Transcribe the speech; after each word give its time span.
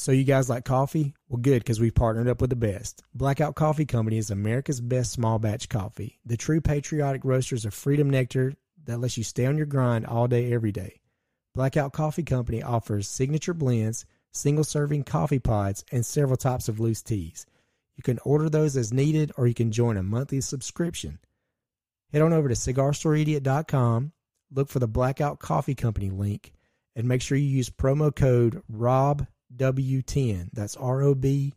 So 0.00 0.12
you 0.12 0.24
guys 0.24 0.48
like 0.48 0.64
coffee? 0.64 1.12
Well, 1.28 1.42
good 1.42 1.58
because 1.58 1.78
we've 1.78 1.94
partnered 1.94 2.26
up 2.26 2.40
with 2.40 2.48
the 2.48 2.56
best. 2.56 3.02
Blackout 3.12 3.54
Coffee 3.54 3.84
Company 3.84 4.16
is 4.16 4.30
America's 4.30 4.80
best 4.80 5.12
small 5.12 5.38
batch 5.38 5.68
coffee. 5.68 6.18
The 6.24 6.38
true 6.38 6.62
patriotic 6.62 7.22
roasters 7.22 7.66
of 7.66 7.74
Freedom 7.74 8.08
Nectar 8.08 8.54
that 8.86 8.96
lets 8.96 9.18
you 9.18 9.24
stay 9.24 9.44
on 9.44 9.58
your 9.58 9.66
grind 9.66 10.06
all 10.06 10.26
day, 10.26 10.54
every 10.54 10.72
day. 10.72 11.02
Blackout 11.54 11.92
Coffee 11.92 12.22
Company 12.22 12.62
offers 12.62 13.08
signature 13.08 13.52
blends, 13.52 14.06
single 14.32 14.64
serving 14.64 15.04
coffee 15.04 15.38
pods, 15.38 15.84
and 15.92 16.06
several 16.06 16.38
types 16.38 16.70
of 16.70 16.80
loose 16.80 17.02
teas. 17.02 17.44
You 17.94 18.02
can 18.02 18.20
order 18.24 18.48
those 18.48 18.78
as 18.78 18.94
needed 18.94 19.32
or 19.36 19.46
you 19.46 19.54
can 19.54 19.70
join 19.70 19.98
a 19.98 20.02
monthly 20.02 20.40
subscription. 20.40 21.18
Head 22.10 22.22
on 22.22 22.32
over 22.32 22.48
to 22.48 22.54
cigarstoreidiot.com, 22.54 24.12
look 24.50 24.70
for 24.70 24.78
the 24.78 24.88
Blackout 24.88 25.40
Coffee 25.40 25.74
Company 25.74 26.08
link, 26.08 26.54
and 26.96 27.06
make 27.06 27.20
sure 27.20 27.36
you 27.36 27.44
use 27.44 27.68
promo 27.68 28.16
code 28.16 28.62
ROB 28.66 29.26
W10. 29.56 30.50
That's 30.52 30.76
R 30.76 31.02
O 31.02 31.14
B 31.14 31.54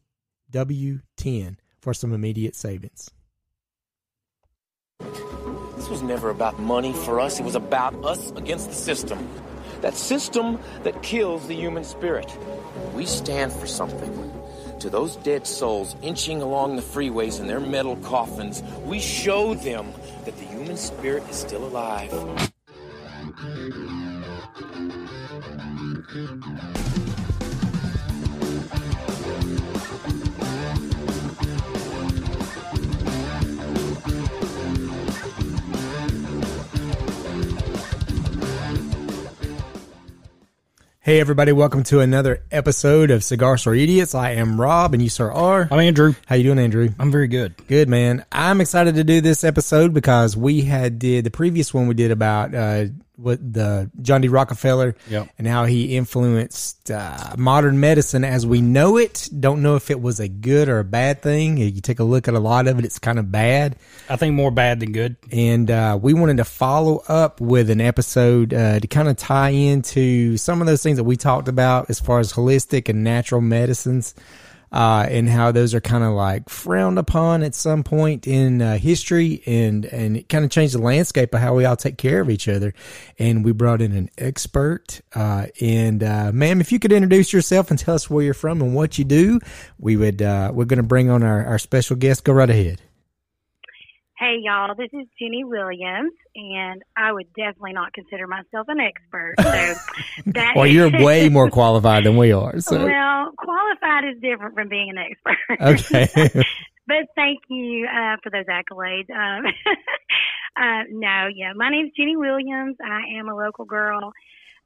W 0.52 1.00
10 1.18 1.58
for 1.82 1.94
some 1.94 2.14
immediate 2.14 2.56
savings. 2.56 3.10
This 5.76 5.90
was 5.90 6.02
never 6.02 6.30
about 6.30 6.60
money 6.60 6.94
for 6.94 7.20
us. 7.20 7.40
It 7.40 7.44
was 7.44 7.56
about 7.56 7.94
us 8.06 8.32
against 8.32 8.70
the 8.70 8.76
system. 8.76 9.28
That 9.82 9.96
system 9.96 10.60
that 10.84 11.04
kills 11.04 11.48
the 11.48 11.56
human 11.56 11.84
spirit. 11.84 12.38
We 12.94 13.06
stand 13.06 13.52
for 13.52 13.68
something. 13.68 14.32
To 14.80 14.90
those 14.90 15.18
dead 15.18 15.46
souls 15.46 15.96
inching 16.02 16.42
along 16.42 16.76
the 16.76 16.82
freeways 16.82 17.40
in 17.40 17.48
their 17.48 17.60
metal 17.60 17.98
coffins, 17.98 18.64
we 18.86 19.00
show 19.00 19.56
them 19.56 19.92
that 20.26 20.38
the 20.38 20.46
human 20.46 20.78
spirit 20.78 21.24
is 21.30 21.36
still 21.36 21.66
alive. 21.66 22.12
Hey 41.06 41.20
everybody, 41.20 41.52
welcome 41.52 41.84
to 41.84 42.00
another 42.00 42.44
episode 42.50 43.12
of 43.12 43.26
Cigar 43.26 43.58
Store 43.58 43.76
Idiots. 43.76 44.16
I 44.16 44.36
am 44.36 44.60
Rob 44.60 44.94
and 44.94 45.04
you 45.04 45.10
sir 45.10 45.30
are. 45.30 45.68
I'm 45.70 45.80
Andrew. 45.80 46.16
How 46.28 46.36
you 46.36 46.46
doing, 46.46 46.60
Andrew? 46.60 46.92
I'm 46.98 47.12
very 47.12 47.28
good. 47.28 47.56
Good 47.68 47.90
man. 47.90 48.24
I'm 48.32 48.62
excited 48.62 48.96
to 48.96 49.04
do 49.04 49.20
this 49.20 49.44
episode 49.44 49.94
because 49.94 50.38
we 50.38 50.62
had 50.62 51.00
did 51.00 51.26
the 51.26 51.30
previous 51.30 51.74
one 51.74 51.88
we 51.88 51.94
did 51.94 52.12
about 52.12 52.56
uh 52.56 52.86
what 53.16 53.54
the 53.54 53.92
John 54.02 54.22
D. 54.22 54.28
Rockefeller 54.28 54.96
Yep. 55.10 55.30
and 55.38 55.48
how 55.48 55.66
he 55.66 55.96
influenced 55.96 56.90
uh, 56.90 57.36
modern 57.38 57.80
medicine 57.80 58.24
as 58.24 58.46
we 58.46 58.62
know 58.62 58.98
it. 58.98 59.30
Don't 59.40 59.62
know 59.62 59.76
if 59.76 59.92
it 59.92 60.02
was 60.02 60.20
a 60.20 60.28
good 60.28 60.68
or 60.68 60.80
a 60.80 60.84
bad 60.84 61.22
thing. 61.22 61.58
You 61.58 61.80
take 61.82 62.00
a 62.00 62.04
look 62.04 62.28
at 62.28 62.34
a 62.34 62.40
lot 62.40 62.68
of 62.68 62.80
it, 62.80 62.86
it's 62.86 63.00
kind 63.00 63.20
of 63.20 63.32
bad. 63.32 63.76
I 64.10 64.16
think 64.16 64.34
more 64.36 64.52
bad 64.52 64.80
than 64.80 64.92
good. 64.92 65.16
and 65.32 65.70
uh, 65.70 65.98
we 66.02 66.14
wanted 66.14 66.38
to 66.38 66.46
follow 66.46 67.04
up 67.08 67.40
with 67.40 67.70
an 67.70 67.82
episode 67.82 68.54
uh, 68.54 68.80
to 68.80 68.88
kind 68.88 69.08
of 69.08 69.16
tie 69.18 69.50
into 69.50 70.38
some 70.38 70.60
of 70.62 70.68
those 70.68 70.82
things 70.82 70.98
that 70.98 71.04
we 71.04 71.16
talked 71.18 71.48
about 71.48 71.90
as 71.90 72.00
far 72.00 72.20
as 72.20 72.34
holistic 72.34 72.90
and 72.90 73.04
natural 73.04 73.42
medicines. 73.42 74.16
Uh, 74.74 75.06
and 75.08 75.30
how 75.30 75.52
those 75.52 75.76
are 75.76 75.82
kind 75.82 76.04
of 76.04 76.14
like 76.14 76.50
frowned 76.50 76.98
upon 76.98 77.44
at 77.44 77.54
some 77.54 77.84
point 77.84 78.26
in 78.26 78.60
uh, 78.60 78.76
history, 78.78 79.44
and 79.46 79.86
and 79.86 80.18
it 80.18 80.28
kind 80.28 80.44
of 80.44 80.50
changed 80.50 80.74
the 80.74 80.82
landscape 80.82 81.32
of 81.36 81.40
how 81.40 81.54
we 81.54 81.64
all 81.64 81.76
take 81.76 81.98
care 81.98 82.22
of 82.22 82.30
each 82.30 82.48
other. 82.48 82.74
And 83.20 83.46
we 83.46 83.52
brought 83.52 83.82
in 83.82 83.92
an 83.92 84.10
expert. 84.18 85.02
Uh, 85.14 85.46
and 85.62 86.02
uh, 86.04 86.32
ma'am, 86.34 86.60
if 86.60 86.72
you 86.72 86.80
could 86.80 86.92
introduce 86.92 87.32
yourself 87.32 87.70
and 87.70 87.78
tell 87.78 87.94
us 87.94 88.10
where 88.10 88.26
you're 88.26 88.34
from 88.34 88.62
and 88.64 88.74
what 88.74 88.98
you 88.98 89.06
do, 89.06 89.40
we 89.78 89.96
would. 89.96 90.22
Uh, 90.22 90.52
we're 90.52 90.66
going 90.66 90.78
to 90.78 90.84
bring 90.84 91.10
on 91.10 91.22
our, 91.22 91.46
our 91.46 91.60
special 91.60 91.96
guest. 91.96 92.24
Go 92.24 92.34
right 92.34 92.50
ahead. 92.50 92.82
Hey 94.24 94.38
y'all, 94.42 94.74
this 94.74 94.88
is 94.94 95.06
Jenny 95.20 95.44
Williams, 95.44 96.14
and 96.34 96.82
I 96.96 97.12
would 97.12 97.28
definitely 97.34 97.74
not 97.74 97.92
consider 97.92 98.26
myself 98.26 98.68
an 98.70 98.80
expert. 98.80 99.34
So 99.38 100.32
Well, 100.56 100.66
you're 100.66 100.90
way 100.90 101.28
more 101.38 101.50
qualified 101.50 102.06
than 102.06 102.16
we 102.16 102.32
are. 102.32 102.58
So 102.62 102.86
well, 102.86 103.34
qualified 103.38 104.06
is 104.06 104.22
different 104.22 104.56
from 104.56 104.70
being 104.70 104.92
an 104.92 104.98
expert. 104.98 105.60
okay, 105.60 106.30
but 106.88 107.08
thank 107.18 107.40
you 107.50 107.86
uh, 107.86 108.16
for 108.24 108.30
those 108.30 108.46
accolades. 108.46 109.10
Um, 109.10 109.46
uh, 110.56 110.84
no, 110.90 111.28
yeah, 111.36 111.52
my 111.54 111.70
name's 111.70 111.92
Jenny 111.98 112.16
Williams. 112.16 112.78
I 112.82 113.20
am 113.20 113.28
a 113.28 113.36
local 113.36 113.66
girl. 113.66 114.14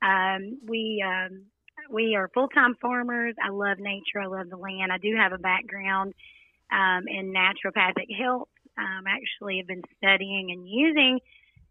Um, 0.04 0.60
we 0.68 1.04
um, 1.04 1.46
we 1.90 2.14
are 2.16 2.30
full 2.32 2.50
time 2.50 2.76
farmers. 2.80 3.34
I 3.44 3.50
love 3.50 3.80
nature. 3.80 4.22
I 4.22 4.28
love 4.28 4.52
the 4.52 4.58
land. 4.58 4.92
I 4.92 5.00
do 5.00 5.16
have 5.18 5.32
a 5.32 5.40
background 5.40 6.14
um, 6.72 7.08
in 7.08 7.34
naturopathic 7.34 8.16
health. 8.16 8.50
Um, 8.78 9.06
actually, 9.08 9.58
have 9.58 9.68
been 9.68 9.84
studying 9.98 10.52
and 10.52 10.68
using 10.68 11.20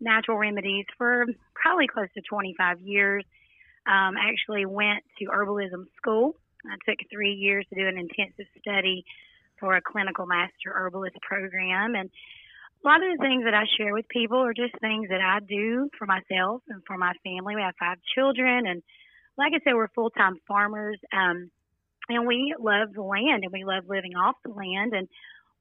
natural 0.01 0.39
remedies 0.39 0.87
for 0.99 1.27
probably 1.55 1.87
close 1.87 2.09
to 2.15 2.23
25 2.29 2.81
years. 2.81 3.25
Um, 3.87 4.15
actually, 4.19 4.67
went 4.67 5.05
to 5.19 5.27
herbalism 5.27 5.87
school. 5.97 6.37
I 6.67 6.77
took 6.89 6.99
three 7.11 7.35
years 7.35 7.65
to 7.71 7.77
do 7.77 7.87
an 7.87 7.99
intensive 7.99 8.47
study 8.61 9.05
for 9.61 9.77
a 9.77 9.81
clinical 9.81 10.27
master 10.27 10.73
herbalist 10.75 11.17
program. 11.23 11.95
And 11.95 12.11
a 12.85 12.87
lot 12.87 13.03
of 13.03 13.17
the 13.17 13.23
things 13.23 13.45
that 13.45 13.55
I 13.55 13.65
share 13.79 13.95
with 13.95 14.09
people 14.09 14.39
are 14.39 14.53
just 14.53 14.79
things 14.81 15.09
that 15.09 15.21
I 15.21 15.39
do 15.41 15.89
for 15.99 16.07
myself 16.07 16.63
and 16.69 16.83
for 16.87 16.99
my 16.99 17.13
family. 17.25 17.55
We 17.55 17.63
have 17.63 17.75
five 17.79 17.99
children, 18.15 18.67
and 18.67 18.83
like 19.39 19.53
I 19.55 19.61
said, 19.65 19.75
we're 19.75 19.89
full 19.89 20.11
time 20.11 20.41
farmers. 20.49 20.99
Um, 21.13 21.51
and 22.09 22.27
we 22.27 22.55
love 22.59 22.93
the 22.95 23.03
land 23.03 23.43
and 23.43 23.53
we 23.53 23.65
love 23.65 23.85
living 23.89 24.15
off 24.15 24.37
the 24.45 24.53
land. 24.53 24.93
And 24.95 25.09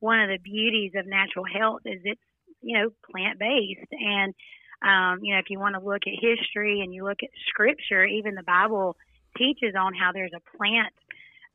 one 0.05 0.19
of 0.21 0.29
the 0.29 0.37
beauties 0.37 0.91
of 0.95 1.07
natural 1.07 1.45
health 1.45 1.81
is 1.85 1.99
it's, 2.03 2.21
you 2.61 2.77
know, 2.77 2.89
plant 3.09 3.39
based. 3.39 3.91
And, 3.91 4.33
um, 4.85 5.23
you 5.23 5.33
know, 5.33 5.39
if 5.39 5.49
you 5.49 5.59
want 5.59 5.73
to 5.73 5.81
look 5.81 6.03
at 6.05 6.13
history 6.13 6.81
and 6.81 6.93
you 6.93 7.03
look 7.03 7.23
at 7.23 7.29
scripture, 7.49 8.05
even 8.05 8.35
the 8.35 8.43
Bible 8.43 8.95
teaches 9.35 9.73
on 9.75 9.93
how 9.95 10.11
there's 10.13 10.37
a 10.37 10.57
plant 10.57 10.93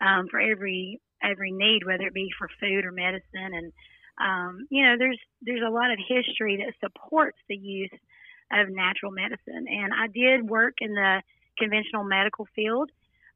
um, 0.00 0.27
for 0.28 0.41
every 0.41 1.00
every 1.22 1.53
need, 1.53 1.84
whether 1.84 2.06
it 2.06 2.15
be 2.15 2.31
for 2.38 2.49
food 2.59 2.84
or 2.84 2.91
medicine. 2.91 3.55
And 3.55 3.72
um, 4.19 4.67
you 4.69 4.82
know, 4.84 4.97
there's 4.99 5.21
there's 5.43 5.62
a 5.65 5.71
lot 5.71 5.93
of 5.93 5.99
history 5.99 6.59
that 6.59 6.75
supports 6.82 7.38
the 7.49 7.56
use 7.56 8.00
of 8.53 8.69
natural 8.69 9.12
medicine. 9.12 9.67
And 9.69 9.93
I 9.94 10.09
did 10.09 10.50
work 10.50 10.75
in 10.81 10.94
the 10.94 11.22
conventional 11.56 12.03
medical 12.03 12.49
field 12.56 12.91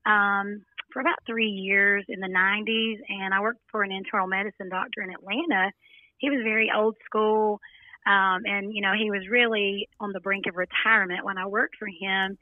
um, 0.06 0.64
for 0.94 1.00
about 1.00 1.19
three 1.27 1.50
years 1.50 2.05
in 2.09 2.21
the 2.21 2.28
90s, 2.28 3.00
and 3.09 3.34
I 3.34 3.41
worked 3.41 3.60
for 3.71 3.82
an 3.82 3.91
internal 3.91 4.28
medicine 4.28 4.71
doctor 4.71 5.03
in 5.03 5.10
Atlanta. 5.10 5.72
He 6.19 6.31
was 6.31 6.41
very 6.44 6.71
old 6.75 6.94
school, 7.05 7.60
um, 8.06 8.43
and 8.47 8.72
you 8.72 8.81
know 8.81 8.93
he 8.97 9.10
was 9.10 9.28
really 9.28 9.88
on 10.00 10.12
the 10.12 10.21
brink 10.21 10.47
of 10.49 10.56
retirement 10.56 11.25
when 11.25 11.37
I 11.37 11.47
worked 11.47 11.77
for 11.77 11.88
him. 11.88 12.38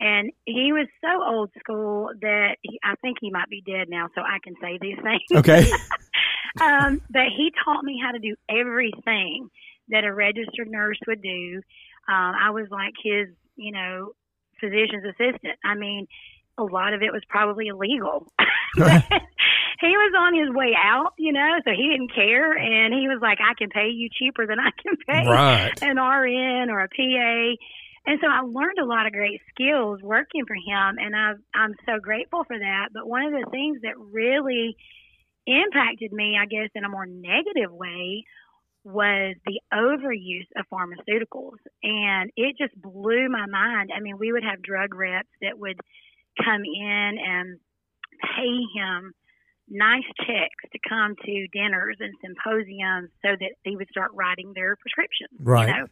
And 0.00 0.32
he 0.46 0.72
was 0.72 0.88
so 1.02 1.22
old 1.22 1.50
school 1.58 2.08
that 2.22 2.56
he, 2.62 2.80
I 2.82 2.94
think 3.02 3.18
he 3.20 3.30
might 3.30 3.50
be 3.50 3.62
dead 3.64 3.88
now, 3.90 4.08
so 4.14 4.22
I 4.22 4.38
can 4.42 4.54
say 4.62 4.78
these 4.80 4.96
things. 5.02 5.22
okay, 5.34 5.70
um, 6.60 7.02
but 7.10 7.26
he 7.36 7.52
taught 7.62 7.84
me 7.84 8.00
how 8.02 8.12
to 8.12 8.18
do 8.18 8.34
everything 8.48 9.50
that 9.88 10.04
a 10.04 10.14
registered 10.14 10.70
nurse 10.70 10.98
would 11.06 11.20
do. 11.20 11.60
Um, 12.08 12.32
I 12.40 12.50
was 12.50 12.66
like 12.70 12.94
his, 13.04 13.28
you 13.56 13.72
know, 13.72 14.12
physician's 14.58 15.04
assistant. 15.04 15.58
I 15.64 15.74
mean, 15.74 16.06
a 16.60 16.72
lot 16.72 16.94
of 16.94 17.02
it 17.02 17.12
was 17.12 17.22
probably 17.28 17.68
illegal. 17.68 18.26
He 19.80 19.96
was 19.96 20.12
on 20.12 20.36
his 20.36 20.54
way 20.54 20.76
out, 20.76 21.14
you 21.16 21.32
know, 21.32 21.56
so 21.64 21.70
he 21.72 21.88
didn't 21.88 22.14
care. 22.14 22.52
And 22.52 22.92
he 22.92 23.08
was 23.08 23.18
like, 23.22 23.38
I 23.40 23.54
can 23.56 23.70
pay 23.70 23.88
you 23.88 24.10
cheaper 24.12 24.46
than 24.46 24.60
I 24.60 24.70
can 24.76 24.96
pay 25.08 25.26
right. 25.26 25.72
an 25.80 25.96
RN 25.96 26.68
or 26.68 26.84
a 26.84 26.88
PA. 26.88 27.56
And 28.06 28.18
so 28.20 28.28
I 28.28 28.40
learned 28.40 28.78
a 28.78 28.84
lot 28.84 29.06
of 29.06 29.12
great 29.12 29.40
skills 29.48 30.00
working 30.02 30.44
for 30.46 30.54
him, 30.54 30.96
and 30.98 31.14
I, 31.14 31.32
I'm 31.54 31.74
so 31.84 31.98
grateful 32.00 32.44
for 32.44 32.58
that. 32.58 32.88
But 32.92 33.06
one 33.06 33.24
of 33.24 33.32
the 33.32 33.46
things 33.50 33.80
that 33.82 33.98
really 33.98 34.76
impacted 35.46 36.12
me, 36.12 36.36
I 36.40 36.46
guess, 36.46 36.70
in 36.74 36.84
a 36.84 36.88
more 36.88 37.06
negative 37.06 37.72
way 37.72 38.24
was 38.84 39.36
the 39.44 39.60
overuse 39.72 40.48
of 40.56 40.64
pharmaceuticals. 40.72 41.60
And 41.82 42.30
it 42.36 42.56
just 42.58 42.74
blew 42.80 43.28
my 43.28 43.46
mind. 43.46 43.90
I 43.94 44.00
mean, 44.00 44.16
we 44.18 44.32
would 44.32 44.44
have 44.44 44.62
drug 44.62 44.94
reps 44.94 45.28
that 45.42 45.58
would 45.58 45.78
come 46.42 46.62
in 46.64 47.18
and 47.18 47.58
pay 48.22 48.60
him 48.74 49.14
nice 49.68 50.04
checks 50.26 50.64
to 50.72 50.78
come 50.88 51.14
to 51.24 51.46
dinners 51.52 51.96
and 52.00 52.12
symposiums 52.20 53.10
so 53.22 53.30
that 53.38 53.52
he 53.62 53.76
would 53.76 53.88
start 53.88 54.10
writing 54.14 54.52
their 54.54 54.76
prescriptions. 54.76 55.30
Right. 55.38 55.68
You 55.68 55.74
know? 55.74 55.86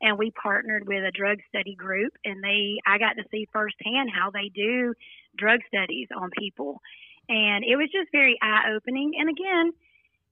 And 0.00 0.18
we 0.18 0.30
partnered 0.30 0.86
with 0.86 1.02
a 1.04 1.10
drug 1.10 1.38
study 1.48 1.74
group, 1.74 2.12
and 2.24 2.44
they 2.44 2.78
I 2.86 2.98
got 2.98 3.14
to 3.14 3.24
see 3.30 3.48
firsthand 3.52 4.10
how 4.14 4.30
they 4.30 4.50
do 4.54 4.94
drug 5.36 5.60
studies 5.68 6.08
on 6.14 6.30
people, 6.38 6.82
and 7.28 7.64
it 7.64 7.76
was 7.76 7.88
just 7.90 8.12
very 8.12 8.36
eye 8.42 8.74
opening. 8.76 9.12
And 9.18 9.30
again, 9.30 9.72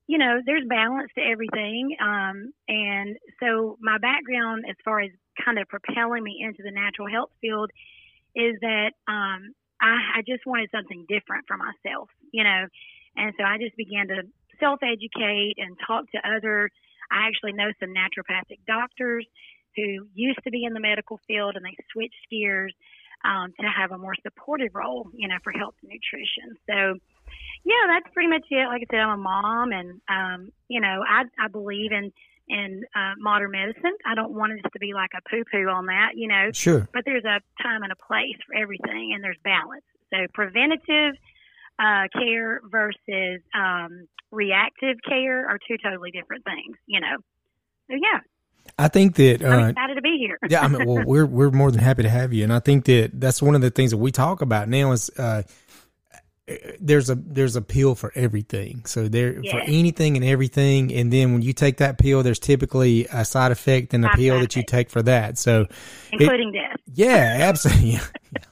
you 0.06 0.19
know, 0.19 0.41
there's 0.45 0.69
balance 0.69 1.11
to 1.17 1.25
everything. 1.25 1.97
Um, 1.99 2.53
and 2.69 3.17
so 3.41 3.79
my 3.81 3.97
background 3.97 4.65
as 4.69 4.77
far 4.85 5.01
as 5.01 5.11
kind 5.43 5.59
of 5.59 5.67
propelling 5.69 6.23
me 6.23 6.45
into 6.47 6.62
the 6.62 6.71
natural 6.71 7.09
health 7.09 7.31
field 7.41 7.71
is 8.34 8.56
that 8.60 8.92
um, 9.08 9.54
I, 9.81 10.19
I 10.19 10.22
just 10.26 10.46
wanted 10.46 10.70
something 10.70 11.06
different 11.08 11.44
for 11.46 11.56
myself, 11.56 12.10
you 12.32 12.44
know. 12.44 12.66
And 13.16 13.32
so 13.38 13.44
I 13.44 13.58
just 13.58 13.76
began 13.76 14.08
to 14.08 14.22
self 14.60 14.81
educate 14.82 15.54
and 15.58 15.76
talk 15.86 16.10
to 16.12 16.19
other. 16.25 16.70
I 17.10 17.28
actually 17.28 17.52
know 17.52 17.70
some 17.81 17.94
naturopathic 17.94 18.60
doctors 18.66 19.26
who 19.76 20.06
used 20.14 20.40
to 20.44 20.50
be 20.50 20.64
in 20.64 20.72
the 20.72 20.81
medical 20.81 21.20
field 21.26 21.56
and 21.56 21.64
they 21.64 21.76
switched 21.92 22.31
gears 22.31 22.75
um, 23.25 23.52
to 23.60 23.66
have 23.66 23.90
a 23.90 23.98
more 23.98 24.14
supportive 24.22 24.75
role, 24.75 25.08
you 25.14 25.28
know, 25.28 25.36
for 25.42 25.52
health 25.52 25.75
and 25.82 25.90
nutrition. 25.90 26.56
So, 26.69 26.98
yeah, 27.64 27.84
that's 27.88 28.12
pretty 28.12 28.28
much 28.28 28.44
it. 28.50 28.69
Like 28.69 28.82
I 28.82 28.86
said, 28.90 29.00
I'm 29.00 29.19
a 29.19 29.22
mom, 29.22 29.72
and 29.72 30.00
um, 30.08 30.52
you 30.69 30.81
know, 30.81 31.02
I 31.08 31.25
I 31.38 31.48
believe 31.48 31.92
in 31.92 32.12
in 32.49 32.85
uh, 32.94 33.14
modern 33.19 33.52
medicine. 33.52 33.96
I 34.06 34.14
don't 34.14 34.32
want 34.32 34.52
it 34.52 34.62
to 34.62 34.79
be 34.79 34.93
like 34.93 35.11
a 35.17 35.29
poo 35.29 35.44
poo 35.50 35.69
on 35.69 35.87
that, 35.87 36.11
you 36.14 36.29
know. 36.29 36.50
Sure. 36.52 36.88
But 36.93 37.05
there's 37.05 37.25
a 37.25 37.41
time 37.62 37.82
and 37.82 37.93
a 37.93 37.96
place 37.96 38.37
for 38.46 38.55
everything, 38.55 39.12
and 39.14 39.23
there's 39.23 39.38
balance. 39.44 39.85
So 40.11 40.19
preventative 40.32 41.14
uh, 41.79 42.08
care 42.12 42.61
versus 42.70 43.41
um, 43.55 44.06
reactive 44.31 44.96
care 45.08 45.49
are 45.49 45.58
two 45.67 45.76
totally 45.82 46.11
different 46.11 46.44
things, 46.44 46.76
you 46.87 47.00
know. 47.00 47.17
So 47.91 47.96
yeah, 47.96 48.20
I 48.79 48.88
think 48.88 49.17
that 49.17 49.44
I'm 49.44 49.62
uh, 49.62 49.69
excited 49.69 49.94
to 49.94 50.02
be 50.02 50.17
here. 50.19 50.38
yeah, 50.49 50.61
I 50.62 50.69
mean, 50.69 50.87
well, 50.87 51.05
we're 51.06 51.26
we're 51.26 51.50
more 51.50 51.70
than 51.70 51.81
happy 51.81 52.02
to 52.02 52.08
have 52.08 52.32
you, 52.32 52.44
and 52.44 52.52
I 52.52 52.61
think 52.61 52.85
that 52.87 53.11
that's 53.14 53.43
one 53.43 53.55
of 53.55 53.61
the 53.61 53.70
things 53.70 53.91
that 53.91 53.99
we 53.99 54.11
talk 54.11 54.41
about 54.43 54.69
now 54.69 54.93
is 54.93 55.11
uh, 55.19 55.43
there's 56.79 57.08
a 57.08 57.14
there's 57.14 57.56
a 57.56 57.62
pill 57.62 57.94
for 57.94 58.12
everything. 58.14 58.85
So 58.85 59.08
there 59.08 59.35
for 59.50 59.61
anything 59.61 60.17
and 60.17 60.25
everything, 60.25 60.93
and 60.93 61.12
then 61.12 61.32
when 61.32 61.43
you 61.43 61.52
take 61.52 61.79
that 61.79 61.99
pill, 61.99 62.23
there's 62.23 62.38
typically 62.38 63.06
a 63.12 63.25
side 63.25 63.52
effect 63.52 63.94
and 63.94 64.05
a 64.05 64.08
Side 64.08 64.17
pill 64.17 64.41
that 64.41 64.55
you 64.55 64.62
take 64.62 64.91
for 64.91 65.02
that. 65.02 65.38
So 65.38 65.67
including 66.12 66.52
death. 66.52 66.76
yeah, 66.93 67.38
absolutely. 67.41 67.99
Yeah. 68.32 68.43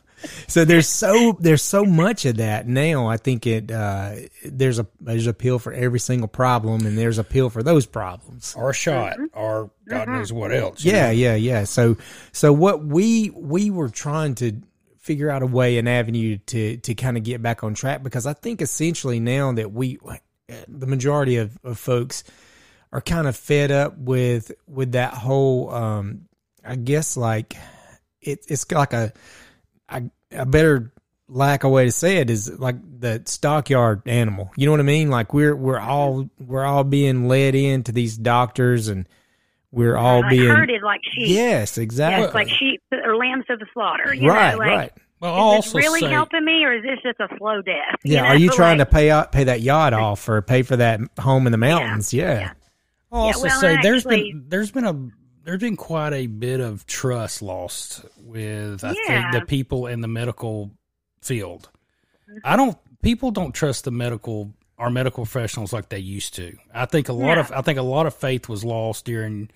So 0.46 0.64
there's 0.64 0.88
so 0.88 1.36
there's 1.40 1.62
so 1.62 1.84
much 1.84 2.26
of 2.26 2.36
that 2.36 2.68
now. 2.68 3.08
I 3.08 3.16
think 3.16 3.46
it 3.46 3.70
uh, 3.70 4.14
there's 4.44 4.78
a 4.78 4.86
there's 5.00 5.26
a 5.26 5.34
pill 5.34 5.58
for 5.58 5.72
every 5.72 5.98
single 5.98 6.28
problem, 6.28 6.86
and 6.86 6.96
there's 6.96 7.18
a 7.18 7.24
pill 7.24 7.50
for 7.50 7.62
those 7.62 7.86
problems. 7.86 8.54
or 8.56 8.70
a 8.70 8.74
shot 8.74 9.18
or 9.32 9.70
God 9.88 10.08
knows 10.08 10.32
what 10.32 10.52
else. 10.52 10.84
Yeah, 10.84 11.06
know? 11.06 11.10
yeah, 11.10 11.34
yeah. 11.34 11.64
So 11.64 11.96
so 12.30 12.52
what 12.52 12.84
we 12.84 13.30
we 13.30 13.70
were 13.70 13.88
trying 13.88 14.36
to 14.36 14.62
figure 15.02 15.28
out 15.28 15.42
a 15.42 15.46
way, 15.46 15.78
an 15.78 15.88
avenue 15.88 16.38
to 16.46 16.78
to 16.78 16.94
kind 16.94 17.16
of 17.16 17.24
get 17.24 17.42
back 17.42 17.62
on 17.62 17.74
track 17.74 18.02
because 18.02 18.24
I 18.24 18.32
think 18.32 18.62
essentially 18.62 19.20
now 19.20 19.52
that 19.52 19.72
we 19.72 19.98
the 20.68 20.86
majority 20.86 21.36
of, 21.36 21.58
of 21.64 21.78
folks 21.78 22.24
are 22.92 23.00
kind 23.00 23.26
of 23.26 23.36
fed 23.36 23.70
up 23.70 23.98
with 23.98 24.52
with 24.66 24.92
that 24.92 25.12
whole 25.12 25.70
um 25.70 26.28
I 26.64 26.76
guess 26.76 27.16
like 27.16 27.56
it, 28.20 28.44
it's 28.48 28.70
like 28.70 28.92
a, 28.92 29.12
a 29.88 30.02
a 30.30 30.46
better 30.46 30.92
lack 31.28 31.64
of 31.64 31.72
way 31.72 31.86
to 31.86 31.92
say 31.92 32.18
it 32.18 32.30
is 32.30 32.58
like 32.60 32.76
the 33.00 33.22
stockyard 33.24 34.02
animal. 34.06 34.52
You 34.56 34.66
know 34.66 34.72
what 34.72 34.80
I 34.80 34.84
mean? 34.84 35.10
Like 35.10 35.34
we're 35.34 35.56
we're 35.56 35.80
all 35.80 36.30
we're 36.38 36.64
all 36.64 36.84
being 36.84 37.26
led 37.26 37.56
into 37.56 37.90
these 37.90 38.16
doctors 38.16 38.86
and 38.86 39.08
we're 39.72 39.96
all 39.96 40.20
like 40.20 40.30
being 40.30 40.48
herded 40.48 40.82
like 40.82 41.00
sheep. 41.04 41.28
Yes, 41.28 41.78
exactly. 41.78 42.24
it's 42.26 42.34
like 42.34 42.48
sheep 42.48 42.82
or 42.92 43.16
lambs 43.16 43.46
to 43.46 43.56
the 43.56 43.66
slaughter. 43.72 44.14
You 44.14 44.28
right, 44.28 44.52
know, 44.52 44.58
like, 44.58 44.68
right. 44.68 44.92
Well, 45.20 45.34
I'll 45.34 45.58
Is 45.60 45.66
this 45.66 45.74
really 45.74 46.00
say, 46.00 46.10
helping 46.10 46.44
me, 46.44 46.64
or 46.64 46.72
is 46.72 46.82
this 46.82 46.98
just 47.02 47.20
a 47.20 47.28
slow 47.38 47.62
death? 47.62 47.96
Yeah, 48.04 48.22
know? 48.22 48.28
are 48.28 48.36
you 48.36 48.50
trying 48.50 48.78
Like, 48.78 48.88
to 48.90 48.94
pay 48.94 49.10
out 49.10 49.32
pay 49.32 49.44
that 49.44 49.60
yacht 49.60 49.92
off 49.92 50.28
or 50.28 50.42
pay 50.42 50.62
for 50.62 50.76
that 50.76 51.00
home 51.18 51.46
in 51.46 51.52
the 51.52 51.58
mountains? 51.58 52.12
Yeah. 52.12 52.38
yeah. 52.40 52.52
I'll 53.10 53.20
also 53.22 53.44
well, 53.44 53.60
say 53.60 53.78
there's 53.82 54.04
actually- 54.06 54.32
been 54.32 54.44
there's 54.48 54.70
been 54.72 54.84
a 54.84 55.08
there's 55.44 55.60
been 55.60 55.76
quite 55.76 56.12
a 56.12 56.26
bit 56.26 56.60
of 56.60 56.86
trust 56.86 57.40
lost 57.40 58.04
with 58.18 58.84
I 58.84 58.94
Yeah. 59.08 59.30
think 59.30 59.42
the 59.42 59.46
people 59.46 59.86
in 59.86 60.00
the 60.00 60.08
medical 60.08 60.70
field. 61.20 61.68
Mm-hmm. 62.28 62.38
I 62.44 62.56
don't 62.56 62.76
people 63.02 63.30
don't 63.30 63.52
trust 63.52 63.84
the 63.84 63.90
medical 63.92 64.52
our 64.78 64.90
medical 64.90 65.24
professionals 65.24 65.72
like 65.72 65.88
they 65.90 65.98
used 65.98 66.34
to. 66.34 66.56
I 66.74 66.86
think 66.86 67.08
a 67.08 67.12
lot 67.12 67.34
No. 67.34 67.40
of 67.40 67.52
I 67.52 67.60
think 67.62 67.78
a 67.78 67.82
lot 67.82 68.06
of 68.06 68.14
faith 68.14 68.48
was 68.48 68.64
lost 68.64 69.04
during 69.04 69.50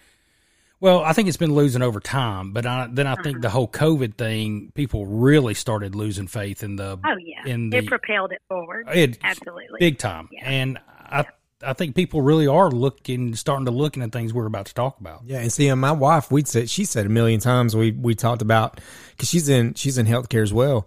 well, 0.79 1.01
I 1.03 1.15
think 1.15 1.27
it's 1.29 1.39
been 1.39 1.55
losing 1.55 1.81
over 1.81 2.01
time, 2.01 2.53
but 2.53 2.67
I, 2.67 2.87
then 2.93 3.07
I 3.07 3.13
Uh-huh. 3.15 3.23
think 3.23 3.41
the 3.41 3.49
whole 3.49 3.67
COVID 3.67 4.17
thing, 4.19 4.73
people 4.75 5.07
really 5.07 5.55
started 5.55 5.95
losing 5.95 6.27
faith 6.27 6.63
in 6.63 6.77
the 6.77 6.99
Oh 7.03 7.17
yeah, 7.19 7.47
in 7.51 7.71
the 7.71 7.79
it 7.79 7.87
propelled 7.87 8.33
it 8.33 8.43
forward. 8.49 8.87
it 8.93 9.19
Absolutely. 9.23 9.79
big 9.81 9.99
time, 9.99 10.29
Yeah. 10.31 10.49
and 10.49 10.79
I 11.01 11.25
I 11.62 11.73
think 11.73 11.95
people 11.97 12.21
really 12.21 12.47
are 12.47 12.71
looking 12.71 13.35
starting 13.35 13.65
to 13.65 13.71
looking 13.71 14.03
at 14.03 14.12
things 14.12 14.35
we're 14.35 14.45
about 14.47 14.67
to 14.67 14.75
talk 14.75 15.01
about. 15.01 15.23
Yeah, 15.25 15.39
and 15.39 15.51
see, 15.51 15.73
my 15.73 15.93
wife, 15.93 16.31
we'd 16.31 16.47
said 16.47 16.69
she 16.69 16.85
said 16.85 17.07
a 17.07 17.09
million 17.09 17.41
times. 17.41 17.75
We 17.75 17.93
we 17.93 18.15
talked 18.15 18.43
about 18.43 18.79
because 19.12 19.31
she's 19.31 19.49
in 19.49 19.73
she's 19.73 19.97
in 19.97 20.05
healthcare 20.05 20.43
as 20.43 20.53
well, 20.53 20.87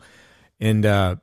and 0.59 0.85
uh, 0.85 1.15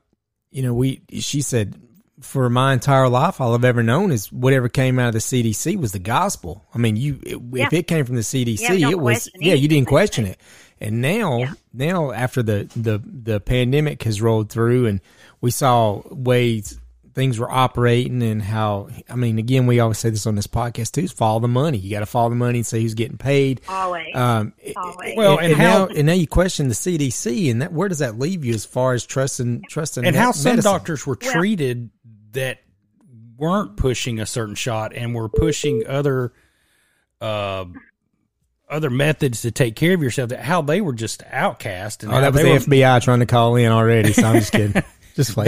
you 0.51 0.61
know, 0.61 0.73
we 0.73 1.01
she 1.13 1.41
said 1.41 1.81
for 2.21 2.49
my 2.49 2.73
entire 2.73 3.07
life, 3.09 3.39
all 3.39 3.53
I've 3.53 3.63
ever 3.63 3.83
known 3.83 4.11
is 4.11 4.31
whatever 4.31 4.69
came 4.69 4.97
out 4.99 5.09
of 5.09 5.13
the 5.13 5.19
CDC 5.19 5.77
was 5.77 5.91
the 5.91 5.99
gospel. 5.99 6.65
I 6.73 6.77
mean, 6.79 6.95
you 6.95 7.19
it, 7.23 7.39
if 7.53 7.73
it 7.73 7.87
came 7.87 8.05
from 8.05 8.15
the 8.15 8.21
CDC, 8.21 8.59
Yeah, 8.79 8.89
it 8.89 8.99
was 8.99 9.23
question 9.23 9.41
yeah, 9.41 9.53
you 9.53 9.67
didn't 9.67 9.87
question 9.87 10.25
it. 10.31 10.39
And 10.79 11.01
now, 11.01 11.37
Yeah. 11.37 11.51
now 11.73 12.11
after 12.11 12.41
the 12.43 12.69
the 12.75 12.99
the 13.05 13.39
pandemic 13.39 14.03
has 14.03 14.21
rolled 14.21 14.49
through, 14.51 14.87
and 14.87 15.01
we 15.41 15.51
saw 15.51 16.01
ways 16.11 16.79
things 17.13 17.39
were 17.39 17.49
operating 17.49 18.21
and 18.21 18.43
how 18.43 18.89
I 19.09 19.15
mean, 19.15 19.39
again, 19.39 19.65
we 19.65 19.79
always 19.79 19.97
say 19.97 20.11
this 20.11 20.27
on 20.27 20.35
this 20.35 20.45
podcast 20.45 20.91
too: 20.91 21.01
is 21.01 21.11
follow 21.11 21.39
the 21.39 21.47
money. 21.47 21.79
You 21.79 21.89
got 21.89 22.01
to 22.01 22.05
follow 22.05 22.29
the 22.29 22.35
money 22.35 22.59
and 22.59 22.65
say 22.65 22.79
who's 22.81 22.93
getting 22.93 23.17
paid. 23.17 23.61
Always. 23.67 24.15
Um, 24.15 24.53
Always. 24.75 25.15
Well, 25.17 25.39
and, 25.39 25.53
and 25.53 25.55
how- 25.61 25.85
now 25.85 25.87
and 25.87 26.05
now 26.05 26.13
you 26.13 26.27
question 26.27 26.67
the 26.67 26.75
CDC, 26.75 27.49
and 27.49 27.61
that 27.63 27.73
where 27.73 27.89
does 27.89 27.99
that 27.99 28.19
leave 28.19 28.45
you 28.45 28.53
as 28.53 28.65
far 28.65 28.93
as 28.93 29.03
trusting 29.05 29.63
trusting 29.69 30.05
and 30.05 30.15
how 30.15 30.31
some 30.31 30.51
medicine? 30.51 30.71
doctors 30.71 31.07
were 31.07 31.17
Well- 31.19 31.31
treated 31.31 31.89
that 32.31 32.59
weren't 33.37 33.77
pushing 33.77 34.19
a 34.19 34.25
certain 34.25 34.55
shot 34.55 34.93
and 34.95 35.13
were 35.13 35.29
pushing 35.29 35.83
other 35.87 36.33
uh 37.21 37.65
other 38.69 38.89
methods 38.89 39.43
to 39.43 39.51
take 39.51 39.75
care 39.75 39.93
of 39.93 40.01
yourself 40.01 40.29
that 40.29 40.41
how 40.41 40.61
they 40.61 40.81
were 40.81 40.93
just 40.93 41.23
outcast 41.31 42.03
and 42.03 42.11
Oh, 42.11 42.19
that 42.19 42.33
was 42.33 42.41
the 42.41 42.51
were, 42.51 42.57
FBI 42.57 43.01
trying 43.01 43.19
to 43.19 43.25
call 43.25 43.55
in 43.55 43.71
already. 43.71 44.11
So 44.13 44.23
I'm 44.23 44.39
just 44.39 44.51
kidding. 44.51 44.83
just 45.15 45.37
like 45.37 45.47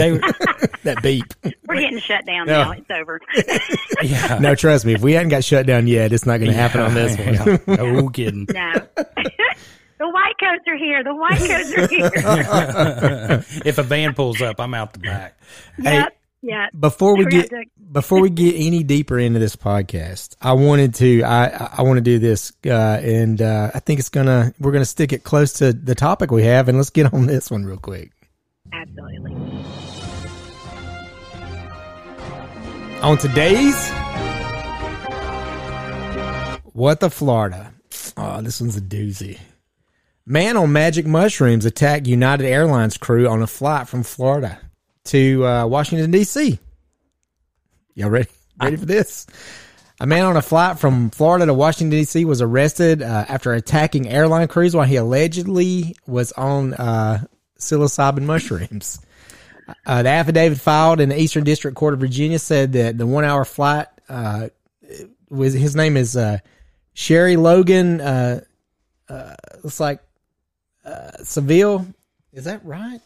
that 0.84 1.02
beep. 1.02 1.24
We're 1.68 1.80
getting 1.80 1.98
shut 1.98 2.24
down 2.26 2.46
No. 2.46 2.64
now. 2.64 2.70
It's 2.72 2.90
over. 2.90 3.20
yeah 4.02 4.38
No, 4.38 4.54
trust 4.54 4.86
me. 4.86 4.94
If 4.94 5.02
we 5.02 5.12
hadn't 5.12 5.28
got 5.28 5.44
shut 5.44 5.66
down 5.66 5.86
yet, 5.86 6.12
it's 6.12 6.24
not 6.26 6.38
going 6.38 6.50
to 6.50 6.56
happen 6.56 6.80
on 6.80 6.94
this 6.94 7.18
one. 7.18 7.34
Yeah. 7.66 7.76
no 7.76 8.08
kidding 8.08 8.46
no. 8.52 8.72
the 8.96 10.08
white 10.08 10.34
coats 10.40 10.64
are 10.66 10.76
here. 10.76 11.04
The 11.04 11.14
white 11.14 11.38
coats 11.38 11.76
are 11.76 11.88
here. 11.88 13.44
if 13.66 13.76
a 13.78 13.82
van 13.82 14.14
pulls 14.14 14.40
up 14.40 14.58
i'm 14.60 14.72
out 14.74 14.94
the 14.94 14.98
back 15.00 15.38
yep. 15.78 16.16
Yeah. 16.42 16.68
Before 16.78 17.16
we 17.16 17.26
get 17.26 17.50
before 17.92 18.20
we 18.20 18.30
get 18.30 18.54
any 18.56 18.82
deeper 18.82 19.18
into 19.18 19.38
this 19.38 19.56
podcast, 19.56 20.36
I 20.40 20.54
wanted 20.54 20.94
to 20.96 21.22
I 21.22 21.70
I 21.78 21.82
want 21.82 21.98
to 21.98 22.02
do 22.02 22.18
this, 22.18 22.52
uh, 22.64 22.70
and 22.70 23.42
uh, 23.42 23.70
I 23.74 23.80
think 23.80 24.00
it's 24.00 24.08
gonna 24.08 24.54
we're 24.58 24.72
gonna 24.72 24.86
stick 24.86 25.12
it 25.12 25.22
close 25.22 25.54
to 25.54 25.72
the 25.72 25.94
topic 25.94 26.30
we 26.30 26.44
have, 26.44 26.68
and 26.68 26.78
let's 26.78 26.90
get 26.90 27.12
on 27.12 27.26
this 27.26 27.50
one 27.50 27.64
real 27.64 27.76
quick. 27.76 28.12
Absolutely. 28.72 29.34
On 33.02 33.18
today's 33.18 33.90
What 36.72 37.00
the 37.00 37.10
Florida. 37.10 37.74
Oh, 38.16 38.40
this 38.40 38.60
one's 38.60 38.76
a 38.76 38.80
doozy. 38.80 39.38
Man 40.24 40.56
on 40.56 40.72
magic 40.72 41.06
mushrooms 41.06 41.66
attacked 41.66 42.06
United 42.06 42.46
Airlines 42.46 42.96
crew 42.96 43.28
on 43.28 43.42
a 43.42 43.46
flight 43.46 43.88
from 43.88 44.02
Florida 44.02 44.60
to 45.04 45.46
uh, 45.46 45.66
Washington 45.66 46.10
D.C. 46.10 46.58
Y'all 47.94 48.10
ready? 48.10 48.28
Ready 48.60 48.76
for 48.76 48.86
this? 48.86 49.26
A 50.00 50.06
man 50.06 50.24
on 50.24 50.36
a 50.36 50.42
flight 50.42 50.78
from 50.78 51.10
Florida 51.10 51.46
to 51.46 51.54
Washington 51.54 51.90
D.C. 51.90 52.24
was 52.24 52.40
arrested 52.40 53.02
uh, 53.02 53.26
after 53.28 53.52
attacking 53.52 54.08
airline 54.08 54.48
crews 54.48 54.74
while 54.74 54.86
he 54.86 54.96
allegedly 54.96 55.94
was 56.06 56.32
on 56.32 56.74
uh, 56.74 57.24
psilocybin 57.58 58.22
mushrooms. 58.22 59.00
Uh, 59.86 60.02
the 60.02 60.08
affidavit 60.08 60.58
filed 60.58 61.00
in 61.00 61.10
the 61.10 61.20
Eastern 61.20 61.44
District 61.44 61.76
Court 61.76 61.94
of 61.94 62.00
Virginia 62.00 62.38
said 62.38 62.72
that 62.72 62.98
the 62.98 63.06
one-hour 63.06 63.44
flight 63.44 63.86
uh, 64.08 64.48
was 65.28 65.52
his 65.52 65.76
name 65.76 65.96
is 65.96 66.16
uh, 66.16 66.38
Sherry 66.94 67.36
Logan. 67.36 68.00
Uh, 68.00 68.40
uh, 69.08 69.34
looks 69.62 69.80
like 69.80 70.00
Seville. 71.22 71.86
Is 72.32 72.44
that 72.44 72.64
right? 72.64 73.00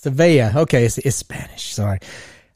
Sevilla. 0.00 0.52
Okay, 0.56 0.84
it's, 0.84 0.96
it's 0.96 1.16
Spanish. 1.16 1.74
Sorry. 1.74 1.98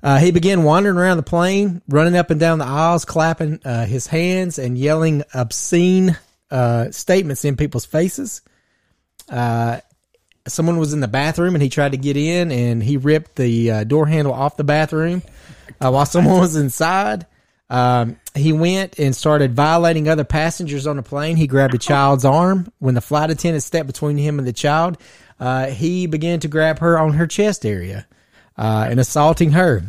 Uh, 0.03 0.19
he 0.19 0.31
began 0.31 0.63
wandering 0.63 0.97
around 0.97 1.19
the 1.19 1.23
plane, 1.23 1.83
running 1.89 2.17
up 2.17 2.31
and 2.31 2.41
down 2.41 2.59
the 2.59 2.65
aisles, 2.65 3.05
clapping 3.05 3.61
uh, 3.65 3.85
his 3.85 4.07
hands 4.07 4.59
and 4.59 4.79
yelling 4.79 5.23
obscene 5.35 6.17
uh, 6.51 6.91
statements 6.91 7.45
in 7.45 7.57
people's 7.57 7.85
faces. 7.85 8.41
Uh, 9.29 9.81
someone 10.47 10.79
was 10.79 10.95
in 10.95 11.01
the 11.01 11.09
bathroom 11.09 11.55
and 11.55 11.63
he 11.63 11.69
tried 11.69 11.93
to 11.93 11.99
get 11.99 12.17
in 12.17 12.51
and 12.51 12.83
he 12.83 12.97
ripped 12.97 13.37
the 13.37 13.71
uh, 13.71 13.85
door 13.85 14.07
handle 14.07 14.33
off 14.33 14.57
the 14.57 14.65
bathroom 14.65 15.23
uh, 15.81 15.91
while 15.91 16.07
someone 16.07 16.39
was 16.41 16.57
inside. 16.57 17.27
Um, 17.71 18.19
he 18.35 18.53
went 18.53 18.99
and 18.99 19.17
started 19.17 19.55
violating 19.55 20.09
other 20.09 20.25
passengers 20.25 20.87
on 20.87 20.97
the 20.97 21.03
plane. 21.03 21.37
He 21.37 21.47
grabbed 21.47 21.75
a 21.75 21.79
child's 21.79 22.25
arm. 22.25 22.71
When 22.79 22.95
the 22.95 23.01
flight 23.01 23.31
attendant 23.31 23.63
stepped 23.63 23.87
between 23.87 24.17
him 24.17 24.39
and 24.39 24.47
the 24.47 24.53
child, 24.53 24.99
uh, 25.41 25.67
he 25.67 26.07
began 26.07 26.41
to 26.41 26.49
grab 26.49 26.79
her 26.81 26.99
on 26.99 27.15
her 27.15 27.27
chest 27.27 27.65
area 27.65 28.07
uh, 28.57 28.87
and 28.89 29.01
assaulting 29.01 29.53
her. 29.53 29.83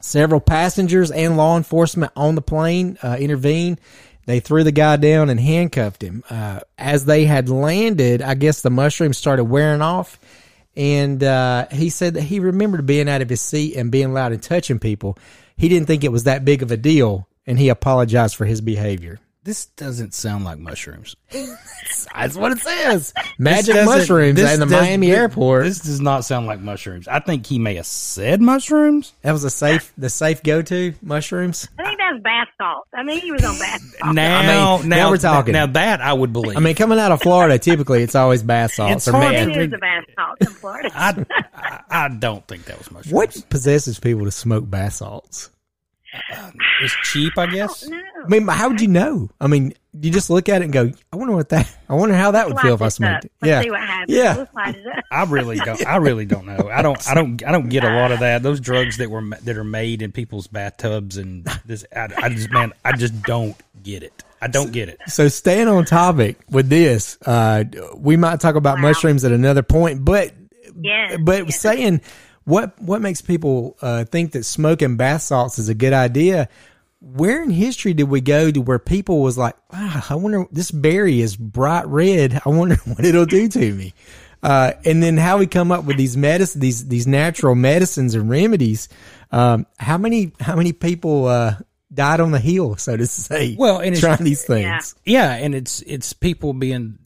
Several 0.00 0.40
passengers 0.40 1.10
and 1.10 1.36
law 1.36 1.56
enforcement 1.56 2.12
on 2.14 2.34
the 2.34 2.42
plane 2.42 2.98
uh, 3.02 3.16
intervened. 3.18 3.80
They 4.26 4.40
threw 4.40 4.64
the 4.64 4.72
guy 4.72 4.96
down 4.96 5.30
and 5.30 5.38
handcuffed 5.38 6.02
him. 6.02 6.24
Uh, 6.28 6.60
as 6.76 7.04
they 7.04 7.24
had 7.24 7.48
landed, 7.48 8.22
I 8.22 8.34
guess 8.34 8.60
the 8.60 8.70
mushrooms 8.70 9.18
started 9.18 9.44
wearing 9.44 9.82
off. 9.82 10.18
And 10.76 11.22
uh, 11.22 11.68
he 11.70 11.88
said 11.88 12.14
that 12.14 12.22
he 12.22 12.40
remembered 12.40 12.84
being 12.84 13.08
out 13.08 13.22
of 13.22 13.28
his 13.28 13.40
seat 13.40 13.76
and 13.76 13.90
being 13.90 14.12
loud 14.12 14.32
and 14.32 14.42
touching 14.42 14.78
people. 14.78 15.16
He 15.56 15.68
didn't 15.68 15.86
think 15.86 16.04
it 16.04 16.12
was 16.12 16.24
that 16.24 16.44
big 16.44 16.62
of 16.62 16.70
a 16.70 16.76
deal, 16.76 17.28
and 17.46 17.58
he 17.58 17.68
apologized 17.68 18.36
for 18.36 18.44
his 18.44 18.60
behavior. 18.60 19.20
This 19.44 19.66
doesn't 19.66 20.14
sound 20.14 20.44
like 20.46 20.58
mushrooms. 20.58 21.16
That's 22.14 22.34
what 22.34 22.52
it 22.52 22.58
says. 22.60 23.12
Magic 23.38 23.74
This 23.74 23.84
mushrooms 23.86 24.36
this 24.36 24.54
in 24.54 24.60
the 24.60 24.66
does- 24.66 24.82
Miami 24.82 25.08
this- 25.10 25.18
airport. 25.18 25.64
This 25.64 25.80
does 25.80 26.00
not 26.00 26.24
sound 26.24 26.46
like 26.46 26.60
mushrooms. 26.60 27.06
I 27.08 27.18
think 27.20 27.44
he 27.46 27.58
may 27.58 27.74
have 27.74 27.84
said 27.86 28.40
mushrooms. 28.40 29.12
that 29.22 29.32
was 29.32 29.44
a 29.44 29.50
safe, 29.50 29.92
the 29.98 30.08
safe 30.08 30.42
go 30.42 30.62
to 30.62 30.94
mushrooms. 31.02 31.68
I 31.78 31.84
think 31.84 31.98
that's 31.98 32.22
bath 32.22 32.48
salts. 32.56 32.88
I 32.94 33.02
mean, 33.02 33.20
he 33.20 33.32
was 33.32 33.44
on 33.44 33.58
bath 33.58 33.80
salts. 33.82 34.14
Now, 34.14 34.38
I 34.38 34.40
mean, 34.40 34.46
now, 34.90 34.96
now 34.96 35.10
we're 35.10 35.18
talking. 35.18 35.52
Now 35.52 35.66
that 35.66 36.00
I 36.00 36.12
would 36.14 36.32
believe. 36.32 36.56
I 36.56 36.60
mean, 36.60 36.74
coming 36.74 36.98
out 36.98 37.12
of 37.12 37.20
Florida, 37.20 37.58
typically 37.58 38.02
it's 38.02 38.14
always 38.14 38.42
bath 38.42 38.72
salts 38.72 38.94
It's 38.94 39.08
or 39.08 39.12
hard 39.12 39.32
magic. 39.34 39.54
to- 39.54 39.60
It 39.60 39.66
is 39.66 39.72
a 39.74 39.78
bath 39.78 40.04
salts 40.16 40.40
in 40.40 40.52
Florida. 40.54 40.90
I, 40.94 41.26
I, 41.54 41.80
I 41.90 42.08
don't 42.08 42.46
think 42.48 42.64
that 42.64 42.78
was 42.78 42.90
mushrooms. 42.90 43.12
What 43.12 43.50
possesses 43.50 43.98
people 44.00 44.24
to 44.24 44.30
smoke 44.30 44.70
bath 44.70 44.94
salts? 44.94 45.50
It's 46.82 46.94
cheap, 47.04 47.36
I 47.38 47.46
guess. 47.46 47.86
no. 47.88 48.00
I 48.24 48.28
mean, 48.28 48.46
how 48.46 48.68
would 48.68 48.80
you 48.80 48.88
know? 48.88 49.28
I 49.40 49.46
mean, 49.46 49.74
you 50.00 50.10
just 50.10 50.30
look 50.30 50.48
at 50.48 50.60
it 50.62 50.64
and 50.64 50.72
go, 50.72 50.90
I 51.12 51.16
wonder 51.16 51.34
what 51.34 51.48
that, 51.50 51.72
I 51.88 51.94
wonder 51.94 52.14
how 52.14 52.30
that 52.32 52.48
would 52.48 52.58
feel 52.60 52.74
if 52.74 52.82
I 52.82 52.88
smoked 52.88 53.22
this 53.22 53.24
it. 53.24 53.32
Let's 53.42 53.48
Yeah. 53.50 53.62
see 53.62 53.70
what 53.70 53.80
happens. 53.80 54.16
Yeah. 54.16 54.36
We'll 54.36 54.46
slide 54.46 54.76
it 54.76 54.86
up. 54.86 55.04
I 55.10 55.24
really 55.24 55.56
don't. 55.56 55.86
I 55.86 55.96
really 55.96 56.24
don't 56.26 56.46
know. 56.46 56.68
I 56.72 56.82
don't. 56.82 57.08
I 57.08 57.14
don't. 57.14 57.44
I 57.46 57.52
don't 57.52 57.68
get 57.68 57.84
a 57.84 57.90
lot 57.94 58.12
of 58.12 58.20
that. 58.20 58.42
Those 58.42 58.60
drugs 58.60 58.96
that 58.98 59.10
were 59.10 59.22
that 59.42 59.56
are 59.56 59.64
made 59.64 60.02
in 60.02 60.12
people's 60.12 60.46
bathtubs 60.46 61.16
and 61.16 61.44
this. 61.64 61.84
I, 61.94 62.08
I 62.16 62.28
just 62.30 62.50
man, 62.50 62.72
I 62.84 62.92
just 62.96 63.22
don't 63.22 63.56
get 63.82 64.02
it. 64.02 64.24
I 64.42 64.48
don't 64.48 64.72
get 64.72 64.88
it. 64.88 64.98
So 65.06 65.28
staying 65.28 65.68
on 65.68 65.84
topic 65.84 66.38
with 66.50 66.68
this, 66.68 67.16
uh, 67.24 67.64
we 67.96 68.16
might 68.16 68.40
talk 68.40 68.56
about 68.56 68.76
Wow. 68.76 68.82
mushrooms 68.82 69.24
at 69.24 69.32
another 69.32 69.62
point, 69.62 70.04
but, 70.04 70.32
Yes, 70.80 71.16
but 71.22 71.46
yes. 71.46 71.60
saying 71.60 72.00
what, 72.44 72.80
what 72.80 73.00
makes 73.00 73.20
people, 73.22 73.76
uh, 73.82 74.04
think 74.04 74.32
that 74.32 74.44
smoking 74.44 74.96
bath 74.96 75.22
salts 75.22 75.58
is 75.58 75.68
a 75.68 75.74
good 75.74 75.92
idea? 75.92 76.48
Where 77.00 77.42
in 77.42 77.50
history 77.50 77.92
did 77.94 78.04
we 78.08 78.20
go 78.20 78.50
to 78.50 78.60
where 78.60 78.78
people 78.78 79.20
was 79.20 79.36
like, 79.36 79.54
wow, 79.72 80.02
I 80.08 80.14
wonder, 80.14 80.46
this 80.50 80.70
berry 80.70 81.20
is 81.20 81.36
bright 81.36 81.86
red. 81.86 82.40
I 82.44 82.48
wonder 82.48 82.76
what 82.84 83.04
it'll 83.04 83.26
do 83.26 83.48
to 83.48 83.74
me. 83.74 83.92
Uh, 84.42 84.72
and 84.84 85.02
then 85.02 85.16
how 85.16 85.38
we 85.38 85.46
come 85.46 85.72
up 85.72 85.84
with 85.84 85.96
these 85.96 86.16
medicine, 86.16 86.60
these, 86.60 86.86
these 86.86 87.06
natural 87.06 87.54
medicines 87.54 88.14
and 88.14 88.28
remedies. 88.28 88.88
Um, 89.30 89.66
how 89.78 89.98
many, 89.98 90.32
how 90.40 90.56
many 90.56 90.72
people, 90.72 91.26
uh, 91.26 91.56
died 91.92 92.18
on 92.20 92.32
the 92.32 92.40
hill, 92.40 92.76
so 92.76 92.96
to 92.96 93.06
say? 93.06 93.54
Well, 93.58 93.76
and 93.78 93.94
it's- 93.94 94.00
trying 94.00 94.24
these 94.24 94.42
things. 94.44 94.94
Yeah, 95.04 95.32
and 95.32 95.54
it's 95.54 95.80
it's 95.82 96.12
people 96.12 96.52
being 96.52 96.98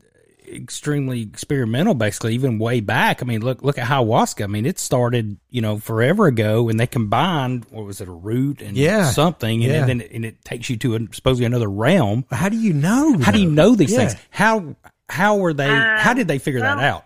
extremely 0.52 1.22
experimental, 1.22 1.94
basically. 1.94 2.34
Even 2.34 2.58
way 2.58 2.80
back. 2.80 3.22
I 3.22 3.26
mean, 3.26 3.42
look 3.42 3.62
look 3.62 3.78
at 3.78 3.86
ayahuasca. 3.86 4.44
I 4.44 4.46
mean, 4.46 4.66
it 4.66 4.78
started 4.78 5.38
you 5.50 5.60
know 5.60 5.78
forever 5.78 6.26
ago, 6.26 6.68
and 6.68 6.78
they 6.80 6.86
combined 6.86 7.66
what 7.70 7.84
was 7.84 8.00
it 8.00 8.08
a 8.08 8.12
root 8.12 8.60
and 8.62 8.76
Yeah. 8.76 9.10
something, 9.10 9.62
and 9.64 9.72
Yeah. 9.72 9.84
then 9.86 10.00
and 10.00 10.24
it 10.24 10.44
takes 10.44 10.68
you 10.70 10.76
to 10.78 10.96
a, 10.96 11.00
supposedly 11.12 11.44
another 11.46 11.68
realm. 11.70 12.24
How 12.30 12.48
do 12.48 12.56
you 12.56 12.72
know? 12.72 13.18
How 13.18 13.32
do 13.32 13.40
you 13.40 13.50
know 13.50 13.74
these 13.74 13.92
Yeah. 13.92 14.08
things? 14.08 14.16
How 14.30 14.76
how 15.08 15.36
were 15.36 15.52
they? 15.54 15.70
Uh, 15.70 15.98
how 15.98 16.14
did 16.14 16.28
they 16.28 16.38
figure 16.38 16.60
that 16.60 16.78
out? 16.78 17.04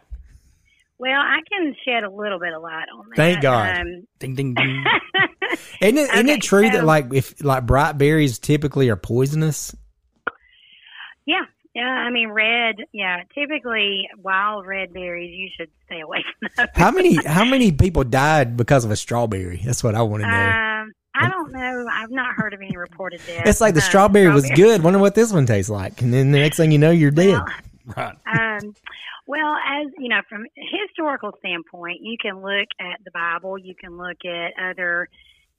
Well, 0.99 1.19
I 1.21 1.39
can 1.51 1.75
shed 1.85 2.05
a 2.05 2.11
little 2.11 2.39
bit 2.39 2.53
of 2.53 2.63
light 2.63 2.87
on 2.97 3.07
that. 3.09 3.17
Thank 3.17 3.43
God. 3.43 3.81
Um, 3.81 4.07
Ding 4.21 4.37
ding 4.37 4.55
ding. 4.55 4.85
Isn't 5.81 5.99
it, 5.99 6.15
isn't 6.15 6.29
it 6.29 6.43
true 6.43 6.71
that 6.71 6.85
like 6.85 7.13
if 7.13 7.43
like 7.45 7.67
bright 7.67 7.99
berries 7.99 8.39
typically 8.39 8.89
are 8.89 8.97
poisonous? 8.97 9.75
yeah, 11.27 11.43
yeah. 11.75 11.83
I 11.83 12.11
mean, 12.11 12.31
red. 12.31 12.77
Yeah, 12.93 13.23
typically 13.35 14.09
wild 14.19 14.67
red 14.67 14.93
berries. 14.93 15.33
You 15.35 15.49
should 15.57 15.71
stay 15.87 16.01
away 16.01 16.25
from 16.41 16.51
those. 16.57 16.69
How 16.75 16.91
many 16.91 17.17
how 17.27 17.45
many 17.45 17.73
people 17.73 18.05
died 18.05 18.57
because 18.57 18.85
of 18.85 18.91
a 18.91 18.97
strawberry? 18.97 19.61
That's 19.65 19.83
what 19.85 19.95
I 19.95 20.03
want 20.03 20.23
to 20.23 20.29
know. 20.31 20.37
Um, 20.37 20.93
I 21.15 21.29
don't 21.29 21.53
know. 21.53 21.87
I've 21.93 22.11
not 22.11 22.35
heard 22.35 22.55
of 22.55 22.61
any 22.63 22.77
reported 22.77 23.21
deaths. 23.27 23.49
it's 23.49 23.61
like 23.61 23.75
the 23.75 23.81
Uh, 23.81 23.85
strawberry 23.85 24.29
was 24.33 24.49
good. 24.51 24.83
Wonder 24.83 24.99
what 24.99 25.15
this 25.15 25.33
one 25.33 25.47
tastes 25.47 25.71
like. 25.71 26.01
And 26.03 26.13
then 26.13 26.33
the 26.33 26.39
next 26.39 26.57
thing 26.57 26.73
you 26.73 26.79
know, 26.79 26.91
you're 26.91 27.11
dead. 27.11 27.35
Well, 27.35 27.47
right. 27.97 28.17
um, 28.63 28.75
well, 29.27 29.55
as 29.67 29.87
you 29.99 30.09
know, 30.09 30.21
from 30.29 30.43
a 30.47 30.79
historical 30.87 31.33
standpoint, 31.39 32.01
you 32.03 32.17
can 32.21 32.37
look 32.43 32.69
at 32.81 32.99
the 33.05 33.11
Bible, 33.13 33.59
you 33.59 33.75
can 33.75 33.97
look 33.99 34.17
at 34.25 34.53
other 34.71 35.09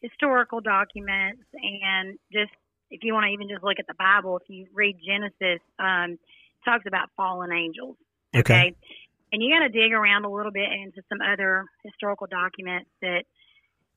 historical 0.02 0.60
documents, 0.60 1.44
and 1.54 2.18
just 2.32 2.52
if 2.94 3.04
you 3.04 3.14
want 3.14 3.26
to 3.26 3.34
even 3.34 3.50
just 3.50 3.64
look 3.64 3.80
at 3.80 3.88
the 3.88 3.98
Bible, 3.98 4.38
if 4.38 4.48
you 4.48 4.68
read 4.74 4.98
Genesis, 5.04 5.60
um, 5.80 6.14
it 6.14 6.64
talks 6.64 6.86
about 6.86 7.10
fallen 7.18 7.52
angels. 7.52 7.98
Okay. 8.36 8.76
And 9.32 9.42
you 9.42 9.50
got 9.50 9.66
to 9.66 9.70
dig 9.70 9.92
around 9.92 10.26
a 10.26 10.32
little 10.32 10.52
bit 10.52 10.70
into 10.72 11.02
some 11.10 11.18
other 11.20 11.66
historical 11.84 12.28
documents 12.28 12.90
that 13.02 13.24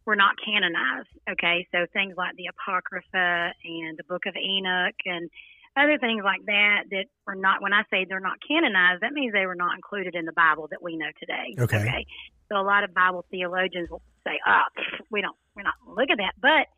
were 0.07 0.17
not 0.17 0.35
canonized. 0.43 1.09
Okay. 1.29 1.69
So 1.73 1.85
things 1.93 2.15
like 2.17 2.37
the 2.37 2.49
Apocrypha 2.49 3.53
and 3.65 3.99
the 3.99 4.05
Book 4.09 4.25
of 4.25 4.35
Enoch 4.35 4.97
and 5.05 5.29
other 5.77 5.99
things 5.99 6.23
like 6.25 6.41
that 6.47 6.85
that 6.91 7.05
were 7.27 7.35
not, 7.35 7.61
when 7.61 7.75
I 7.75 7.83
say 7.91 8.07
they're 8.09 8.19
not 8.19 8.39
canonized, 8.49 9.03
that 9.03 9.13
means 9.13 9.35
they 9.35 9.45
were 9.45 9.55
not 9.55 9.77
included 9.77 10.15
in 10.15 10.25
the 10.25 10.33
Bible 10.33 10.69
that 10.71 10.83
we 10.83 10.97
know 10.97 11.13
today. 11.21 11.53
Okay. 11.59 12.07
So 12.49 12.57
a 12.57 12.65
lot 12.65 12.83
of 12.83 12.95
Bible 12.95 13.27
theologians 13.31 13.91
will 13.91 14.01
say, 14.25 14.41
oh, 14.47 14.63
we 15.11 15.21
don't, 15.21 15.37
we're 15.55 15.65
not 15.65 15.75
going 15.85 15.95
to 15.95 16.01
look 16.01 16.11
at 16.11 16.17
that. 16.17 16.33
But 16.41 16.73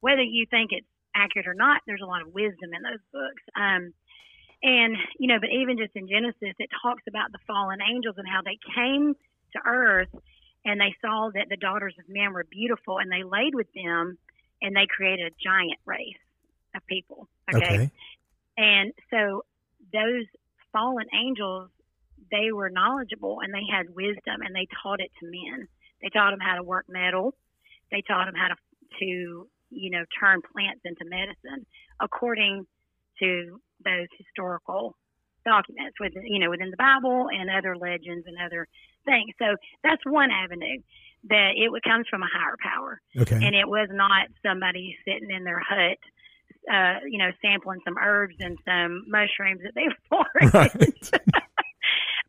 whether 0.00 0.22
you 0.22 0.46
think 0.48 0.70
it's 0.70 0.86
accurate 1.14 1.46
or 1.46 1.54
not, 1.54 1.82
there's 1.86 2.02
a 2.02 2.06
lot 2.06 2.22
of 2.22 2.34
wisdom 2.34 2.74
in 2.74 2.82
those 2.82 3.02
books. 3.12 3.42
Um, 3.56 3.92
and, 4.62 4.96
you 5.18 5.28
know, 5.28 5.38
but 5.40 5.50
even 5.50 5.76
just 5.76 5.94
in 5.94 6.08
Genesis, 6.08 6.54
it 6.58 6.70
talks 6.82 7.02
about 7.06 7.32
the 7.32 7.38
fallen 7.46 7.80
angels 7.82 8.16
and 8.16 8.26
how 8.26 8.40
they 8.42 8.58
came 8.74 9.14
to 9.52 9.60
earth 9.66 10.08
and 10.64 10.80
they 10.80 10.94
saw 11.00 11.30
that 11.34 11.48
the 11.50 11.56
daughters 11.56 11.94
of 11.98 12.08
men 12.08 12.32
were 12.32 12.46
beautiful 12.50 12.98
and 12.98 13.12
they 13.12 13.22
laid 13.22 13.54
with 13.54 13.66
them 13.74 14.16
and 14.62 14.74
they 14.74 14.86
created 14.88 15.26
a 15.26 15.36
giant 15.42 15.78
race 15.84 16.16
of 16.74 16.86
people. 16.86 17.28
Okay. 17.54 17.90
And 18.56 18.92
so 19.10 19.44
those 19.92 20.24
fallen 20.72 21.06
angels, 21.14 21.68
they 22.30 22.52
were 22.52 22.70
knowledgeable 22.70 23.40
and 23.42 23.52
they 23.52 23.64
had 23.70 23.94
wisdom 23.94 24.40
and 24.40 24.54
they 24.54 24.66
taught 24.82 25.00
it 25.00 25.10
to 25.20 25.26
men. 25.26 25.68
They 26.00 26.08
taught 26.08 26.30
them 26.30 26.40
how 26.40 26.56
to 26.56 26.62
work 26.62 26.86
metal. 26.88 27.34
They 27.90 28.00
taught 28.00 28.26
them 28.26 28.34
how 28.34 28.48
to, 28.48 28.56
to 29.00 29.48
you 29.74 29.90
know, 29.90 30.04
turn 30.18 30.40
plants 30.52 30.80
into 30.84 31.04
medicine 31.04 31.66
according 32.00 32.66
to 33.20 33.60
those 33.84 34.08
historical 34.18 34.96
documents 35.44 35.96
within, 36.00 36.26
you 36.26 36.38
know, 36.38 36.50
within 36.50 36.70
the 36.70 36.76
Bible 36.76 37.28
and 37.32 37.50
other 37.50 37.76
legends 37.76 38.26
and 38.26 38.36
other 38.44 38.66
things. 39.04 39.30
So 39.38 39.56
that's 39.82 40.02
one 40.06 40.30
avenue 40.30 40.80
that 41.28 41.52
it 41.56 41.70
comes 41.84 42.06
from 42.08 42.22
a 42.22 42.28
higher 42.32 42.56
power 42.62 43.00
Okay. 43.18 43.36
and 43.36 43.54
it 43.54 43.68
was 43.68 43.88
not 43.92 44.28
somebody 44.44 44.96
sitting 45.06 45.30
in 45.30 45.44
their 45.44 45.60
hut, 45.60 45.98
uh, 46.72 47.00
you 47.08 47.18
know, 47.18 47.30
sampling 47.42 47.80
some 47.84 47.96
herbs 47.98 48.34
and 48.40 48.58
some 48.66 49.04
mushrooms 49.08 49.60
that 49.62 49.74
they 49.74 49.88
foraged. 50.08 50.54
Right. 50.54 51.10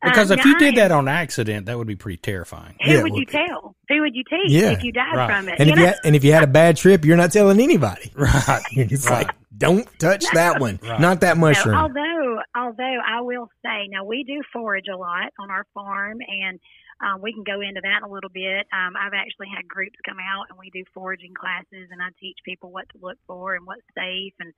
Because 0.05 0.31
Um, 0.31 0.39
if 0.39 0.45
you 0.45 0.57
did 0.57 0.75
that 0.75 0.91
on 0.91 1.07
accident, 1.07 1.65
that 1.65 1.77
would 1.77 1.88
be 1.88 1.95
pretty 1.95 2.17
terrifying. 2.17 2.75
who 2.83 2.91
Yeah, 2.91 3.03
would 3.03 3.12
well- 3.12 3.19
you 3.19 3.25
tell? 3.25 3.75
Who 3.89 4.01
would 4.01 4.15
you 4.15 4.24
teach 4.29 4.50
Yeah, 4.51 4.71
if 4.71 4.83
you 4.83 4.91
died 4.91 5.15
right. 5.15 5.29
from 5.29 5.50
it? 5.50 5.59
And 5.59 5.67
you 5.67 5.74
if 5.74 5.79
you 5.79 5.85
had, 5.85 5.95
and 6.05 6.15
if 6.15 6.24
you 6.24 6.31
had 6.33 6.43
a 6.43 6.47
bad 6.47 6.77
trip, 6.77 7.03
you're 7.05 7.17
not 7.17 7.31
telling 7.31 7.59
anybody. 7.59 8.12
Right. 8.15 8.62
It's 8.71 9.09
Right. 9.09 9.27
like 9.27 9.35
don't 9.57 9.88
touch 10.00 10.25
that 10.33 10.59
one, 10.65 10.79
Right. 10.83 11.00
not 11.00 11.21
that 11.21 11.38
No, 11.38 11.41
mushroom. 11.41 11.75
although, 11.75 12.41
although 12.55 12.97
I 13.07 13.21
will 13.21 13.50
say, 13.63 13.88
now 13.89 14.03
we 14.03 14.24
do 14.24 14.41
forage 14.51 14.88
a 14.91 14.97
lot 14.97 15.31
on 15.39 15.50
our 15.51 15.65
farm, 15.74 16.17
and 16.27 16.59
um, 17.01 17.21
we 17.21 17.31
can 17.33 17.43
go 17.43 17.59
into 17.62 17.81
that 17.81 17.97
in 17.97 18.03
a 18.03 18.09
little 18.12 18.29
bit. 18.29 18.67
Um, 18.74 18.95
I've 18.97 19.13
actually 19.13 19.47
had 19.55 19.67
groups 19.67 19.97
come 20.05 20.17
out, 20.19 20.47
and 20.50 20.57
we 20.57 20.69
do 20.71 20.83
foraging 20.93 21.33
classes, 21.33 21.89
and 21.91 22.01
I 22.01 22.07
teach 22.19 22.38
people 22.45 22.71
what 22.71 22.88
to 22.89 22.97
look 23.01 23.17
for 23.27 23.53
and 23.55 23.65
what's 23.65 23.83
safe. 23.97 24.33
And 24.39 24.53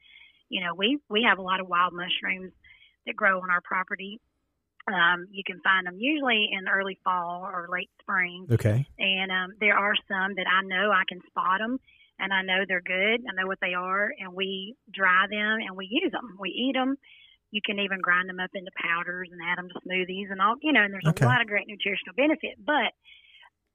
you 0.50 0.64
know, 0.64 0.74
we 0.76 0.98
we 1.10 1.24
have 1.24 1.40
a 1.40 1.42
lot 1.42 1.60
of 1.60 1.68
wild 1.68 1.94
mushrooms 1.94 2.54
that 3.06 3.16
grow 3.16 3.42
on 3.42 3.50
our 3.50 3.62
property, 3.62 4.20
Um, 4.88 5.28
you 5.32 5.44
can 5.46 5.60
find 5.62 5.86
them 5.86 5.98
usually 6.00 6.48
in 6.52 6.68
early 6.70 6.98
fall 7.04 7.44
or 7.44 7.68
late 7.70 7.90
spring. 8.02 8.48
Okay. 8.50 8.88
And 8.98 9.32
um, 9.32 9.52
there 9.60 9.78
are 9.78 9.96
some 10.08 10.36
that 10.36 10.48
I 10.48 10.64
know 10.64 10.92
I 10.92 11.04
can 11.10 11.20
spot 11.28 11.60
them, 11.60 11.78
and 12.20 12.32
I 12.32 12.42
know 12.42 12.64
they're 12.68 12.82
good. 12.82 13.20
I 13.28 13.34
know 13.36 13.48
what 13.48 13.60
they 13.62 13.74
are, 13.74 14.10
and 14.18 14.34
we 14.34 14.76
dry 14.94 15.26
them 15.30 15.60
and 15.60 15.76
we 15.76 15.88
use 15.92 16.12
them. 16.12 16.38
We 16.40 16.50
eat 16.50 16.74
them. 16.74 16.96
You 17.52 17.62
can 17.66 17.80
even 17.80 18.00
grind 18.02 18.30
them 18.30 18.40
up 18.40 18.52
into 18.54 18.72
powders 18.82 19.30
and 19.32 19.40
add 19.44 19.58
them 19.58 19.70
to 19.70 19.80
smoothies 19.88 20.32
and 20.32 20.42
all. 20.42 20.56
You 20.62 20.72
know, 20.74 20.84
and 20.84 20.94
there's 20.94 21.06
Okay. 21.08 21.26
a 21.26 21.30
lot 21.30 21.42
of 21.42 21.48
great 21.48 21.68
nutritional 21.68 22.16
benefit. 22.16 22.56
But 22.64 22.92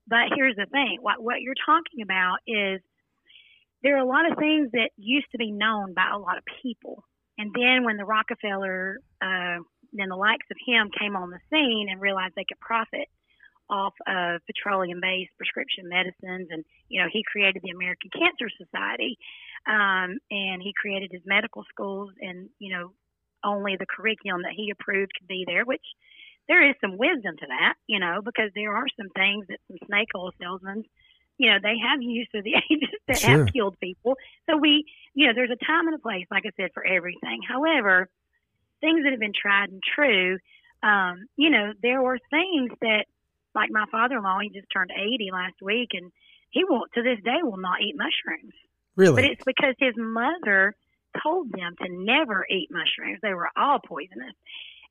but 0.08 0.32
here's 0.34 0.56
the 0.56 0.66
thing: 0.66 0.98
what 1.00 1.22
what 1.22 1.40
you're 1.40 1.60
talking 1.66 2.02
about 2.02 2.38
is 2.46 2.80
there 3.82 3.96
are 3.96 4.02
a 4.02 4.08
lot 4.08 4.30
of 4.30 4.38
things 4.38 4.70
that 4.72 4.90
used 4.96 5.30
to 5.32 5.38
be 5.38 5.50
known 5.50 5.92
by 5.94 6.08
a 6.12 6.18
lot 6.18 6.38
of 6.38 6.44
people, 6.62 7.04
and 7.38 7.52
then 7.54 7.84
when 7.84 7.96
the 7.96 8.04
Rockefeller, 8.04 8.98
uh, 9.20 9.58
then 9.92 10.08
the 10.08 10.16
likes 10.16 10.46
of 10.50 10.56
him 10.64 10.90
came 10.98 11.16
on 11.16 11.30
the 11.30 11.40
scene 11.50 11.88
and 11.90 12.00
realized 12.00 12.34
they 12.36 12.44
could 12.48 12.60
profit 12.60 13.08
off 13.70 13.94
of 14.06 14.40
petroleum-based 14.46 15.30
prescription 15.38 15.88
medicines, 15.88 16.48
and 16.50 16.64
you 16.88 17.00
know 17.00 17.08
he 17.10 17.22
created 17.30 17.62
the 17.62 17.70
American 17.70 18.10
Cancer 18.10 18.48
Society, 18.58 19.16
um, 19.66 20.18
and 20.30 20.60
he 20.62 20.72
created 20.76 21.10
his 21.12 21.22
medical 21.24 21.64
schools, 21.70 22.10
and 22.20 22.48
you 22.58 22.72
know 22.74 22.92
only 23.44 23.76
the 23.76 23.86
curriculum 23.86 24.42
that 24.42 24.52
he 24.54 24.70
approved 24.70 25.12
could 25.18 25.28
be 25.28 25.44
there, 25.46 25.64
which 25.64 25.84
there 26.48 26.68
is 26.68 26.74
some 26.80 26.98
wisdom 26.98 27.36
to 27.38 27.46
that, 27.46 27.74
you 27.86 27.98
know, 27.98 28.20
because 28.24 28.50
there 28.54 28.74
are 28.74 28.86
some 28.96 29.08
things 29.16 29.46
that 29.48 29.58
some 29.68 29.78
snake 29.86 30.08
oil 30.16 30.32
salesmen, 30.40 30.84
you 31.38 31.50
know, 31.50 31.58
they 31.62 31.76
have 31.78 32.02
used 32.02 32.30
through 32.30 32.42
the 32.42 32.54
ages 32.70 32.88
that 33.08 33.18
Sure. 33.18 33.38
have 33.38 33.52
killed 33.52 33.76
people. 33.80 34.16
So 34.48 34.56
we, 34.56 34.84
you 35.14 35.26
know, 35.26 35.32
there's 35.34 35.50
a 35.50 35.64
time 35.64 35.86
and 35.86 35.94
a 35.94 35.98
place, 35.98 36.26
like 36.30 36.44
I 36.46 36.50
said, 36.56 36.70
for 36.74 36.84
everything. 36.84 37.40
However, 37.46 38.08
things 38.82 39.04
that 39.04 39.12
have 39.12 39.20
been 39.20 39.32
tried 39.32 39.70
and 39.70 39.82
true, 39.94 40.36
um, 40.82 41.24
you 41.36 41.48
know, 41.48 41.72
there 41.82 42.02
were 42.02 42.18
things 42.28 42.70
that, 42.82 43.06
like 43.54 43.70
my 43.70 43.86
father-in-law, 43.90 44.40
he 44.42 44.50
just 44.50 44.66
turned 44.72 44.90
80 44.92 45.30
last 45.32 45.54
week, 45.62 45.90
and 45.94 46.12
he 46.50 46.64
will 46.64 46.82
to 46.94 47.02
this 47.02 47.18
day 47.24 47.40
will 47.42 47.56
not 47.56 47.80
eat 47.80 47.96
mushrooms. 47.96 48.52
Really? 48.96 49.22
But 49.22 49.30
it's 49.30 49.44
because 49.44 49.74
his 49.78 49.94
mother 49.96 50.74
told 51.22 51.50
them 51.52 51.74
to 51.80 51.88
never 51.88 52.46
eat 52.50 52.68
mushrooms. 52.70 53.20
They 53.22 53.34
were 53.34 53.48
all 53.56 53.78
poisonous. 53.86 54.34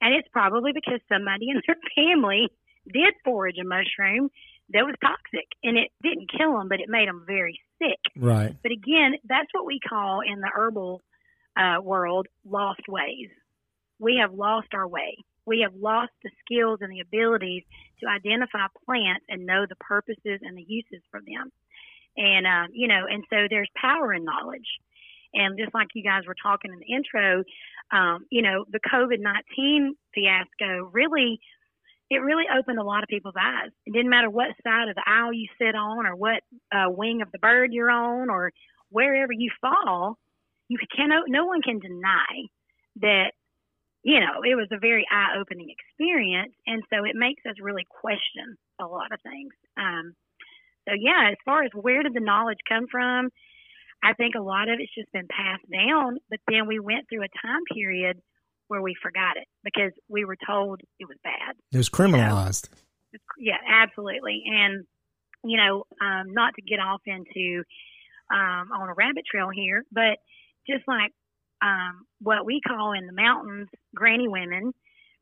And 0.02 0.16
it's 0.16 0.28
probably 0.30 0.72
because 0.74 1.00
somebody 1.12 1.50
in 1.50 1.62
their 1.68 1.78
family 1.96 2.48
did 2.92 3.14
forage 3.24 3.58
a 3.62 3.64
mushroom 3.64 4.30
that 4.74 4.86
was 4.86 4.96
toxic. 5.02 5.48
And 5.64 5.78
it 5.78 5.92
didn't 6.02 6.32
kill 6.36 6.58
them, 6.58 6.70
but 6.70 6.80
it 6.80 6.90
made 6.90 7.08
them 7.08 7.24
very 7.28 7.60
sick. 7.80 8.00
right. 8.16 8.56
But 8.64 8.72
again, 8.72 9.14
that's 9.28 9.50
what 9.54 9.66
we 9.66 9.80
call 9.80 10.22
in 10.22 10.40
the 10.40 10.50
herbal 10.54 11.02
uh, 11.58 11.82
world 11.82 12.28
lost 12.46 12.82
ways. 12.88 13.30
We 14.02 14.18
have 14.20 14.34
lost 14.34 14.70
our 14.74 14.88
way. 14.88 15.16
We 15.46 15.62
have 15.62 15.76
lost 15.76 16.12
the 16.24 16.32
skills 16.44 16.80
and 16.82 16.92
the 16.92 17.02
abilities 17.02 17.64
to 18.02 18.10
identify 18.10 18.66
plants 18.86 19.26
and 19.30 19.46
know 19.46 19.66
the 19.70 19.76
purposes 19.76 20.40
and 20.42 20.58
the 20.58 20.66
uses 20.68 21.02
for 21.12 21.22
them. 21.22 21.52
And, 22.18 22.46
um, 22.48 22.68
you 22.74 22.88
know, 22.88 23.06
and 23.10 23.24
so 23.30 23.48
there's 23.50 23.70
power 23.80 24.12
in 24.14 24.26
knowledge. 24.26 24.68
And 25.34 25.58
just 25.58 25.74
like 25.74 25.88
you 25.94 26.04
guys 26.04 26.24
were 26.28 26.36
talking 26.42 26.74
in 26.74 26.80
the 26.80 26.94
intro, 26.94 27.44
um, 27.92 28.26
you 28.30 28.42
know, 28.42 28.66
the 28.70 28.80
COVID 28.80 29.20
19 29.20 29.96
fiasco 30.14 30.90
really, 30.92 31.40
it 32.10 32.18
really 32.18 32.46
opened 32.52 32.80
a 32.80 32.84
lot 32.84 33.04
of 33.04 33.08
people's 33.08 33.36
eyes. 33.40 33.70
It 33.86 33.94
didn't 33.94 34.10
matter 34.10 34.30
what 34.30 34.50
side 34.64 34.90
of 34.90 34.96
the 34.96 35.04
aisle 35.08 35.32
you 35.32 35.48
sit 35.62 35.76
on 35.76 36.06
or 36.06 36.16
what 36.16 36.42
uh, 36.74 36.90
wing 36.90 37.22
of 37.22 37.32
the 37.32 37.40
bird 37.40 37.72
you're 37.72 37.92
on 37.92 38.30
or 38.30 38.52
wherever 38.90 39.32
you 39.32 39.52
fall, 39.62 40.18
you 40.68 40.78
cannot, 40.96 41.24
no 41.28 41.46
one 41.46 41.62
can 41.62 41.80
deny 41.80 42.48
that, 43.00 43.32
you 44.04 44.20
know, 44.20 44.42
it 44.44 44.56
was 44.56 44.68
a 44.72 44.80
very 44.80 45.06
eye 45.12 45.40
opening 45.40 45.70
experience. 45.70 46.54
And 46.66 46.84
so 46.90 47.04
it 47.04 47.16
makes 47.16 47.44
us 47.46 47.56
really 47.62 47.86
question 47.90 48.58
a 48.80 48.86
lot 48.86 49.12
of 49.12 49.20
things. 49.22 49.54
Um, 49.78 50.14
so, 50.88 50.96
yeah, 51.00 51.30
as 51.32 51.38
far 51.46 51.64
as 51.64 51.72
where 51.74 52.02
did 52.02 52.14
the 52.14 52.20
knowledge 52.20 52.58
come 52.68 52.86
from, 52.90 53.30
I 54.04 54.14
think 54.14 54.34
a 54.34 54.42
lot 54.42 54.70
of 54.70 54.80
it's 54.80 54.94
just 54.96 55.12
been 55.12 55.28
passed 55.30 55.70
down, 55.72 56.18
but 56.30 56.40
then 56.50 56.66
we 56.68 56.80
went 56.80 57.06
through 57.08 57.22
a 57.22 57.48
time 57.48 57.62
period 57.72 58.18
where 58.68 58.82
we 58.82 58.96
forgot 59.02 59.38
it 59.38 59.48
because 59.64 59.92
we 60.10 60.26
were 60.26 60.38
told 60.48 60.82
it 61.00 61.08
was 61.08 61.18
bad. 61.24 61.56
It 61.72 61.78
was 61.78 61.90
criminalized. 61.90 62.70
Yeah, 63.38 63.58
absolutely. 63.70 64.44
And, 64.48 64.86
you 65.44 65.58
know, 65.58 65.84
um, 66.02 66.34
not 66.34 66.56
to 66.56 66.62
get 66.64 66.80
off 66.80 67.02
into 67.06 67.64
um, 68.34 68.72
on 68.72 68.90
a 68.90 68.94
rabbit 68.94 69.26
trail 69.30 69.50
here, 69.54 69.84
but 69.92 70.18
just 70.68 70.88
like 70.88 71.12
um, 71.62 72.06
what 72.20 72.46
we 72.46 72.62
call 72.66 72.94
in 72.94 73.08
the 73.08 73.14
mountains 73.14 73.68
granny 73.96 74.28
women, 74.28 74.74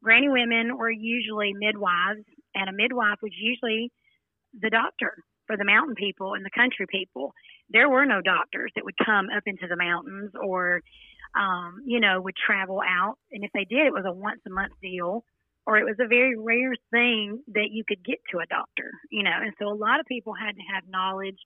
granny 0.04 0.30
women 0.30 0.78
were 0.78 0.91
usually 0.91 1.54
midwives, 1.54 2.23
and 2.56 2.69
a 2.69 2.73
midwife 2.73 3.19
was 3.21 3.32
usually 3.38 3.91
the 4.60 4.69
doctor 4.69 5.23
for 5.47 5.58
the 5.58 5.65
mountain 5.65 5.95
people 5.95 6.34
and 6.34 6.45
the 6.45 6.49
country 6.56 6.86
people. 6.89 7.34
There 7.69 7.89
were 7.89 8.06
no 8.06 8.21
doctors 8.21 8.71
that 8.75 8.86
would 8.86 8.97
come 9.04 9.28
up 9.36 9.43
into 9.45 9.67
the 9.67 9.75
mountains 9.75 10.32
or, 10.39 10.82
um, 11.36 11.82
you 11.86 11.99
know, 11.99 12.21
would 12.21 12.36
travel 12.36 12.82
out. 12.82 13.15
And 13.32 13.43
if 13.43 13.52
they 13.54 13.65
did, 13.65 13.88
it 13.88 13.93
was 13.93 14.06
a 14.06 14.13
once 14.13 14.41
a 14.47 14.52
month 14.52 14.73
deal 14.82 15.23
or 15.65 15.78
it 15.78 15.86
was 15.86 15.97
a 15.99 16.08
very 16.08 16.36
rare 16.36 16.73
thing 16.91 17.43
that 17.54 17.69
you 17.71 17.84
could 17.88 18.04
get 18.04 18.17
to 18.32 18.39
a 18.39 18.45
doctor, 18.47 18.91
you 19.12 19.23
know. 19.23 19.38
And 19.39 19.54
so 19.60 19.67
a 19.67 19.73
lot 19.73 19.99
of 19.99 20.06
people 20.08 20.34
had 20.34 20.56
to 20.56 20.73
have 20.73 20.84
knowledge 20.89 21.38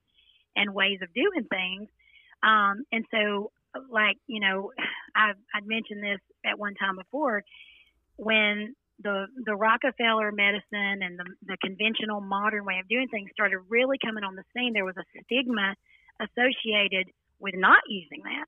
and 0.56 0.74
ways 0.74 0.98
of 1.02 1.12
doing 1.12 1.46
things. 1.50 1.88
Um, 2.42 2.84
and 2.92 3.04
so, 3.10 3.50
like, 3.90 4.16
you 4.26 4.40
know, 4.40 4.72
I've, 5.16 5.36
I'd 5.54 5.66
mentioned 5.66 6.02
this 6.02 6.20
at 6.44 6.58
one 6.58 6.74
time 6.74 6.96
before 6.96 7.44
when 8.16 8.74
the 9.02 9.26
the 9.44 9.54
Rockefeller 9.54 10.30
medicine 10.30 11.02
and 11.02 11.18
the, 11.18 11.24
the 11.46 11.56
conventional 11.62 12.20
modern 12.20 12.64
way 12.64 12.78
of 12.80 12.88
doing 12.88 13.08
things 13.08 13.30
started 13.32 13.58
really 13.68 13.98
coming 14.04 14.24
on 14.24 14.36
the 14.36 14.44
scene, 14.54 14.72
there 14.72 14.84
was 14.84 14.96
a 14.96 15.04
stigma 15.24 15.74
associated 16.20 17.10
with 17.40 17.54
not 17.56 17.80
using 17.88 18.22
that 18.22 18.46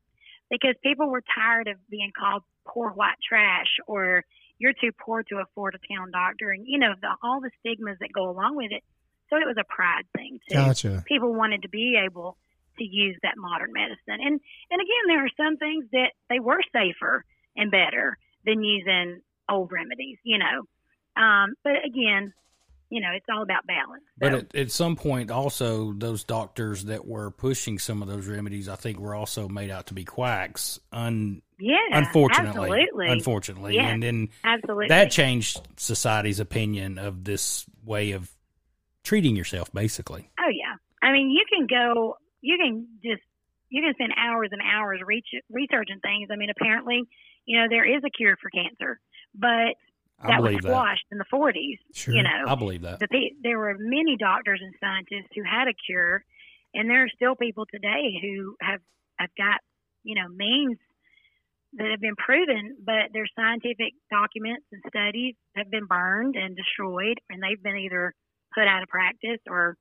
because 0.50 0.74
people 0.82 1.10
were 1.10 1.22
tired 1.34 1.68
of 1.68 1.76
being 1.90 2.12
called 2.16 2.42
poor 2.66 2.90
white 2.90 3.16
trash 3.26 3.66
or 3.86 4.24
you're 4.58 4.72
too 4.72 4.92
poor 4.98 5.22
to 5.24 5.38
afford 5.38 5.74
a 5.74 5.94
town 5.94 6.10
doctor 6.12 6.50
and 6.50 6.64
you 6.66 6.78
know 6.78 6.94
the, 7.00 7.08
all 7.22 7.40
the 7.40 7.50
stigmas 7.60 7.96
that 8.00 8.12
go 8.12 8.30
along 8.30 8.56
with 8.56 8.70
it. 8.70 8.82
So 9.28 9.36
it 9.36 9.46
was 9.46 9.56
a 9.58 9.64
pride 9.64 10.04
thing 10.16 10.38
too. 10.48 10.54
Gotcha. 10.54 11.04
People 11.06 11.34
wanted 11.34 11.62
to 11.62 11.68
be 11.68 12.00
able 12.02 12.36
to 12.78 12.84
use 12.84 13.16
that 13.22 13.34
modern 13.36 13.72
medicine, 13.72 14.20
and 14.20 14.40
and 14.70 14.80
again, 14.80 15.04
there 15.08 15.24
are 15.24 15.30
some 15.36 15.56
things 15.56 15.84
that 15.92 16.12
they 16.30 16.40
were 16.40 16.60
safer 16.72 17.24
and 17.56 17.70
better 17.70 18.18
than 18.44 18.62
using 18.62 19.20
old 19.48 19.72
remedies, 19.72 20.18
you 20.24 20.38
know. 20.38 21.22
Um, 21.22 21.54
but 21.64 21.84
again, 21.84 22.32
you 22.90 23.00
know, 23.00 23.08
it's 23.16 23.26
all 23.28 23.42
about 23.42 23.66
balance. 23.66 24.04
But 24.18 24.32
So- 24.32 24.38
at, 24.38 24.54
at 24.54 24.70
some 24.70 24.96
point, 24.96 25.30
also 25.30 25.92
those 25.92 26.22
doctors 26.24 26.84
that 26.84 27.06
were 27.06 27.30
pushing 27.30 27.78
some 27.78 28.02
of 28.02 28.08
those 28.08 28.28
remedies, 28.28 28.68
I 28.68 28.76
think, 28.76 28.98
were 28.98 29.14
also 29.14 29.48
made 29.48 29.70
out 29.70 29.86
to 29.86 29.94
be 29.94 30.04
quacks. 30.04 30.78
Un, 30.92 31.42
yeah, 31.58 31.78
unfortunately, 31.92 32.70
absolutely, 32.70 33.08
unfortunately, 33.08 33.74
Yeah. 33.76 33.88
and 33.88 34.02
then 34.02 34.28
absolutely. 34.44 34.88
that 34.88 35.10
changed 35.10 35.60
society's 35.76 36.38
opinion 36.38 36.98
of 36.98 37.24
this 37.24 37.64
way 37.84 38.12
of 38.12 38.30
treating 39.02 39.34
yourself, 39.36 39.72
basically. 39.72 40.30
Oh 40.38 40.50
yeah. 40.50 40.74
I 41.02 41.12
mean, 41.12 41.30
you 41.30 41.44
can 41.52 41.66
go. 41.66 42.18
You 42.46 42.56
can 42.58 42.86
just. 43.02 43.22
You 43.68 43.82
can 43.82 43.94
spend 43.94 44.12
hours 44.14 44.50
and 44.52 44.62
hours 44.62 45.00
reach, 45.04 45.26
researching 45.50 45.98
things. 45.98 46.28
I 46.30 46.36
mean, 46.36 46.50
apparently, 46.54 47.02
you 47.46 47.58
know, 47.58 47.66
there 47.68 47.84
is 47.84 48.00
a 48.06 48.10
cure 48.10 48.36
for 48.40 48.48
cancer, 48.48 49.00
but 49.34 49.74
that 50.22 50.40
was 50.40 50.50
believe 50.50 50.62
that. 50.62 50.96
in 51.10 51.18
the 51.18 51.24
40s. 51.32 51.78
Sure. 51.92 52.14
You 52.14 52.22
know, 52.22 52.46
I 52.46 52.54
believe 52.54 52.82
that. 52.82 53.00
the 53.00 53.08
there 53.42 53.58
were 53.58 53.74
many 53.78 54.16
doctors 54.16 54.60
and 54.62 54.72
scientists 54.80 55.30
who 55.34 55.42
had 55.42 55.68
a 55.68 55.74
cure, 55.74 56.24
and 56.74 56.88
there 56.88 57.02
are 57.04 57.08
still 57.14 57.34
people 57.34 57.66
today 57.66 58.18
who 58.22 58.56
have 58.60 58.80
have 59.18 59.30
got 59.36 59.60
you 60.04 60.14
know 60.14 60.28
means 60.28 60.78
that 61.74 61.90
have 61.90 62.00
been 62.00 62.16
proven, 62.16 62.76
but 62.82 63.12
their 63.12 63.26
scientific 63.36 63.92
documents 64.10 64.64
and 64.72 64.82
studies 64.88 65.34
have 65.54 65.70
been 65.70 65.84
burned 65.84 66.36
and 66.36 66.56
destroyed, 66.56 67.20
and 67.28 67.42
they've 67.42 67.62
been 67.62 67.76
either 67.76 68.14
put 68.54 68.66
out 68.66 68.82
of 68.82 68.88
practice 68.88 69.40
or 69.48 69.76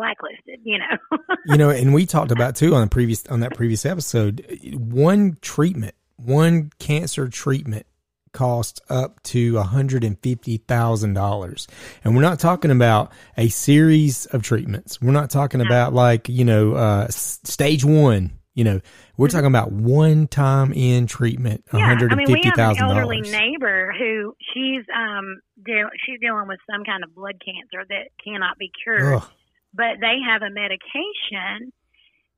blacklisted. 0.00 0.60
You 0.64 0.78
know. 0.78 1.18
you 1.46 1.56
know, 1.56 1.70
and 1.70 1.92
we 1.92 2.06
talked 2.06 2.32
about 2.32 2.56
too 2.56 2.74
on 2.74 2.80
the 2.82 2.86
previous 2.88 3.26
on 3.26 3.40
that 3.40 3.54
previous 3.54 3.84
episode. 3.84 4.44
One 4.74 5.36
treatment, 5.40 5.94
one 6.16 6.70
cancer 6.78 7.28
treatment 7.28 7.86
costs 8.32 8.80
up 8.88 9.20
to 9.24 9.58
a 9.58 9.62
hundred 9.64 10.04
and 10.04 10.16
fifty 10.20 10.56
thousand 10.58 11.14
dollars, 11.14 11.66
and 12.04 12.14
we're 12.14 12.22
not 12.22 12.38
talking 12.38 12.70
about 12.70 13.12
a 13.36 13.48
series 13.48 14.26
of 14.26 14.42
treatments. 14.42 15.00
We're 15.02 15.12
not 15.12 15.30
talking 15.30 15.60
about 15.60 15.92
like 15.92 16.28
you 16.28 16.44
know 16.44 16.74
uh, 16.74 17.08
stage 17.08 17.84
one. 17.84 18.32
You 18.52 18.64
know, 18.64 18.80
we're 19.16 19.28
talking 19.28 19.46
about 19.46 19.70
one 19.72 20.26
time 20.26 20.72
in 20.72 21.06
treatment, 21.06 21.64
one 21.70 21.80
Yeah, 21.80 21.86
hundred 21.86 22.12
I 22.12 22.16
mean, 22.16 22.26
we 22.30 22.42
have 22.44 22.58
an 22.58 22.76
elderly 22.78 23.20
dollars. 23.22 23.32
neighbor 23.32 23.94
who 23.96 24.34
she's 24.52 24.84
um 24.94 25.40
deal, 25.64 25.88
she's 26.04 26.18
dealing 26.20 26.46
with 26.48 26.58
some 26.70 26.84
kind 26.84 27.04
of 27.04 27.14
blood 27.14 27.36
cancer 27.44 27.86
that 27.88 28.08
cannot 28.22 28.58
be 28.58 28.70
cured, 28.82 29.14
Ugh, 29.14 29.28
but 29.74 30.00
they 30.00 30.18
have 30.26 30.42
a 30.42 30.50
medication 30.50 31.72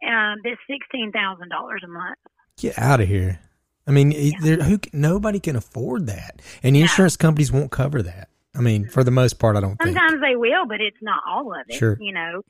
um, 0.07 0.39
that's 0.45 0.61
sixteen 0.69 1.13
thousand 1.13 1.49
dollars 1.49 1.83
a 1.85 1.89
month. 1.89 2.19
get 2.57 2.79
out 2.79 3.01
of 3.01 3.09
here! 3.09 3.41
I 3.87 3.91
mean, 3.91 4.35
there, 4.43 4.57
who 4.59 4.79
nobody 4.93 5.41
can 5.41 5.57
afford 5.57 6.07
that, 6.07 6.41
and 6.63 6.77
insurance 6.77 7.17
companies 7.17 7.51
won't 7.51 7.71
cover 7.71 8.03
that. 8.03 8.29
I 8.55 8.61
mean, 8.61 8.89
for 8.89 9.03
the 9.03 9.11
most 9.11 9.39
part, 9.39 9.57
I 9.57 9.61
don't 9.61 9.77
think. 9.77 9.97
Sometimes 9.97 10.21
they 10.21 10.37
will, 10.37 10.67
but 10.67 10.81
it's 10.81 11.01
not 11.01 11.23
all 11.27 11.53
of 11.53 11.67
it. 11.69 11.75
Sure. 11.75 11.97
You 12.01 12.13
know. 12.13 12.43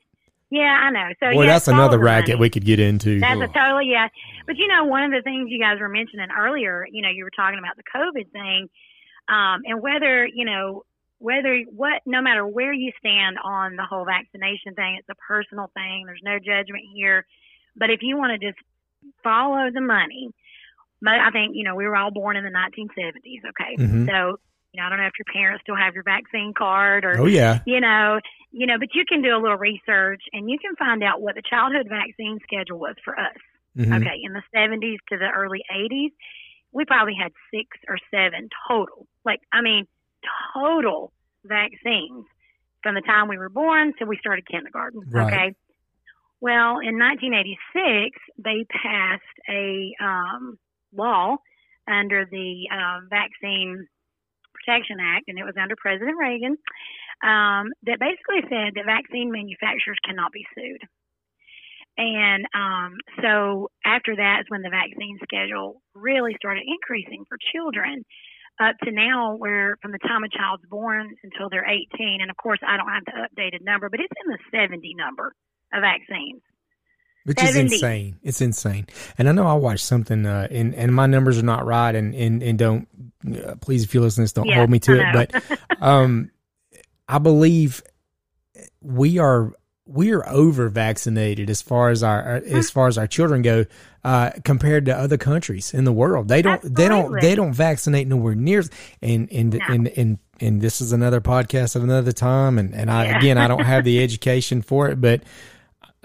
Yeah, 0.49 0.79
I 0.83 0.91
know. 0.91 1.09
So 1.19 1.31
Boy, 1.31 1.45
yes, 1.45 1.65
that's 1.65 1.67
another 1.69 1.97
racket 1.97 2.35
money. 2.35 2.41
we 2.41 2.49
could 2.51 2.63
get 2.63 2.79
into. 2.79 3.19
That's 3.19 3.41
a 3.41 3.47
totally 3.47 3.89
yeah. 3.89 4.09
But 4.45 4.57
you 4.57 4.67
know, 4.67 4.83
one 4.83 5.03
of 5.03 5.11
the 5.11 5.23
things 5.23 5.49
you 5.49 5.59
guys 5.59 5.79
were 5.79 5.89
mentioning 5.89 6.27
earlier, 6.37 6.85
you 6.91 7.01
know, 7.01 7.09
you 7.09 7.23
were 7.23 7.31
talking 7.31 7.57
about 7.57 7.75
the 7.75 7.83
COVID 7.83 8.31
thing, 8.31 8.69
um, 9.29 9.61
and 9.65 9.81
whether 9.81 10.27
you 10.27 10.45
know 10.45 10.83
whether 11.23 11.57
what 11.71 12.01
no 12.05 12.21
matter 12.21 12.45
where 12.45 12.73
you 12.73 12.91
stand 12.99 13.37
on 13.41 13.77
the 13.77 13.85
whole 13.85 14.03
vaccination 14.03 14.75
thing, 14.75 14.97
it's 14.99 15.07
a 15.07 15.15
personal 15.15 15.71
thing. 15.73 16.03
There's 16.05 16.19
no 16.21 16.37
judgment 16.37 16.83
here. 16.93 17.25
But 17.77 17.89
if 17.89 18.01
you 18.01 18.17
want 18.17 18.39
to 18.39 18.45
just 18.45 18.59
follow 19.23 19.71
the 19.71 19.79
money, 19.79 20.31
I 21.07 21.31
think 21.31 21.55
you 21.55 21.63
know 21.63 21.75
we 21.75 21.87
were 21.87 21.95
all 21.95 22.11
born 22.11 22.35
in 22.35 22.43
the 22.43 22.51
1970s. 22.51 23.41
Okay, 23.51 23.77
Mhm. 23.79 24.05
so 24.05 24.37
you 24.73 24.81
know 24.81 24.85
I 24.85 24.89
don't 24.89 24.99
know 24.99 25.07
if 25.07 25.17
your 25.17 25.31
parents 25.33 25.61
still 25.63 25.77
have 25.77 25.93
your 25.93 26.03
vaccine 26.03 26.53
card 26.53 27.05
or 27.05 27.21
oh 27.21 27.25
yeah, 27.25 27.59
you 27.65 27.79
know, 27.79 28.19
you 28.51 28.67
know, 28.67 28.77
but 28.77 28.93
you 28.93 29.05
can 29.07 29.21
do 29.21 29.33
a 29.33 29.39
little 29.39 29.57
research 29.57 30.23
and 30.33 30.49
you 30.49 30.59
can 30.59 30.75
find 30.75 31.03
out 31.03 31.21
what 31.21 31.35
the 31.35 31.41
childhood 31.41 31.87
vaccine 31.87 32.39
schedule 32.43 32.79
was 32.79 32.95
for 33.05 33.17
us. 33.17 33.37
Mhm. 33.77 33.95
Okay, 33.95 34.19
in 34.21 34.33
the 34.33 34.43
70s 34.53 34.99
to 35.07 35.17
the 35.17 35.29
early 35.29 35.63
80s, 35.71 36.11
we 36.73 36.83
probably 36.83 37.15
had 37.15 37.31
six 37.49 37.79
or 37.87 37.97
seven 38.11 38.49
total. 38.67 39.07
Like, 39.23 39.39
I 39.53 39.61
mean, 39.61 39.87
total 40.53 41.11
vaccines 41.45 42.25
from 42.81 42.95
the 42.95 43.01
time 43.01 43.27
we 43.27 43.37
were 43.37 43.49
born 43.49 43.93
till 43.97 44.07
we 44.07 44.17
started 44.17 44.47
kindergarten. 44.47 45.01
Right. 45.09 45.33
Okay. 45.33 45.55
Well, 46.41 46.79
in 46.83 46.99
1986, 46.99 48.19
they 48.37 48.65
passed 48.67 49.23
a 49.49 49.93
um, 50.01 50.59
law 50.93 51.37
under 51.87 52.25
the 52.29 52.67
um, 52.71 53.07
Vaccine 53.09 53.87
Protection 54.53 54.97
Act, 54.99 55.25
and 55.27 55.39
it 55.39 55.43
was 55.43 55.55
under 55.61 55.75
President 55.77 56.17
Reagan, 56.19 56.57
um, 57.23 57.71
that 57.83 57.99
basically 57.99 58.43
said 58.49 58.75
that 58.75 58.85
vaccine 58.85 59.31
manufacturers 59.31 59.97
cannot 60.05 60.31
be 60.31 60.45
sued. 60.55 60.81
And 61.97 62.45
um, 62.55 62.97
so 63.21 63.69
after 63.85 64.15
that 64.15 64.41
is 64.41 64.45
when 64.49 64.63
the 64.63 64.69
vaccine 64.69 65.19
schedule 65.23 65.81
really 65.93 66.35
started 66.35 66.63
increasing 66.67 67.23
for 67.29 67.37
children 67.53 68.03
up 68.59 68.77
to 68.83 68.91
now 68.91 69.35
where 69.35 69.77
from 69.81 69.91
the 69.91 69.99
time 69.99 70.23
a 70.23 70.29
child's 70.29 70.63
born 70.69 71.15
until 71.23 71.49
they're 71.49 71.67
18 71.67 72.21
and 72.21 72.29
of 72.29 72.37
course 72.37 72.59
i 72.67 72.77
don't 72.77 72.89
have 72.89 73.03
the 73.05 73.11
updated 73.11 73.63
number 73.63 73.89
but 73.89 73.99
it's 73.99 74.13
in 74.23 74.31
the 74.31 74.37
70 74.51 74.93
number 74.95 75.33
of 75.73 75.81
vaccines 75.81 76.41
which 77.25 77.41
is 77.41 77.55
insane. 77.55 78.19
It's 78.21 78.41
insane. 78.41 78.87
And 79.17 79.29
I 79.29 79.31
know 79.31 79.47
I 79.47 79.53
watched 79.53 79.85
something, 79.85 80.25
uh, 80.25 80.47
and 80.51 80.75
and 80.75 80.93
my 80.93 81.05
numbers 81.05 81.39
are 81.39 81.43
not 81.43 81.65
right, 81.65 81.95
and 81.95 82.13
and 82.13 82.43
and 82.43 82.59
don't 82.59 82.87
uh, 83.25 83.55
please 83.61 83.83
if 83.83 83.93
you 83.93 84.01
listen 84.01 84.21
to 84.21 84.23
this, 84.23 84.33
don't 84.33 84.45
Yeah, 84.45 84.57
hold 84.57 84.69
me 84.69 84.79
to 84.79 84.99
it. 84.99 85.05
But 85.13 85.59
um, 85.81 86.31
I 87.07 87.19
believe 87.19 87.81
we 88.81 89.19
are 89.19 89.53
we 89.85 90.11
are 90.13 90.27
over 90.29 90.69
vaccinated 90.69 91.49
as 91.49 91.61
far 91.61 91.89
as 91.89 92.03
our 92.03 92.35
as 92.45 92.69
far 92.69 92.87
as 92.87 92.97
our 92.97 93.07
children 93.07 93.41
go 93.41 93.65
uh, 94.03 94.31
compared 94.45 94.85
to 94.85 94.95
other 94.97 95.17
countries 95.17 95.73
in 95.73 95.83
the 95.83 95.91
world. 95.91 96.27
They 96.29 96.41
don't 96.41 96.61
they 96.63 96.87
don't 96.87 97.19
they 97.19 97.35
don't 97.35 97.53
vaccinate 97.53 98.07
nowhere 98.07 98.35
near 98.35 98.63
and 99.01 99.29
and 99.31 99.53
and 99.69 99.87
and 99.89 100.17
and 100.39 100.61
this 100.61 100.79
is 100.81 100.93
another 100.93 101.19
podcast 101.21 101.75
at 101.75 101.81
another 101.81 102.11
time. 102.13 102.57
And 102.59 102.73
and 102.73 102.89
I 102.89 103.05
Yeah. 103.05 103.17
again 103.17 103.37
I 103.37 103.47
don't 103.47 103.63
have 103.65 103.83
the 103.83 104.01
education 104.03 104.61
for 104.61 104.89
it, 104.89 104.99
but. 105.01 105.21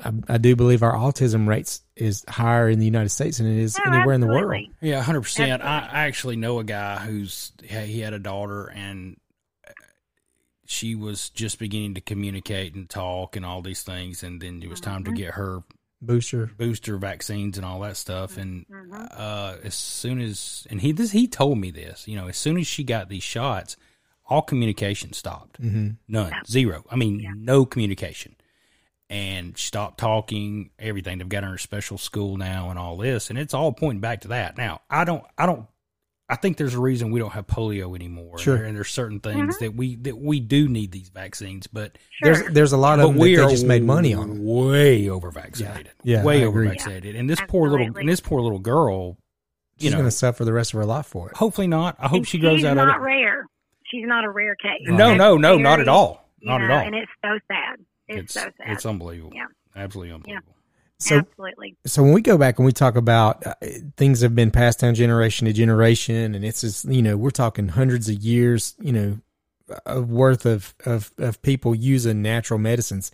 I, 0.01 0.13
I 0.29 0.39
do 0.39 0.55
believe 0.55 0.85
our 0.85 0.93
autism 0.95 1.49
rates 1.49 1.83
is 1.97 2.25
higher 2.29 2.69
in 2.69 2.79
the 2.79 2.85
United 2.85 3.09
States 3.09 3.39
than 3.39 3.49
it 3.49 3.59
is 3.61 3.77
No, 3.85 3.93
anywhere 3.93 4.15
in 4.15 4.21
the 4.21 4.29
world. 4.29 4.65
Yeah, 4.81 5.03
hundred 5.03 5.23
percent. 5.23 5.61
I, 5.61 5.89
I 5.91 5.99
actually 6.07 6.37
know 6.37 6.61
a 6.61 6.65
guy 6.65 6.99
who's 6.99 7.51
he 7.65 7.99
had 7.99 8.13
a 8.13 8.21
daughter 8.21 8.67
and 8.67 9.17
she 10.71 10.95
was 10.95 11.31
just 11.31 11.59
beginning 11.59 11.95
to 11.95 12.01
communicate 12.03 12.75
and 12.75 12.91
talk 12.91 13.37
and 13.37 13.45
all 13.47 13.63
these 13.63 13.83
things, 13.83 14.23
and 14.23 14.39
then 14.41 14.63
it 14.63 14.69
was 14.69 14.81
time 14.83 15.03
Mm-hmm. 15.03 15.15
to 15.15 15.21
get 15.21 15.35
her 15.35 15.63
Booster. 16.03 16.49
booster 16.57 16.97
vaccines 16.99 17.57
and 17.57 17.65
all 17.67 17.81
that 17.81 17.97
stuff. 17.97 18.37
And 18.37 18.67
Mm-hmm. 18.69 19.07
uh, 19.11 19.57
as 19.65 19.75
soon 19.75 20.21
as 20.21 20.67
and 20.71 20.81
he 20.81 20.93
this 20.93 21.11
he 21.13 21.27
told 21.27 21.57
me 21.59 21.71
this, 21.71 22.07
you 22.07 22.17
know, 22.17 22.29
as 22.29 22.37
soon 22.37 22.59
as 22.59 22.67
she 22.67 22.85
got 22.85 23.09
these 23.09 23.23
shots, 23.23 23.77
all 24.27 24.43
communication 24.43 25.15
stopped. 25.15 25.61
Mm-hmm. 25.61 25.89
None, 26.07 26.33
zero. 26.47 26.85
I 26.91 26.97
mean, 26.97 27.25
no 27.39 27.65
communication. 27.65 28.37
And 29.11 29.57
stopped 29.57 29.99
talking. 29.99 30.69
Everything 30.79 31.17
they've 31.17 31.29
got 31.31 31.43
her 31.43 31.49
in 31.49 31.55
a 31.55 31.59
special 31.59 31.97
school 31.97 32.37
now, 32.37 32.69
and 32.69 32.79
all 32.79 32.99
this, 32.99 33.31
and 33.31 33.39
it's 33.39 33.55
all 33.55 33.73
pointing 33.73 34.01
back 34.03 34.21
to 34.21 34.29
that. 34.29 34.59
Now, 34.59 34.83
I 34.91 35.05
don't, 35.05 35.25
I 35.39 35.47
don't, 35.47 35.65
I 36.31 36.37
think 36.37 36.59
there's 36.59 36.75
a 36.75 36.81
reason 36.81 37.11
we 37.11 37.21
don't 37.21 37.33
have 37.33 37.47
polio 37.47 37.97
anymore. 37.97 38.39
Sure. 38.39 38.57
and, 38.57 38.77
there's 38.77 38.91
certain 38.91 39.19
things 39.21 39.57
mm-hmm. 39.57 39.65
that 39.65 39.75
we 39.75 39.97
that 39.97 40.19
we 40.19 40.41
do 40.41 40.69
need 40.69 40.93
these 40.93 41.09
vaccines, 41.09 41.67
but 41.67 41.97
There's 42.21 42.43
there's 42.53 42.73
a 42.73 42.77
lot 42.77 43.01
of 43.01 43.07
but 43.07 43.09
them 43.13 43.19
that 43.19 43.47
they 43.47 43.51
just 43.53 43.67
made 43.67 43.83
money 43.83 44.13
on. 44.15 44.31
'em. 44.31 44.45
way 44.45 45.09
over 45.09 45.31
vaccinated. 45.31 45.93
Yeah. 46.03 46.19
Yeah, 46.19 46.25
way 46.25 46.45
over 46.45 46.61
agree. 46.61 46.69
vaccinated. 46.69 47.17
And 47.17 47.31
this 47.31 47.41
poor 47.49 47.71
little, 47.71 47.97
and 47.97 48.09
this 48.09 48.21
poor 48.21 48.43
little 48.43 48.59
girl, 48.59 49.17
you 49.79 49.85
She's 49.89 49.93
going 49.93 50.05
to 50.05 50.11
suffer 50.11 50.45
the 50.45 50.53
rest 50.53 50.75
of 50.75 50.79
her 50.79 50.85
life 50.85 51.07
for 51.07 51.31
it. 51.31 51.37
hopefully 51.37 51.67
not. 51.67 51.97
I 51.99 52.09
hope 52.09 52.19
And 52.19 52.29
she 52.29 52.39
grows 52.39 52.65
out 52.65 52.77
of 52.77 52.83
it. 52.83 52.87
Not 52.87 53.01
rare 53.01 53.47
she's 53.91 54.07
not 54.07 54.25
a 54.25 54.31
rare 54.31 54.55
case 54.57 54.83
No, 54.83 54.97
That's 54.97 55.19
no, 55.19 55.37
no, 55.37 55.59
not 55.59 55.81
at 55.81 55.89
all. 55.89 56.29
you 56.41 56.51
Not 56.51 56.63
at 56.63 56.71
all. 56.71 56.79
and 56.79 56.95
it's 56.95 57.11
so 57.25 57.39
sad 57.51 57.79
it's, 58.07 58.25
It's 58.25 58.35
so 58.35 58.41
sad 58.41 58.73
it's 58.73 58.87
unbelievable. 58.87 59.33
Yeah. 59.35 59.47
absolutely 59.77 60.15
unbelievable. 60.15 60.55
So 61.01 61.19
absolutely 61.19 61.77
so 61.87 62.03
when 62.03 62.13
we 62.13 62.23
go 62.23 62.37
back 62.37 62.59
and 62.59 62.67
we 62.67 62.73
talk 62.73 62.97
about 62.97 63.47
uh, 63.47 63.55
things 63.97 64.21
have 64.21 64.35
been 64.35 64.51
passed 64.51 64.81
down 64.81 64.95
generation 64.95 65.47
to 65.47 65.53
generation, 65.53 66.35
and 66.35 66.45
it's 66.45 66.61
just 66.63 66.85
you 66.87 67.03
know 67.03 67.17
we're 67.17 67.31
talking 67.31 67.69
hundreds 67.69 68.09
of 68.09 68.17
years, 68.17 68.75
you 68.81 68.93
know, 68.93 69.19
of 69.87 70.11
worth 70.11 70.45
of 70.45 70.75
of 70.85 71.13
of 71.19 71.41
people 71.43 71.75
using 71.75 72.21
natural 72.23 72.59
medicines. 72.59 73.11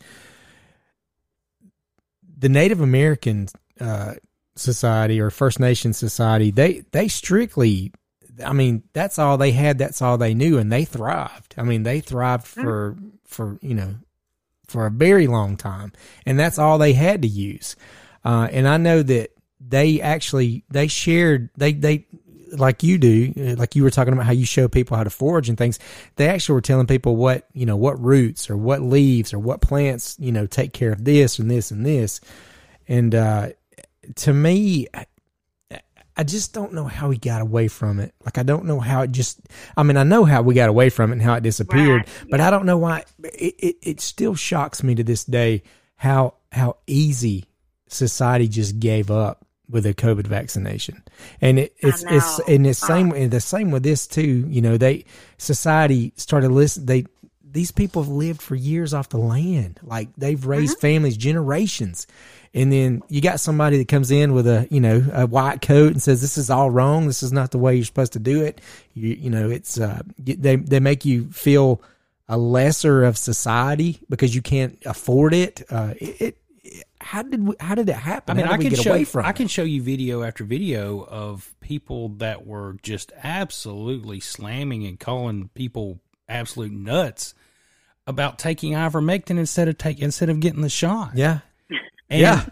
The 2.38 2.48
Native 2.48 2.80
American 2.80 3.48
uh, 3.80 4.14
society 4.56 5.20
or 5.20 5.30
First 5.30 5.60
Nation 5.60 5.92
society, 5.92 6.50
they 6.50 6.84
they 6.92 7.08
strictly, 7.08 7.92
I 8.44 8.52
mean, 8.52 8.82
that's 8.92 9.18
all 9.18 9.36
they 9.36 9.52
had, 9.52 9.78
that's 9.78 10.02
all 10.02 10.18
they 10.18 10.34
knew, 10.34 10.58
and 10.58 10.72
they 10.72 10.84
thrived. 10.84 11.54
I 11.58 11.62
mean, 11.62 11.82
they 11.82 12.00
thrived 12.00 12.46
for 12.46 12.96
for 13.24 13.58
you 13.60 13.74
know 13.74 13.96
for 14.74 14.86
a 14.86 14.90
very 14.90 15.28
long 15.28 15.56
time, 15.56 15.92
and 16.26 16.36
that's 16.36 16.58
all 16.58 16.78
they 16.78 16.94
had 16.94 17.22
to 17.22 17.28
use. 17.28 17.76
Uh, 18.24 18.48
and 18.50 18.66
I 18.66 18.76
know 18.76 19.04
that 19.04 19.30
they 19.60 20.00
actually 20.00 20.64
they 20.68 20.88
shared 20.88 21.48
they 21.56 21.74
they 21.74 22.06
like 22.50 22.82
you 22.82 22.98
do 22.98 23.32
uh, 23.38 23.54
like 23.56 23.76
you 23.76 23.84
were 23.84 23.90
talking 23.90 24.12
about 24.12 24.26
how 24.26 24.32
you 24.32 24.44
show 24.44 24.66
people 24.66 24.96
how 24.96 25.04
to 25.04 25.10
forage 25.10 25.48
and 25.48 25.56
things 25.56 25.78
they 26.16 26.28
actually 26.28 26.54
were 26.54 26.60
telling 26.60 26.86
people 26.86 27.16
what 27.16 27.46
you 27.52 27.66
know 27.66 27.76
what 27.76 28.00
roots 28.00 28.50
or 28.50 28.56
what 28.56 28.82
leaves 28.82 29.32
or 29.32 29.38
what 29.38 29.60
plants 29.60 30.16
you 30.20 30.30
know 30.30 30.46
take 30.46 30.72
care 30.72 30.92
of 30.92 31.04
this 31.04 31.38
and 31.38 31.50
this 31.50 31.70
and 31.70 31.84
this 31.84 32.20
and 32.86 33.14
uh 33.14 33.48
to 34.14 34.32
me 34.32 34.86
I 36.16 36.22
just 36.24 36.52
don't 36.52 36.72
know 36.72 36.84
how 36.84 37.10
he 37.10 37.18
got 37.18 37.42
away 37.42 37.68
from 37.68 37.98
it. 37.98 38.14
Like 38.24 38.38
I 38.38 38.42
don't 38.42 38.66
know 38.66 38.80
how 38.80 39.02
it 39.02 39.12
just. 39.12 39.40
I 39.76 39.82
mean, 39.82 39.96
I 39.96 40.04
know 40.04 40.24
how 40.24 40.42
we 40.42 40.54
got 40.54 40.68
away 40.68 40.90
from 40.90 41.10
it 41.10 41.14
and 41.14 41.22
how 41.22 41.34
it 41.34 41.42
disappeared, 41.42 42.02
Right, 42.06 42.30
but 42.30 42.40
I 42.40 42.50
don't 42.50 42.66
know 42.66 42.78
why. 42.78 43.04
It, 43.24 43.54
it 43.58 43.76
it 43.82 44.00
still 44.00 44.34
shocks 44.34 44.82
me 44.82 44.94
to 44.94 45.04
this 45.04 45.24
day 45.24 45.62
how 45.96 46.34
how 46.52 46.76
easy 46.86 47.46
society 47.88 48.48
just 48.48 48.78
gave 48.78 49.10
up 49.10 49.44
with 49.68 49.84
the 49.84 49.94
COVID 49.94 50.26
vaccination, 50.26 51.02
and 51.40 51.58
it, 51.58 51.74
it's 51.78 52.04
it's 52.08 52.38
and 52.46 52.66
it's 52.66 52.78
same 52.78 53.10
and 53.12 53.30
the 53.30 53.40
same 53.40 53.72
with 53.72 53.82
this 53.82 54.06
too. 54.06 54.46
You 54.48 54.62
know, 54.62 54.76
they 54.76 55.06
society 55.38 56.12
started 56.16 56.52
listen. 56.52 56.86
They 56.86 57.06
these 57.54 57.70
people 57.70 58.02
have 58.02 58.10
lived 58.10 58.42
for 58.42 58.56
years 58.56 58.92
off 58.92 59.08
the 59.08 59.16
land, 59.16 59.78
like 59.84 60.08
they've 60.16 60.44
raised 60.44 60.80
families 60.80 61.16
generations. 61.16 62.08
And 62.52 62.72
then 62.72 63.02
you 63.08 63.20
got 63.20 63.38
somebody 63.38 63.78
that 63.78 63.86
comes 63.86 64.10
in 64.10 64.34
with 64.34 64.48
a, 64.48 64.66
you 64.72 64.80
know, 64.80 65.04
a 65.12 65.24
white 65.26 65.62
coat 65.62 65.92
and 65.92 66.02
says, 66.02 66.20
this 66.20 66.36
is 66.36 66.50
all 66.50 66.68
wrong. 66.68 67.06
This 67.06 67.22
is 67.22 67.32
not 67.32 67.52
the 67.52 67.58
way 67.58 67.76
you're 67.76 67.84
supposed 67.84 68.14
to 68.14 68.18
do 68.18 68.42
it. 68.42 68.60
You, 68.92 69.10
you 69.10 69.30
know, 69.30 69.50
it's, 69.50 69.78
uh, 69.78 70.02
they, 70.18 70.56
they 70.56 70.80
make 70.80 71.04
you 71.04 71.30
feel 71.30 71.80
a 72.28 72.36
lesser 72.36 73.04
of 73.04 73.16
society 73.16 74.00
because 74.10 74.34
you 74.34 74.42
can't 74.42 74.76
afford 74.84 75.32
it. 75.32 75.62
Uh, 75.70 75.94
it, 76.00 76.20
it 76.20 76.38
how 77.00 77.22
did, 77.22 77.46
we, 77.46 77.54
how 77.60 77.76
did 77.76 77.88
it 77.88 77.94
happen? 77.94 78.36
I 78.36 78.42
mean, 78.42 78.50
I 78.50 78.56
can 78.56 78.70
get 78.70 78.80
show 78.80 78.90
away 78.90 79.04
from 79.04 79.26
I 79.26 79.30
it? 79.30 79.36
can 79.36 79.46
show 79.46 79.62
you 79.62 79.80
video 79.80 80.24
after 80.24 80.42
video 80.42 81.04
of 81.04 81.54
people 81.60 82.08
that 82.16 82.44
were 82.44 82.78
just 82.82 83.12
absolutely 83.22 84.18
slamming 84.18 84.84
and 84.86 84.98
calling 84.98 85.50
people 85.54 86.00
absolute 86.28 86.72
nuts 86.72 87.34
about 88.06 88.38
taking 88.38 88.72
ivermectin 88.74 89.38
instead 89.38 89.68
of 89.68 89.78
take 89.78 90.00
instead 90.00 90.28
of 90.28 90.40
getting 90.40 90.60
the 90.60 90.68
shot. 90.68 91.12
Yeah. 91.14 91.40
And, 92.10 92.20
Yeah. 92.20 92.44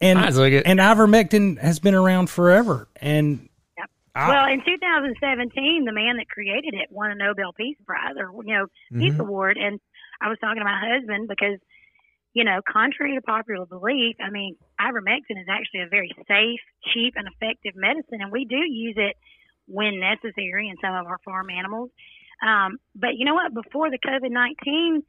and 0.00 0.18
Might 0.20 0.28
as 0.28 0.38
well 0.38 0.48
get- 0.50 0.66
and 0.66 0.78
ivermectin 0.78 1.58
has 1.58 1.80
been 1.80 1.94
around 1.94 2.30
forever. 2.30 2.88
And 3.00 3.48
Yep. 3.76 3.90
I- 4.14 4.28
well, 4.28 4.46
in 4.52 4.62
2017, 4.64 5.84
the 5.84 5.92
man 5.92 6.16
that 6.18 6.28
created 6.28 6.74
it 6.74 6.88
won 6.92 7.10
a 7.10 7.14
Nobel 7.16 7.52
Peace 7.52 7.76
Prize 7.86 8.14
or 8.16 8.30
you 8.44 8.54
know 8.54 8.66
Peace 8.92 9.14
Mhm. 9.14 9.20
Award, 9.20 9.56
and 9.56 9.80
I 10.20 10.28
was 10.28 10.38
talking 10.40 10.60
to 10.60 10.64
my 10.64 10.78
husband 10.78 11.28
because 11.28 11.58
you 12.32 12.44
know, 12.44 12.60
contrary 12.62 13.16
to 13.16 13.22
popular 13.22 13.66
belief, 13.66 14.14
I 14.24 14.30
mean, 14.30 14.54
ivermectin 14.80 15.34
is 15.40 15.48
actually 15.50 15.80
a 15.80 15.88
very 15.88 16.12
safe, 16.28 16.60
cheap, 16.94 17.14
and 17.16 17.26
effective 17.26 17.74
medicine, 17.74 18.20
and 18.22 18.30
we 18.30 18.44
do 18.44 18.54
use 18.58 18.94
it 18.96 19.16
when 19.66 19.98
necessary 19.98 20.68
in 20.68 20.76
some 20.80 20.94
of 20.94 21.06
our 21.06 21.18
farm 21.24 21.50
animals. 21.50 21.90
Um, 22.46 22.78
but 22.94 23.16
you 23.16 23.24
know 23.24 23.34
what? 23.34 23.52
Before 23.54 23.90
the 23.90 23.98
COVID 23.98 24.30
19 24.30 25.02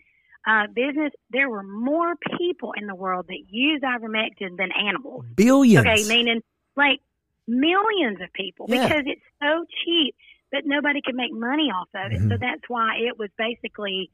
uh, 0.47 0.67
business, 0.73 1.11
there 1.29 1.49
were 1.49 1.63
more 1.63 2.15
people 2.37 2.73
in 2.75 2.87
the 2.87 2.95
world 2.95 3.27
that 3.27 3.39
used 3.49 3.83
ivermectin 3.83 4.57
than 4.57 4.69
animals. 4.71 5.25
Billions. 5.35 5.85
Okay, 5.85 6.03
meaning 6.07 6.41
like 6.75 6.99
millions 7.47 8.19
of 8.21 8.31
people 8.33 8.65
Yeah. 8.69 8.87
because 8.87 9.03
it's 9.05 9.21
so 9.41 9.65
cheap 9.85 10.15
that 10.51 10.63
nobody 10.65 11.01
could 11.05 11.15
make 11.15 11.31
money 11.33 11.71
off 11.71 11.87
of 11.93 12.11
it. 12.11 12.19
Mhm. 12.19 12.29
So 12.29 12.37
that's 12.37 12.61
why 12.67 12.97
it 12.97 13.17
was 13.17 13.29
basically 13.37 14.09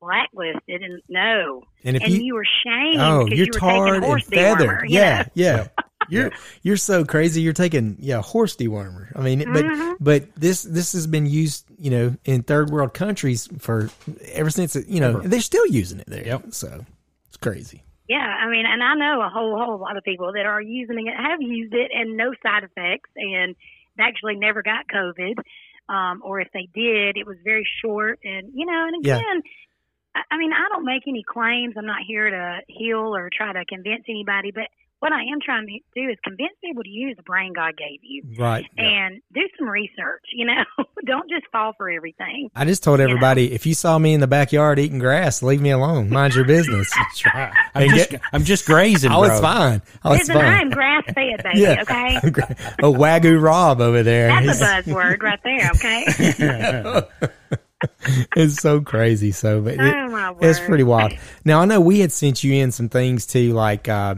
blacklisted 0.00 0.82
and 0.82 1.00
no. 1.08 1.62
and 1.84 1.96
if 1.96 2.02
and 2.02 2.12
you, 2.12 2.22
you, 2.24 2.34
were 2.34 2.44
shamed 2.64 3.00
oh, 3.00 3.24
because 3.24 3.38
you're 3.38 3.46
you 3.46 3.50
were 3.54 3.58
tarred 3.60 3.84
taking 3.86 3.94
and 3.96 4.04
horse 4.04 4.26
feathered. 4.26 4.68
dewormer, 4.80 4.84
Yeah, 4.88 5.22
know? 5.22 5.28
yeah. 5.34 5.66
You're 6.08 6.32
you're 6.62 6.76
so 6.76 7.04
crazy. 7.04 7.40
You're 7.42 7.52
taking 7.52 7.96
yeah 8.00 8.20
horse 8.22 8.56
dewormer. 8.56 9.08
I 9.16 9.20
mean, 9.22 9.38
but 9.52 9.64
Mhm. 9.64 9.96
but 10.00 10.34
this 10.36 10.62
this 10.62 10.92
has 10.92 11.06
been 11.06 11.26
used 11.26 11.66
you 11.78 11.90
know 11.90 12.16
in 12.24 12.42
third 12.42 12.70
world 12.70 12.94
countries 12.94 13.48
for 13.58 13.90
ever 14.32 14.50
since 14.50 14.76
it, 14.76 14.86
you 14.88 15.00
know 15.00 15.20
they're 15.20 15.40
still 15.40 15.66
using 15.66 16.00
it 16.00 16.06
there. 16.06 16.24
Yep. 16.26 16.46
So 16.50 16.84
it's 17.28 17.36
crazy. 17.36 17.82
Yeah, 18.08 18.18
I 18.18 18.50
mean, 18.50 18.66
and 18.66 18.82
I 18.82 18.94
know 18.94 19.22
a 19.22 19.30
whole 19.30 19.56
whole 19.58 19.78
lot 19.78 19.96
of 19.96 20.04
people 20.04 20.32
that 20.34 20.44
are 20.46 20.60
using 20.60 21.06
it, 21.06 21.14
have 21.16 21.40
used 21.40 21.72
it, 21.72 21.90
and 21.94 22.16
no 22.16 22.32
side 22.42 22.62
effects, 22.64 23.08
and 23.16 23.54
actually 23.98 24.36
never 24.36 24.62
got 24.62 24.86
COVID. 24.88 25.36
Um, 25.88 26.22
or 26.24 26.40
if 26.40 26.48
they 26.52 26.68
did, 26.74 27.16
it 27.16 27.26
was 27.26 27.36
very 27.44 27.66
short, 27.82 28.18
and 28.24 28.50
you 28.54 28.66
know, 28.66 28.86
and 28.92 29.04
Yeah. 29.04 29.16
again, 29.16 29.42
I, 30.14 30.20
I 30.32 30.36
mean, 30.38 30.52
I 30.52 30.68
don't 30.70 30.84
make 30.84 31.02
any 31.06 31.22
claims. 31.22 31.74
I'm 31.76 31.86
not 31.86 32.02
here 32.06 32.28
to 32.30 32.60
heal 32.68 33.14
or 33.16 33.30
try 33.30 33.52
to 33.52 33.64
convince 33.64 34.04
anybody, 34.08 34.50
but 34.50 34.68
what 35.04 35.12
I 35.12 35.20
am 35.20 35.38
trying 35.44 35.66
to 35.66 35.78
do 36.00 36.08
is 36.08 36.16
convince 36.24 36.52
people 36.64 36.82
to 36.82 36.88
use 36.88 37.14
the 37.18 37.22
brain 37.24 37.52
God 37.52 37.76
gave 37.76 38.00
you 38.02 38.22
Right. 38.38 38.64
and 38.78 39.20
do 39.34 39.42
some 39.58 39.68
research. 39.68 40.22
You 40.32 40.46
know, 40.46 40.64
don't 41.04 41.28
just 41.28 41.44
fall 41.52 41.74
for 41.76 41.90
everything. 41.90 42.48
I 42.56 42.64
just 42.64 42.82
told 42.82 43.00
know. 43.00 43.04
everybody 43.04 43.52
if 43.52 43.66
you 43.66 43.74
saw 43.74 43.98
me 43.98 44.14
in 44.14 44.20
the 44.20 44.26
backyard 44.26 44.78
eating 44.78 44.98
grass, 44.98 45.42
leave 45.42 45.60
me 45.60 45.70
alone. 45.70 46.08
Mind 46.08 46.34
your 46.34 46.46
business. 46.46 46.90
That's 46.96 47.26
right. 47.26 47.52
I'm 47.74 47.90
just, 47.90 48.10
get- 48.10 48.20
I'm 48.32 48.44
just 48.44 48.64
grazing, 48.64 49.12
oh, 49.12 49.20
bro. 49.20 49.30
it's 49.30 49.40
fine. 49.42 49.82
Oh, 50.04 50.12
it's 50.14 50.28
Listen, 50.28 50.38
I'm 50.38 50.58
fine. 50.58 50.70
grass 50.70 51.04
fed, 51.06 51.14
baby. 51.44 51.60
Yeah. 51.60 51.82
Okay, 51.82 52.18
oh, 52.82 52.94
Wagyu 52.94 53.40
Rob 53.42 53.82
over 53.82 54.02
there. 54.02 54.28
that's 54.28 54.60
a 54.62 54.64
He's- 54.82 54.86
buzzword 54.86 55.20
right 55.22 55.40
there. 55.44 55.70
Okay. 55.74 57.58
it's 58.36 58.56
so 58.60 58.80
crazy. 58.80 59.30
So, 59.32 59.60
but 59.62 59.74
it- 59.74 59.80
Oh, 60.26 60.36
it's 60.40 60.60
pretty 60.60 60.84
wild. 60.84 61.12
Now 61.44 61.60
I 61.60 61.64
know 61.66 61.80
we 61.80 62.00
had 62.00 62.10
sent 62.12 62.42
you 62.42 62.54
in 62.54 62.72
some 62.72 62.88
things 62.88 63.26
too, 63.26 63.52
like, 63.52 63.88
uh, 63.88 64.14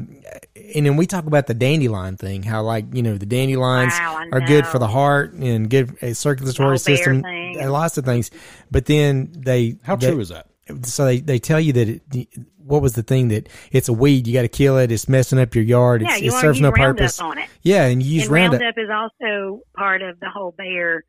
and 0.74 0.86
then 0.86 0.96
we 0.96 1.06
talk 1.06 1.26
about 1.26 1.46
the 1.46 1.54
dandelion 1.54 2.16
thing. 2.16 2.42
How 2.42 2.62
like 2.62 2.84
you 2.94 3.02
know 3.02 3.16
the 3.16 3.26
dandelions 3.26 3.92
Wow, 3.94 4.20
I 4.22 4.28
are 4.36 4.40
good 4.40 4.66
for 4.66 4.78
the 4.78 4.86
heart 4.86 5.32
and 5.32 5.68
good 5.68 5.96
uh, 6.02 6.14
circulatory 6.14 6.78
system, 6.78 7.22
thing. 7.22 7.58
and 7.60 7.72
lots 7.72 7.98
of 7.98 8.04
things. 8.04 8.30
But 8.70 8.86
then 8.86 9.32
they 9.36 9.76
How 9.82 9.96
they- 9.96 10.10
true 10.10 10.20
is 10.20 10.28
that? 10.28 10.46
So 10.84 11.04
they 11.04 11.20
they 11.20 11.38
tell 11.38 11.60
you 11.60 11.72
that 11.74 11.88
it, 12.14 12.28
what 12.58 12.82
was 12.82 12.94
the 12.94 13.02
thing 13.02 13.28
that 13.28 13.48
it's 13.72 13.88
a 13.88 13.92
weed 13.92 14.26
you 14.26 14.34
got 14.34 14.42
to 14.42 14.48
kill 14.48 14.78
it. 14.78 14.90
It's 14.92 15.08
messing 15.08 15.38
up 15.38 15.54
your 15.54 15.64
yard. 15.64 16.02
It's, 16.02 16.10
Yeah, 16.10 16.16
you 16.18 16.28
it 16.28 16.32
want 16.32 16.40
serves 16.42 16.58
to 16.58 16.62
no 16.62 16.70
Roundup 16.70 16.96
purpose. 16.98 17.20
on 17.20 17.38
it. 17.38 17.48
Yeah, 17.62 17.86
and 17.86 18.02
you 18.02 18.14
use 18.16 18.24
and 18.24 18.32
Roundup. 18.32 18.60
Roundup 18.60 18.78
is 18.78 18.90
also 18.90 19.60
part 19.76 20.02
of 20.02 20.18
the 20.20 20.28
whole 20.30 20.54
Bayer 20.58 21.04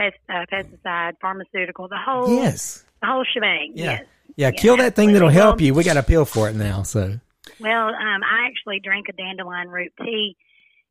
pest, 0.00 0.16
uh, 0.28 0.44
pesticide, 0.52 1.12
pharmaceutical, 1.20 1.88
the 1.88 1.98
whole 1.98 2.28
Yes. 2.34 2.84
the 3.02 3.06
whole 3.08 3.24
shebang. 3.34 3.72
Yeah. 3.74 3.84
Yes. 3.92 4.04
Yeah, 4.36 4.50
kill 4.52 4.76
that 4.78 4.94
thing 4.94 5.12
that'll 5.12 5.28
help 5.28 5.56
Well, 5.56 5.66
you. 5.66 5.74
We 5.74 5.84
got 5.84 5.96
a 5.96 6.02
pill 6.02 6.24
for 6.24 6.48
it 6.48 6.54
now. 6.54 6.82
So 6.84 7.18
Well, 7.60 7.88
um, 7.88 8.22
I 8.24 8.46
actually 8.46 8.80
drink 8.82 9.06
a 9.08 9.12
dandelion 9.12 9.68
root 9.68 9.92
tea 10.00 10.36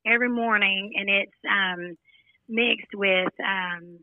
every 0.05 0.29
morning, 0.29 0.91
and 0.95 1.09
it's 1.09 1.31
um, 1.49 1.97
mixed 2.47 2.93
with 2.93 3.33
um, 3.43 3.99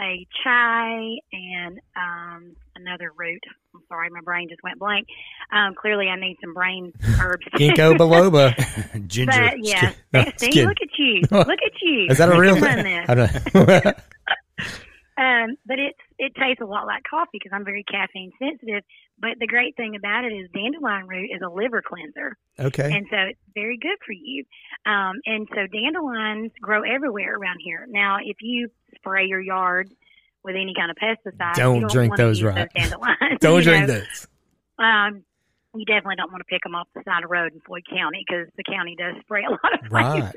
a 0.00 0.26
chai 0.42 1.08
and 1.32 1.78
um, 1.94 2.56
another 2.74 3.12
root. 3.16 3.42
I'm 3.74 3.82
sorry, 3.88 4.08
my 4.10 4.22
brain 4.22 4.48
just 4.48 4.62
went 4.64 4.78
blank. 4.80 5.06
Um, 5.52 5.74
clearly, 5.80 6.08
I 6.08 6.16
need 6.18 6.38
some 6.42 6.54
brain 6.54 6.92
herbs. 7.22 7.46
ginkgo 7.54 7.96
biloba. 7.96 8.54
Ginger. 9.06 9.30
But 9.30 9.54
yeah, 9.64 9.92
No, 10.12 10.24
see, 10.38 10.64
look 10.66 10.78
at 10.82 10.98
you, 10.98 11.20
look 11.30 11.48
at 11.48 11.82
you. 11.82 12.06
Is 12.10 12.18
that 12.18 12.32
a 12.32 12.40
real 12.40 12.56
thing? 12.56 13.04
I 13.08 13.14
don't 13.14 13.54
know. 13.54 13.92
Um, 15.18 15.56
but 15.66 15.78
it's 15.78 15.98
it 16.18 16.34
tastes 16.34 16.62
a 16.62 16.64
lot 16.64 16.86
like 16.86 17.02
coffee 17.08 17.30
because 17.32 17.52
I'm 17.52 17.64
very 17.64 17.84
caffeine 17.84 18.32
sensitive. 18.38 18.82
But 19.18 19.38
the 19.38 19.46
great 19.46 19.76
thing 19.76 19.94
about 19.94 20.24
it 20.24 20.32
is 20.32 20.48
dandelion 20.54 21.06
root 21.08 21.28
is 21.34 21.42
a 21.44 21.48
liver 21.48 21.82
cleanser, 21.82 22.38
okay. 22.58 22.90
and 22.90 23.06
so 23.10 23.16
it's 23.28 23.38
very 23.54 23.76
good 23.76 23.98
for 24.06 24.12
you. 24.12 24.44
Um, 24.86 25.20
and 25.26 25.46
so 25.54 25.66
dandelions 25.66 26.52
grow 26.62 26.82
everywhere 26.82 27.36
around 27.36 27.58
here. 27.62 27.86
Now, 27.90 28.16
if 28.24 28.38
you 28.40 28.70
spray 28.94 29.26
your 29.26 29.40
yard 29.40 29.90
with 30.42 30.54
any 30.54 30.72
kind 30.74 30.90
of 30.90 30.96
pesticide, 30.96 31.54
Don't 31.54 31.80
don't 31.80 31.90
drink 31.90 32.16
those 32.16 32.42
right. 32.42 32.70
dandelions. 32.74 33.40
Don't 33.40 33.62
drink 33.62 33.88
know. 33.88 33.94
this. 33.94 34.26
Um, 34.78 35.24
you 35.74 35.84
definitely 35.84 36.16
don't 36.16 36.32
want 36.32 36.40
to 36.40 36.48
pick 36.48 36.62
them 36.62 36.74
off 36.74 36.88
the 36.94 37.02
side 37.04 37.22
of 37.22 37.28
the 37.28 37.32
road 37.32 37.52
in 37.52 37.60
Floyd 37.60 37.84
County 37.88 38.24
because 38.26 38.48
the 38.56 38.64
county 38.64 38.96
does 38.96 39.14
spray 39.20 39.44
a 39.44 39.50
lot 39.50 39.74
of 39.74 39.80
Right. 39.92 40.32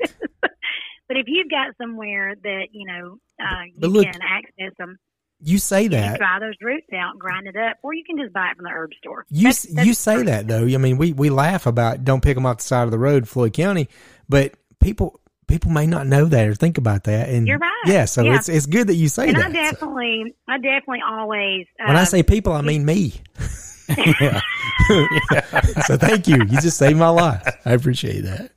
But 1.08 1.16
if 1.16 1.24
you've 1.26 1.50
got 1.50 1.76
somewhere 1.80 2.34
that 2.42 2.64
you 2.72 2.86
know 2.86 3.18
uh, 3.40 3.62
you 3.76 3.88
look- 3.88 4.04
can 4.06 4.20
access 4.22 4.72
them, 4.78 4.98
You 5.40 5.58
say 5.58 5.84
you 5.84 5.88
that. 5.90 6.18
dry 6.18 6.38
those 6.40 6.54
roots 6.62 6.86
out 6.94 7.12
and 7.12 7.20
grind 7.20 7.46
it 7.46 7.56
up, 7.56 7.76
or 7.82 7.92
you 7.94 8.04
can 8.04 8.16
just 8.18 8.32
buy 8.32 8.48
it 8.50 8.56
from 8.56 8.64
the 8.64 8.70
herb 8.70 8.90
store. 8.98 9.24
You 9.30 9.44
That's- 9.44 9.62
that's 9.72 9.86
you 9.86 9.94
say 9.94 10.22
that 10.22 10.48
though. 10.48 10.64
I 10.66 10.76
mean, 10.78 10.96
we 10.98 11.12
we 11.12 11.30
laugh 11.30 11.66
about 11.66 12.04
don't 12.04 12.22
pick 12.22 12.34
them 12.36 12.46
off 12.46 12.58
the 12.58 12.64
side 12.64 12.84
of 12.84 12.90
the 12.90 12.98
road, 12.98 13.28
Floyd 13.28 13.52
County, 13.52 13.88
but 14.28 14.54
people 14.80 15.20
people 15.46 15.70
may 15.70 15.86
not 15.86 16.06
know 16.06 16.24
that 16.24 16.48
or 16.48 16.54
think 16.54 16.78
about 16.78 17.04
that. 17.04 17.28
And 17.28 17.46
You're 17.46 17.58
right. 17.58 17.70
Yeah, 17.86 18.06
so 18.06 18.22
Yeah. 18.22 18.36
it's 18.36 18.48
it's 18.48 18.64
good 18.66 18.86
that 18.86 18.94
you 18.94 19.08
say 19.08 19.28
And 19.28 19.36
that. 19.36 19.44
I 19.46 19.48
So 19.48 19.52
definitely, 19.72 20.34
I 20.48 20.56
definitely 20.56 21.02
always. 21.06 21.66
when 21.84 21.96
I 21.96 22.00
um, 22.00 22.06
say 22.06 22.22
people, 22.22 22.52
I 22.54 22.62
mean 22.62 22.84
me. 22.84 23.14
Yeah. 24.20 24.40
so 25.86 25.96
thank 25.98 26.26
you. 26.26 26.36
You 26.38 26.60
just 26.60 26.78
saved 26.78 26.98
my 26.98 27.08
life. 27.10 27.42
I 27.66 27.72
appreciate 27.72 28.22
that. 28.22 28.52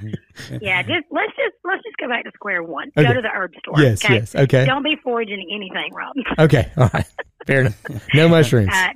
yeah, 0.60 0.82
just 0.82 1.06
let's 1.10 1.32
just 1.36 1.56
let's 1.64 1.82
just 1.82 1.96
go 1.98 2.08
back 2.08 2.24
to 2.24 2.30
square 2.34 2.62
one. 2.62 2.90
Okay. 2.96 3.06
Go 3.06 3.14
to 3.14 3.22
the 3.22 3.28
herb 3.28 3.52
store. 3.58 3.80
Yes, 3.80 4.04
okay? 4.04 4.14
yes. 4.14 4.34
Okay. 4.34 4.64
Don't 4.64 4.82
be 4.82 4.96
foraging 5.02 5.48
anything, 5.52 5.92
Rob. 5.92 6.14
Okay. 6.38 6.70
All 6.76 6.90
right. 6.92 7.06
Fair 7.46 7.60
enough. 7.62 7.82
No 8.14 8.28
mushrooms. 8.28 8.70
Uh, 8.72 8.88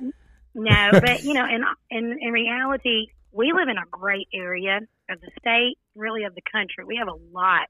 no, 0.55 0.89
but 0.91 1.23
you 1.23 1.33
know, 1.33 1.45
in 1.45 1.63
in 1.89 2.17
in 2.21 2.31
reality, 2.31 3.07
we 3.31 3.51
live 3.51 3.67
in 3.67 3.77
a 3.77 3.85
great 3.91 4.27
area 4.33 4.79
of 5.09 5.21
the 5.21 5.29
state, 5.39 5.77
really 5.95 6.23
of 6.23 6.35
the 6.35 6.41
country. 6.51 6.85
We 6.85 6.97
have 6.97 7.07
a 7.07 7.17
lot 7.31 7.67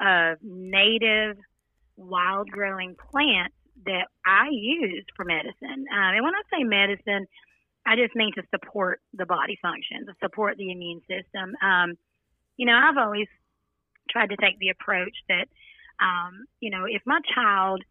of 0.00 0.38
native, 0.42 1.36
wild 1.96 2.50
growing 2.50 2.96
plants 3.10 3.54
that 3.86 4.06
I 4.24 4.48
use 4.50 5.04
for 5.16 5.24
medicine. 5.24 5.86
Um, 5.90 6.14
and 6.14 6.24
when 6.24 6.34
I 6.34 6.42
say 6.56 6.62
medicine, 6.62 7.26
I 7.86 7.96
just 7.96 8.14
mean 8.14 8.32
to 8.34 8.42
support 8.50 9.00
the 9.12 9.26
body 9.26 9.58
function, 9.60 10.06
to 10.06 10.14
support 10.22 10.56
the 10.56 10.70
immune 10.70 11.00
system. 11.00 11.56
Um, 11.62 11.94
you 12.56 12.66
know, 12.66 12.74
I've 12.74 12.96
always 12.96 13.28
tried 14.10 14.30
to 14.30 14.36
take 14.36 14.58
the 14.58 14.68
approach 14.68 15.14
that, 15.28 15.48
um, 16.00 16.44
you 16.60 16.70
know, 16.70 16.84
if 16.84 17.02
my 17.06 17.20
child 17.34 17.82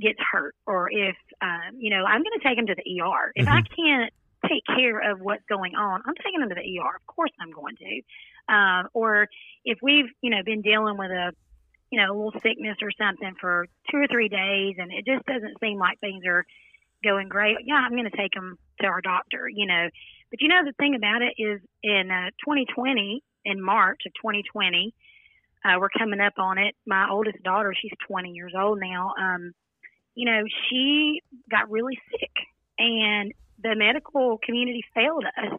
gets 0.00 0.18
hurt 0.32 0.54
or 0.66 0.90
if, 0.90 1.16
um, 1.40 1.76
you 1.78 1.90
know, 1.90 2.04
I'm 2.04 2.22
going 2.22 2.38
to 2.38 2.46
take 2.48 2.56
them 2.56 2.66
to 2.66 2.74
the 2.74 3.00
ER. 3.00 3.32
If 3.34 3.48
I 3.48 3.62
can't 3.62 4.12
take 4.48 4.64
care 4.66 5.10
of 5.10 5.20
what's 5.20 5.44
going 5.48 5.74
on, 5.74 6.02
I'm 6.04 6.14
taking 6.22 6.40
them 6.40 6.48
to 6.48 6.54
the 6.54 6.78
ER. 6.80 6.96
Of 6.96 7.06
course 7.06 7.30
I'm 7.40 7.52
going 7.52 7.76
to. 7.76 8.52
Um, 8.52 8.88
or 8.92 9.28
if 9.64 9.78
we've, 9.82 10.10
you 10.20 10.30
know, 10.30 10.42
been 10.44 10.62
dealing 10.62 10.98
with 10.98 11.10
a, 11.10 11.32
you 11.90 12.00
know, 12.00 12.12
a 12.12 12.14
little 12.14 12.40
sickness 12.42 12.76
or 12.82 12.90
something 12.98 13.34
for 13.40 13.66
two 13.90 13.98
or 13.98 14.08
three 14.08 14.28
days 14.28 14.74
and 14.78 14.92
it 14.92 15.06
just 15.06 15.24
doesn't 15.26 15.60
seem 15.60 15.78
like 15.78 16.00
things 16.00 16.24
are 16.26 16.44
going 17.04 17.28
great. 17.28 17.58
Yeah, 17.64 17.76
I'm 17.76 17.92
going 17.92 18.10
to 18.10 18.16
take 18.16 18.32
them 18.32 18.58
to 18.80 18.86
our 18.86 19.00
doctor, 19.00 19.48
you 19.48 19.66
know. 19.66 19.88
But 20.30 20.40
you 20.40 20.48
know, 20.48 20.64
the 20.64 20.72
thing 20.72 20.96
about 20.96 21.22
it 21.22 21.34
is 21.38 21.60
in 21.82 22.10
uh, 22.10 22.30
2020, 22.44 23.22
in 23.44 23.62
March 23.62 24.00
of 24.06 24.12
2020, 24.14 24.94
uh, 25.64 25.78
we're 25.78 25.88
coming 25.88 26.20
up 26.20 26.34
on 26.38 26.58
it. 26.58 26.74
My 26.86 27.08
oldest 27.10 27.42
daughter, 27.42 27.74
she's 27.80 27.92
20 28.08 28.30
years 28.30 28.52
old 28.58 28.80
now. 28.80 29.14
Um, 29.18 29.52
you 30.14 30.26
know, 30.26 30.42
she 30.68 31.22
got 31.50 31.70
really 31.70 31.98
sick 32.10 32.30
and 32.78 33.32
the 33.62 33.74
medical 33.74 34.38
community 34.44 34.84
failed 34.94 35.24
us. 35.24 35.58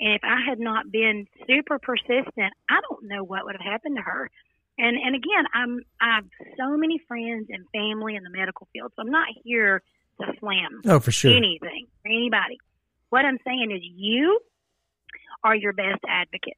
And 0.00 0.14
if 0.14 0.20
I 0.22 0.38
had 0.48 0.60
not 0.60 0.90
been 0.90 1.26
super 1.46 1.78
persistent, 1.78 2.52
I 2.68 2.80
don't 2.88 3.04
know 3.04 3.24
what 3.24 3.44
would 3.44 3.56
have 3.58 3.72
happened 3.72 3.96
to 3.96 4.02
her. 4.02 4.30
And 4.78 4.96
and 4.96 5.16
again, 5.16 5.44
I'm 5.52 5.80
I 6.00 6.16
have 6.16 6.24
so 6.56 6.76
many 6.76 7.00
friends 7.08 7.48
and 7.50 7.64
family 7.74 8.14
in 8.14 8.22
the 8.22 8.30
medical 8.30 8.68
field, 8.72 8.92
so 8.94 9.02
I'm 9.02 9.10
not 9.10 9.26
here 9.42 9.82
to 10.20 10.26
slam 10.38 10.82
oh, 10.86 11.00
for 11.00 11.10
sure. 11.10 11.32
anything 11.32 11.88
or 12.04 12.12
anybody. 12.12 12.58
What 13.10 13.24
I'm 13.24 13.38
saying 13.44 13.72
is 13.72 13.80
you 13.82 14.38
are 15.42 15.56
your 15.56 15.72
best 15.72 16.00
advocate. 16.06 16.56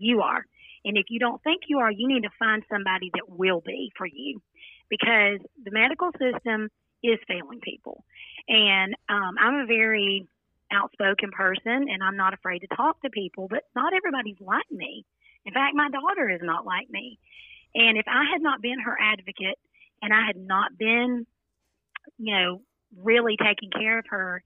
You 0.00 0.22
are. 0.22 0.44
And 0.84 0.96
if 0.96 1.06
you 1.10 1.18
don't 1.18 1.42
think 1.42 1.62
you 1.68 1.78
are, 1.78 1.90
you 1.90 2.08
need 2.08 2.22
to 2.22 2.30
find 2.38 2.62
somebody 2.70 3.10
that 3.14 3.28
will 3.28 3.60
be 3.60 3.92
for 3.96 4.06
you 4.06 4.40
because 4.88 5.38
the 5.62 5.70
medical 5.70 6.10
system 6.12 6.68
is 7.02 7.18
failing 7.28 7.60
people. 7.62 8.04
And 8.48 8.94
um, 9.08 9.36
I'm 9.38 9.60
a 9.60 9.66
very 9.66 10.26
outspoken 10.72 11.30
person 11.30 11.86
and 11.90 12.02
I'm 12.02 12.16
not 12.16 12.34
afraid 12.34 12.60
to 12.60 12.66
talk 12.68 13.00
to 13.02 13.10
people, 13.10 13.46
but 13.48 13.64
not 13.76 13.92
everybody's 13.92 14.40
like 14.40 14.70
me. 14.70 15.04
In 15.44 15.52
fact, 15.52 15.74
my 15.74 15.90
daughter 15.90 16.28
is 16.30 16.40
not 16.42 16.64
like 16.64 16.88
me. 16.90 17.18
And 17.74 17.98
if 17.98 18.06
I 18.08 18.24
had 18.32 18.42
not 18.42 18.62
been 18.62 18.80
her 18.80 18.96
advocate 19.00 19.58
and 20.02 20.12
I 20.12 20.26
had 20.26 20.36
not 20.36 20.76
been, 20.78 21.26
you 22.18 22.34
know, 22.34 22.62
really 22.96 23.36
taking 23.36 23.70
care 23.70 23.98
of 23.98 24.06
her, 24.08 24.42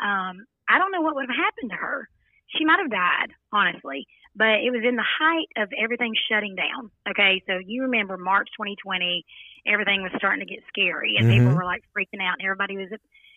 um, 0.00 0.46
I 0.68 0.78
don't 0.78 0.92
know 0.92 1.02
what 1.02 1.14
would 1.14 1.26
have 1.28 1.36
happened 1.36 1.70
to 1.70 1.76
her. 1.76 2.08
She 2.56 2.64
might 2.64 2.78
have 2.80 2.90
died, 2.90 3.32
honestly, 3.52 4.06
but 4.36 4.60
it 4.60 4.70
was 4.72 4.82
in 4.86 4.96
the 4.96 5.04
height 5.06 5.48
of 5.56 5.72
everything 5.78 6.14
shutting 6.28 6.54
down. 6.56 6.90
Okay, 7.08 7.42
so 7.46 7.58
you 7.64 7.82
remember 7.82 8.16
March 8.16 8.48
2020, 8.56 9.24
everything 9.66 10.02
was 10.02 10.12
starting 10.16 10.46
to 10.46 10.52
get 10.52 10.64
scary, 10.68 11.16
and 11.16 11.28
people 11.28 11.52
Mhm. 11.52 11.56
were 11.56 11.64
like 11.64 11.84
freaking 11.96 12.20
out, 12.22 12.34
and 12.38 12.42
everybody 12.42 12.76
was 12.76 12.90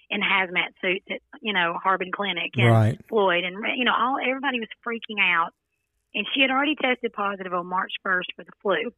in 0.10 0.22
hazmat 0.22 0.74
suits 0.82 1.06
at 1.12 1.22
you 1.42 1.54
know 1.54 1.74
Harbin 1.84 2.12
Clinic 2.12 2.52
and 2.58 2.70
Right. 2.72 3.06
Floyd, 3.08 3.44
and 3.44 3.56
you 3.78 3.86
know 3.86 3.94
all 3.94 4.18
everybody 4.24 4.60
was 4.60 4.70
freaking 4.86 5.20
out. 5.20 5.54
And 6.16 6.26
she 6.34 6.42
had 6.42 6.50
already 6.50 6.76
tested 6.76 7.14
positive 7.14 7.54
on 7.54 7.68
March 7.68 7.94
1st 8.02 8.34
for 8.36 8.44
the 8.44 8.52
flu, 8.62 8.92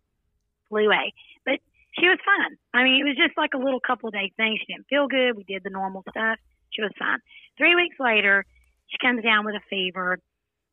flu 0.70 0.92
A, 0.92 1.12
but 1.44 1.60
she 2.00 2.08
was 2.08 2.20
fine. 2.24 2.56
I 2.74 2.84
mean, 2.84 3.02
it 3.02 3.04
was 3.04 3.18
just 3.18 3.36
like 3.36 3.54
a 3.56 3.58
little 3.58 3.80
couple 3.80 4.08
of 4.08 4.14
day 4.14 4.32
thing. 4.38 4.58
She 4.58 4.66
didn't 4.72 4.88
feel 4.88 5.08
good. 5.08 5.36
We 5.36 5.44
did 5.44 5.64
the 5.64 5.72
normal 5.72 6.04
stuff. 6.10 6.38
She 6.70 6.82
was 6.84 6.92
fine. 6.98 7.20
Three 7.58 7.76
weeks 7.76 8.00
later, 8.00 8.46
she 8.88 8.98
comes 9.00 9.24
down 9.24 9.44
with 9.44 9.56
a 9.56 9.60
fever, 9.70 10.20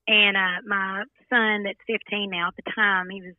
and 0.09 0.37
uh, 0.37 0.61
my 0.67 1.05
son, 1.31 1.65
that's 1.65 1.79
15 1.87 2.31
now 2.31 2.49
at 2.49 2.57
the 2.57 2.71
time, 2.75 3.11
he 3.11 3.23
was 3.23 3.35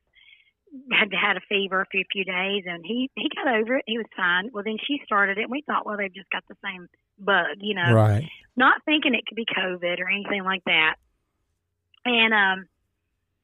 had 0.91 1.13
had 1.13 1.37
a 1.37 1.41
fever 1.47 1.87
for 1.89 1.97
a 1.97 2.05
few 2.11 2.25
days, 2.25 2.63
and 2.67 2.85
he 2.85 3.09
he 3.15 3.29
got 3.35 3.47
over 3.47 3.77
it. 3.77 3.85
He 3.87 3.97
was 3.97 4.07
fine. 4.15 4.49
Well, 4.53 4.63
then 4.63 4.77
she 4.85 5.01
started 5.05 5.37
it. 5.37 5.43
and 5.43 5.51
We 5.51 5.63
thought, 5.65 5.85
well, 5.85 5.97
they've 5.97 6.13
just 6.13 6.29
got 6.29 6.43
the 6.49 6.57
same 6.63 6.87
bug, 7.17 7.57
you 7.61 7.73
know 7.73 7.93
Right. 7.93 8.29
not 8.55 8.81
thinking 8.85 9.13
it 9.13 9.25
could 9.27 9.35
be 9.35 9.45
COVID 9.45 9.99
or 9.99 10.09
anything 10.09 10.43
like 10.43 10.63
that. 10.65 10.95
And 12.05 12.33
um, 12.33 12.65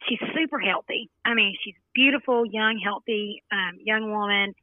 she's 0.07 0.19
super 0.35 0.59
healthy. 0.59 1.09
I 1.23 1.33
mean, 1.33 1.55
she's 1.63 1.75
beautiful, 1.93 2.45
young, 2.45 2.79
healthy, 2.83 3.43
um, 3.51 3.77
young 3.83 4.11
woman, 4.11 4.53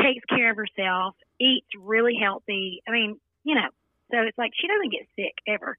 takes 0.00 0.24
care 0.24 0.50
of 0.50 0.56
herself, 0.56 1.14
eats 1.40 1.66
really 1.78 2.14
healthy. 2.20 2.82
I 2.88 2.92
mean, 2.92 3.20
you 3.44 3.54
know, 3.54 3.68
so 4.10 4.18
it's 4.22 4.38
like 4.38 4.52
she 4.58 4.66
doesn't 4.66 4.90
get 4.92 5.06
sick 5.16 5.34
ever. 5.46 5.76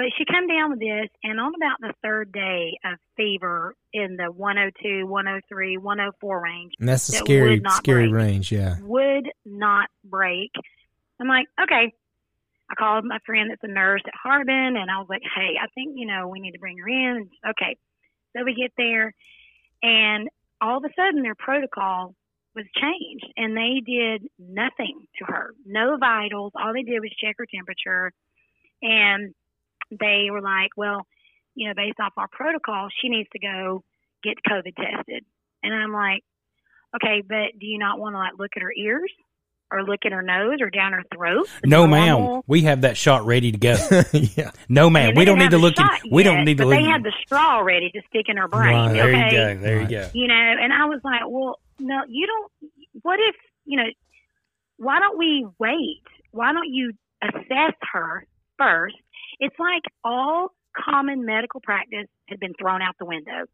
But 0.00 0.06
she 0.16 0.24
come 0.24 0.46
down 0.46 0.70
with 0.70 0.78
this, 0.80 1.10
and 1.22 1.38
on 1.38 1.52
about 1.54 1.76
the 1.78 1.92
third 2.02 2.32
day 2.32 2.78
of 2.86 2.98
fever 3.18 3.74
in 3.92 4.16
the 4.16 4.32
102, 4.32 5.06
103, 5.06 5.76
104 5.76 6.42
range, 6.42 6.72
And 6.80 6.88
that's 6.88 7.06
a 7.10 7.12
That 7.12 7.18
scary, 7.18 7.60
scary 7.66 8.08
break. 8.08 8.14
range. 8.24 8.50
Yeah. 8.50 8.76
would 8.80 9.28
not 9.44 9.90
break. 10.02 10.52
I'm 11.20 11.28
like, 11.28 11.48
okay. 11.62 11.92
I 12.70 12.74
called 12.78 13.04
my 13.04 13.18
friend 13.26 13.50
that's 13.50 13.62
a 13.62 13.68
nurse 13.68 14.00
at 14.06 14.14
Harbin, 14.14 14.76
and 14.78 14.90
I 14.90 14.96
was 15.00 15.06
like, 15.10 15.20
hey, 15.36 15.56
I 15.62 15.66
think 15.74 15.92
you 15.98 16.06
know 16.06 16.28
we 16.28 16.40
need 16.40 16.52
to 16.52 16.58
bring 16.58 16.78
her 16.78 16.88
in. 16.88 17.28
Okay, 17.50 17.76
so 18.34 18.42
we 18.42 18.54
get 18.54 18.72
there, 18.78 19.12
and 19.82 20.30
all 20.62 20.78
of 20.78 20.84
a 20.84 20.94
sudden 20.96 21.20
their 21.20 21.34
protocol 21.34 22.14
was 22.56 22.64
changed, 22.74 23.26
and 23.36 23.54
they 23.54 23.82
did 23.84 24.26
nothing 24.38 25.02
to 25.18 25.26
her, 25.26 25.52
no 25.66 25.98
vitals. 25.98 26.52
All 26.54 26.72
they 26.72 26.84
did 26.84 27.00
was 27.00 27.12
check 27.22 27.34
her 27.36 27.46
temperature, 27.54 28.14
and 28.80 29.34
they 29.90 30.28
were 30.30 30.40
like, 30.40 30.70
well, 30.76 31.06
you 31.54 31.68
know, 31.68 31.74
based 31.74 31.98
off 32.00 32.12
our 32.16 32.28
protocol, 32.30 32.88
she 33.00 33.08
needs 33.08 33.28
to 33.32 33.38
go 33.38 33.82
get 34.22 34.34
COVID 34.48 34.74
tested. 34.76 35.24
And 35.62 35.74
I'm 35.74 35.92
like, 35.92 36.22
okay, 36.96 37.22
but 37.26 37.58
do 37.58 37.66
you 37.66 37.78
not 37.78 37.98
want 37.98 38.14
to 38.14 38.18
like 38.18 38.32
look 38.38 38.50
at 38.56 38.62
her 38.62 38.72
ears 38.72 39.10
or 39.72 39.84
look 39.84 40.00
at 40.04 40.12
her 40.12 40.22
nose 40.22 40.58
or 40.60 40.70
down 40.70 40.92
her 40.92 41.02
throat? 41.14 41.46
The 41.62 41.68
No, 41.68 41.86
ma'am. 41.86 42.42
We 42.46 42.62
have 42.62 42.82
that 42.82 42.96
shot 42.96 43.26
ready 43.26 43.52
to 43.52 43.58
go. 43.58 43.76
yeah. 44.12 44.50
No, 44.68 44.90
ma'am. 44.90 45.14
we 45.14 45.24
don't 45.24 45.38
need 45.38 45.50
to 45.50 45.58
look. 45.58 45.78
In, 45.78 45.84
shot 45.84 46.00
we 46.10 46.24
yet, 46.24 46.30
don't 46.32 46.44
need 46.44 46.58
to 46.58 46.64
but 46.64 46.70
look. 46.70 46.78
They 46.78 46.84
had 46.88 47.02
the 47.02 47.12
straw 47.24 47.60
ready 47.60 47.90
to 47.90 48.00
stick 48.08 48.26
in 48.28 48.36
her 48.36 48.48
brain. 48.48 48.74
Right. 48.74 48.92
there 48.92 49.08
okay? 49.08 49.24
you 49.24 49.30
go. 49.30 49.60
There 49.60 49.78
Right. 49.78 49.90
you 49.90 49.96
go. 49.98 50.10
You 50.14 50.28
know, 50.28 50.34
and 50.34 50.72
I 50.72 50.86
was 50.86 51.00
like, 51.04 51.22
well, 51.26 51.58
no, 51.78 52.02
you 52.08 52.26
don't. 52.26 52.72
What 53.02 53.18
if 53.20 53.36
you 53.64 53.76
know? 53.76 53.88
Why 54.78 54.98
don't 54.98 55.18
we 55.18 55.46
wait? 55.58 56.02
Why 56.32 56.52
don't 56.52 56.68
you 56.72 56.92
assess 57.22 57.74
her 57.92 58.26
first? 58.58 58.96
It's 59.40 59.56
like 59.58 59.82
all 60.04 60.52
common 60.76 61.24
medical 61.24 61.60
practice 61.60 62.06
had 62.28 62.38
been 62.38 62.54
thrown 62.60 62.82
out 62.82 62.94
the 62.98 63.06
window, 63.06 63.46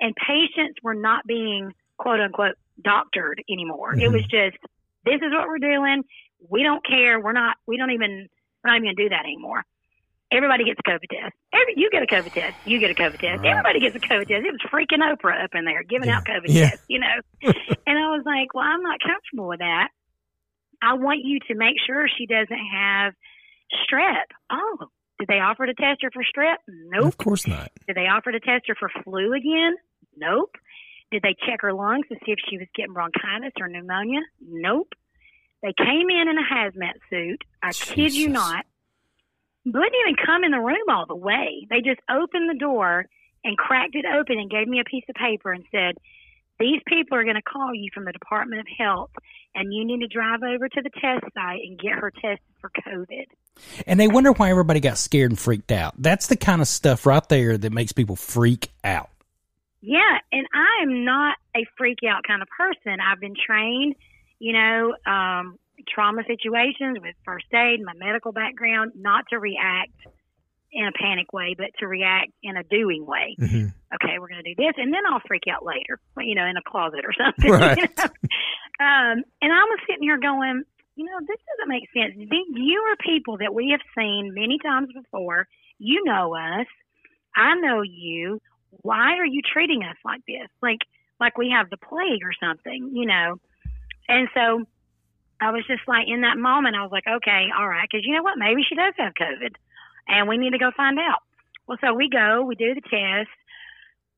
and 0.00 0.14
patients 0.14 0.78
were 0.82 0.94
not 0.94 1.26
being 1.26 1.72
quote 1.98 2.20
unquote 2.20 2.54
doctored 2.82 3.42
anymore. 3.50 3.94
It 3.94 4.00
mm-hmm. 4.00 4.12
was 4.12 4.22
just 4.22 4.56
this 5.04 5.16
is 5.16 5.32
what 5.32 5.48
we're 5.48 5.58
doing. 5.58 6.02
We 6.48 6.62
don't 6.62 6.84
care. 6.86 7.18
We're 7.18 7.32
not. 7.32 7.56
We 7.66 7.76
don't 7.76 7.92
even. 7.92 8.28
We're 8.62 8.70
not 8.70 8.76
even 8.76 8.88
gonna 8.88 9.08
do 9.08 9.08
that 9.10 9.24
anymore. 9.24 9.64
Everybody 10.32 10.64
gets 10.64 10.80
a 10.84 10.90
COVID 10.90 11.08
test. 11.08 11.34
Every, 11.52 11.74
you 11.76 11.88
get 11.90 12.02
a 12.02 12.06
COVID 12.06 12.32
test. 12.32 12.56
You 12.64 12.80
get 12.80 12.90
a 12.90 12.94
COVID 12.94 13.20
test. 13.20 13.42
Right. 13.42 13.46
Everybody 13.46 13.78
gets 13.78 13.94
a 13.94 14.00
COVID 14.00 14.26
test. 14.26 14.44
It 14.44 14.52
was 14.52 14.60
freaking 14.72 14.98
Oprah 14.98 15.44
up 15.44 15.50
in 15.54 15.64
there 15.64 15.84
giving 15.84 16.08
out 16.08 16.24
COVID 16.24 16.46
Yeah. 16.48 16.70
tests, 16.70 16.84
you 16.88 16.98
know. 16.98 17.14
and 17.86 17.96
I 17.96 18.10
was 18.10 18.22
like, 18.26 18.52
well, 18.52 18.64
I'm 18.64 18.82
not 18.82 18.98
comfortable 19.00 19.46
with 19.46 19.60
that. 19.60 19.88
I 20.82 20.94
want 20.94 21.20
you 21.22 21.38
to 21.46 21.54
make 21.54 21.76
sure 21.86 22.06
she 22.18 22.26
doesn't 22.26 22.66
have 22.74 23.14
strep. 23.88 24.26
Oh, 24.50 24.88
did 25.18 25.28
they 25.28 25.40
offer 25.40 25.66
to 25.66 25.74
test 25.74 26.02
her 26.02 26.10
for 26.12 26.22
strep? 26.22 26.56
Nope. 26.68 27.06
Of 27.06 27.16
course 27.16 27.46
not. 27.46 27.70
Did 27.86 27.96
they 27.96 28.06
offer 28.06 28.32
to 28.32 28.40
test 28.40 28.64
her 28.68 28.74
for 28.78 28.90
flu 29.02 29.32
again? 29.32 29.76
Nope. 30.16 30.56
Did 31.10 31.22
they 31.22 31.34
check 31.46 31.62
her 31.62 31.72
lungs 31.72 32.06
to 32.08 32.16
see 32.24 32.32
if 32.32 32.38
she 32.48 32.58
was 32.58 32.66
getting 32.74 32.92
bronchitis 32.92 33.52
or 33.60 33.68
pneumonia? 33.68 34.20
Nope. 34.46 34.92
They 35.62 35.72
came 35.76 36.10
in 36.10 36.28
in 36.28 36.36
a 36.36 36.54
hazmat 36.54 36.94
suit. 37.08 37.42
I 37.62 37.72
kid 37.72 38.14
you 38.14 38.28
Jesus. 38.28 38.32
not. 38.32 38.66
Wouldn't 39.64 39.92
even 40.02 40.16
come 40.24 40.44
in 40.44 40.50
the 40.50 40.60
room 40.60 40.88
all 40.90 41.06
the 41.06 41.16
way. 41.16 41.66
They 41.70 41.80
just 41.80 42.00
opened 42.10 42.50
the 42.50 42.58
door 42.58 43.06
and 43.42 43.56
cracked 43.56 43.94
it 43.94 44.04
open 44.04 44.38
and 44.38 44.50
gave 44.50 44.68
me 44.68 44.80
a 44.80 44.84
piece 44.84 45.04
of 45.08 45.14
paper 45.14 45.52
and 45.52 45.64
said, 45.70 45.96
These 46.58 46.80
people 46.86 47.18
are 47.18 47.24
going 47.24 47.36
to 47.36 47.42
call 47.42 47.74
you 47.74 47.90
from 47.92 48.04
the 48.04 48.12
Department 48.12 48.60
of 48.60 48.66
Health 48.78 49.10
and 49.54 49.72
you 49.72 49.84
need 49.84 50.00
to 50.00 50.06
drive 50.06 50.42
over 50.42 50.68
to 50.68 50.82
the 50.82 50.90
test 50.90 51.24
site 51.34 51.60
and 51.62 51.78
get 51.78 51.92
her 51.92 52.10
tested 52.10 52.40
for 52.60 52.70
COVID. 52.70 53.24
And 53.86 53.98
they 53.98 54.08
wonder 54.08 54.32
why 54.32 54.50
everybody 54.50 54.80
got 54.80 54.98
scared 54.98 55.30
and 55.30 55.38
freaked 55.38 55.72
out. 55.72 55.94
That's 55.98 56.26
the 56.26 56.36
kind 56.36 56.60
of 56.60 56.68
stuff 56.68 57.06
right 57.06 57.26
there 57.28 57.56
that 57.56 57.72
makes 57.72 57.92
people 57.92 58.16
freak 58.16 58.70
out. 58.84 59.10
Yeah, 59.80 60.18
and 60.32 60.46
I 60.52 60.82
am 60.82 61.04
not 61.04 61.36
a 61.56 61.64
freak 61.76 61.98
out 62.08 62.22
kind 62.26 62.42
of 62.42 62.48
person. 62.48 62.98
I've 63.00 63.20
been 63.20 63.36
trained, 63.46 63.94
you 64.38 64.52
know, 64.52 64.94
um, 65.06 65.58
trauma 65.88 66.22
situations 66.26 66.98
with 67.00 67.14
first 67.24 67.46
aid, 67.54 67.82
my 67.84 67.92
medical 67.94 68.32
background, 68.32 68.92
not 68.96 69.26
to 69.30 69.38
react 69.38 69.92
in 70.76 70.86
a 70.86 70.92
panic 70.92 71.32
way, 71.32 71.54
but 71.56 71.70
to 71.78 71.88
react 71.88 72.30
in 72.42 72.56
a 72.56 72.62
doing 72.62 73.04
way. 73.04 73.34
hmm 73.38 73.68
Okay, 73.94 74.18
we're 74.18 74.28
going 74.28 74.44
to 74.44 74.54
do 74.54 74.62
this, 74.62 74.74
and 74.76 74.92
then 74.92 75.00
I'll 75.08 75.22
freak 75.26 75.44
out 75.50 75.64
later, 75.64 75.98
you 76.18 76.34
know, 76.34 76.44
in 76.44 76.56
a 76.58 76.62
closet 76.62 77.00
or 77.04 77.14
something. 77.16 77.50
Right. 77.56 77.78
You 77.78 77.88
know? 77.96 78.04
um, 78.84 79.24
and 79.40 79.52
I 79.52 79.64
was 79.64 79.78
sitting 79.88 80.02
here 80.02 80.18
going, 80.18 80.64
you 80.96 81.04
know, 81.04 81.18
this 81.20 81.38
doesn't 81.48 81.68
make 81.68 81.88
sense. 81.96 82.30
You 82.52 82.78
are 82.90 82.96
people 82.96 83.38
that 83.38 83.54
we 83.54 83.70
have 83.70 83.80
seen 83.96 84.34
many 84.34 84.58
times 84.58 84.88
before. 84.92 85.48
You 85.78 86.04
know 86.04 86.34
us. 86.36 86.66
I 87.34 87.54
know 87.54 87.82
you. 87.82 88.40
Why 88.82 89.14
are 89.16 89.24
you 89.24 89.40
treating 89.40 89.82
us 89.82 89.96
like 90.04 90.20
this? 90.26 90.48
Like, 90.60 90.80
like 91.18 91.38
we 91.38 91.50
have 91.56 91.70
the 91.70 91.78
plague 91.78 92.20
or 92.22 92.32
something, 92.38 92.90
you 92.92 93.06
know? 93.06 93.40
And 94.08 94.28
so 94.34 94.66
I 95.40 95.52
was 95.52 95.64
just 95.66 95.82
like, 95.86 96.08
in 96.08 96.22
that 96.22 96.36
moment, 96.38 96.76
I 96.76 96.82
was 96.82 96.92
like, 96.92 97.06
okay, 97.06 97.48
all 97.56 97.68
right, 97.68 97.88
because 97.90 98.04
you 98.04 98.14
know 98.14 98.22
what? 98.22 98.38
Maybe 98.38 98.62
she 98.68 98.74
does 98.74 98.94
have 98.98 99.12
COVID, 99.14 99.54
and 100.08 100.28
we 100.28 100.36
need 100.38 100.50
to 100.50 100.58
go 100.58 100.70
find 100.76 100.98
out. 100.98 101.20
Well, 101.66 101.78
so 101.80 101.94
we 101.94 102.08
go, 102.08 102.42
we 102.46 102.54
do 102.54 102.74
the 102.74 102.80
test. 102.80 103.30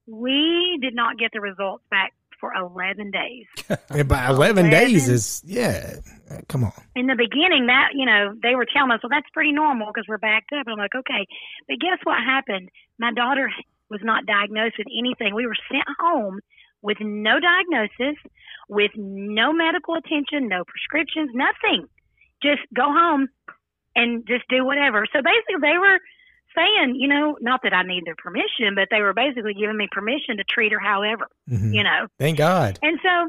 We 0.07 0.79
did 0.81 0.94
not 0.94 1.18
get 1.18 1.31
the 1.33 1.40
results 1.40 1.85
back 1.90 2.12
for 2.40 2.53
11 2.55 3.11
days. 3.11 3.46
And 3.90 4.09
by 4.09 4.29
11 4.29 4.70
days 4.70 5.09
is, 5.09 5.42
yeah. 5.44 5.96
Come 6.48 6.64
on. 6.64 6.72
in 6.94 7.07
the 7.07 7.16
beginning 7.16 7.66
that 7.66 7.88
you 7.94 8.05
know 8.05 8.35
they 8.42 8.55
were 8.55 8.66
telling 8.66 8.90
us 8.92 9.01
well 9.03 9.09
that's 9.11 9.29
pretty 9.33 9.51
normal 9.53 9.87
because 9.88 10.05
we're 10.07 10.18
backed 10.18 10.53
up 10.53 10.66
and 10.66 10.74
i'm 10.74 10.79
like 10.79 10.94
okay 10.94 11.27
but 11.66 11.79
guess 11.81 11.98
what 12.05 12.18
happened 12.22 12.68
my 12.98 13.11
daughter 13.12 13.51
was 13.88 14.01
not 14.05 14.27
diagnosed 14.27 14.74
with 14.77 14.87
anything 14.92 15.35
we 15.35 15.46
were 15.46 15.57
sent 15.72 15.85
home 15.98 16.38
with 16.83 16.98
no 17.01 17.40
diagnosis 17.40 18.20
with 18.68 18.90
no 18.94 19.55
medical 19.55 19.94
attention 19.94 20.48
no 20.48 20.64
prescriptions 20.68 21.31
nothing 21.33 21.87
just 22.42 22.61
go 22.77 22.85
home 22.92 23.27
and 23.99 24.26
just 24.26 24.44
do 24.49 24.64
whatever 24.64 25.05
so 25.12 25.20
basically 25.22 25.61
they 25.61 25.76
were 25.78 25.99
saying 26.57 26.94
you 26.96 27.07
know 27.09 27.36
not 27.40 27.61
that 27.62 27.72
i 27.74 27.82
need 27.82 28.05
their 28.07 28.16
permission 28.16 28.74
but 28.74 28.88
they 28.90 29.01
were 29.03 29.12
basically 29.14 29.55
giving 29.55 29.76
me 29.76 29.88
permission 29.92 30.36
to 30.36 30.44
treat 30.44 30.72
her 30.72 30.78
however 30.80 31.26
Mhm. 31.51 31.74
you 31.74 31.82
know 31.82 32.07
Thank 32.18 32.38
God. 32.38 32.78
and 32.82 32.99
so, 33.03 33.28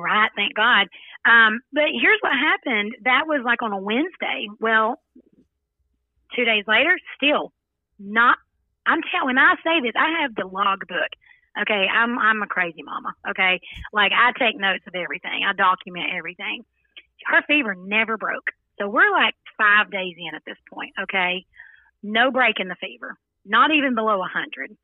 right, 0.00 0.30
thank 0.36 0.54
God. 0.54 0.86
Um, 1.24 1.60
but 1.72 1.84
here's 2.00 2.18
what 2.20 2.32
happened. 2.32 2.96
That 3.04 3.24
was 3.28 3.42
like 3.44 3.62
on 3.62 3.72
a 3.72 3.78
Wednesday. 3.78 4.48
Well, 4.58 4.98
two 6.34 6.44
days 6.44 6.64
later, 6.66 6.98
still 7.16 7.52
not. 7.98 8.38
I'm 8.86 9.00
telling. 9.10 9.26
When 9.36 9.38
I 9.38 9.54
say 9.64 9.80
this, 9.80 9.92
I 9.96 10.20
have 10.22 10.34
the 10.34 10.46
logbook. 10.46 11.12
Okay, 11.60 11.86
I'm 11.86 12.18
I'm 12.18 12.42
a 12.42 12.46
crazy 12.46 12.82
mama. 12.82 13.12
Okay, 13.30 13.60
like 13.92 14.12
I 14.12 14.32
take 14.38 14.56
notes 14.58 14.82
of 14.86 14.94
everything. 14.94 15.44
I 15.46 15.52
document 15.52 16.06
everything. 16.16 16.64
Her 17.26 17.42
fever 17.46 17.74
never 17.76 18.16
broke. 18.16 18.50
So 18.80 18.88
we're 18.88 19.12
like 19.12 19.34
five 19.58 19.90
days 19.90 20.14
in 20.18 20.34
at 20.34 20.42
this 20.46 20.58
point. 20.72 20.92
Okay, 21.02 21.46
no 22.02 22.30
break 22.30 22.60
in 22.60 22.68
the 22.68 22.76
fever, 22.76 23.16
not 23.44 23.70
even 23.70 23.94
below 23.94 24.18
100. 24.18 24.76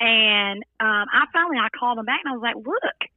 And 0.00 0.62
um, 0.80 1.06
I 1.12 1.26
finally 1.32 1.58
I 1.58 1.68
called 1.78 1.98
them 1.98 2.06
back 2.06 2.20
and 2.24 2.32
I 2.32 2.36
was 2.36 2.42
like, 2.42 2.56
look, 2.56 3.10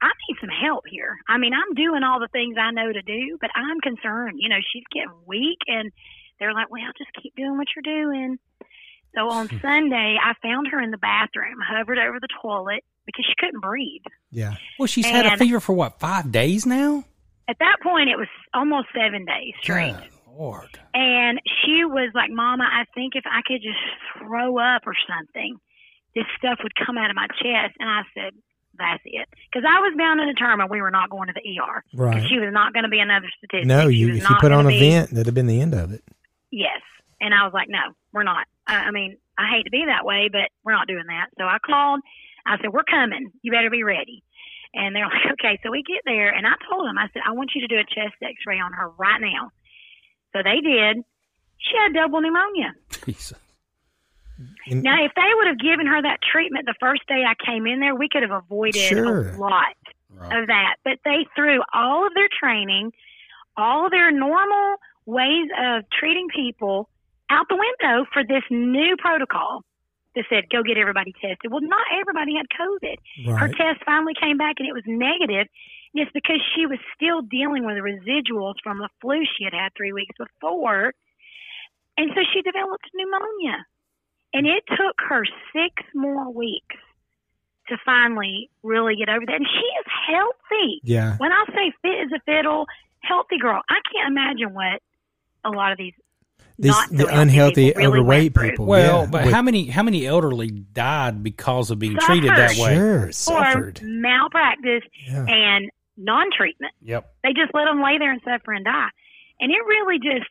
I 0.00 0.10
need 0.28 0.36
some 0.40 0.50
help 0.50 0.84
here. 0.86 1.18
I 1.28 1.38
mean, 1.38 1.52
I'm 1.54 1.74
doing 1.74 2.02
all 2.02 2.20
the 2.20 2.28
things 2.28 2.56
I 2.58 2.70
know 2.70 2.92
to 2.92 3.02
do, 3.02 3.38
but 3.40 3.50
I'm 3.54 3.80
concerned. 3.80 4.38
You 4.38 4.48
know, 4.48 4.58
she's 4.72 4.84
getting 4.92 5.14
weak, 5.26 5.58
and 5.66 5.90
they're 6.38 6.54
like, 6.54 6.70
well, 6.70 6.82
just 6.96 7.10
keep 7.20 7.34
doing 7.34 7.56
what 7.56 7.66
you're 7.74 7.82
doing. 7.82 8.38
So 9.14 9.28
on 9.30 9.48
Sunday, 9.60 10.16
I 10.22 10.34
found 10.42 10.68
her 10.68 10.80
in 10.80 10.90
the 10.90 10.98
bathroom, 10.98 11.58
hovered 11.66 11.98
over 11.98 12.20
the 12.20 12.28
toilet 12.40 12.84
because 13.06 13.24
she 13.26 13.34
couldn't 13.38 13.60
breathe. 13.60 14.02
Yeah. 14.30 14.56
Well, 14.78 14.86
she's 14.86 15.06
had 15.06 15.26
a 15.26 15.36
fever 15.36 15.60
for 15.60 15.72
what 15.72 15.98
five 15.98 16.30
days 16.30 16.66
now. 16.66 17.04
At 17.48 17.58
that 17.58 17.78
point, 17.82 18.10
it 18.10 18.16
was 18.16 18.28
almost 18.52 18.88
seven 18.94 19.24
days 19.24 19.54
straight. 19.62 19.96
Lord. 20.38 20.78
And 20.94 21.40
she 21.64 21.84
was 21.84 22.10
like, 22.14 22.30
Mama, 22.30 22.64
I 22.64 22.84
think 22.94 23.14
if 23.16 23.24
I 23.26 23.40
could 23.46 23.60
just 23.62 23.78
throw 24.18 24.58
up 24.58 24.82
or 24.86 24.94
something, 25.08 25.56
this 26.14 26.24
stuff 26.38 26.58
would 26.62 26.74
come 26.74 26.96
out 26.96 27.10
of 27.10 27.16
my 27.16 27.26
chest. 27.28 27.74
And 27.78 27.88
I 27.90 28.02
said, 28.14 28.32
That's 28.78 29.02
it. 29.04 29.28
Because 29.50 29.66
I 29.68 29.80
was 29.80 29.94
bound 29.98 30.20
and 30.20 30.34
determined 30.34 30.70
we 30.70 30.80
were 30.80 30.90
not 30.90 31.10
going 31.10 31.26
to 31.28 31.34
the 31.34 31.42
ER. 31.60 31.82
Right. 31.94 32.26
She 32.28 32.38
was 32.38 32.52
not 32.52 32.72
going 32.72 32.84
to 32.84 32.88
be 32.88 33.00
another 33.00 33.28
statistic. 33.38 33.66
No, 33.66 33.88
you 33.88 34.14
if 34.14 34.22
you 34.22 34.36
put 34.40 34.52
on 34.52 34.64
gonna 34.64 34.76
a 34.76 34.78
be- 34.78 34.90
vent, 34.90 35.10
that'd 35.10 35.26
have 35.26 35.34
been 35.34 35.46
the 35.48 35.60
end 35.60 35.74
of 35.74 35.92
it. 35.92 36.02
Yes. 36.50 36.80
And 37.20 37.34
I 37.34 37.44
was 37.44 37.52
like, 37.52 37.68
no, 37.68 37.82
we're 38.12 38.22
not. 38.22 38.46
I, 38.66 38.76
I 38.76 38.90
mean, 38.92 39.16
I 39.36 39.48
hate 39.50 39.64
to 39.64 39.70
be 39.70 39.84
that 39.86 40.04
way, 40.04 40.28
but 40.30 40.48
we're 40.64 40.72
not 40.72 40.86
doing 40.86 41.06
that. 41.08 41.26
So 41.36 41.44
I 41.44 41.58
called. 41.64 42.00
I 42.46 42.56
said, 42.60 42.72
we're 42.72 42.84
coming. 42.84 43.32
You 43.42 43.52
better 43.52 43.70
be 43.70 43.82
ready. 43.82 44.22
And 44.72 44.94
they're 44.94 45.04
like, 45.10 45.32
okay. 45.32 45.58
So 45.64 45.70
we 45.70 45.82
get 45.82 46.02
there, 46.06 46.30
and 46.30 46.46
I 46.46 46.54
told 46.70 46.86
them, 46.86 46.96
I 46.96 47.08
said, 47.12 47.22
I 47.26 47.32
want 47.32 47.50
you 47.54 47.60
to 47.62 47.68
do 47.68 47.76
a 47.78 47.84
chest 47.84 48.14
x 48.22 48.34
ray 48.46 48.60
on 48.60 48.72
her 48.72 48.88
right 48.90 49.20
now. 49.20 49.50
So 50.34 50.42
they 50.42 50.60
did. 50.60 50.98
She 51.58 51.76
had 51.76 51.94
double 51.94 52.20
pneumonia. 52.20 52.74
Jesus. 53.04 53.34
And- 54.66 54.82
Now, 54.82 55.02
if 55.04 55.12
they 55.16 55.30
would 55.34 55.46
have 55.48 55.58
given 55.58 55.86
her 55.86 56.00
that 56.02 56.20
treatment 56.22 56.66
the 56.66 56.74
first 56.78 57.02
day 57.08 57.24
I 57.26 57.34
came 57.44 57.66
in 57.66 57.80
there, 57.80 57.94
we 57.94 58.08
could 58.08 58.22
have 58.22 58.30
avoided 58.30 58.76
Sure. 58.76 59.30
a 59.30 59.36
lot 59.38 59.74
Right. 60.14 60.38
of 60.40 60.46
that. 60.46 60.76
But 60.84 60.98
they 61.04 61.26
threw 61.34 61.60
all 61.72 62.06
of 62.06 62.14
their 62.14 62.28
training, 62.38 62.92
all 63.56 63.86
of 63.86 63.90
their 63.90 64.10
normal 64.12 64.76
ways 65.06 65.48
of 65.58 65.82
treating 65.90 66.28
people 66.28 66.88
out 67.30 67.48
the 67.48 67.56
window 67.56 68.06
for 68.12 68.22
this 68.24 68.44
new 68.50 68.96
protocol 68.98 69.64
that 70.14 70.24
said, 70.30 70.44
go 70.50 70.62
get 70.62 70.78
everybody 70.78 71.12
tested. 71.20 71.50
Well, 71.50 71.60
not 71.60 71.86
everybody 71.92 72.34
had 72.36 72.46
COVID. 72.48 73.36
Her 73.38 73.48
test 73.48 73.82
finally 73.84 74.14
came 74.14 74.36
back 74.38 74.56
and 74.58 74.68
it 74.68 74.72
was 74.72 74.84
negative. 74.86 75.48
And 75.94 76.02
it's 76.02 76.12
because 76.12 76.40
she 76.54 76.66
was 76.66 76.78
still 76.94 77.22
dealing 77.22 77.64
with 77.64 77.76
the 77.76 77.82
residuals 77.82 78.54
from 78.62 78.78
the 78.78 78.88
flu 79.00 79.24
she 79.36 79.44
had 79.44 79.54
had 79.54 79.70
three 79.76 79.92
weeks 79.92 80.14
before. 80.18 80.92
And 81.96 82.10
so 82.14 82.20
she 82.32 82.42
developed 82.42 82.84
pneumonia. 82.94 83.64
And 84.34 84.46
it 84.46 84.62
took 84.68 84.96
her 85.08 85.24
six 85.52 85.82
more 85.94 86.30
weeks 86.32 86.76
to 87.68 87.76
finally 87.84 88.50
really 88.62 88.96
get 88.96 89.08
over 89.08 89.24
that. 89.26 89.34
And 89.34 89.46
she 89.46 89.66
is 89.80 89.86
healthy. 90.08 90.80
Yeah. 90.84 91.16
When 91.16 91.32
I 91.32 91.44
say 91.48 91.72
fit 91.82 92.00
as 92.04 92.12
a 92.14 92.20
fiddle, 92.24 92.66
healthy 93.02 93.38
girl, 93.38 93.60
I 93.68 93.80
can't 93.92 94.10
imagine 94.10 94.54
what 94.54 94.80
a 95.44 95.50
lot 95.50 95.72
of 95.72 95.78
these 95.78 95.94
These 96.58 96.74
so 96.74 96.82
the 96.90 97.06
unhealthy, 97.20 97.68
people 97.68 97.82
really 97.82 97.98
overweight 98.00 98.34
people. 98.34 98.66
Well, 98.66 99.02
yeah, 99.02 99.10
but 99.10 99.24
with- 99.26 99.34
how 99.34 99.42
many 99.42 99.66
how 99.66 99.82
many 99.82 100.06
elderly 100.06 100.50
died 100.50 101.22
because 101.22 101.70
of 101.70 101.78
being 101.78 101.98
Suffered. 101.98 102.06
treated 102.06 102.30
that 102.30 102.50
way? 102.58 102.74
Sure, 102.74 103.06
for 103.06 103.12
suffered. 103.12 103.80
malpractice 103.82 104.82
Yeah. 105.06 105.24
and 105.26 105.70
non-treatment. 105.98 106.72
Yep. 106.82 107.10
They 107.22 107.32
just 107.34 107.52
let 107.54 107.64
them 107.66 107.82
lay 107.82 107.98
there 107.98 108.12
and 108.12 108.20
suffer 108.24 108.52
and 108.52 108.64
die. 108.64 108.88
And 109.40 109.50
it 109.52 109.58
really 109.66 109.98
just 109.98 110.26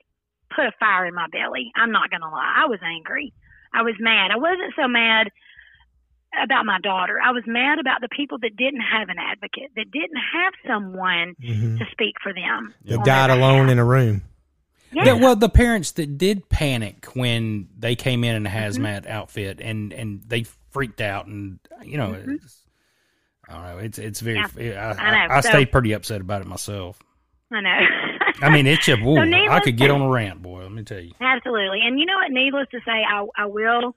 put 0.56 0.66
a 0.66 0.72
fire 0.80 1.06
in 1.06 1.14
my 1.14 1.28
belly. 1.32 1.72
I'm 1.76 1.92
not 1.92 2.10
going 2.10 2.22
to 2.22 2.30
lie. 2.30 2.54
I 2.64 2.68
was 2.68 2.80
angry. 2.84 3.34
I 3.74 3.82
was 3.84 3.96
mad. 4.00 4.32
I 4.32 4.38
wasn't 4.38 4.74
so 4.76 4.88
mad 4.88 5.28
about 6.44 6.66
my 6.66 6.80
daughter. 6.80 7.20
I 7.24 7.32
was 7.32 7.44
mad 7.48 7.80
about 7.80 8.02
the 8.02 8.10
people 8.10 8.38
that 8.40 8.56
didn't 8.56 8.82
have 8.82 9.10
an 9.10 9.18
advocate, 9.18 9.72
that 9.76 9.92
didn't 9.92 10.18
have 10.34 10.54
someone 10.68 11.36
Mhm. 11.42 11.80
to 11.80 11.86
speak 11.92 12.16
for 12.22 12.34
them. 12.34 12.74
They 12.84 12.96
on 12.96 13.06
died 13.06 13.30
alone 13.30 13.70
in 13.70 13.80
a 13.80 13.86
room. 13.86 14.24
Yeah. 14.92 15.06
Yeah, 15.06 15.14
well, 15.14 15.36
the 15.36 15.50
parents 15.50 15.92
that 15.94 16.18
did 16.18 16.48
panic 16.50 17.06
when 17.14 17.68
they 17.78 17.96
came 17.96 18.24
in 18.24 18.36
in 18.36 18.46
a 18.46 18.50
Mm-hmm. 18.50 18.84
hazmat 18.84 19.06
outfit 19.08 19.60
and 19.62 19.92
and 19.94 20.22
they 20.28 20.44
freaked 20.72 21.02
out 21.02 21.28
and 21.28 21.60
you 21.84 21.98
know, 21.98 22.12
Mm-hmm. 22.12 22.36
I 23.50 23.54
don't 23.54 23.64
know. 23.64 23.78
It's 23.84 23.98
it's 24.00 24.20
very. 24.22 24.44
Yeah, 24.58 24.94
I, 24.98 25.02
I 25.02 25.12
know. 25.28 25.34
I, 25.34 25.38
I 25.38 25.42
So- 25.42 25.50
stayed 25.50 25.72
pretty 25.72 25.94
upset 25.94 26.22
about 26.22 26.42
it 26.42 26.48
myself. 26.48 27.00
I 27.52 27.62
know. 27.62 27.70
I 28.42 28.50
mean, 28.50 28.68
it's 28.68 28.88
a. 28.88 28.94
Ooh, 28.94 29.18
I 29.18 29.60
could 29.62 29.78
get 29.78 29.90
on 29.90 30.02
a 30.02 30.10
rant, 30.10 30.42
boy. 30.42 30.64
Let 30.64 30.72
me 30.72 30.84
tell 30.84 31.00
you. 31.00 31.14
Absolutely. 31.22 31.80
And 31.84 32.00
you 32.00 32.06
know 32.06 32.18
what? 32.18 32.32
Needless 32.32 32.68
to 32.72 32.80
say, 32.86 33.04
I, 33.10 33.26
I 33.38 33.46
will 33.46 33.96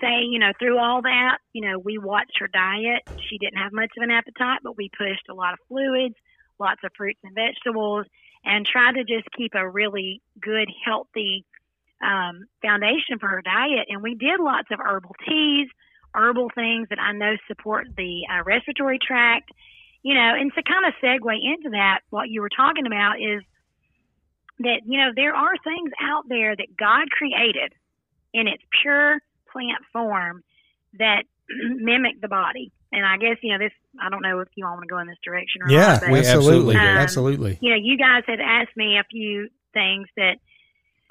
say, 0.00 0.22
you 0.22 0.38
know, 0.38 0.52
through 0.58 0.78
all 0.78 1.02
that, 1.02 1.38
you 1.52 1.62
know, 1.66 1.78
we 1.78 1.98
watched 1.98 2.38
her 2.40 2.48
diet. 2.48 3.02
She 3.28 3.38
didn't 3.38 3.58
have 3.58 3.72
much 3.72 3.90
of 3.96 4.02
an 4.02 4.10
appetite, 4.10 4.60
but 4.62 4.76
we 4.76 4.90
pushed 4.90 5.28
a 5.30 5.34
lot 5.34 5.52
of 5.54 5.58
fluids, 5.68 6.14
lots 6.58 6.80
of 6.84 6.90
fruits 6.96 7.20
and 7.24 7.34
vegetables, 7.34 8.06
and 8.44 8.66
tried 8.66 8.94
to 8.94 9.04
just 9.04 9.28
keep 9.36 9.54
a 9.54 9.68
really 9.68 10.20
good, 10.40 10.68
healthy 10.84 11.44
um, 12.02 12.46
foundation 12.62 13.18
for 13.20 13.28
her 13.28 13.42
diet. 13.42 13.86
And 13.88 14.02
we 14.02 14.14
did 14.14 14.40
lots 14.40 14.68
of 14.70 14.80
herbal 14.80 15.14
teas, 15.28 15.68
herbal 16.16 16.50
things 16.54 16.88
that 16.88 16.98
I 16.98 17.12
know 17.12 17.36
support 17.46 17.88
the 17.96 18.22
uh, 18.32 18.42
respiratory 18.44 18.98
tract. 18.98 19.50
You 20.02 20.14
know, 20.14 20.34
and 20.38 20.52
to 20.54 20.62
kind 20.62 20.86
of 20.86 20.94
segue 21.02 21.34
into 21.42 21.70
that, 21.70 22.00
what 22.10 22.28
you 22.28 22.40
were 22.40 22.50
talking 22.50 22.86
about 22.86 23.20
is 23.20 23.42
that 24.60 24.80
you 24.86 24.98
know 24.98 25.10
there 25.14 25.34
are 25.34 25.52
things 25.64 25.90
out 26.00 26.24
there 26.28 26.54
that 26.56 26.76
God 26.78 27.10
created 27.10 27.72
in 28.32 28.46
its 28.46 28.62
pure 28.82 29.18
plant 29.52 29.82
form 29.92 30.42
that 30.98 31.24
mimic 31.48 32.20
the 32.20 32.28
body. 32.28 32.72
And 32.92 33.04
I 33.04 33.16
guess 33.16 33.36
you 33.42 33.52
know 33.52 33.58
this. 33.58 33.72
I 34.00 34.10
don't 34.10 34.22
know 34.22 34.40
if 34.40 34.48
you 34.54 34.64
all 34.66 34.74
want 34.74 34.84
to 34.84 34.88
go 34.88 34.98
in 34.98 35.06
this 35.08 35.18
direction 35.24 35.62
or 35.62 35.70
Yeah, 35.70 35.98
not. 36.00 36.10
We 36.10 36.18
absolutely. 36.20 36.76
Um, 36.76 36.82
absolutely. 36.82 37.58
you 37.60 37.70
know, 37.70 37.76
you 37.76 37.98
guys 37.98 38.22
had 38.26 38.40
asked 38.40 38.76
me 38.76 38.98
a 38.98 39.04
few 39.10 39.48
things 39.72 40.06
that, 40.16 40.36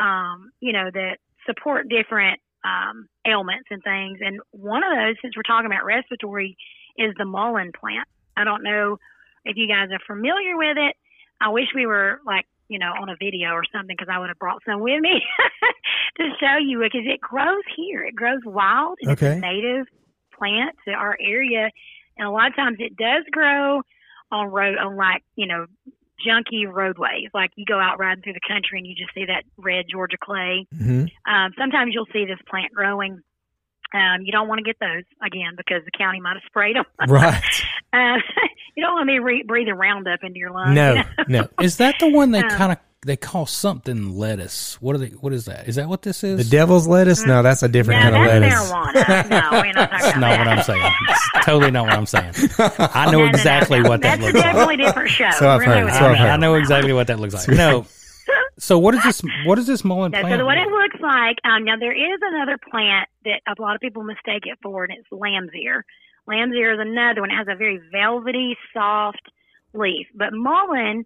um, 0.04 0.52
you 0.62 0.72
know, 0.72 0.90
that 0.92 1.18
support 1.46 1.90
different 1.90 2.40
um, 2.66 3.08
ailments 3.28 3.68
and 3.72 3.84
things. 3.84 4.20
And 4.22 4.40
one 4.52 4.84
of 4.84 4.92
those, 4.92 5.16
since 5.22 5.36
we're 5.38 5.44
talking 5.44 5.68
about 5.68 5.86
respiratory, 5.86 6.58
is 6.98 7.14
the 7.18 7.26
mullein 7.26 7.72
plant. 7.80 8.08
I 8.38 8.44
don't 8.44 8.64
know 8.64 8.98
if 9.46 9.58
you 9.58 9.68
guys 9.68 9.90
are 9.92 10.00
familiar 10.08 10.58
with 10.58 10.78
it. 10.78 10.96
I 11.42 11.50
wish 11.50 11.68
we 11.76 11.86
were 11.86 12.20
like, 12.26 12.46
you 12.70 12.80
know, 12.80 12.94
on 13.00 13.10
a 13.10 13.16
video 13.20 13.52
or 13.52 13.64
something 13.72 13.96
because 13.96 14.12
I 14.12 14.20
would 14.20 14.30
have 14.30 14.40
brought 14.40 14.64
some 14.68 14.80
with 14.82 15.00
me 15.02 15.22
to 16.18 16.24
show 16.40 16.58
you 16.58 16.80
because 16.80 17.06
it 17.06 17.22
grows 17.22 17.64
here. 17.76 18.04
It 18.04 18.16
grows 18.16 18.42
wild. 18.46 18.98
It's 19.02 19.22
Okay. 19.22 19.38
a 19.38 19.40
native 19.40 19.86
plant 20.38 20.76
to 20.88 20.94
our 20.94 21.16
area. 21.22 21.70
And 22.18 22.28
a 22.28 22.32
lot 22.32 22.48
of 22.48 22.56
times 22.56 22.78
it 22.80 22.98
does 22.98 23.24
grow 23.32 23.82
on 24.32 24.48
road, 24.48 24.78
on 24.78 24.96
like, 24.96 25.24
you 25.36 25.46
know, 25.48 25.68
junky 26.26 26.72
roadways. 26.72 27.30
Like 27.34 27.52
you 27.56 27.66
go 27.66 27.80
out 27.80 28.00
riding 28.00 28.24
through 28.24 28.34
the 28.34 28.48
country 28.48 28.78
and 28.80 28.88
you 28.88 28.96
just 28.96 29.14
see 29.14 29.26
that 29.26 29.44
red 29.58 29.86
Georgia 29.92 30.18
clay. 30.22 30.66
hmm 30.78 31.06
Um, 31.26 31.54
sometimes 31.58 31.94
you'll 31.94 32.08
see 32.14 32.26
this 32.26 32.40
plant 32.50 32.74
growing. 32.74 33.20
Um, 33.94 34.22
you 34.24 34.32
don't 34.32 34.48
want 34.48 34.60
to 34.60 34.64
get 34.64 34.78
those 34.80 35.04
again 35.26 35.54
because 35.56 35.82
the 35.86 35.92
county 35.92 36.20
might 36.20 36.34
have 36.34 36.44
sprayed 36.48 36.76
them. 36.76 36.86
Right. 37.08 37.44
Uh, 37.94 38.18
you 38.76 38.84
don't 38.84 38.94
want 38.94 39.04
to 39.04 39.12
be 39.12 39.20
re- 39.20 39.44
breathing 39.48 39.76
Roundup 39.76 40.20
into 40.24 40.38
your 40.38 40.52
lungs. 40.52 40.76
No, 40.76 40.94
you 40.96 41.04
know? 41.04 41.06
no. 41.28 41.48
Is 41.64 41.78
that 41.78 41.96
the 42.00 42.10
one 42.10 42.32
they 42.32 42.40
Um, 42.44 42.50
kind 42.50 42.72
of 42.72 42.78
they 43.06 43.16
call 43.16 43.46
something 43.46 44.18
lettuce? 44.18 44.76
What 44.82 44.96
are 44.96 45.00
they? 45.00 45.08
What 45.10 45.32
is 45.32 45.46
that? 45.46 45.68
Is 45.68 45.76
that 45.76 45.88
what 45.88 46.02
this 46.02 46.24
is? 46.24 46.38
The 46.38 46.58
devil's 46.58 46.88
lettuce? 46.88 47.26
No, 47.26 47.42
that's 47.44 47.64
a 47.64 47.68
different 47.70 48.04
No, 48.04 48.12
kind 48.12 48.26
of 48.26 48.42
that's 48.42 48.72
lettuce. 48.72 48.72
marijuana. 48.72 49.30
No, 49.30 49.62
we're 49.62 49.72
not 49.74 49.74
talking 49.74 49.74
That's 49.76 50.04
about 50.06 50.20
not 50.20 50.30
that. 50.30 50.40
what 50.40 50.48
I'm 50.48 50.64
saying. 50.64 50.94
It's 51.10 51.46
totally 51.46 51.72
not 51.72 51.86
what 51.86 51.94
I'm 51.94 52.06
saying. 52.06 52.34
I 52.94 53.06
know 53.06 53.12
No, 53.12 53.18
no, 53.20 53.24
no, 53.26 53.30
exactly 53.30 53.80
no. 53.82 53.90
what 53.90 54.02
that 54.02 54.20
looks. 54.20 54.34
That's 54.34 54.34
looks 54.34 54.34
a 54.34 54.38
like. 54.38 54.56
definitely 54.56 54.78
different 54.86 55.10
show. 55.10 55.30
So 55.38 55.50
I've 55.50 55.60
We're 55.60 55.66
heard, 55.66 55.94
so. 55.94 56.06
I've 56.06 56.18
heard. 56.18 56.30
I 56.30 56.38
know 56.38 56.56
exactly 56.56 56.94
what 56.94 57.08
that 57.08 57.20
looks 57.20 57.34
like. 57.34 57.48
No. 57.58 57.86
So 58.58 58.80
what 58.80 58.96
is 58.96 59.04
this? 59.04 59.22
What 59.46 59.60
is 59.60 59.68
this 59.68 59.84
mullein 59.84 60.12
No, 60.12 60.22
plant? 60.22 60.40
so 60.40 60.46
what 60.46 60.58
it 60.58 60.68
looks 60.70 61.00
like, 61.02 61.38
um, 61.44 61.66
now 61.66 61.76
there 61.78 61.92
is 61.92 62.20
another 62.22 62.58
plant 62.72 63.08
that 63.26 63.42
a 63.48 63.62
lot 63.62 63.76
of 63.76 63.82
people 63.82 64.04
mistake 64.04 64.44
it 64.46 64.58
for, 64.64 64.86
and 64.86 64.94
it's 64.98 65.08
lamb's 65.12 65.52
ear. 65.54 65.84
Lamb's 66.26 66.56
ear 66.56 66.74
is 66.74 66.80
another 66.80 67.22
one. 67.22 67.30
It 67.32 67.36
has 67.36 67.48
a 67.50 67.56
very 67.56 67.80
velvety, 67.92 68.56
soft 68.74 69.22
leaf. 69.74 70.08
But 70.16 70.32
mullein, 70.34 71.04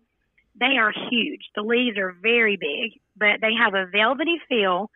they 0.60 0.78
are 0.78 0.92
huge. 1.10 1.42
The 1.56 1.62
leaves 1.62 1.98
are 1.98 2.16
very 2.22 2.58
big, 2.58 3.00
but 3.16 3.42
they 3.42 3.54
have 3.58 3.74
a 3.74 3.86
velvety 3.86 4.40
feel. 4.48 4.90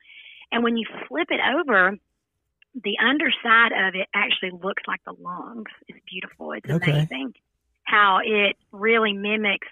And 0.51 0.63
when 0.63 0.77
you 0.77 0.85
flip 1.07 1.27
it 1.29 1.39
over, 1.39 1.97
the 2.75 2.97
underside 2.99 3.71
of 3.71 3.95
it 3.95 4.07
actually 4.13 4.51
looks 4.51 4.83
like 4.87 5.01
the 5.05 5.13
lungs. 5.19 5.69
It's 5.87 5.99
beautiful. 6.09 6.51
It's 6.53 6.69
Okay. 6.69 6.91
amazing 6.91 7.33
how 7.83 8.19
it 8.23 8.55
really 8.71 9.13
mimics 9.13 9.67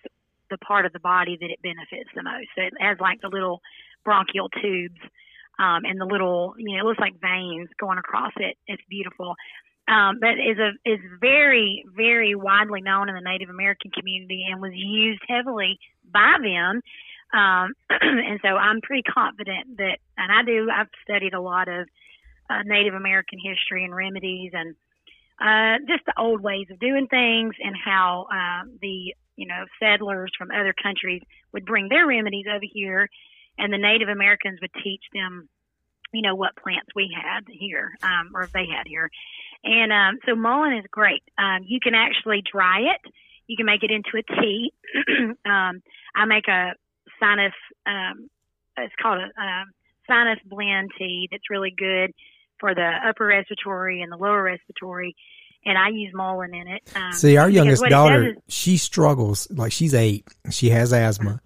the 0.50 0.58
part 0.58 0.86
of 0.86 0.94
the 0.94 1.00
body 1.00 1.38
that 1.40 1.50
it 1.50 1.62
benefits 1.62 2.10
the 2.14 2.24
most. 2.24 2.50
So 2.56 2.64
it 2.64 2.74
has 2.80 2.98
like 3.00 3.22
the 3.22 3.30
little 3.30 3.62
bronchial 4.04 4.50
tubes 4.50 5.00
um, 5.60 5.86
and 5.86 6.00
the 6.00 6.06
little, 6.06 6.54
you 6.58 6.76
know, 6.76 6.84
it 6.84 6.86
looks 6.86 7.00
like 7.00 7.20
veins 7.22 7.70
going 7.80 7.98
across 7.98 8.34
it. 8.38 8.58
It's 8.68 8.84
beautiful. 8.90 9.36
Um, 9.92 10.20
but 10.22 10.40
is 10.40 10.58
a 10.58 10.72
is 10.90 11.00
very 11.20 11.86
very 11.96 12.36
widely 12.36 12.82
known 12.82 13.10
in 13.10 13.16
the 13.16 13.22
Native 13.22 13.50
American 13.50 13.92
community 13.92 14.48
and 14.50 14.62
was 14.62 14.72
used 14.74 15.22
heavily 15.28 15.80
by 16.12 16.38
them 16.42 16.82
Um, 17.34 17.74
and 17.90 18.40
so 18.42 18.50
I'm 18.50 18.82
pretty 18.82 19.04
confident 19.04 19.78
that, 19.78 19.98
and 20.18 20.32
I 20.32 20.44
do, 20.44 20.70
I've 20.72 20.90
studied 21.04 21.34
a 21.34 21.42
lot 21.42 21.68
of 21.68 21.88
uh, 22.50 22.64
Native 22.66 22.94
American 22.94 23.40
history 23.40 23.86
and 23.86 23.96
remedies 23.96 24.52
and 24.54 24.76
uh, 25.40 25.80
just 25.88 26.06
the 26.06 26.14
old 26.20 26.42
ways 26.42 26.68
of 26.70 26.80
doing 26.80 27.08
things 27.08 27.56
and 27.64 27.76
how 27.76 28.28
uh, 28.32 28.68
the, 28.82 29.16
you 29.38 29.48
know, 29.48 29.66
settlers 29.82 30.32
from 30.38 30.52
other 30.52 30.74
countries 30.82 31.22
would 31.54 31.66
bring 31.66 31.90
their 31.90 32.06
remedies 32.06 32.46
over 32.50 32.66
here 32.72 33.10
and 33.58 33.74
the 33.74 33.78
Native 33.78 34.10
Americans 34.10 34.60
would 34.62 34.72
teach 34.84 35.04
them, 35.14 35.50
you 36.14 36.22
know, 36.22 36.36
what 36.36 36.56
plants 36.58 36.90
we 36.96 37.16
had 37.16 37.46
here, 37.50 37.98
um, 38.04 38.32
or 38.36 38.50
they 38.54 38.68
had 38.68 38.88
here. 38.88 39.10
And 39.64 39.92
um, 39.92 40.20
so 40.26 40.36
mullein 40.36 40.78
is 40.80 40.86
great. 40.90 41.24
Um, 41.38 41.60
you 41.66 41.80
can 41.82 41.94
actually 41.94 42.42
dry 42.52 42.80
it. 42.80 43.12
You 43.48 43.56
can 43.58 43.66
make 43.66 43.84
it 43.84 43.92
into 43.92 44.10
a 44.18 44.42
tea. 44.42 44.74
um, 45.46 45.82
I 46.16 46.26
make 46.26 46.48
a 46.48 46.74
sinus. 47.20 47.54
Um, 47.86 48.30
it's 48.78 48.94
called 49.02 49.20
a 49.20 49.42
um, 49.42 49.72
sinus 50.08 50.40
blend 50.46 50.92
tea. 50.98 51.28
That's 51.32 51.50
really 51.50 51.74
good 51.76 52.14
for 52.60 52.74
the 52.74 52.92
upper 53.08 53.26
respiratory 53.28 54.02
and 54.02 54.12
the 54.12 54.18
lower 54.18 54.42
respiratory. 54.44 55.16
And 55.64 55.78
I 55.78 55.90
use 55.90 56.12
mullein 56.14 56.56
in 56.56 56.68
it. 56.68 56.82
Um, 56.96 57.12
See, 57.14 57.38
our 57.38 57.50
youngest 57.50 57.84
daughter, 57.86 58.30
is- 58.30 58.38
she 58.48 58.78
struggles. 58.78 59.48
Like 59.52 59.72
she's 59.72 59.94
eight. 59.94 60.28
She 60.50 60.70
has 60.70 60.92
asthma. 60.92 61.40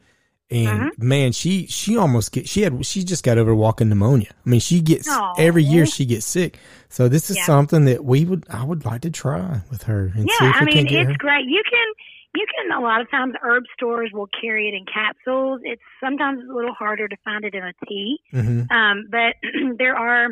And 0.56 0.84
Mhm. 0.84 1.04
man, 1.04 1.32
she 1.34 1.68
she 1.68 1.98
almost 1.98 2.32
get 2.32 2.48
she 2.48 2.62
had 2.62 2.86
she 2.86 3.04
just 3.04 3.24
got 3.26 3.38
over 3.38 3.54
walking 3.54 3.90
pneumonia. 3.90 4.30
I 4.46 4.50
mean, 4.50 4.62
she 4.62 4.80
gets 4.80 5.10
Aw. 5.10 5.34
every 5.38 5.64
year 5.64 5.86
she 5.86 6.06
gets 6.06 6.26
sick. 6.26 6.58
So 6.88 7.10
this 7.10 7.30
is 7.30 7.36
Yeah. 7.36 7.44
something 7.44 7.84
that 7.86 8.06
we 8.06 8.24
would 8.24 8.46
I 8.50 8.64
would 8.64 8.86
like 8.86 9.02
to 9.02 9.12
try 9.12 9.62
with 9.70 9.84
her 9.84 10.14
Yeah, 10.16 10.54
I 10.54 10.64
mean 10.64 10.88
it's 10.88 11.12
her. 11.12 11.18
great. 11.18 11.46
You 11.46 11.62
can 11.70 11.88
you 12.36 12.46
can 12.56 12.72
a 12.72 12.80
lot 12.82 13.02
of 13.02 13.12
times 13.12 13.34
herb 13.42 13.64
stores 13.74 14.12
will 14.14 14.30
carry 14.42 14.70
it 14.70 14.74
in 14.74 14.86
capsules. 14.86 15.60
It's 15.64 15.82
sometimes 16.02 16.42
a 16.50 16.54
little 16.54 16.74
harder 16.74 17.08
to 17.10 17.18
find 17.26 17.44
it 17.44 17.54
in 17.54 17.64
a 17.64 17.74
tea. 17.88 18.18
hmm 18.32 18.62
Um, 18.72 19.08
but 19.12 19.36
there 19.78 19.98
are 19.98 20.30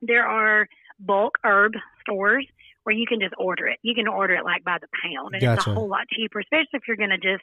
there 0.00 0.26
are 0.26 0.68
bulk 1.00 1.38
herb 1.44 1.72
stores 2.02 2.46
where 2.84 2.94
you 2.94 3.04
can 3.06 3.20
just 3.20 3.34
order 3.36 3.66
it. 3.66 3.78
You 3.82 3.94
can 3.94 4.06
order 4.08 4.34
it 4.34 4.44
like 4.44 4.62
by 4.64 4.78
the 4.80 4.88
pound, 5.02 5.34
and 5.34 5.42
it's 5.42 5.66
a 5.66 5.70
whole 5.74 5.88
lot 5.88 6.06
cheaper, 6.08 6.38
especially 6.40 6.68
if 6.74 6.82
you're 6.86 6.96
going 6.96 7.10
to 7.10 7.18
just 7.18 7.42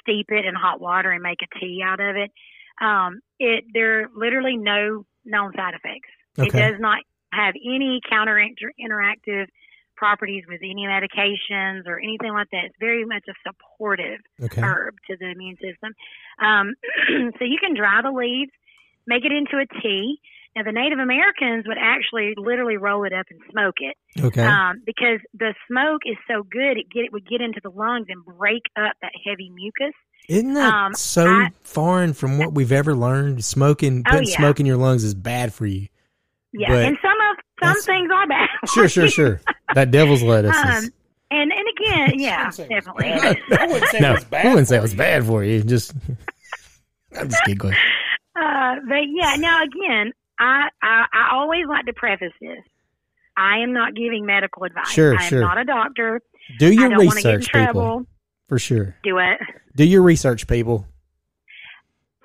steep 0.00 0.26
it 0.30 0.44
in 0.44 0.54
hot 0.54 0.80
water 0.80 1.10
and 1.10 1.22
make 1.22 1.38
a 1.42 1.58
tea 1.58 1.82
out 1.84 2.00
of 2.00 2.16
it. 2.16 2.30
Um, 2.80 3.20
it 3.38 3.64
there 3.74 4.02
are 4.02 4.08
literally 4.14 4.56
no 4.56 5.04
known 5.24 5.52
side 5.54 5.74
effects. 5.74 6.08
It 6.38 6.52
does 6.52 6.80
not 6.80 6.98
have 7.32 7.54
any 7.56 8.00
counter 8.08 8.36
interactive 8.80 9.46
properties 9.96 10.44
with 10.48 10.60
any 10.62 10.86
medications 10.86 11.86
or 11.86 12.00
anything 12.00 12.32
like 12.32 12.48
that. 12.52 12.64
It's 12.64 12.74
very 12.80 13.04
much 13.04 13.24
a 13.28 13.34
supportive 13.46 14.20
Okay. 14.42 14.62
herb 14.62 14.94
to 15.08 15.16
the 15.18 15.30
immune 15.30 15.56
system. 15.56 15.92
Um, 16.42 16.74
so 17.38 17.44
you 17.44 17.58
can 17.60 17.74
dry 17.74 18.00
the 18.02 18.10
leaves, 18.10 18.50
make 19.06 19.24
it 19.26 19.32
into 19.32 19.58
a 19.58 19.66
tea. 19.82 20.18
Now 20.56 20.64
the 20.64 20.72
Native 20.72 20.98
Americans 20.98 21.64
would 21.68 21.78
actually 21.80 22.34
literally 22.36 22.76
roll 22.76 23.04
it 23.04 23.12
up 23.12 23.26
and 23.30 23.38
smoke 23.52 23.76
it 23.78 23.96
Okay. 24.24 24.44
um, 24.44 24.82
because 24.84 25.20
the 25.32 25.54
smoke 25.68 26.02
is 26.06 26.16
so 26.28 26.42
good 26.42 26.76
it 26.76 26.86
get 26.92 27.04
it 27.04 27.12
would 27.12 27.28
get 27.28 27.40
into 27.40 27.60
the 27.62 27.70
lungs 27.70 28.06
and 28.08 28.24
break 28.24 28.62
up 28.76 28.92
that 29.02 29.12
heavy 29.24 29.50
mucus. 29.54 29.94
Isn't 30.28 30.54
that 30.54 30.72
um, 30.72 30.94
so 30.94 31.26
I- 31.26 31.50
foreign 31.62 32.12
from 32.14 32.38
what 32.38 32.52
we've 32.52 32.72
ever 32.72 32.94
learned? 32.94 33.44
Smoking, 33.44 34.02
Oh, 34.06 34.10
putting 34.10 34.28
yeah. 34.28 34.36
smoke 34.38 34.58
in 34.60 34.66
your 34.66 34.76
lungs 34.76 35.04
is 35.04 35.14
bad 35.14 35.52
for 35.54 35.66
you. 35.66 35.86
Yeah, 36.52 36.68
But 36.68 36.84
and 36.84 36.98
some 37.00 37.12
of 37.30 37.36
some 37.62 37.82
things 37.82 38.10
are 38.12 38.26
bad. 38.26 38.48
Sure, 38.74 38.88
sure, 38.88 39.08
sure. 39.08 39.40
That 39.74 39.90
devil's 39.92 40.22
lettuce. 40.22 40.56
Um, 40.64 40.68
is, 40.84 40.90
and 41.30 41.52
and 41.52 41.66
again, 41.78 42.18
yeah, 42.18 42.50
say 42.50 42.66
definitely. 42.66 43.06
I 43.12 43.66
wouldn't 43.68 43.88
say 43.90 44.00
no, 44.00 44.10
it 44.10 44.14
was 44.14 44.24
bad. 44.24 44.46
I 44.46 44.48
wouldn't 44.48 44.66
say 44.68 44.76
it 44.76 44.78
for 44.80 44.82
was 44.82 44.92
you. 44.92 44.98
bad 44.98 45.24
for 45.26 45.44
you. 45.44 45.62
Just, 45.62 45.92
I'm 47.18 47.28
just 47.28 47.44
giggling. 47.46 47.74
Uh, 48.34 48.76
but 48.88 49.02
yeah, 49.12 49.36
now 49.36 49.62
again, 49.62 50.12
I, 50.40 50.68
I 50.82 51.04
I 51.12 51.34
always 51.34 51.66
like 51.68 51.84
to 51.86 51.92
preface 51.92 52.32
this. 52.40 52.64
I 53.36 53.58
am 53.58 53.72
not 53.72 53.94
giving 53.94 54.26
medical 54.26 54.64
advice. 54.64 54.88
Sure, 54.88 55.16
I 55.16 55.22
am 55.22 55.28
sure. 55.28 55.40
not 55.40 55.58
a 55.58 55.64
doctor. 55.64 56.20
Do 56.58 56.72
your 56.72 56.88
don't 56.88 57.04
want 57.06 57.22
get 57.22 57.26
in 57.26 57.36
research, 57.36 57.52
people, 57.52 57.72
trouble. 57.72 58.06
for 58.48 58.58
sure. 58.58 58.96
Do 59.04 59.18
it. 59.18 59.38
Do 59.76 59.84
your 59.84 60.02
research, 60.02 60.46
people. 60.48 60.86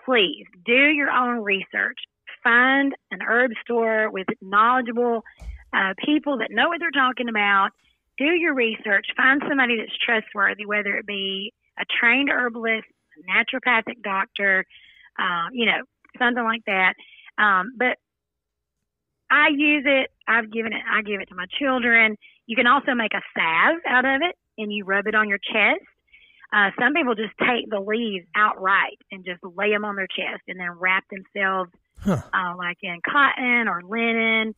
Please 0.05 0.45
do 0.65 0.73
your 0.73 1.09
own 1.09 1.43
research. 1.43 1.97
Find 2.43 2.93
an 3.11 3.19
herb 3.21 3.51
store 3.63 4.09
with 4.09 4.27
knowledgeable 4.41 5.23
uh, 5.73 5.93
people 6.03 6.37
that 6.37 6.49
know 6.51 6.69
what 6.69 6.79
they're 6.79 6.91
talking 6.91 7.27
about. 7.27 7.69
Do 8.17 8.25
your 8.25 8.53
research. 8.53 9.07
Find 9.17 9.41
somebody 9.47 9.77
that's 9.77 9.97
trustworthy, 10.05 10.65
whether 10.65 10.95
it 10.95 11.05
be 11.05 11.53
a 11.77 11.83
trained 11.99 12.29
herbalist, 12.29 12.85
a 13.17 13.31
naturopathic 13.31 14.01
doctor, 14.03 14.65
uh, 15.19 15.49
you 15.51 15.65
know, 15.65 15.81
something 16.17 16.43
like 16.43 16.61
that. 16.65 16.93
Um, 17.37 17.73
but 17.77 17.97
I 19.35 19.49
use 19.49 19.83
it. 19.85 20.11
I've 20.27 20.49
given 20.51 20.71
it. 20.73 20.81
I 20.89 21.01
give 21.01 21.19
it 21.19 21.27
to 21.29 21.35
my 21.35 21.45
children. 21.59 22.15
You 22.47 22.55
can 22.55 22.67
also 22.67 22.93
make 22.93 23.11
a 23.13 23.21
salve 23.37 23.81
out 23.87 24.05
of 24.05 24.21
it, 24.21 24.35
and 24.57 24.71
you 24.71 24.85
rub 24.85 25.07
it 25.07 25.15
on 25.15 25.27
your 25.27 25.39
chest. 25.39 25.83
Uh, 26.53 26.69
some 26.79 26.93
people 26.93 27.15
just 27.15 27.33
take 27.39 27.69
the 27.69 27.79
leaves 27.81 28.25
outright 28.35 28.97
and 29.11 29.25
just 29.25 29.41
lay 29.43 29.71
them 29.71 29.83
on 29.83 29.95
their 29.97 30.07
chest, 30.07 30.43
and 30.47 30.59
then 30.59 30.71
wrap 30.79 31.03
themselves 31.09 31.71
Huh. 31.99 32.21
uh, 32.33 32.55
like 32.57 32.77
in 32.83 32.99
cotton 33.09 33.67
or 33.67 33.81
linen, 33.83 34.53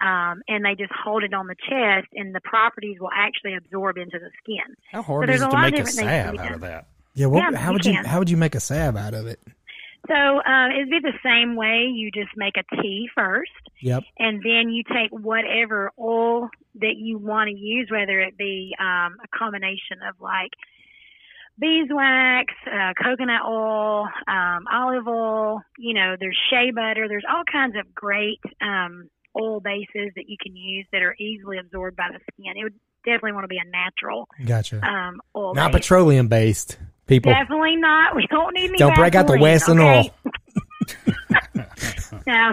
um, 0.00 0.42
and 0.48 0.64
they 0.64 0.74
just 0.74 0.92
hold 0.92 1.22
it 1.22 1.32
on 1.32 1.46
the 1.46 1.54
chest, 1.68 2.08
and 2.14 2.34
the 2.34 2.40
properties 2.40 2.96
will 3.00 3.10
actually 3.14 3.54
absorb 3.54 3.96
into 3.98 4.18
the 4.18 4.30
skin. 4.42 4.74
How 4.90 5.02
hard 5.02 5.28
there's 5.28 5.40
is 5.40 5.46
it 5.46 5.50
to 5.50 5.56
make 5.58 5.74
a 5.74 5.76
different 5.76 5.96
things 5.96 6.06
that 6.08 6.26
salve 6.26 6.38
out 6.46 6.54
of 6.54 6.60
that? 6.62 6.88
Yeah. 7.14 7.26
What, 7.26 7.52
Yeah, 7.52 7.58
how 7.58 7.70
you 7.70 7.72
would 7.74 7.84
you. 7.86 7.94
How 8.04 8.18
would 8.18 8.30
you 8.30 8.36
make 8.36 8.54
a 8.54 8.60
salve 8.60 8.96
out 8.96 9.14
of 9.14 9.26
it? 9.26 9.40
So 10.06 10.14
uh, 10.14 10.68
it'd 10.74 10.90
be 10.90 11.00
the 11.02 11.18
same 11.24 11.56
way. 11.56 11.90
You 11.92 12.10
just 12.12 12.30
make 12.36 12.54
a 12.56 12.82
tea 12.82 13.08
first, 13.14 13.50
Yep. 13.82 14.04
and 14.18 14.42
then 14.42 14.70
you 14.70 14.82
take 14.84 15.10
whatever 15.10 15.90
oil 15.98 16.48
that 16.76 16.94
you 16.96 17.18
want 17.18 17.48
to 17.50 17.56
use, 17.56 17.88
whether 17.90 18.20
it 18.20 18.38
be 18.38 18.74
um, 18.80 19.16
a 19.22 19.28
combination 19.36 19.98
of 20.08 20.14
like 20.20 20.50
beeswax, 21.58 22.54
uh, 22.66 22.92
coconut 23.02 23.42
oil, 23.46 24.06
um, 24.28 24.64
olive 24.72 25.06
oil. 25.08 25.60
You 25.78 25.94
know, 25.94 26.16
there's 26.18 26.38
shea 26.50 26.70
butter. 26.70 27.08
There's 27.08 27.24
all 27.28 27.42
kinds 27.50 27.74
of 27.76 27.94
great 27.94 28.40
um, 28.60 29.08
oil 29.38 29.60
bases 29.60 30.12
that 30.16 30.28
you 30.28 30.36
can 30.40 30.56
use 30.56 30.86
that 30.92 31.02
are 31.02 31.14
easily 31.18 31.58
absorbed 31.58 31.96
by 31.96 32.08
the 32.12 32.20
skin. 32.32 32.54
It 32.56 32.62
would 32.64 32.74
definitely 33.04 33.32
want 33.32 33.44
to 33.44 33.48
be 33.48 33.58
a 33.58 33.68
natural 33.70 34.28
Gotcha. 34.46 34.84
um, 34.86 35.20
oil. 35.34 35.54
Not 35.54 35.72
base. 35.72 35.82
petroleum 35.82 36.28
based, 36.28 36.78
people. 37.08 37.32
Definitely 37.32 37.76
not. 37.76 38.14
We 38.14 38.26
don't 38.28 38.54
need 38.54 38.68
any. 38.68 38.78
Don't 38.78 38.94
break 38.94 39.14
out 39.14 39.26
the 39.26 39.38
Western 39.38 39.80
okay? 39.80 40.12
oil. 40.24 40.32
no, 42.26 42.52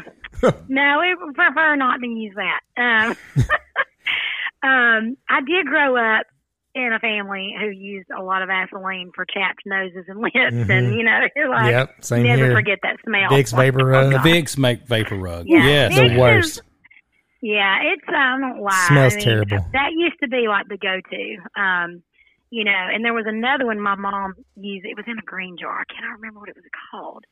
no, 0.68 1.00
we 1.02 1.34
prefer 1.34 1.76
not 1.76 2.00
to 2.02 2.08
use 2.08 2.36
that. 2.36 2.60
Um, 2.78 3.16
um, 4.64 5.18
I 5.30 5.42
did 5.42 5.66
grow 5.66 5.96
up 5.96 6.26
in 6.74 6.92
a 6.92 7.00
family 7.00 7.56
who 7.58 7.68
used 7.70 8.10
a 8.18 8.22
lot 8.22 8.42
of 8.42 8.50
Vaseline 8.50 9.12
for 9.16 9.26
chapped 9.26 9.62
noses 9.66 10.06
and 10.10 10.20
lips, 10.20 10.36
Mhm. 10.36 10.70
and 10.70 10.94
you 10.96 11.04
know, 11.04 11.20
you're 11.36 11.50
like, 11.50 11.72
Yep. 11.72 12.04
Same 12.04 12.24
never 12.24 12.46
here. 12.48 12.54
forget 12.56 12.80
that 12.84 12.98
smell. 13.06 13.30
Vicks 13.30 13.56
Vapor 13.56 13.86
Rub. 13.86 14.12
The 14.12 14.18
Vicks 14.18 14.58
make 14.58 14.86
vapor 14.88 15.16
rug. 15.16 15.46
Yeah. 15.48 15.66
Yes. 15.66 15.94
Vicks 15.94 15.96
the 15.96 16.14
is- 16.14 16.18
worst. 16.20 16.62
Yeah, 17.42 17.78
it's 17.84 18.02
I 18.08 18.38
don't 18.40 18.60
lie. 18.60 18.86
Smells 18.88 19.14
I 19.14 19.18
mean, 19.18 19.26
terrible. 19.26 19.66
That 19.72 19.92
used 19.94 20.16
to 20.24 20.28
be 20.28 20.48
like 20.48 20.68
the 20.68 20.78
go-to. 20.78 21.62
Um, 21.62 22.02
you 22.56 22.64
know, 22.64 22.72
and 22.94 23.04
there 23.04 23.14
was 23.14 23.26
another 23.28 23.66
one 23.66 23.82
my 23.82 23.96
mom 23.96 24.34
used. 24.56 24.86
It 24.86 24.96
was 24.96 25.04
in 25.08 25.20
a 25.20 25.22
green 25.26 25.58
jar. 25.60 25.82
I 25.82 25.94
cannot 25.94 26.16
remember 26.16 26.40
what 26.40 26.48
it 26.48 26.56
was 26.56 26.64
called. 26.90 27.26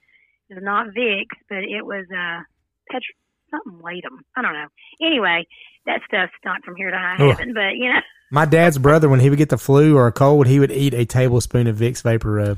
It 0.50 0.56
was 0.56 0.64
not 0.64 0.88
Vicks, 0.88 1.40
but 1.48 1.60
it 1.64 1.86
was 1.86 2.06
uh, 2.12 2.42
Petr 2.92 3.08
something 3.50 3.82
Latham. 3.82 4.20
I 4.36 4.42
don't 4.42 4.52
know. 4.54 4.68
Anyway, 5.02 5.48
that 5.86 6.02
stuff 6.06 6.30
stunk 6.40 6.66
from 6.66 6.76
here 6.76 6.92
to 6.92 6.98
high 6.98 7.16
Ugh. 7.20 7.30
heaven. 7.38 7.54
But 7.54 7.76
you 7.78 7.88
know, 7.88 8.00
My 8.32 8.44
dad's 8.46 8.78
brother, 8.78 9.08
when 9.08 9.22
he 9.22 9.30
would 9.30 9.38
get 9.40 9.50
the 9.50 9.58
flu 9.58 9.96
or 9.96 10.08
a 10.08 10.12
cold, 10.12 10.46
he 10.48 10.60
would 10.60 10.72
eat 10.72 10.94
a 10.94 11.06
tablespoon 11.06 11.68
of 11.68 11.78
Vicks 11.78 12.02
Vapor 12.04 12.32
Rub. 12.32 12.58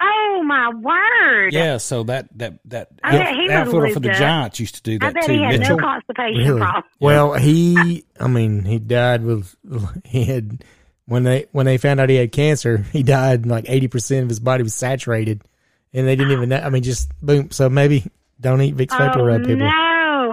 oh 0.00 0.42
my 0.46 0.70
word! 0.70 1.52
Yeah, 1.52 1.76
so 1.76 2.04
that 2.04 2.28
that 2.38 2.58
that 2.66 2.88
I 3.04 3.12
bet 3.18 3.34
he 3.34 3.42
was 3.42 3.50
outfielder 3.50 3.88
for 3.90 4.00
the 4.00 4.10
up. 4.12 4.16
Giants 4.16 4.60
used 4.60 4.76
to 4.76 4.82
do 4.82 4.94
I 4.94 5.06
that 5.06 5.14
bet 5.14 5.24
too. 5.26 5.32
he 5.32 5.42
had 5.42 5.60
Mitchell. 5.60 5.76
no 5.76 5.82
constipation 5.84 6.38
Really? 6.46 6.60
problem. 6.60 6.84
Well, 7.00 7.34
he, 7.34 8.04
I 8.18 8.28
mean, 8.28 8.64
he 8.64 8.78
died 8.78 9.24
with, 9.24 9.54
he 10.04 10.24
had, 10.24 10.64
when 11.06 11.22
they, 11.24 11.46
when 11.52 11.66
they 11.66 11.78
found 11.78 12.00
out 12.00 12.08
he 12.08 12.16
had 12.16 12.32
cancer, 12.32 12.78
he 12.92 13.02
died 13.02 13.46
like 13.46 13.64
80% 13.64 14.22
of 14.22 14.28
his 14.28 14.40
body 14.40 14.62
was 14.62 14.74
saturated 14.74 15.42
and 15.92 16.06
they 16.06 16.16
didn't 16.16 16.32
even 16.32 16.48
know. 16.48 16.56
I 16.58 16.70
mean, 16.70 16.82
just 16.82 17.10
boom. 17.20 17.50
So 17.50 17.68
maybe 17.68 18.04
don't 18.40 18.60
eat 18.62 18.76
Vicks 18.76 18.96
Vapor 18.96 19.20
oh 19.20 19.24
Rub, 19.24 19.40
people. 19.42 19.56
no! 19.56 19.68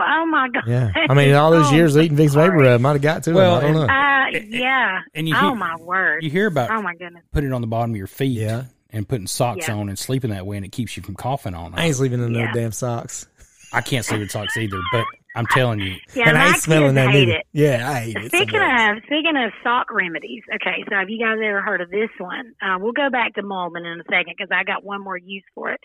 Oh 0.02 0.26
my 0.28 0.48
god! 0.50 0.64
Yeah. 0.68 0.92
I 0.96 1.14
mean, 1.14 1.34
all 1.36 1.52
those 1.52 1.68
Oh, 1.72 1.76
years 1.76 1.98
eating 1.98 2.18
Vicks 2.18 2.30
Vapor 2.34 2.52
sorry. 2.52 2.64
Rub 2.68 2.82
might 2.82 2.94
have 2.94 3.02
got 3.02 3.24
to 3.24 3.34
Well, 3.34 3.60
him. 3.60 3.66
I 3.66 3.74
don't 3.74 3.88
know. 3.88 3.94
Uh, 3.94 4.40
yeah. 4.48 5.00
and 5.14 5.28
you 5.28 5.36
oh 5.36 5.40
hear- 5.50 5.56
my 5.56 5.76
word! 5.78 6.24
You 6.24 6.30
hear 6.30 6.48
about 6.48 6.72
Oh 6.72 6.82
my 6.82 6.96
goodness! 6.96 7.24
putting 7.34 7.50
it 7.50 7.54
on 7.54 7.62
the 7.62 7.68
bottom 7.68 7.92
of 7.92 7.98
your 7.98 8.08
feet 8.08 8.40
Yeah. 8.40 8.66
and 8.92 9.08
putting 9.08 9.28
socks 9.28 9.68
Yeah. 9.68 9.76
on 9.76 9.90
and 9.90 9.98
sleeping 10.00 10.30
that 10.30 10.46
way, 10.46 10.56
and 10.58 10.66
it 10.66 10.72
keeps 10.72 10.96
you 10.96 11.04
from 11.04 11.16
coughing 11.16 11.54
all 11.56 11.66
I 11.68 11.70
night. 11.70 11.86
ain't 11.88 11.96
sleeping 11.98 12.24
in 12.24 12.32
no 12.32 12.40
Yeah. 12.40 12.52
damn 12.54 12.72
socks. 12.72 13.28
I 13.74 13.82
can't 13.82 14.06
sleep 14.06 14.22
in 14.22 14.30
socks 14.30 14.56
either, 14.58 14.80
but 14.92 15.04
I'm 15.36 15.46
telling 15.48 15.80
you. 15.80 15.96
Yeah, 16.16 16.30
and 16.30 16.38
I 16.38 16.46
my 16.46 16.48
ain't 16.50 16.58
smelling 16.58 16.96
kids 16.96 16.96
that 16.96 17.10
hate 17.12 17.28
neither. 17.28 17.40
it. 17.40 17.46
Yeah, 17.54 17.90
I 17.90 18.00
hate 18.02 18.16
it. 18.18 18.32
so 18.32 18.38
Speaking 18.38 18.60
much. 18.60 18.98
of 18.98 19.04
speaking 19.06 19.34
of 19.38 19.52
sock 19.64 19.92
remedies, 19.92 20.44
okay, 20.56 20.84
so 20.90 20.96
have 20.96 21.10
you 21.10 21.20
guys 21.24 21.38
ever 21.44 21.62
heard 21.62 21.82
of 21.82 21.90
this 21.92 22.10
one? 22.18 22.54
Uh, 22.62 22.78
we'll 22.80 22.92
go 22.94 23.10
back 23.10 23.36
to 23.36 23.44
mullein 23.44 23.86
in 23.86 24.00
a 24.00 24.04
second 24.10 24.34
because 24.38 24.50
I 24.52 24.64
got 24.64 24.84
one 24.84 25.04
more 25.04 25.18
use 25.18 25.44
for 25.56 25.72
it. 25.72 25.80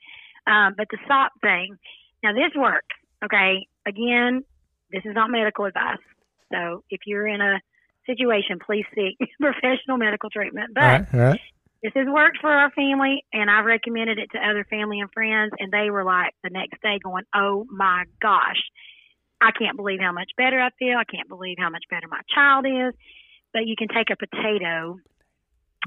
Um, 0.47 0.75
but 0.77 0.87
the 0.91 0.99
sock 1.07 1.33
thing, 1.43 1.77
now 2.23 2.33
this 2.33 2.53
works. 2.57 2.95
Okay, 3.25 3.67
again, 3.87 4.45
this 4.91 5.03
is 5.05 5.15
not 5.15 5.31
medical 5.31 5.65
advice. 5.67 5.99
So 6.53 6.85
if 6.91 7.01
you're 7.07 7.27
in 7.27 7.41
a 7.41 7.61
situation, 8.07 8.59
please 8.65 8.85
seek 8.95 9.17
professional 9.41 9.97
medical 9.99 10.31
treatment. 10.31 10.71
But 10.75 10.83
all 10.83 10.89
right, 10.91 11.15
all 11.15 11.21
right. 11.21 11.41
this 11.83 11.93
has 11.95 12.07
worked 12.07 12.39
for 12.41 12.51
our 12.51 12.71
family, 12.73 13.25
and 13.33 13.51
I 13.51 13.61
recommended 13.61 14.19
it 14.19 14.29
to 14.33 14.39
other 14.39 14.67
family 14.71 15.01
and 15.01 15.11
friends, 15.13 15.53
and 15.59 15.73
they 15.73 15.91
were 15.91 16.05
like 16.05 16.33
the 16.43 16.51
next 16.51 16.81
day 16.83 16.99
going, 17.03 17.25
"Oh 17.35 17.67
my 17.71 18.05
gosh, 18.21 18.61
I 19.45 19.51
can't 19.53 19.77
believe 19.77 20.01
how 20.01 20.13
much 20.13 20.31
better 20.37 20.61
I 20.61 20.71
feel. 20.79 20.97
I 20.99 21.05
can't 21.05 21.29
believe 21.29 21.57
how 21.59 21.71
much 21.71 21.85
better 21.91 22.09
my 22.09 22.21
child 22.35 22.67
is." 22.67 22.95
But 23.53 23.67
you 23.67 23.77
can 23.77 23.89
take 23.89 24.11
a 24.11 24.17
potato, 24.17 24.99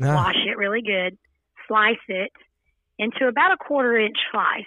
Ah, 0.01 0.15
wash 0.15 0.37
it 0.45 0.57
really 0.57 0.81
good, 0.81 1.17
slice 1.67 1.97
it 2.07 2.31
into 2.97 3.27
about 3.27 3.51
a 3.51 3.57
quarter 3.57 3.97
inch 3.97 4.17
slice, 4.31 4.65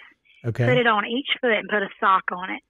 put 0.67 0.77
it 0.77 0.87
on 0.87 1.07
each 1.07 1.29
foot, 1.41 1.53
and 1.53 1.69
put 1.69 1.83
a 1.83 1.89
sock 1.99 2.25
on 2.33 2.51
it. 2.51 2.63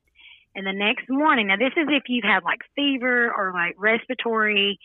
And 0.54 0.66
the 0.66 0.72
next 0.72 1.08
morning, 1.08 1.46
now 1.48 1.56
this 1.56 1.72
is 1.76 1.86
if 1.88 2.04
you've 2.08 2.24
had 2.24 2.42
like 2.44 2.60
fever 2.74 3.32
or 3.36 3.52
like 3.52 3.74
respiratory, 3.78 4.78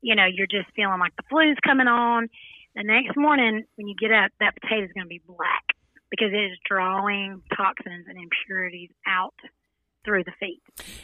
you 0.00 0.14
know, 0.16 0.26
you're 0.26 0.46
just 0.48 0.70
feeling 0.74 0.98
like 1.00 1.14
the 1.16 1.22
flu's 1.30 1.56
coming 1.64 1.86
on. 1.88 2.28
The 2.74 2.82
next 2.82 3.16
morning, 3.16 3.64
when 3.76 3.86
you 3.86 3.94
get 3.94 4.10
up, 4.10 4.32
that 4.40 4.54
potato's 4.60 4.92
going 4.92 5.04
to 5.04 5.08
be 5.08 5.20
black 5.26 5.64
because 6.10 6.32
it 6.32 6.52
is 6.52 6.58
drawing 6.68 7.42
toxins 7.56 8.06
and 8.08 8.18
impurities 8.18 8.90
out 9.06 9.34
through 10.04 10.24
the 10.24 10.32
feet. 10.40 10.60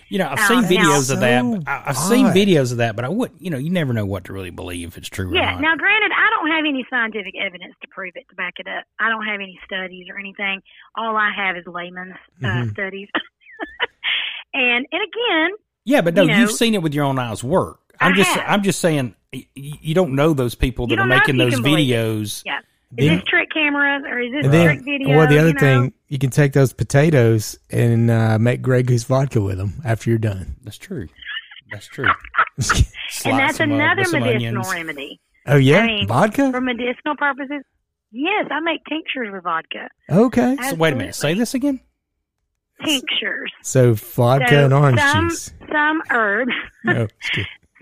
You 0.08 0.18
know, 0.18 0.28
I've 0.28 0.38
Oh, 0.40 0.48
seen 0.48 0.62
now- 0.62 0.68
videos 0.68 1.12
of 1.12 1.20
that. 1.20 1.42
So 1.42 1.56
but 1.58 1.68
I- 1.68 1.82
I've 1.86 1.96
seen 1.96 2.26
odd. 2.26 2.34
videos 2.36 2.72
of 2.72 2.78
that, 2.78 2.96
but 2.96 3.04
I 3.04 3.08
wouldn't. 3.08 3.40
You 3.42 3.50
know, 3.50 3.58
you 3.58 3.70
never 3.70 3.92
know 3.92 4.04
what 4.06 4.24
to 4.24 4.32
really 4.32 4.50
believe 4.50 4.88
if 4.88 4.98
it's 4.98 5.08
true 5.08 5.30
or 5.30 5.34
Yeah. 5.34 5.52
not. 5.52 5.60
Now, 5.60 5.76
granted, 5.76 6.10
I 6.16 6.30
don't 6.30 6.50
have 6.50 6.64
any 6.66 6.84
scientific 6.90 7.34
evidence 7.40 7.74
to 7.82 7.88
prove 7.88 8.12
it 8.16 8.28
to 8.28 8.34
back 8.34 8.54
it 8.58 8.66
up. 8.66 8.84
I 8.98 9.08
don't 9.08 9.24
have 9.26 9.40
any 9.40 9.58
studies 9.64 10.06
or 10.10 10.18
anything. 10.18 10.60
All 10.96 11.16
I 11.16 11.30
have 11.36 11.56
is 11.56 11.64
layman's 11.66 12.14
uh, 12.42 12.46
Mhm. 12.46 12.70
studies. 12.72 13.08
and 14.54 14.86
and 14.90 15.02
again, 15.02 15.50
yeah, 15.84 16.00
but 16.00 16.14
no, 16.14 16.22
you 16.22 16.28
know- 16.28 16.38
you've 16.38 16.50
seen 16.52 16.74
it 16.74 16.82
with 16.82 16.94
your 16.94 17.04
own 17.04 17.18
eyes 17.18 17.42
work. 17.44 17.80
I'm 18.00 18.12
I 18.12 18.16
just, 18.16 18.30
have. 18.30 18.44
I'm 18.46 18.62
just 18.62 18.80
saying, 18.80 19.14
y- 19.32 19.46
y- 19.56 19.72
you 19.80 19.94
don't 19.94 20.14
know 20.14 20.32
those 20.32 20.54
people 20.54 20.86
that 20.86 20.94
are 20.94 20.96
don't 20.98 21.08
know 21.08 21.16
if 21.16 21.22
making 21.22 21.36
those 21.38 21.54
can 21.54 21.62
believe 21.64 21.90
it. 21.90 21.92
videos. 21.94 22.42
yeah. 22.46 22.60
Is 22.96 23.06
Then- 23.06 23.16
this 23.16 23.24
trick 23.28 23.50
cameras 23.52 24.02
or 24.08 24.18
is 24.18 24.32
this 24.32 24.44
And 24.44 24.52
then, 24.54 24.66
trick 24.66 24.84
video? 24.84 25.16
well, 25.16 25.26
the 25.26 25.38
other 25.38 25.48
you 25.48 25.54
know? 25.54 25.60
thing, 25.60 25.92
you 26.08 26.18
can 26.18 26.30
take 26.30 26.52
those 26.54 26.72
potatoes 26.72 27.58
and 27.70 28.10
uh, 28.10 28.38
make 28.38 28.62
Grey 28.62 28.82
Goose 28.82 29.04
vodka 29.04 29.40
with 29.42 29.58
them 29.58 29.74
after 29.84 30.08
you're 30.10 30.18
done. 30.18 30.56
That's 30.62 30.78
true. 30.78 31.08
That's 31.70 31.86
true. 31.86 32.06
and 32.56 33.38
that's 33.38 33.60
another 33.60 34.02
medicinal 34.10 34.24
onions. 34.28 34.72
remedy 34.72 35.20
oh 35.46 35.56
yeah, 35.56 35.80
I 35.80 35.86
mean, 35.86 36.06
vodka. 36.08 36.50
for 36.50 36.60
medicinal 36.62 37.14
purposes. 37.16 37.62
Yes, 38.10 38.46
I 38.50 38.60
make 38.60 38.80
tinctures 38.88 39.28
with 39.30 39.44
vodka. 39.44 39.88
Okay, 40.10 40.56
So 40.70 40.74
wait 40.76 40.94
a 40.94 40.96
minute. 40.96 41.14
Say 41.14 41.34
this 41.34 41.52
again. 41.54 41.80
Tinctures. 42.84 43.52
so 43.62 43.92
vodka 43.94 44.48
So 44.48 44.64
and 44.64 44.72
orange 44.74 45.00
some, 45.00 45.28
juice. 45.28 45.52
Some 45.70 46.00
herbs, 46.10 46.52
No, 46.84 47.06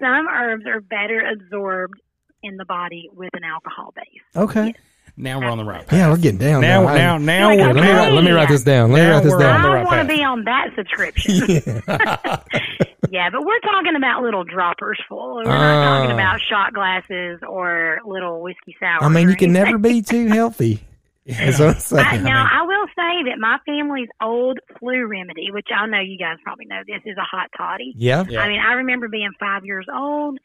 some 0.00 0.26
herbs 0.28 0.64
are 0.66 0.80
better 0.80 1.20
absorbed 1.20 2.00
in 2.42 2.56
the 2.56 2.64
body 2.64 3.08
with 3.12 3.30
an 3.34 3.44
alcohol 3.44 3.92
base. 3.94 4.22
okay. 4.34 4.74
Now 5.18 5.40
we're 5.40 5.46
on 5.48 5.56
the 5.58 5.64
right 5.64 5.86
path. 5.86 5.98
Yeah, 5.98 6.10
we're 6.10 6.18
getting 6.18 6.38
down 6.38 6.60
Now, 6.60 6.82
there. 6.86 6.94
now, 6.98 7.16
now, 7.18 7.48
Like, 7.48 7.58
we're 7.58 7.66
Let 7.72 7.74
me, 7.76 7.80
write, 7.90 8.12
let 8.12 8.24
me 8.24 8.30
write 8.32 8.48
this 8.48 8.62
down. 8.64 8.92
Let 8.92 9.00
me 9.00 9.06
Now 9.06 9.14
write 9.14 9.22
this 9.24 9.32
down. 9.36 9.64
I 9.64 9.72
right 9.74 9.84
want 9.86 10.08
to 10.08 10.14
be 10.14 10.22
on 10.22 10.44
that 10.44 10.68
subscription. 10.76 11.34
yeah, 13.10 13.30
but 13.30 13.44
we're 13.44 13.60
talking 13.60 13.96
about 13.96 14.22
little 14.22 14.44
droppers 14.44 14.98
full. 15.08 15.36
We're 15.36 15.44
not 15.44 15.84
talking 15.84 16.10
Ah. 16.10 16.14
about 16.14 16.40
shot 16.42 16.74
glasses 16.74 17.40
or 17.48 18.00
little 18.04 18.42
whiskey 18.42 18.76
sour. 18.78 19.02
I 19.02 19.08
mean, 19.08 19.28
you 19.30 19.36
can 19.36 19.52
never 19.52 19.78
be 19.78 20.02
too 20.02 20.26
healthy. 20.26 20.80
That's 21.26 21.58
what 21.58 21.68
I'm 21.70 21.80
saying. 21.80 22.06
I, 22.06 22.16
now, 22.18 22.46
I 22.52 22.62
will 22.62 22.86
say 22.88 23.30
that 23.30 23.38
my 23.38 23.58
family's 23.66 24.08
old 24.22 24.58
flu 24.78 25.06
remedy, 25.06 25.50
which 25.50 25.68
I 25.74 25.86
know 25.86 25.98
you 26.00 26.18
guys 26.18 26.36
probably 26.44 26.66
know 26.66 26.82
this, 26.86 27.00
is 27.04 27.16
a 27.16 27.22
hot 27.24 27.48
toddy. 27.56 27.94
yeah. 27.96 28.24
Yeah. 28.28 28.40
I 28.42 28.48
mean, 28.48 28.60
I 28.60 28.74
remember 28.74 29.08
being 29.08 29.30
five 29.40 29.64
years 29.64 29.86
old 29.92 30.38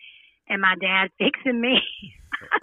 and 0.50 0.62
my 0.62 0.76
dad 0.82 1.10
fixing 1.20 1.62
me, 1.62 1.80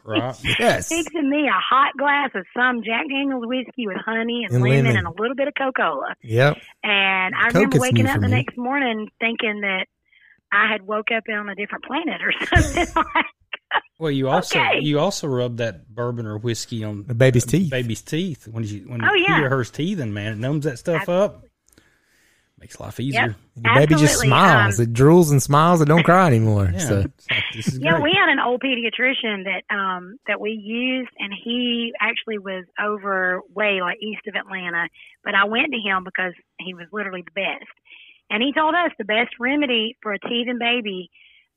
Right. 0.05 0.35
Yes. 0.59 0.89
fixing 0.89 1.29
me 1.31 1.47
a 1.49 1.53
hot 1.53 1.93
glass 1.99 2.31
of 2.35 2.45
some 2.57 2.83
Jack 2.83 3.07
Daniel's 3.09 3.47
whiskey 3.47 3.87
with 3.87 3.97
honey 4.05 4.45
and, 4.45 4.55
And 4.55 4.63
lemon, 4.65 4.85
lemon. 4.87 4.97
and 4.99 5.07
a 5.07 5.21
little 5.21 5.35
bit 5.37 5.49
of 5.49 5.55
Coca-Cola. 5.57 6.15
Yep. 6.23 6.57
And 6.83 7.35
I 7.35 7.45
Coke 7.51 7.55
remember 7.55 7.79
waking 7.81 8.07
up 8.07 8.21
the 8.21 8.29
me. 8.29 8.33
next 8.37 8.57
morning 8.57 9.09
thinking 9.21 9.61
that 9.63 9.87
I 10.53 10.71
had 10.73 10.87
woke 10.87 11.09
up 11.15 11.25
on 11.33 11.49
a 11.49 11.55
different 11.55 11.85
planet 11.85 12.21
or 12.23 12.33
something. 12.63 13.03
Well, 13.99 14.11
you 14.13 14.29
also 14.29 14.59
Okay. 14.59 14.79
you 14.81 14.99
also 15.01 15.27
rub 15.27 15.57
that 15.59 15.93
bourbon 15.93 16.25
or 16.25 16.39
whiskey 16.39 16.85
on 16.85 17.05
The 17.07 17.15
baby's 17.15 17.45
teeth. 17.45 17.71
baby's 17.71 18.01
teeth 18.01 18.47
when 18.49 18.63
you 18.65 18.85
when 18.87 19.05
Oh, 19.05 19.13
you 19.13 19.27
yeah. 19.29 19.39
hear 19.41 19.49
her's 19.51 19.71
teething, 19.73 20.13
man, 20.15 20.33
it 20.35 20.39
numbs 20.39 20.65
that 20.65 20.79
stuff 20.79 21.09
up. 21.09 21.45
Makes 22.61 22.81
life 22.81 22.99
easier. 22.99 23.21
Yep. 23.29 23.37
The 23.57 23.71
baby 23.75 23.95
just 23.95 24.19
smiles. 24.21 24.79
um, 24.81 24.83
it 24.85 24.93
drools 24.93 25.31
and 25.31 25.41
smiles. 25.43 25.81
It 25.81 25.87
don't 25.87 26.03
cry 26.11 26.27
anymore. 26.27 26.71
Yeah, 26.73 26.79
So 26.81 26.95
like, 26.97 27.11
Yeah, 27.79 28.01
we 28.01 28.13
had 28.13 28.29
an 28.31 28.41
old 28.41 28.61
pediatrician 28.63 29.45
that 29.45 29.63
um 29.75 30.19
that 30.27 30.41
we 30.41 30.51
used, 30.51 31.11
and 31.19 31.33
he 31.45 31.93
actually 32.01 32.39
was 32.39 32.65
over 32.83 33.41
way 33.55 33.81
like 33.81 33.99
east 34.03 34.23
of 34.27 34.35
Atlanta. 34.35 34.89
But 35.25 35.35
I 35.35 35.45
went 35.45 35.73
to 35.73 35.79
him 35.79 36.03
because 36.05 36.33
he 36.59 36.75
was 36.75 36.87
literally 36.93 37.23
the 37.23 37.31
best, 37.31 37.71
and 38.31 38.43
he 38.43 38.53
told 38.53 38.75
us 38.75 38.91
the 38.99 39.05
best 39.05 39.31
remedy 39.39 39.97
for 40.03 40.13
a 40.13 40.19
teething 40.19 40.59
baby 40.59 41.11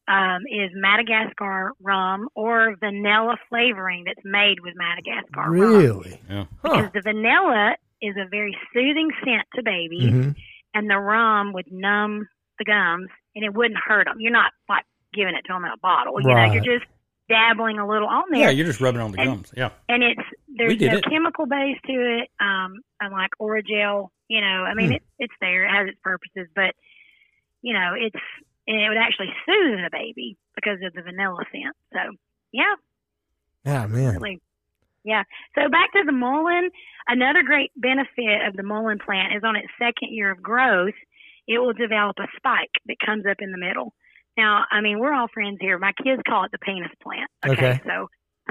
um, 0.08 0.42
is 0.50 0.72
Madagascar 0.76 1.72
rum 1.82 2.28
or 2.36 2.76
vanilla 2.80 3.38
flavoring 3.50 4.04
that's 4.06 4.24
made 4.26 4.60
with 4.62 4.74
Madagascar 4.76 5.50
rum. 5.50 5.52
really, 5.52 6.20
yeah. 6.30 6.46
huh? 6.64 6.76
Because 6.76 6.92
the 6.94 7.02
vanilla 7.02 7.76
is 8.02 8.16
a 8.18 8.28
very 8.30 8.58
soothing 8.74 9.10
scent 9.24 9.48
to 9.56 9.62
babies, 9.64 10.12
Mhm. 10.12 10.36
And 10.74 10.90
the 10.90 10.98
rum 10.98 11.54
would 11.54 11.72
numb 11.72 12.28
the 12.60 12.66
gums 12.66 13.10
and 13.36 13.44
it 13.46 13.54
wouldn't 13.54 13.80
hurt 13.86 14.06
them. 14.06 14.18
You're 14.20 14.32
not 14.32 14.52
like 14.70 14.86
giving 15.14 15.36
it 15.36 15.44
to 15.48 15.54
them 15.54 15.66
in 15.66 15.72
a 15.72 15.78
bottle. 15.78 16.20
You 16.22 16.28
know, 16.34 16.46
you're 16.54 16.80
just 16.80 16.90
dabbling 17.30 17.78
a 17.80 17.88
little 17.88 18.08
on 18.08 18.24
there. 18.32 18.42
Yeah, 18.42 18.50
you're 18.52 18.66
just 18.66 18.82
rubbing 18.82 19.02
on 19.02 19.12
the 19.12 19.20
And- 19.22 19.30
gums. 19.30 19.54
Yeah. 19.56 19.70
and 19.90 20.04
it's 20.04 20.22
there's 20.56 20.78
did 20.78 20.92
no 20.92 20.98
it. 21.00 21.06
chemical 21.06 21.46
base 21.46 21.78
to 21.88 21.94
it. 21.94 22.30
Um, 22.40 22.82
unlike 23.00 23.32
Orajel, 23.42 24.10
you 24.28 24.42
know, 24.42 24.64
I 24.64 24.74
mean, 24.74 24.88
Hmm. 24.90 24.94
it, 24.96 25.04
it's 25.20 25.34
there. 25.42 25.66
It 25.66 25.72
has 25.72 25.88
its 25.90 26.00
purposes, 26.04 26.48
but 26.56 26.76
you 27.62 27.74
know, 27.74 27.94
it's 27.98 28.16
and 28.68 28.80
it 28.80 28.88
would 28.90 28.98
actually 28.98 29.30
soothe 29.46 29.80
the 29.84 29.90
baby 29.92 30.38
because 30.56 30.80
of 30.86 30.94
the 30.94 31.02
vanilla 31.02 31.44
scent. 31.52 31.76
So 31.94 32.00
yeah, 32.52 32.76
Yeah, 33.66 33.88
man. 33.88 34.14
really. 34.16 34.42
Yeah. 35.04 35.24
So 35.56 35.68
back 35.70 35.92
to 35.94 36.04
the 36.06 36.12
mullein. 36.12 36.70
Another 37.08 37.44
great 37.44 37.72
benefit 37.76 38.46
of 38.48 38.56
the 38.56 38.64
mullein 38.64 39.00
plant 39.04 39.34
is 39.36 39.44
on 39.44 39.56
its 39.56 39.68
second 39.80 40.10
year 40.14 40.32
of 40.32 40.42
growth, 40.42 40.94
it 41.48 41.58
will 41.60 41.74
develop 41.74 42.18
a 42.20 42.28
spike 42.38 42.70
that 42.86 42.98
comes 43.04 43.26
up 43.30 43.38
in 43.40 43.52
the 43.52 43.58
middle. 43.58 43.94
Now, 44.38 44.64
I 44.72 44.82
mean, 44.82 45.00
we're 45.00 45.14
all 45.14 45.28
friends 45.34 45.58
here. 45.60 45.78
My 45.80 45.92
kids 46.04 46.22
call 46.28 46.46
it 46.46 46.52
the 46.52 46.60
penis 46.60 46.92
plant. 47.04 47.30
Okay. 47.46 47.54
Okay. 47.54 47.82
So, 47.86 48.08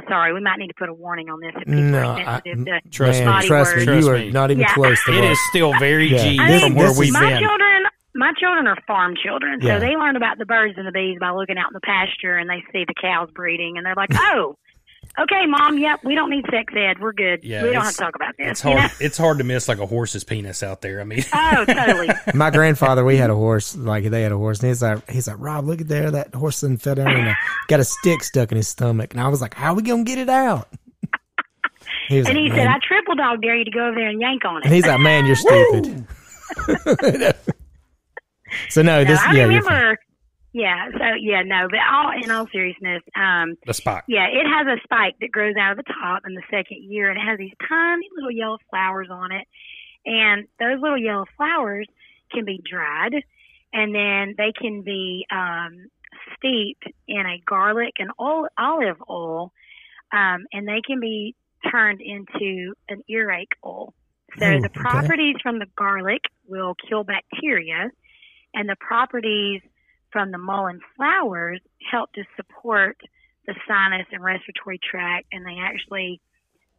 sorry, 0.09 0.33
we 0.35 0.41
might 0.41 0.59
need 0.59 0.69
to 0.69 0.75
put 0.79 0.89
a 0.89 0.93
warning 0.95 1.31
on 1.31 1.41
this 1.41 1.53
if 1.57 1.65
people 1.65 1.83
No, 1.83 2.11
are 2.11 2.19
I, 2.21 2.41
sensitive 2.45 2.83
to. 2.83 2.91
Trust 2.91 3.21
man, 3.21 3.27
me. 3.27 3.33
body 3.33 3.47
trust 3.49 3.77
me. 3.77 3.85
Trust 3.85 4.07
You 4.07 4.13
are 4.13 4.31
not 4.31 4.51
even 4.51 4.61
Yeah. 4.63 4.75
close 4.75 5.03
to 5.05 5.13
It 5.13 5.21
what- 5.21 5.31
is 5.31 5.41
still 5.49 5.73
very 5.79 6.07
Yeah. 6.09 6.19
G 6.19 6.39
I 6.41 6.47
This- 6.49 6.61
from 6.63 6.71
mean, 6.71 6.79
where 6.79 6.89
this 6.89 6.99
we've 6.99 7.09
is- 7.09 7.15
my 7.15 7.31
been. 7.31 7.39
children, 7.43 7.87
my 8.15 8.33
children 8.39 8.67
are 8.67 8.77
farm 8.87 9.15
children, 9.17 9.61
so 9.63 9.69
Yeah. 9.69 9.79
they 9.79 9.97
learn 9.97 10.17
about 10.17 10.37
the 10.39 10.45
birds 10.47 10.77
and 10.77 10.87
the 10.87 10.93
bees 10.93 11.19
by 11.21 11.31
looking 11.31 11.57
out 11.57 11.69
in 11.71 11.75
the 11.75 11.81
pasture 11.81 12.37
and 12.37 12.51
they 12.51 12.63
see 12.73 12.85
the 12.85 12.95
cows 13.01 13.31
breeding, 13.31 13.79
and 13.79 13.87
they're 13.87 13.95
like, 13.97 14.11
"Oh, 14.35 14.57
okay, 15.19 15.47
mom, 15.47 15.79
yep, 15.79 16.01
we 16.05 16.15
don't 16.15 16.31
need 16.31 16.45
sex 16.51 16.73
ed, 16.77 16.99
we're 17.01 17.13
good. 17.13 17.41
Yeah, 17.43 17.63
we 17.63 17.73
don't 17.73 17.83
have 17.85 17.93
to 17.93 17.99
talk 17.99 18.15
about 18.15 18.35
this." 18.39 18.51
It's 18.51 18.65
you 18.65 18.71
know? 18.75 18.81
hard. 18.81 18.93
It's 19.01 19.19
hard 19.19 19.39
to 19.39 19.45
miss 19.45 19.69
like 19.69 19.79
a 19.79 19.87
horse's 19.87 20.25
penis 20.25 20.63
out 20.63 20.81
there. 20.83 21.01
I 21.01 21.05
mean, 21.05 21.25
Oh, 21.35 21.65
totally. 21.65 22.09
My 22.35 22.51
grandfather, 22.51 23.05
we 23.05 23.17
had 23.17 23.31
a 23.31 23.35
horse. 23.35 23.77
Like 23.77 24.05
they 24.05 24.23
had 24.23 24.33
a 24.33 24.37
horse, 24.37 24.61
and 24.61 24.69
he's 24.69 24.83
like, 24.83 25.09
he's 25.11 25.27
like, 25.29 25.37
Rob, 25.39 25.67
look 25.67 25.81
at 25.81 25.89
there, 25.89 26.11
that 26.11 26.35
horse 26.35 26.63
and 26.63 26.81
fell 26.81 26.95
down 26.95 27.09
and 27.09 27.29
uh, 27.29 27.35
got 27.69 27.81
a 27.81 27.85
stick 27.85 28.23
stuck 28.23 28.51
in 28.53 28.57
his 28.57 28.69
stomach. 28.69 29.13
And 29.15 29.21
I 29.21 29.29
was 29.29 29.41
like, 29.41 29.55
how 29.55 29.73
are 29.73 29.75
we 29.77 29.83
gonna 29.83 30.05
get 30.05 30.19
it 30.19 30.29
out? 30.29 30.69
He 32.09 32.19
and 32.19 32.27
like, 32.27 32.37
he 32.37 32.51
said, 32.51 32.67
"I 32.67 32.79
triple 32.87 33.15
dog 33.15 33.41
dare 33.43 33.57
you 33.57 33.65
to 33.65 33.71
go 33.71 33.87
over 33.87 33.95
there 33.97 34.09
and 34.09 34.21
yank 34.21 34.45
on 34.45 34.59
it. 34.59 34.65
and 34.65 34.75
he's 34.75 34.87
like, 34.87 35.01
man, 35.01 35.27
you're 35.27 35.37
stupid. 35.37 36.07
so 38.69 38.83
no, 38.83 39.03
No, 39.03 39.05
this 39.05 39.21
I 39.21 39.33
yeah, 39.33 39.47
you're 39.47 39.63
fine. 39.63 39.75
remember. 39.75 39.99
Yeah. 40.53 40.89
So 40.93 41.05
yeah, 41.21 41.43
no, 41.43 41.69
but 41.71 41.79
all 41.91 42.11
in 42.23 42.31
all 42.31 42.47
seriousness, 42.53 43.03
um, 43.15 43.57
the 43.67 43.75
spot. 43.75 44.05
yeah, 44.09 44.27
it 44.27 44.47
has 44.47 44.67
a 44.67 44.81
spike 44.83 45.15
that 45.21 45.31
grows 45.31 45.55
out 45.61 45.73
of 45.73 45.85
the 45.85 45.93
top 46.03 46.23
in 46.27 46.35
the 46.35 46.43
second 46.51 46.83
year, 46.83 47.11
and 47.11 47.19
it 47.21 47.25
has 47.25 47.39
these 47.39 47.53
tiny 47.69 48.09
little 48.17 48.31
yellow 48.33 48.59
flowers 48.69 49.09
on 49.11 49.31
it. 49.33 49.47
And 50.07 50.49
those 50.59 50.81
little 50.81 50.99
yellow 50.99 51.27
flowers 51.37 51.87
can 52.33 52.45
be 52.45 52.61
dried, 52.69 53.15
and 53.73 53.95
then 53.95 54.35
they 54.39 54.53
can 54.53 54.83
be 54.83 55.27
um, 55.31 55.87
steeped 56.37 56.85
in 57.07 57.27
a 57.27 57.41
garlic 57.47 57.93
and 57.99 58.11
ol- 58.19 58.49
olive 58.59 58.97
oil, 59.09 59.53
um, 60.13 60.47
and 60.53 60.67
they 60.67 60.81
can 60.85 60.99
be 61.01 61.35
turned 61.71 62.01
into 62.01 62.73
an 62.89 63.03
earache 63.09 63.53
oil. 63.65 63.95
So 64.39 64.47
Oh, 64.47 64.61
the 64.61 64.67
okay. 64.67 64.81
properties 64.81 65.37
from 65.43 65.59
the 65.59 65.67
garlic 65.77 66.23
will 66.49 66.75
kill 66.89 67.05
bacteria, 67.05 67.91
and 68.55 68.69
the 68.69 68.77
properties 68.81 69.61
from 70.13 70.31
the 70.31 70.39
mullein 70.39 70.81
flowers 70.97 71.61
help 71.91 72.13
to 72.13 72.25
support 72.37 72.99
the 73.47 73.55
sinus 73.67 74.07
and 74.13 74.23
respiratory 74.23 74.79
tract, 74.79 75.27
and 75.33 75.47
they 75.47 75.57
actually 75.61 76.21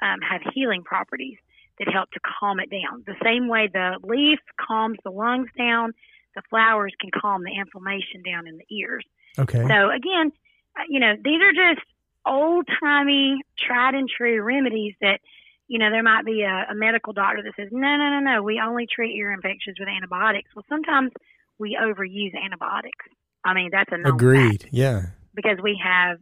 um, 0.01 0.19
have 0.21 0.41
healing 0.53 0.83
properties 0.83 1.37
that 1.79 1.91
help 1.91 2.11
to 2.11 2.19
calm 2.39 2.59
it 2.59 2.69
down. 2.69 3.03
The 3.07 3.15
same 3.23 3.47
way 3.47 3.69
the 3.71 3.97
leaf 4.03 4.39
calms 4.59 4.97
the 5.03 5.11
lungs 5.11 5.49
down, 5.57 5.93
the 6.35 6.41
flowers 6.49 6.93
can 6.99 7.09
calm 7.09 7.43
the 7.43 7.51
inflammation 7.51 8.21
down 8.23 8.47
in 8.47 8.57
the 8.57 8.75
ears. 8.75 9.05
Okay. 9.39 9.65
So 9.67 9.89
again, 9.89 10.31
uh, 10.77 10.83
you 10.89 10.99
know, 10.99 11.15
these 11.23 11.41
are 11.41 11.53
just 11.53 11.85
old 12.25 12.67
timey, 12.79 13.41
tried 13.57 13.95
and 13.95 14.07
true 14.07 14.41
remedies 14.41 14.93
that, 15.01 15.19
you 15.67 15.79
know, 15.79 15.89
there 15.89 16.03
might 16.03 16.25
be 16.25 16.43
a, 16.43 16.67
a 16.71 16.75
medical 16.75 17.13
doctor 17.13 17.41
that 17.43 17.53
says, 17.55 17.69
no, 17.71 17.97
no, 17.97 18.09
no, 18.09 18.19
no, 18.19 18.43
we 18.43 18.61
only 18.63 18.85
treat 18.93 19.15
ear 19.15 19.31
infections 19.31 19.77
with 19.79 19.89
antibiotics. 19.89 20.49
Well, 20.55 20.65
sometimes 20.69 21.11
we 21.57 21.77
overuse 21.81 22.31
antibiotics. 22.35 23.05
I 23.43 23.53
mean, 23.53 23.69
that's 23.71 23.91
a 23.91 24.09
Agreed. 24.09 24.61
fact 24.61 24.73
Yeah. 24.73 25.01
because 25.33 25.57
we 25.61 25.79
have, 25.83 26.17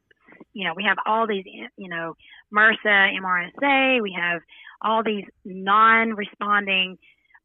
you 0.54 0.66
know, 0.66 0.74
we 0.76 0.84
have 0.84 0.98
all 1.06 1.28
these, 1.28 1.46
you 1.78 1.90
know, 1.90 2.16
MRSA, 2.54 3.18
MRSA, 3.20 4.02
we 4.02 4.16
have 4.18 4.42
all 4.82 5.04
these 5.04 5.26
non-responding 5.46 6.98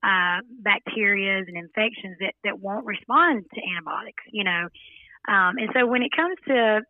uh, 0.03 0.41
bacterias 0.63 1.49
and 1.49 1.57
infections 1.57 2.17
that, 2.21 2.35
that 2.45 2.61
won't 2.61 2.87
respond 2.87 3.45
to 3.55 3.61
antibiotics, 3.75 4.23
you 4.31 4.45
know. 4.45 4.69
Um, 5.29 5.57
and 5.59 5.71
so 5.75 5.87
when 5.87 6.03
it 6.03 6.11
comes 6.15 6.37
to 6.47 6.83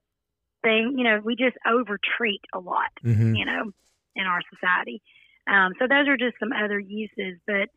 thing, 0.62 0.95
you 0.97 1.05
know, 1.05 1.20
we 1.24 1.37
just 1.37 1.57
over-treat 1.66 2.41
a 2.55 2.59
lot, 2.59 2.91
hmm 3.03 3.35
you 3.35 3.45
know, 3.45 3.70
in 4.16 4.26
our 4.26 4.41
society. 4.53 5.01
Um, 5.47 5.72
so 5.78 5.87
those 5.87 6.09
are 6.09 6.16
just 6.16 6.37
some 6.41 6.53
other 6.53 6.78
uses. 6.78 7.39
But 7.47 7.68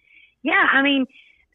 yeah, 0.43 0.65
I 0.71 0.81
mean, 0.81 1.05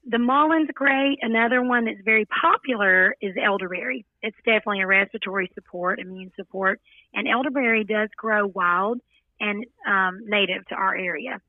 the 0.04 0.18
mulleins 0.18 0.68
great. 0.74 1.18
Another 1.22 1.62
one 1.62 1.84
that's 1.84 2.00
very 2.04 2.24
popular 2.26 3.14
is 3.20 3.34
elderberry. 3.42 4.04
It's 4.22 4.36
definitely 4.44 4.80
a 4.80 4.86
respiratory 4.86 5.50
support, 5.54 6.00
immune 6.00 6.32
support, 6.36 6.80
and 7.14 7.28
elderberry 7.28 7.84
does 7.84 8.08
grow 8.16 8.46
wild 8.46 9.00
and 9.40 9.64
um, 9.86 10.20
native 10.26 10.66
to 10.68 10.74
our 10.74 10.96
area. 10.96 11.40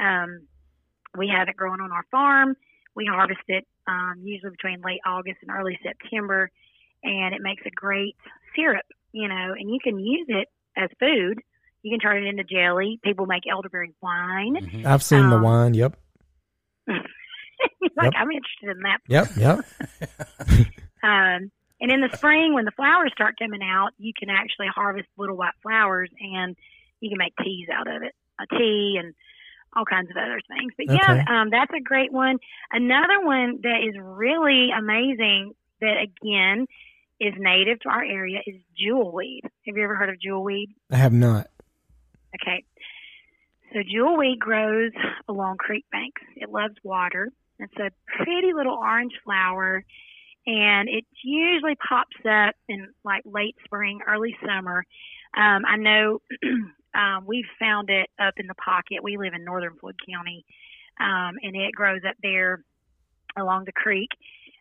Um, 0.00 0.46
we 1.16 1.28
have 1.28 1.48
it 1.48 1.56
growing 1.56 1.80
on 1.80 1.90
our 1.92 2.04
farm. 2.10 2.54
We 2.94 3.06
harvest 3.06 3.40
it 3.48 3.66
um, 3.86 4.14
usually 4.22 4.52
between 4.52 4.80
late 4.82 5.00
August 5.04 5.38
and 5.42 5.50
early 5.50 5.78
September, 5.82 6.50
and 7.02 7.34
it 7.34 7.40
makes 7.42 7.62
a 7.66 7.70
great 7.70 8.16
syrup. 8.54 8.84
You 9.12 9.26
know, 9.28 9.54
and 9.58 9.68
you 9.68 9.78
can 9.82 9.98
use 9.98 10.26
it 10.28 10.46
as 10.76 10.88
food. 11.00 11.40
You 11.82 11.90
can 11.90 11.98
turn 11.98 12.22
it 12.24 12.28
into 12.28 12.44
jelly. 12.44 13.00
People 13.02 13.26
make 13.26 13.42
elderberry 13.50 13.92
wine. 14.00 14.54
Mhm. 14.56 14.86
I've 14.86 15.02
seen 15.02 15.28
the 15.30 15.36
Um, 15.36 15.42
wine. 15.42 15.74
Yep. 15.74 15.96
like 17.96 18.12
Yep. 18.12 18.12
I'm 18.16 18.30
interested 18.30 18.76
in 18.76 18.80
that. 18.82 18.98
Yep. 19.08 19.28
Yep. 19.36 20.66
Um, 21.02 21.50
and 21.80 21.90
in 21.90 22.02
the 22.02 22.14
spring, 22.14 22.52
when 22.52 22.66
the 22.66 22.72
flowers 22.72 23.10
start 23.14 23.38
coming 23.38 23.62
out, 23.62 23.92
you 23.98 24.12
can 24.18 24.28
actually 24.28 24.66
harvest 24.66 25.08
little 25.16 25.36
white 25.36 25.54
flowers, 25.62 26.10
and 26.20 26.54
you 27.00 27.08
can 27.08 27.16
make 27.16 27.32
teas 27.42 27.68
out 27.72 27.88
of 27.88 28.02
it, 28.02 28.14
a 28.38 28.46
tea, 28.54 29.00
and 29.02 29.14
all 29.74 29.84
kinds 29.84 30.10
of 30.10 30.16
other 30.16 30.40
things. 30.46 30.72
But 30.76 30.94
yeah, 30.94 31.24
um, 31.26 31.48
that's 31.50 31.72
a 31.74 31.80
great 31.80 32.12
one. 32.12 32.36
Another 32.70 33.24
one 33.24 33.60
that 33.62 33.78
is 33.88 33.94
really 33.98 34.68
amazing 34.76 35.52
that 35.80 35.96
again 36.02 36.66
is 37.18 37.34
native 37.38 37.80
to 37.80 37.88
our 37.88 38.04
area 38.04 38.40
is 38.46 38.56
jewelweed. 38.78 39.42
Have 39.66 39.76
you 39.76 39.84
ever 39.84 39.94
heard 39.94 40.10
of 40.10 40.16
jewelweed? 40.20 40.68
I 40.90 40.96
have 40.96 41.12
not. 41.12 41.48
Okay. 42.42 42.64
So 43.72 43.80
jewelweed 43.80 44.38
grows 44.38 44.92
along 45.28 45.58
creek 45.58 45.84
banks. 45.92 46.22
It 46.36 46.50
loves 46.50 46.74
water. 46.82 47.30
It's 47.62 47.76
a 47.78 47.90
pretty 48.24 48.52
little 48.52 48.74
orange 48.74 49.12
flower 49.24 49.84
and 50.46 50.88
it 50.88 51.04
usually 51.22 51.76
pops 51.76 52.16
up 52.28 52.54
in 52.68 52.88
like 53.04 53.22
late 53.24 53.56
spring, 53.64 54.00
early 54.06 54.36
summer. 54.46 54.84
Um, 55.36 55.62
I 55.66 55.76
know 55.76 56.20
um, 56.94 57.24
we've 57.26 57.44
found 57.58 57.90
it 57.90 58.08
up 58.18 58.34
in 58.38 58.46
the 58.46 58.54
pocket. 58.54 59.02
We 59.02 59.16
live 59.16 59.34
in 59.34 59.44
northern 59.44 59.76
Floyd 59.78 59.96
County, 60.10 60.44
um, 60.98 61.36
and 61.42 61.54
it 61.54 61.72
grows 61.72 62.00
up 62.08 62.16
there 62.22 62.64
along 63.38 63.64
the 63.66 63.72
creek. 63.72 64.10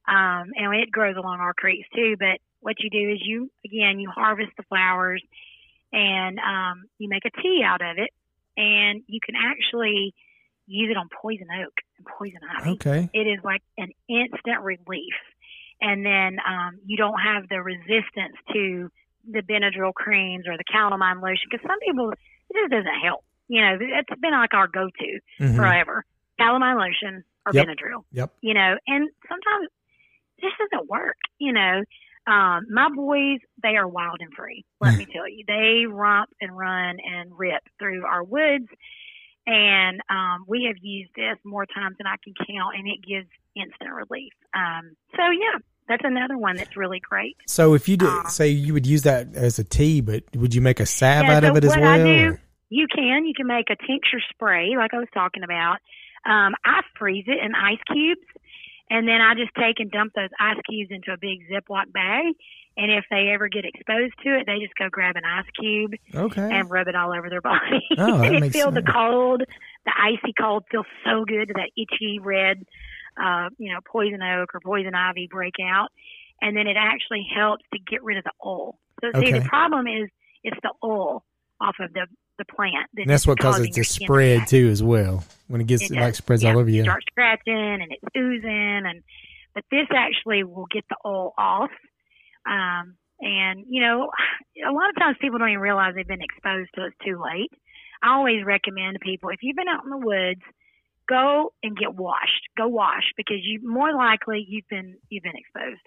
Um, 0.08 0.52
and 0.56 0.74
it 0.76 0.91
grows 0.91 1.16
along 1.18 1.39
our 1.39 1.54
creeks 1.54 1.88
too. 1.95 2.16
But 2.20 2.39
what 2.62 2.76
you 2.80 2.89
do 2.89 3.12
is 3.12 3.20
you, 3.24 3.50
again, 3.66 4.00
you 4.00 4.10
harvest 4.10 4.52
the 4.58 4.64
flowers 4.64 5.24
and 5.93 6.39
um, 6.39 6.84
you 6.97 7.10
make 7.10 7.26
a 7.26 7.41
tea 7.41 7.64
out 7.66 7.82
of 7.82 7.97
it, 7.97 8.10
and 8.58 9.02
you 9.08 9.20
can 9.26 9.36
actually 9.36 10.14
use 10.70 10.89
it 10.91 10.97
on 10.97 11.09
poison 11.22 11.47
oak 11.65 11.74
and 11.97 12.07
poison 12.17 12.39
ivy. 12.57 12.72
Okay. 12.72 13.09
It 13.13 13.28
is 13.28 13.39
like 13.43 13.61
an 13.78 13.89
instant 14.07 14.61
relief, 14.61 15.17
and 15.82 16.05
then 16.05 16.38
um, 16.47 16.80
you 16.86 16.95
don't 16.97 17.20
have 17.20 17.49
the 17.49 17.61
resistance 17.61 18.38
to 18.53 18.89
the 19.30 19.41
Benadryl 19.41 19.93
creams 19.93 20.45
or 20.47 20.55
the 20.57 20.63
calamine 20.72 21.22
lotion 21.22 21.49
because 21.51 21.65
some 21.67 21.80
people 21.86 22.11
it 22.11 22.53
just 22.53 22.72
doesn't 22.72 22.99
help. 23.03 23.26
You 23.47 23.61
know, 23.61 23.78
it's 23.82 24.22
been 24.22 24.32
like 24.32 24.53
our 24.53 24.67
go-to 24.67 25.20
Mhm. 25.43 25.55
forever: 25.55 26.05
calamine 26.39 26.78
lotion 26.78 27.24
or 27.45 27.51
Yep. 27.53 27.65
Benadryl 27.67 28.03
Yep. 28.11 28.30
you 28.41 28.53
know, 28.53 28.78
and 28.88 29.09
sometimes 29.28 29.67
this 30.41 30.51
doesn't 30.59 30.88
work, 30.89 31.17
you 31.39 31.51
know. 31.51 31.84
Um, 32.28 32.67
my 32.72 32.89
boys, 32.93 33.39
they 33.63 33.76
are 33.76 33.88
wild 33.88 34.17
and 34.22 34.32
free. 34.36 34.63
Let 34.80 34.93
me 34.97 35.07
tell 35.11 35.28
you, 35.28 35.43
they 35.47 35.86
romp 35.88 36.30
and 36.41 36.55
run 36.55 36.97
and 37.03 37.32
rip 37.38 37.63
through 37.80 38.05
our 38.05 38.24
woods, 38.24 38.67
and 39.52 40.00
um, 40.10 40.45
we 40.47 40.66
have 40.68 40.78
used 40.82 41.12
this 41.16 41.38
more 41.43 41.66
times 41.66 41.95
than 41.97 42.06
I 42.08 42.16
can 42.24 42.34
count, 42.36 42.76
and 42.78 42.88
it 42.88 43.00
gives 43.02 43.28
instant 43.56 43.91
relief. 43.91 44.34
Um, 44.54 44.95
so 45.16 45.24
yeah, 45.32 45.58
that's 45.88 46.04
another 46.06 46.38
one 46.38 46.56
that's 46.58 46.78
really 46.78 47.00
great. 47.00 47.36
So 47.47 47.74
if 47.74 47.89
you 47.89 47.97
did 47.97 48.08
Uh, 48.10 48.28
say 48.28 48.47
you 48.50 48.74
would 48.74 48.86
use 48.86 49.02
that 49.04 49.36
as 49.36 49.58
a 49.60 49.64
tea, 49.64 50.02
but 50.02 50.24
would 50.36 50.54
you 50.54 50.62
make 50.62 50.80
a 50.80 50.86
salve 50.86 51.26
Yeah, 51.26 51.38
out 51.38 51.43
so 51.43 51.50
of 51.52 51.58
it 51.58 51.64
as 51.64 51.70
what 51.72 51.82
well? 51.82 51.93
I 51.93 52.30
do- 52.32 52.38
You 52.70 52.86
can, 52.93 53.26
you 53.26 53.34
can 53.36 53.47
make 53.47 53.70
a 53.72 53.76
tincture 53.88 54.22
spray, 54.30 54.76
like 54.78 54.93
I 54.93 55.00
was 55.00 55.08
talking 55.14 55.43
about. 55.43 55.78
Um, 56.26 56.54
I 56.64 56.82
freeze 56.97 57.26
it 57.28 57.43
in 57.43 57.56
ice 57.56 57.82
cubes, 57.91 58.22
and 58.91 59.08
then 59.08 59.22
I 59.22 59.34
just 59.34 59.50
take 59.58 59.80
and 59.80 59.89
dump 59.89 60.14
those 60.14 60.30
ice 60.39 60.62
cubes 60.70 60.91
into 60.91 61.12
a 61.12 61.18
big 61.18 61.39
Ziploc 61.50 61.91
bag. 61.91 62.36
And 62.82 62.89
if 62.91 63.03
they 63.11 63.27
ever 63.34 63.49
get 63.49 63.65
exposed 63.65 64.13
to 64.23 64.39
it, 64.39 64.45
they 64.47 64.59
just 64.59 64.73
go 64.80 64.88
grab 64.89 65.17
an 65.17 65.23
ice 65.25 65.45
cube 65.59 65.91
Okay. 66.15 66.41
and 66.49 66.69
rub 66.71 66.88
it 66.88 66.95
all 66.95 67.11
over 67.11 67.30
their 67.30 67.41
body. 67.51 67.86
Oh, 67.97 68.21
and 68.23 68.43
it 68.45 68.53
feels 68.53 68.73
the 68.73 68.82
cold, 68.82 69.41
the 69.86 69.91
icy 70.01 70.34
cold 70.39 70.63
feels 70.71 70.86
so 71.05 71.25
good 71.25 71.49
to 71.49 71.53
that 71.55 71.71
itchy 71.75 72.19
red, 72.23 72.63
uh, 73.21 73.49
you 73.57 73.73
know, 73.73 73.80
poison 73.86 74.21
oak 74.21 74.55
or 74.55 74.61
poison 74.61 74.95
ivy 74.95 75.27
breakout. 75.30 75.89
And 76.41 76.55
then 76.55 76.67
it 76.67 76.77
actually 76.80 77.27
helps 77.36 77.65
to 77.73 77.80
get 77.80 78.01
rid 78.01 78.17
of 78.17 78.23
the 78.23 78.32
oil. 78.45 78.80
So 79.01 79.11
see, 79.19 79.27
Okay. 79.27 79.39
the 79.39 79.45
problem 79.49 79.86
is 79.88 80.09
it's 80.45 80.57
the 80.63 80.71
oil 80.82 81.25
off 81.59 81.75
of 81.82 81.91
the 81.93 82.07
the 82.38 82.45
plant. 82.45 82.88
That 82.93 83.01
and 83.01 83.09
that's 83.09 83.27
what 83.27 83.38
causes 83.39 83.67
it 83.67 83.73
to 83.73 83.84
spread 83.84 84.47
too, 84.47 84.69
as 84.69 84.82
well. 84.82 85.25
When 85.49 85.59
it 85.59 85.67
gets 85.67 85.84
It 85.84 85.97
it 85.97 85.99
like 85.99 86.15
spreads 86.15 86.43
Yeah, 86.43 86.53
all 86.53 86.59
over 86.59 86.69
you. 86.69 86.84
start 86.84 87.03
scratching 87.11 87.53
and 87.53 87.91
it's 87.91 88.01
oozing 88.17 88.84
and 88.88 89.03
but 89.53 89.65
this 89.69 89.88
actually 89.93 90.45
will 90.45 90.67
get 90.71 90.86
the 90.89 90.95
oil 91.05 91.34
off. 91.38 91.71
Um, 92.50 92.95
and 93.22 93.66
you 93.70 93.82
know, 93.82 94.10
a 94.68 94.72
lot 94.72 94.89
of 94.89 94.95
times 94.97 95.18
people 95.22 95.39
don't 95.39 95.50
even 95.50 95.62
realize 95.62 95.93
they've 95.95 96.08
been 96.08 96.22
exposed 96.22 96.70
till 96.74 96.86
it's 96.86 96.95
too 97.06 97.22
late. 97.22 97.52
I 98.02 98.16
always 98.16 98.45
recommend 98.45 98.95
to 98.95 99.00
people 99.00 99.30
if 99.30 99.39
you've 99.41 99.58
been 99.58 99.68
out 99.68 99.84
in 99.84 99.89
the 99.91 99.97
woods, 100.06 100.41
go 101.08 101.54
and 101.64 101.78
get 101.78 101.93
washed. 101.95 102.47
Go 102.58 102.68
wash 102.68 103.12
because 103.18 103.39
you 103.43 103.60
more 103.64 103.93
likely 103.93 104.45
you've 104.47 104.68
been 104.70 104.95
you've 105.10 105.24
been 105.24 105.36
exposed 105.38 105.82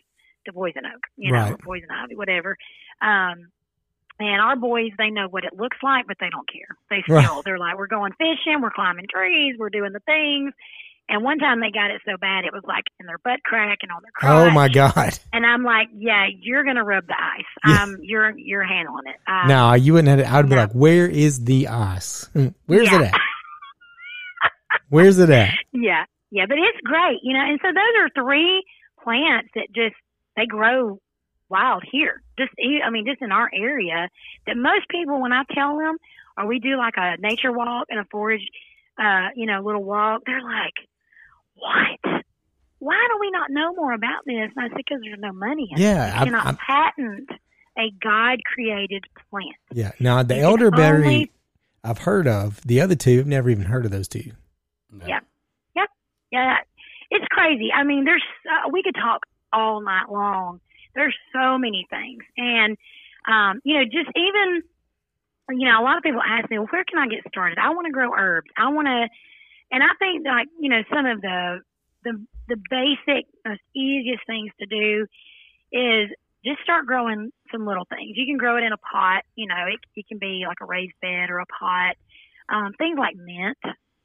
to 0.47 0.53
poison 0.53 0.83
oak, 0.87 1.01
you 1.17 1.33
know, 1.33 1.39
Right. 1.39 1.61
poison 1.65 1.89
ivy, 1.91 2.17
whatever. 2.17 2.57
Um, 3.01 3.49
and 4.21 4.41
our 4.41 4.57
boys, 4.57 4.91
they 4.99 5.11
know 5.11 5.27
what 5.29 5.45
it 5.45 5.57
looks 5.57 5.79
like, 5.83 6.07
but 6.07 6.17
they 6.21 6.29
don't 6.31 6.49
care. 6.49 6.77
They 6.91 7.03
Right. 7.09 7.25
still, 7.25 7.43
they're 7.45 7.59
like, 7.59 7.79
we're 7.79 7.87
going 7.87 8.13
fishing, 8.19 8.61
we're 8.61 8.71
climbing 8.71 9.07
trees, 9.11 9.57
we're 9.59 9.71
doing 9.71 9.93
the 9.93 10.01
things. 10.01 10.53
And 11.09 11.23
one 11.23 11.39
time 11.39 11.61
they 11.61 11.71
got 11.71 11.91
it 11.91 12.01
so 12.07 12.17
bad 12.17 12.45
it 12.45 12.53
was 12.53 12.63
like 12.67 12.85
in 12.99 13.07
their 13.07 13.19
butt 13.19 13.43
crack 13.45 13.79
and 13.83 13.91
on 13.93 14.01
their 14.03 14.11
crotch. 14.15 14.49
Oh 14.49 14.51
my 14.55 14.69
God! 14.69 15.19
And 15.33 15.45
I'm 15.45 15.63
like, 15.63 15.89
yeah, 15.95 16.27
you're 16.41 16.65
gonna 16.65 16.85
rub 16.85 17.07
the 17.07 17.17
ice. 17.21 17.45
Yeah. 17.67 17.83
Um, 17.83 17.97
you're 18.01 18.37
you're 18.39 18.63
handling 18.65 19.05
it. 19.07 19.17
Um, 19.31 19.49
No, 19.49 19.75
you 19.75 19.93
wouldn't 19.93 20.09
have. 20.09 20.21
It. 20.21 20.33
I 20.33 20.37
would 20.39 20.49
be 20.49 20.55
no. 20.55 20.63
like, 20.63 20.73
"Where 20.73 21.07
is 21.07 21.45
the 21.45 21.69
ice? 21.69 22.29
Mm, 22.35 22.55
Where's 22.67 22.91
Yeah. 22.91 23.01
it 23.01 23.05
at? 23.15 23.21
Where's 24.89 25.19
it 25.19 25.31
at?" 25.31 25.51
Yeah, 25.73 26.05
yeah, 26.31 26.47
but 26.47 26.59
it's 26.59 26.79
great, 26.85 27.19
you 27.23 27.33
know. 27.35 27.41
And 27.45 27.59
so 27.63 27.69
those 27.69 27.95
are 27.99 28.09
three 28.15 28.63
plants 29.03 29.49
that 29.55 29.67
just 29.75 29.97
they 30.37 30.47
grow 30.47 30.99
wild 31.49 31.83
here. 31.91 32.23
Just 32.39 32.51
I 32.85 32.91
mean, 32.91 33.05
just 33.07 33.21
in 33.23 33.33
our 33.33 33.51
area. 33.55 34.09
That 34.47 34.57
most 34.57 34.89
people, 34.89 35.21
when 35.21 35.33
I 35.33 35.43
tell 35.53 35.77
them, 35.79 35.97
or 36.39 36.47
we 36.47 36.59
do 36.59 36.77
like 36.77 36.95
a 36.97 37.17
nature 37.21 37.53
walk 37.53 37.87
and 37.91 38.01
a 38.01 38.05
forage, 38.11 38.47
uh, 38.99 39.29
you 39.35 39.47
know, 39.47 39.61
little 39.63 39.83
walk, 39.85 40.23
they're 40.27 40.43
like, 40.43 40.75
"What? 41.63 42.23
Why 42.79 43.09
do 43.13 43.19
we 43.21 43.31
not 43.31 43.51
know 43.51 43.73
more 43.75 43.93
about 43.93 44.25
this?" 44.27 44.51
And 44.57 44.65
I 44.65 44.69
said, 44.69 44.77
"Because 44.77 45.01
there's 45.03 45.19
no 45.21 45.33
money 45.33 45.69
in 45.71 45.79
it. 45.79 45.83
Yeah, 45.83 46.19
You 46.21 46.25
cannot 46.27 46.47
I'm- 46.47 46.57
patent 46.57 47.31
a 47.79 47.91
God-created 48.03 49.05
plant." 49.31 49.57
Yeah. 49.73 49.93
Now 50.01 50.23
the 50.23 50.37
You 50.37 50.43
elderberry 50.43 51.05
only- 51.07 51.33
I've 51.85 51.99
heard 51.99 52.27
of. 52.29 52.61
The 52.63 52.81
other 52.81 52.95
two, 52.95 53.19
I've 53.21 53.27
never 53.27 53.51
even 53.51 53.65
heard 53.67 53.85
of 53.85 53.91
those 53.91 54.09
two. 54.09 54.33
No. 54.91 55.07
Yeah. 55.07 55.21
Yeah. 56.31 56.59
it's 57.11 57.27
crazy. 57.31 57.71
I 57.71 57.83
mean, 57.85 58.05
there's 58.05 58.25
uh, 58.51 58.71
we 58.71 58.83
could 58.83 58.95
talk 58.95 59.27
all 59.53 59.83
night 59.83 60.11
long. 60.11 60.61
There's 60.95 61.15
so 61.33 61.59
many 61.59 61.87
things, 61.91 62.23
and 62.39 62.77
um, 63.29 63.61
you 63.65 63.75
know, 63.75 63.85
just 63.85 64.09
even 64.17 64.63
you 65.51 65.69
know, 65.69 65.79
a 65.79 65.85
lot 65.85 65.99
of 65.99 66.03
people 66.03 66.23
ask 66.23 66.49
me, 66.51 66.59
well, 66.59 66.69
where 66.71 66.85
can 66.85 66.99
I 66.99 67.07
get 67.09 67.27
started? 67.29 67.59
I 67.59 67.71
want 67.71 67.87
to 67.87 67.93
grow 67.93 68.13
herbs. 68.17 68.49
I 68.57 68.71
want 68.71 68.87
to, 68.87 69.09
and 69.73 69.83
I 69.83 69.95
think 69.99 70.25
like 70.25 70.49
you 70.61 70.68
know, 70.68 70.83
some 70.95 71.07
of 71.07 71.20
the 71.20 71.61
the 72.05 72.27
the 72.49 72.57
basic, 72.70 73.27
most 73.47 73.61
easiest 73.75 74.27
things 74.27 74.51
to 74.61 74.66
do 74.66 75.07
is 75.73 76.11
just 76.45 76.61
start 76.62 76.87
growing 76.87 77.33
some 77.51 77.66
little 77.66 77.87
things. 77.89 78.12
You 78.14 78.27
can 78.27 78.37
grow 78.37 78.57
it 78.57 78.64
in 78.64 78.73
a 78.73 78.77
pot. 78.77 79.25
You 79.35 79.49
know, 79.49 79.64
it, 79.68 79.81
it 79.97 80.07
can 80.09 80.18
be 80.18 80.45
like 80.47 80.59
a 80.61 80.66
raised 80.66 80.95
bed 81.01 81.31
or 81.31 81.39
a 81.39 81.47
pot. 81.47 81.97
Um, 82.49 82.73
things 82.79 82.99
like 82.99 83.16
mint. 83.16 83.59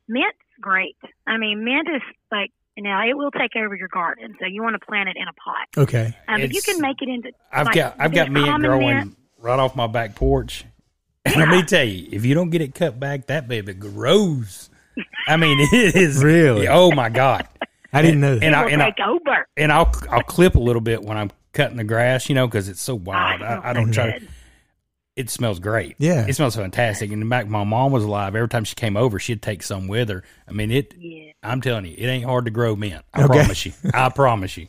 Mint's 0.08 0.38
great. 0.62 0.96
I 1.26 1.38
mean, 1.38 1.66
mint 1.66 1.88
is 1.94 2.02
like 2.32 2.52
now 2.78 3.06
it 3.08 3.18
will 3.18 3.32
take 3.32 3.56
over 3.56 3.76
your 3.76 3.90
garden, 3.90 4.36
so 4.40 4.46
you 4.46 4.62
want 4.64 4.80
to 4.80 4.86
plant 4.86 5.10
it 5.10 5.18
in 5.18 5.28
a 5.28 5.34
pot. 5.34 5.84
Okay. 5.84 6.16
Um, 6.28 6.42
but 6.42 6.54
you 6.54 6.62
can 6.62 6.80
make 6.80 7.02
it 7.02 7.10
into. 7.10 7.32
I've 7.52 7.66
like, 7.66 7.76
got 7.76 7.96
I've 8.00 8.14
got 8.14 8.28
just 8.28 8.32
mint 8.32 8.62
growing 8.62 8.98
mint. 8.98 9.18
right 9.40 9.60
off 9.60 9.76
my 9.76 9.88
back 9.88 10.16
porch. 10.16 10.64
And 11.26 11.36
let 11.36 11.50
me 11.50 11.62
tell 11.64 11.84
you, 11.84 12.08
if 12.10 12.24
you 12.24 12.34
don't 12.34 12.52
get 12.52 12.62
it 12.62 12.74
cut 12.74 13.00
back, 13.00 13.26
that 13.26 13.50
baby 13.50 13.74
grows. 13.74 14.70
I 15.28 15.38
mean, 15.38 15.58
it 15.60 15.96
is 15.96 16.24
Really? 16.24 16.68
Oh 16.68 16.92
my 16.92 17.10
god! 17.10 17.48
I 17.94 18.02
didn't 18.02 18.22
know 18.22 18.36
that. 18.36 18.44
And 18.44 18.54
It 18.54 18.58
I 18.58 18.64
will 18.66 18.72
and 18.74 18.82
I, 18.84 18.94
over. 19.08 19.48
And 19.58 19.72
I'll 19.72 19.92
I'll 20.10 20.24
clip 20.24 20.56
a 20.56 20.60
little 20.60 20.82
bit 20.82 21.04
when 21.04 21.18
I'm 21.18 21.32
cutting 21.54 21.78
the 21.78 21.84
grass, 21.84 22.30
you 22.30 22.36
know, 22.36 22.48
because 22.48 22.70
it's 22.70 22.82
so 22.82 22.96
wild. 22.96 23.42
I, 23.42 23.62
I 23.64 23.74
don't 23.74 23.92
try. 23.92 24.20
to 24.20 24.28
It 25.16 25.30
smells 25.30 25.60
great. 25.60 25.96
Yeah. 25.98 26.26
it 26.28 26.36
smells 26.36 26.56
fantastic. 26.56 27.12
And 27.12 27.28
back, 27.30 27.46
when 27.46 27.52
my 27.54 27.64
mom 27.64 27.92
was 27.92 28.04
alive. 28.04 28.36
Every 28.36 28.50
time 28.50 28.64
she 28.66 28.76
came 28.76 28.96
over, 28.98 29.18
she'd 29.20 29.42
take 29.42 29.64
some 29.64 29.88
with 29.88 30.10
her. 30.10 30.24
I 30.48 30.52
mean, 30.52 30.70
it. 30.72 30.94
Yeah. 30.98 31.32
I'm 31.44 31.62
telling 31.62 31.86
you, 31.86 31.96
it 31.98 32.06
ain't 32.06 32.26
hard 32.26 32.46
to 32.46 32.52
grow 32.52 32.76
mint. 32.76 33.04
I 33.14 33.24
Okay. 33.24 33.34
promise 33.34 33.66
you. 33.66 33.74
I 33.94 34.10
promise 34.10 34.58
you. 34.58 34.68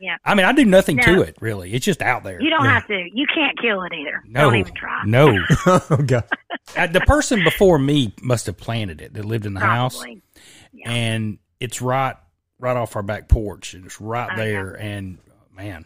Yeah. 0.00 0.16
I 0.24 0.34
mean, 0.34 0.46
I 0.46 0.52
do 0.52 0.64
nothing 0.64 0.96
Now- 0.96 1.04
to 1.16 1.22
it 1.22 1.36
really. 1.40 1.72
It's 1.74 1.84
just 1.84 2.02
out 2.02 2.22
there. 2.24 2.40
You 2.40 2.50
don't 2.50 2.64
have 2.66 2.86
to. 2.86 3.08
You 3.12 3.26
can't 3.34 3.58
kill 3.60 3.82
it 3.82 3.92
either. 3.92 4.22
no, 4.26 4.42
Don't 4.42 4.56
even 4.56 4.74
try. 4.74 5.02
no. 5.04 5.38
oh 5.66 6.02
God. 6.06 6.24
Uh, 6.76 6.86
the 6.86 7.00
person 7.00 7.42
before 7.44 7.78
me 7.78 8.14
must 8.22 8.46
have 8.46 8.56
planted 8.56 9.00
it 9.00 9.14
that 9.14 9.24
lived 9.24 9.46
in 9.46 9.54
the 9.54 9.60
house, 9.60 10.04
Yeah. 10.72 10.90
and 10.90 11.38
it's 11.60 11.80
right 11.82 12.16
right 12.60 12.76
off 12.76 12.94
our 12.96 13.02
back 13.02 13.28
porch, 13.28 13.74
and 13.74 13.86
it's 13.86 14.00
right 14.00 14.30
I 14.30 14.36
there. 14.36 14.72
And 14.74 15.18
man, 15.56 15.84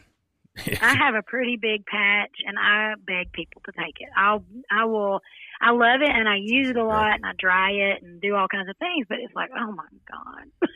I 0.59 0.95
have 0.99 1.15
a 1.15 1.23
pretty 1.23 1.57
big 1.57 1.87
patch, 1.87 2.31
and 2.47 2.59
I 2.59 2.95
beg 3.07 3.33
people 3.33 3.63
to 3.67 3.73
take 3.73 3.97
it. 4.01 4.09
I'll, 4.17 4.45
I 4.71 4.85
will, 4.87 5.21
I 5.61 5.71
love 5.71 6.01
it, 6.03 6.11
and 6.11 6.29
I 6.29 6.37
use 6.41 6.69
it 6.71 6.77
a 6.77 6.85
lot, 6.85 7.15
and 7.15 7.25
I 7.25 7.33
dry 7.39 7.71
it, 7.71 8.03
and 8.03 8.21
do 8.21 8.35
all 8.35 8.49
kinds 8.49 8.69
of 8.69 8.77
things. 8.79 9.07
But 9.09 9.19
it's 9.21 9.35
like, 9.35 9.51
oh 9.57 9.71
my 9.73 9.85
god! 10.11 10.71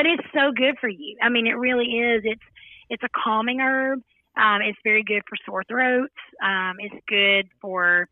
But 0.00 0.06
it's 0.06 0.28
so 0.32 0.52
good 0.52 0.76
for 0.80 0.88
you. 0.88 1.16
I 1.22 1.28
mean, 1.28 1.46
it 1.46 1.58
really 1.58 1.86
is. 1.86 2.22
It's, 2.24 2.42
it's 2.88 3.02
a 3.02 3.08
calming 3.14 3.60
herb. 3.60 4.00
Um, 4.36 4.62
it's 4.62 4.78
very 4.82 5.02
good 5.02 5.22
for 5.28 5.36
sore 5.44 5.64
throats. 5.68 6.14
Um, 6.42 6.76
it's 6.78 6.94
good 7.06 7.48
for, 7.60 8.08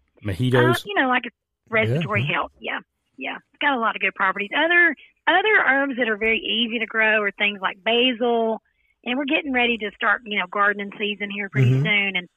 uh, 0.61 0.75
you 0.85 0.95
know, 0.95 1.09
like 1.09 1.23
respiratory 1.71 2.23
health. 2.31 2.53
Yeah, 2.61 2.81
yeah. 3.17 3.37
It's 3.37 3.61
got 3.61 3.77
a 3.77 3.81
lot 3.81 3.97
of 3.97 4.03
good 4.03 4.15
properties. 4.15 4.51
Other, 4.55 4.95
other 5.27 5.65
herbs 5.67 5.95
that 5.99 6.09
are 6.09 6.17
very 6.19 6.41
easy 6.41 6.79
to 6.81 6.87
grow 6.87 7.23
are 7.23 7.31
things 7.31 7.61
like 7.63 7.83
basil 7.83 8.61
and 9.05 9.17
we're 9.17 9.25
getting 9.25 9.53
ready 9.53 9.79
to 9.79 9.91
start, 9.97 10.23
you 10.25 10.39
know, 10.39 10.47
gardening 10.51 10.91
season 10.99 11.31
here 11.31 11.49
pretty 11.49 11.71
Mhm. 11.71 11.83
soon. 11.83 12.17
And 12.17 12.29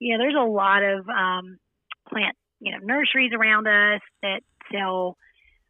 you 0.00 0.16
know, 0.16 0.22
there's 0.22 0.36
a 0.36 0.48
lot 0.48 0.82
of 0.82 1.08
um, 1.08 1.58
plant, 2.08 2.36
you 2.60 2.72
know, 2.72 2.78
nurseries 2.78 3.32
around 3.32 3.66
us 3.66 4.00
that 4.22 4.42
sell 4.70 5.16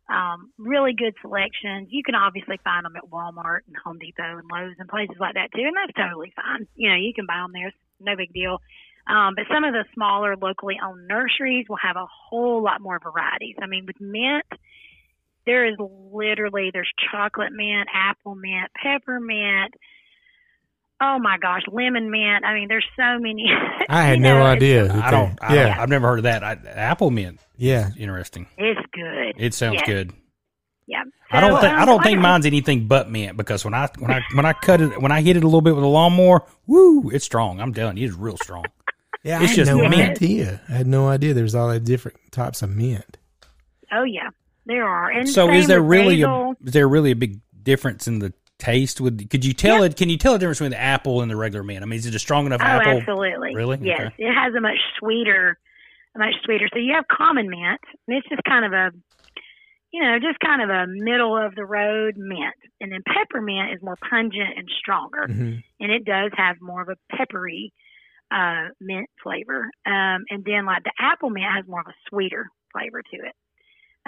um, 0.08 0.50
really 0.58 0.94
good 0.94 1.14
selections. 1.20 1.88
You 1.90 2.02
can 2.02 2.14
obviously 2.14 2.58
find 2.64 2.84
them 2.84 2.96
at 2.96 3.10
Walmart 3.10 3.60
and 3.66 3.76
Home 3.84 3.98
Depot 3.98 4.38
and 4.38 4.48
Lowe's 4.50 4.76
and 4.78 4.88
places 4.88 5.16
like 5.20 5.34
that 5.34 5.52
too, 5.54 5.62
and 5.62 5.76
that's 5.76 5.96
totally 5.96 6.32
fine. 6.34 6.66
You 6.76 6.90
know, 6.90 6.96
you 6.96 7.12
can 7.14 7.26
buy 7.26 7.36
them 7.42 7.52
there; 7.52 7.72
no 8.00 8.16
big 8.16 8.32
deal. 8.32 8.58
Um, 9.06 9.34
but 9.34 9.44
some 9.52 9.64
of 9.64 9.72
the 9.72 9.84
smaller, 9.94 10.36
locally 10.36 10.76
owned 10.84 11.08
nurseries 11.08 11.66
will 11.68 11.80
have 11.82 11.96
a 11.96 12.06
whole 12.06 12.62
lot 12.62 12.80
more 12.80 13.00
varieties. 13.00 13.56
I 13.60 13.66
mean, 13.66 13.86
with 13.86 14.00
mint, 14.00 14.44
there 15.46 15.66
is 15.66 15.76
literally 15.78 16.70
there's 16.72 16.92
chocolate 17.10 17.52
mint, 17.52 17.88
apple 17.92 18.34
mint, 18.34 18.70
peppermint. 18.80 19.74
Oh 21.00 21.18
my 21.20 21.38
gosh, 21.38 21.62
lemon 21.70 22.10
mint. 22.10 22.44
I 22.44 22.54
mean, 22.54 22.68
there's 22.68 22.86
so 22.96 23.18
many. 23.20 23.46
I 23.88 24.02
had 24.04 24.16
you 24.18 24.22
no 24.24 24.38
know, 24.40 24.46
idea. 24.46 24.92
I 24.92 25.10
don't. 25.10 25.38
I 25.40 25.54
yeah. 25.54 25.68
don't. 25.68 25.78
I've 25.78 25.88
never 25.88 26.08
heard 26.08 26.18
of 26.18 26.22
that. 26.24 26.42
I, 26.42 26.52
apple 26.74 27.10
mint. 27.10 27.38
Yeah. 27.56 27.90
Interesting. 27.96 28.48
It's 28.56 28.80
good. 28.92 29.34
It 29.36 29.54
sounds 29.54 29.76
Yeah. 29.80 29.86
good. 29.86 30.12
Yeah. 30.86 31.02
I 31.30 31.40
don't 31.40 31.60
think. 31.60 31.72
um, 31.74 31.80
I 31.80 31.84
don't 31.84 31.96
like 31.98 32.06
think 32.06 32.16
said, 32.16 32.22
mine's 32.22 32.46
anything 32.46 32.86
but 32.88 33.10
mint 33.10 33.36
because 33.36 33.64
when 33.64 33.74
I 33.74 33.88
when 33.98 34.10
I 34.10 34.22
when 34.34 34.46
I 34.46 34.54
cut 34.54 34.80
it 34.80 35.00
when 35.02 35.12
I 35.12 35.20
hit 35.20 35.36
it 35.36 35.42
a 35.44 35.46
little 35.46 35.60
bit 35.60 35.74
with 35.74 35.84
a 35.84 35.88
lawnmower, 35.88 36.44
woo, 36.66 37.10
it's 37.10 37.24
strong. 37.26 37.60
I'm 37.60 37.74
telling 37.74 37.96
you, 37.98 38.06
it's 38.08 38.16
real 38.16 38.36
strong. 38.38 38.64
Yeah, 39.24 39.42
It's 39.42 39.46
I 39.46 39.48
had 39.48 39.56
just 39.56 39.70
no 39.72 39.88
mint. 39.88 40.10
idea. 40.22 40.60
I 40.68 40.72
had 40.74 40.86
no 40.86 41.08
idea 41.08 41.34
there's 41.34 41.54
all 41.56 41.68
the 41.68 41.80
different 41.80 42.16
types 42.30 42.62
of 42.62 42.70
mint. 42.70 43.18
Oh 43.92 44.04
yeah, 44.04 44.30
there 44.64 44.86
are. 44.86 45.10
And 45.10 45.28
So 45.28 45.50
is 45.50 45.66
there 45.66 45.82
really 45.82 46.22
basil. 46.22 46.54
a 46.62 46.66
is 46.66 46.72
there 46.72 46.88
really 46.88 47.10
a 47.10 47.16
big 47.16 47.40
difference 47.60 48.06
in 48.06 48.20
the 48.20 48.32
taste? 48.58 49.00
With 49.00 49.28
could 49.30 49.44
you 49.44 49.52
tell 49.52 49.82
it? 49.82 49.96
Can 49.96 50.08
you 50.08 50.16
tell 50.16 50.32
the 50.32 50.38
difference 50.38 50.58
between 50.58 50.72
the 50.72 50.80
apple 50.80 51.22
and 51.22 51.30
the 51.30 51.36
regular 51.36 51.62
mint? 51.64 51.82
I 51.82 51.86
mean, 51.86 51.98
is 51.98 52.06
it 52.06 52.14
a 52.14 52.18
strong 52.18 52.46
enough 52.46 52.60
Oh, 52.62 52.66
apple? 52.66 52.98
absolutely. 52.98 53.54
Really? 53.54 53.78
Yes, 53.82 54.00
Okay. 54.00 54.14
it 54.18 54.32
has 54.32 54.54
a 54.54 54.60
much 54.60 54.78
sweeter, 54.98 55.58
a 56.14 56.18
much 56.18 56.34
sweeter. 56.44 56.68
So 56.72 56.78
you 56.78 56.94
have 56.94 57.04
common 57.08 57.48
mint, 57.48 57.80
and 58.06 58.16
it's 58.16 58.28
just 58.28 58.42
kind 58.48 58.64
of 58.64 58.72
a, 58.72 58.90
you 59.92 60.02
know, 60.02 60.18
just 60.18 60.38
kind 60.40 60.62
of 60.62 60.70
a 60.70 60.86
middle 60.88 61.36
of 61.36 61.54
the 61.54 61.64
road 61.64 62.14
mint. 62.16 62.54
And 62.80 62.92
then 62.92 63.02
peppermint 63.06 63.72
is 63.74 63.82
more 63.82 63.98
pungent 64.08 64.56
and 64.56 64.68
stronger, 64.78 65.26
hmm 65.26 65.56
and 65.80 65.92
it 65.92 66.04
does 66.04 66.32
have 66.36 66.56
more 66.60 66.82
of 66.82 66.88
a 66.88 67.16
peppery 67.16 67.72
uh, 68.32 68.68
mint 68.80 69.08
flavor. 69.22 69.70
Um, 69.86 70.24
and 70.28 70.44
then 70.44 70.66
like 70.66 70.82
the 70.82 70.92
apple 70.98 71.30
mint 71.30 71.46
has 71.54 71.64
more 71.68 71.80
of 71.80 71.86
a 71.86 71.94
sweeter 72.08 72.50
flavor 72.72 73.00
to 73.00 73.16
it. 73.16 73.34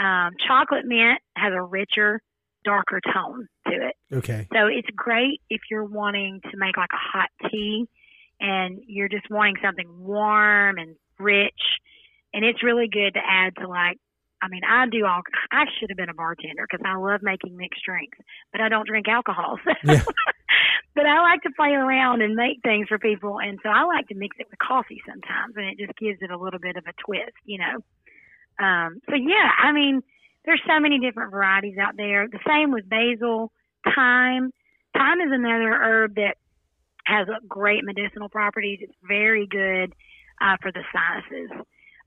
Um, 0.02 0.32
chocolate 0.48 0.84
mint 0.84 1.20
has 1.36 1.52
a 1.54 1.62
richer, 1.62 2.20
darker 2.64 3.00
tone 3.12 3.48
to 3.66 3.72
it. 3.72 3.96
Okay. 4.12 4.48
So 4.52 4.66
it's 4.66 4.88
great 4.94 5.40
if 5.48 5.62
you're 5.70 5.84
wanting 5.84 6.40
to 6.42 6.56
make 6.56 6.76
like 6.76 6.90
a 6.92 7.18
hot 7.18 7.28
tea 7.50 7.86
and 8.40 8.80
you're 8.86 9.08
just 9.08 9.30
wanting 9.30 9.56
something 9.62 9.88
warm 9.98 10.78
and 10.78 10.96
rich. 11.18 11.60
And 12.32 12.44
it's 12.44 12.62
really 12.62 12.88
good 12.88 13.14
to 13.14 13.20
add 13.20 13.54
to 13.56 13.68
like, 13.68 13.98
I 14.42 14.48
mean, 14.48 14.62
I 14.66 14.86
do 14.86 15.04
all, 15.04 15.20
I 15.52 15.64
should 15.78 15.90
have 15.90 15.98
been 15.98 16.08
a 16.08 16.14
bartender 16.14 16.66
because 16.70 16.84
I 16.84 16.96
love 16.96 17.20
making 17.22 17.56
mixed 17.56 17.84
drinks, 17.84 18.16
but 18.52 18.60
I 18.60 18.68
don't 18.68 18.86
drink 18.86 19.06
alcohol. 19.08 19.58
So. 19.64 19.92
Yeah. 19.92 20.02
but 20.94 21.06
I 21.06 21.20
like 21.20 21.42
to 21.42 21.50
play 21.56 21.70
around 21.70 22.22
and 22.22 22.34
make 22.34 22.60
things 22.62 22.88
for 22.88 22.98
people. 22.98 23.38
And 23.38 23.58
so 23.62 23.68
I 23.68 23.84
like 23.84 24.08
to 24.08 24.14
mix 24.14 24.36
it 24.38 24.46
with 24.50 24.58
coffee 24.58 25.00
sometimes 25.06 25.54
and 25.56 25.66
it 25.66 25.78
just 25.78 25.96
gives 25.98 26.18
it 26.20 26.30
a 26.30 26.38
little 26.38 26.58
bit 26.58 26.76
of 26.76 26.84
a 26.86 26.92
twist, 27.04 27.36
you 27.44 27.58
know? 27.58 28.64
Um, 28.64 29.00
so 29.08 29.14
yeah, 29.14 29.50
I 29.62 29.72
mean, 29.72 30.02
there's 30.44 30.60
so 30.66 30.80
many 30.80 30.98
different 30.98 31.30
varieties 31.30 31.76
out 31.78 31.96
there. 31.96 32.26
The 32.28 32.40
same 32.46 32.72
with 32.72 32.88
basil, 32.88 33.52
thyme. 33.84 34.52
Thyme 34.94 35.20
is 35.20 35.30
another 35.30 35.72
herb 35.72 36.14
that 36.16 36.36
has 37.04 37.26
great 37.48 37.84
medicinal 37.84 38.28
properties. 38.28 38.78
It's 38.82 38.94
very 39.06 39.46
good 39.46 39.92
uh, 40.40 40.56
for 40.62 40.72
the 40.72 40.82
sinuses. 40.92 41.50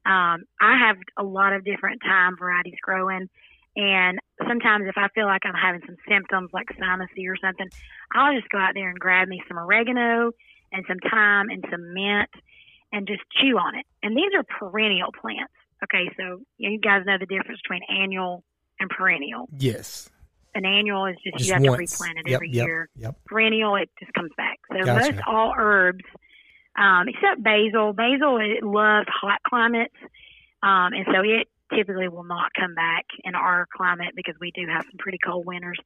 Um, 0.06 0.44
I 0.60 0.78
have 0.88 0.98
a 1.18 1.24
lot 1.24 1.54
of 1.54 1.64
different 1.64 2.02
thyme 2.04 2.36
varieties 2.38 2.76
growing, 2.82 3.30
and 3.76 4.20
sometimes 4.48 4.86
if 4.88 4.98
I 4.98 5.08
feel 5.16 5.26
like 5.26 5.42
I'm 5.46 5.54
having 5.54 5.82
some 5.86 5.96
symptoms 6.08 6.50
like 6.54 6.68
sinusy 6.80 7.28
or 7.28 7.38
something, 7.42 7.70
I'll 8.14 8.36
just 8.36 8.50
go 8.50 8.58
out 8.58 8.74
there 8.74 8.90
and 8.90 9.00
grab 9.00 9.28
me 9.28 9.42
some 9.48 9.58
oregano 9.58 10.32
and 10.72 10.84
some 10.88 11.00
thyme 11.10 11.50
and 11.50 11.64
some 11.72 11.94
mint 11.94 12.30
and 12.92 13.08
just 13.08 13.22
chew 13.40 13.58
on 13.58 13.76
it. 13.76 13.86
And 14.04 14.16
these 14.16 14.32
are 14.36 14.44
perennial 14.44 15.12
plants. 15.20 15.54
Okay, 15.84 16.10
so 16.18 16.42
you 16.58 16.80
guys 16.80 17.04
know 17.06 17.18
the 17.20 17.26
difference 17.26 17.60
between 17.64 17.82
annual 17.90 18.44
and 18.80 18.90
perennial. 18.90 19.50
Yes. 19.58 20.10
An 20.56 20.66
annual 20.66 21.06
is 21.08 21.16
just, 21.24 21.38
Just 21.38 21.48
you 21.48 21.54
have 21.54 21.64
once. 21.64 21.98
to 21.98 22.04
replant 22.04 22.20
it 22.20 22.30
Yep, 22.30 22.36
every 22.36 22.50
yep, 22.52 22.66
year. 22.68 22.90
Yep. 22.96 23.16
Perennial, 23.26 23.76
it 23.76 23.90
just 24.00 24.14
comes 24.14 24.32
back. 24.38 24.60
So 24.72 24.86
Gotcha. 24.86 25.14
most 25.14 25.24
all 25.28 25.54
herbs, 25.58 26.04
um, 26.78 27.08
except 27.08 27.42
basil. 27.44 27.94
Basil 27.94 28.38
it 28.40 28.64
loves 28.64 29.08
hot 29.10 29.40
climates, 29.48 29.96
um, 30.62 30.94
and 30.94 31.06
so 31.12 31.22
it 31.24 31.48
typically 31.76 32.08
will 32.08 32.24
not 32.24 32.52
come 32.60 32.76
back 32.76 33.06
in 33.24 33.34
our 33.36 33.68
climate 33.76 34.14
because 34.16 34.36
we 34.40 34.52
do 34.52 34.68
have 34.68 34.84
some 34.84 34.98
pretty 35.00 35.18
cold 35.26 35.46
winters. 35.46 35.80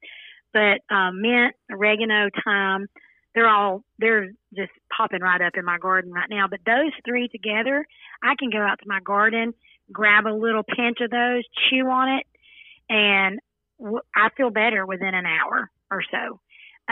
But 0.54 0.82
um, 0.94 1.22
mint, 1.22 1.56
oregano, 1.72 2.30
thyme, 2.44 2.88
they're 3.36 3.48
all 3.48 3.84
they're 4.00 4.32
just 4.56 4.72
popping 4.96 5.22
right 5.22 5.42
up 5.42 5.54
in 5.56 5.64
my 5.64 5.78
garden 5.78 6.12
right 6.12 6.30
now. 6.30 6.48
But 6.50 6.60
those 6.66 6.92
three 7.06 7.30
together, 7.30 7.86
I 8.22 8.36
can 8.38 8.50
go 8.50 8.60
out 8.60 8.80
to 8.80 8.88
my 8.88 9.00
garden, 9.00 9.54
grab 9.92 10.26
a 10.26 10.34
little 10.36 10.64
pinch 10.64 10.98
of 11.02 11.10
those, 11.12 11.44
chew 11.70 11.88
on 11.88 12.20
it, 12.20 12.26
and 12.90 13.40
w- 13.80 14.02
I 14.16 14.30
feel 14.36 14.50
better 14.50 14.86
within 14.86 15.14
an 15.14 15.26
hour 15.26 15.70
or 15.92 16.02
so. 16.12 16.40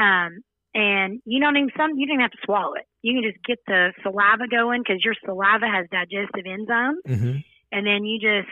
Um, 0.02 0.40
and 0.74 1.22
you 1.26 1.40
don't 1.40 1.56
even 1.58 1.70
some 1.78 1.92
you 1.98 2.06
don't 2.08 2.16
even 2.16 2.22
have 2.22 2.32
to 2.32 2.38
swallow 2.46 2.74
it. 2.74 2.86
You 3.02 3.14
can 3.22 3.32
just 3.32 3.44
get 3.46 3.60
the 3.68 3.94
saliva 4.04 4.48
going 4.50 4.82
because 4.82 5.04
your 5.04 5.14
saliva 5.24 5.68
has 5.68 5.86
digestive 5.92 6.46
enzymes, 6.46 7.00
hmm 7.06 7.38
and 7.72 7.86
then 7.86 8.06
you 8.06 8.20
just 8.20 8.50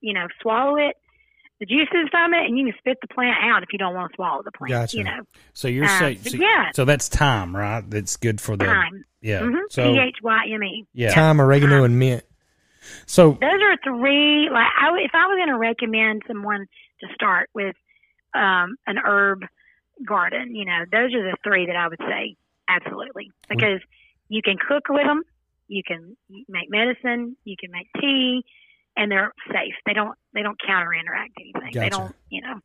you 0.00 0.12
know 0.14 0.26
swallow 0.40 0.76
it. 0.76 0.96
the 1.60 1.66
juices 1.66 2.08
from 2.10 2.34
it, 2.34 2.44
and 2.46 2.58
you 2.58 2.64
can 2.66 2.74
spit 2.78 2.98
the 3.00 3.06
plant 3.14 3.36
out 3.44 3.62
if 3.62 3.68
you 3.72 3.78
don't 3.78 3.94
want 3.94 4.10
to 4.10 4.16
swallow 4.16 4.42
the 4.44 4.50
plant. 4.50 4.70
Gotcha. 4.72 4.96
You 4.96 5.04
know, 5.04 5.20
So 5.54 5.68
you're 5.68 5.84
Uh, 5.84 5.98
saying, 6.00 6.18
so, 6.18 6.36
yeah. 6.36 6.70
so 6.74 6.84
that's 6.84 7.06
thyme, 7.08 7.54
right? 7.54 7.88
That's 7.88 8.16
good 8.16 8.40
for 8.40 8.56
the 8.56 8.64
thyme. 8.64 9.04
yeah. 9.20 9.42
hmm 9.44 9.54
So 9.70 9.84
T 9.92 10.00
H 10.00 10.16
Y 10.24 10.44
M 10.52 10.64
E. 10.64 10.86
yeah. 10.92 11.14
Thyme, 11.14 11.40
oregano, 11.40 11.84
and 11.84 11.96
mint. 12.00 12.24
So 13.06 13.32
Those 13.40 13.60
are 13.62 13.76
three. 13.84 14.48
Like, 14.50 14.68
I, 14.80 14.88
if 15.02 15.10
I 15.14 15.26
was 15.26 15.36
going 15.36 15.48
to 15.48 15.58
recommend 15.58 16.22
someone 16.26 16.66
to 17.00 17.06
start 17.14 17.48
with 17.54 17.76
um, 18.34 18.76
an 18.86 18.98
herb 19.04 19.40
garden, 20.06 20.54
you 20.54 20.64
know, 20.64 20.84
those 20.90 21.14
are 21.14 21.22
the 21.22 21.36
three 21.44 21.66
that 21.66 21.76
I 21.76 21.88
would 21.88 22.00
say 22.00 22.36
absolutely 22.68 23.30
because 23.48 23.80
you 24.28 24.42
can 24.42 24.56
cook 24.56 24.84
with 24.88 25.06
them, 25.06 25.22
you 25.68 25.82
can 25.86 26.16
make 26.48 26.70
medicine, 26.70 27.36
you 27.44 27.56
can 27.58 27.70
make 27.70 27.88
tea, 28.00 28.44
and 28.96 29.10
they're 29.10 29.32
safe. 29.48 29.74
They 29.86 29.92
don't 29.92 30.16
they 30.34 30.42
don't 30.42 30.58
counter 30.66 30.92
interact 30.94 31.32
anything. 31.40 31.80
They 31.80 31.88
don't, 31.88 32.14
you 32.30 32.42
know. 32.42 32.60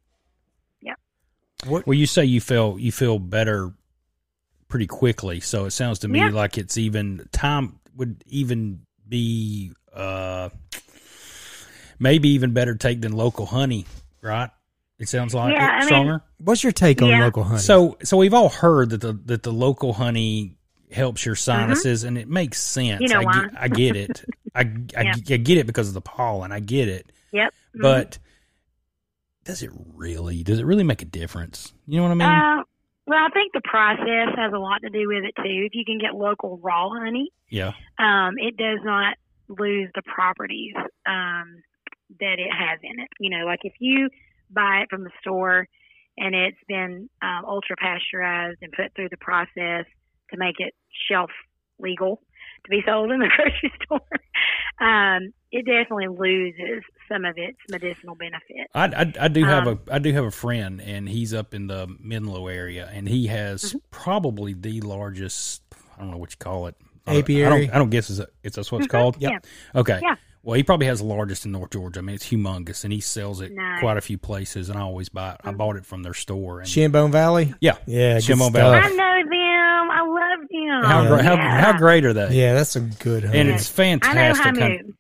well, 1.66 1.84
you 1.88 2.06
say 2.06 2.26
you 2.26 2.42
feel 2.42 2.78
you 2.80 2.92
feel 2.92 3.20
better 3.20 3.74
pretty 4.68 4.88
quickly. 4.88 5.40
So 5.40 5.66
it 5.66 5.72
sounds 5.72 6.00
to 6.00 6.08
me 6.08 6.20
Yeah. 6.20 6.30
like 6.30 6.58
it's 6.58 6.78
even 6.78 7.28
time 7.32 7.80
would 7.96 8.24
even 8.28 8.82
be 9.08 9.72
uh 9.98 10.50
maybe 12.00 12.30
even 12.30 12.54
better 12.54 12.76
take 12.76 13.02
than 13.02 13.12
local 13.14 13.46
honey, 13.46 13.86
right? 14.22 14.50
It 15.00 15.10
sounds 15.10 15.34
like 15.36 15.54
Yeah, 15.54 15.66
it, 15.66 15.70
I 15.70 15.80
mean- 15.80 15.88
stronger. 15.88 16.22
What's 16.40 16.64
your 16.64 16.72
take 16.72 17.02
on 17.02 17.10
local 17.10 17.44
honey? 17.44 17.60
So 17.60 17.98
so 18.04 18.18
we've 18.18 18.34
all 18.34 18.50
heard 18.50 18.92
that 18.92 19.02
the 19.02 19.14
that 19.26 19.44
the 19.44 19.52
local 19.52 19.94
honey 19.94 20.56
helps 20.92 21.26
your 21.26 21.36
sinuses 21.36 22.04
and 22.04 22.18
it 22.18 22.28
makes 22.30 22.62
sense. 22.62 23.02
Mm-hmm. 23.02 23.04
You 23.04 23.10
know 23.10 23.20
I, 23.22 23.24
why. 23.26 23.42
get, 23.42 23.52
I 23.62 23.68
get 23.68 23.96
it. 23.96 24.26
I, 24.56 24.62
I, 24.96 25.02
Yeah. 25.04 25.14
I 25.32 25.38
get 25.38 25.58
it 25.58 25.68
because 25.68 25.88
of 25.90 25.94
the 25.94 26.02
pollen. 26.02 26.52
I 26.52 26.60
get 26.62 26.88
it. 26.88 27.12
Yep. 27.34 27.54
Mhm. 27.76 27.82
But 27.82 28.20
does 29.44 29.62
it 29.64 29.72
really 29.96 30.44
does 30.44 30.60
it 30.60 30.66
really 30.66 30.84
make 30.84 31.02
a 31.02 31.06
difference? 31.06 31.74
You 31.88 31.98
know 31.98 32.04
what 32.04 32.12
I 32.12 32.16
mean? 32.16 32.28
Uh, 32.28 32.64
well, 33.06 33.20
I 33.26 33.30
think 33.30 33.54
the 33.54 33.62
process 33.64 34.36
has 34.36 34.52
a 34.54 34.58
lot 34.60 34.82
to 34.82 34.90
do 34.90 35.08
with 35.08 35.24
it 35.24 35.34
too. 35.38 35.66
If 35.66 35.74
you 35.76 35.86
can 35.86 35.98
get 36.00 36.14
local 36.16 36.58
raw 36.58 36.90
honey, 36.90 37.32
yeah. 37.50 37.72
um, 38.00 38.36
it 38.38 38.58
does 38.58 38.80
not 38.84 39.16
lose 39.50 39.90
the 39.96 40.02
properties 40.04 40.74
um, 41.08 41.62
that 42.20 42.40
it 42.40 42.52
has 42.52 42.80
in 42.84 43.00
it. 43.00 43.10
You 43.20 43.30
know, 43.32 43.46
like 43.46 43.60
if 43.64 43.74
you 43.80 44.10
buy 44.50 44.82
it 44.84 44.88
from 44.90 45.04
the 45.04 45.12
store 45.22 45.68
and 46.18 46.36
it's 46.36 46.58
been 46.68 47.10
um, 47.22 47.46
ultra 47.46 47.76
pasteurized 47.78 48.58
and 48.62 48.72
put 48.72 48.94
through 48.96 49.10
the 49.10 49.18
process 49.18 49.86
to 50.32 50.38
make 50.38 50.56
it 50.60 50.74
shelf 51.10 51.30
legal 51.80 52.22
to 52.66 52.70
be 52.70 52.82
sold 52.86 53.12
in 53.12 53.20
the 53.20 53.30
grocery 53.36 53.72
store, 53.84 54.02
um, 54.88 55.32
it 55.52 55.66
definitely 55.66 56.08
loses 56.08 56.84
some 57.12 57.26
of 57.26 57.36
its 57.38 57.58
medicinal 57.70 58.16
benefits. 58.16 58.74
I, 58.74 58.86
I, 58.86 59.14
I 59.22 59.28
do 59.30 59.46
have 59.46 59.66
Um, 59.66 59.68
a 59.68 59.80
I 59.90 60.00
do 60.00 60.14
have 60.14 60.26
a 60.26 60.32
friend 60.32 60.82
and 60.82 61.10
he's 61.10 61.34
up 61.34 61.54
in 61.54 61.68
the 61.68 61.88
Menlo 62.00 62.48
area 62.48 62.90
and 62.94 63.08
he 63.08 63.28
has 63.28 63.64
Mm-hmm. 63.64 63.78
probably 63.92 64.54
the 64.54 64.82
largest 64.82 65.64
I 65.96 66.02
don't 66.02 66.12
know 66.12 66.18
what 66.18 66.32
you 66.32 66.38
call 66.38 66.68
it 66.68 66.76
I 67.08 67.14
don't- 67.14 67.16
I 67.16 67.20
Apiary? 67.20 67.66
don't, 67.68 67.76
I 67.76 67.78
don't 67.80 67.90
guess 67.90 68.10
it's 68.10 68.20
a, 68.20 68.28
it's 68.44 68.56
that's 68.56 68.72
what 68.72 68.80
it's 68.84 68.88
mm-hmm. 68.88 68.98
called. 68.98 69.18
Yep. 69.20 69.32
Yeah. 69.32 69.80
Okay. 69.80 70.00
Yeah. 70.02 70.16
Well, 70.44 70.56
he 70.56 70.64
probably 70.64 70.88
has 70.88 71.00
the 71.00 71.06
largest 71.06 71.46
in 71.46 71.52
North 71.52 71.72
Georgia. 71.72 72.00
I 72.00 72.04
mean, 72.04 72.16
it's 72.16 72.30
humongous, 72.30 72.86
and 72.86 72.94
he 72.94 73.02
sells 73.02 73.42
it 73.42 73.52
Nice. 73.52 73.82
quite 73.82 73.98
a 73.98 74.02
few 74.02 74.18
places. 74.18 74.70
And 74.70 74.80
I 74.80 74.82
always 74.84 75.10
buy 75.10 75.32
it. 75.32 75.42
I 75.44 75.50
mm-hmm. 75.50 75.58
bought 75.58 75.76
it 75.76 75.86
from 75.86 76.04
their 76.04 76.14
store. 76.14 76.60
And 76.60 76.70
Shinbone 76.70 77.12
Valley. 77.12 77.54
yeah, 77.60 77.78
Yeah, 77.86 78.14
good 78.16 78.24
Shinbone. 78.24 78.54
Valley. 78.54 78.78
I 78.78 78.88
know 78.90 79.30
them. 79.30 79.92
I 79.92 80.02
love 80.02 80.48
them. 80.50 80.84
How, 80.84 81.02
Yeah. 81.02 81.08
gra- 81.10 81.24
how 81.24 81.36
how 81.38 81.78
great 81.78 82.06
are 82.06 82.14
they? 82.14 82.34
Yeah, 82.34 82.54
that's 82.54 82.70
some 82.70 82.92
good 83.00 83.26
honey. 83.26 83.40
And 83.40 83.50
Yeah. 83.50 83.56
it's 83.56 83.80
I 83.80 83.96
know. 84.14 84.34
Hamu. 84.34 84.94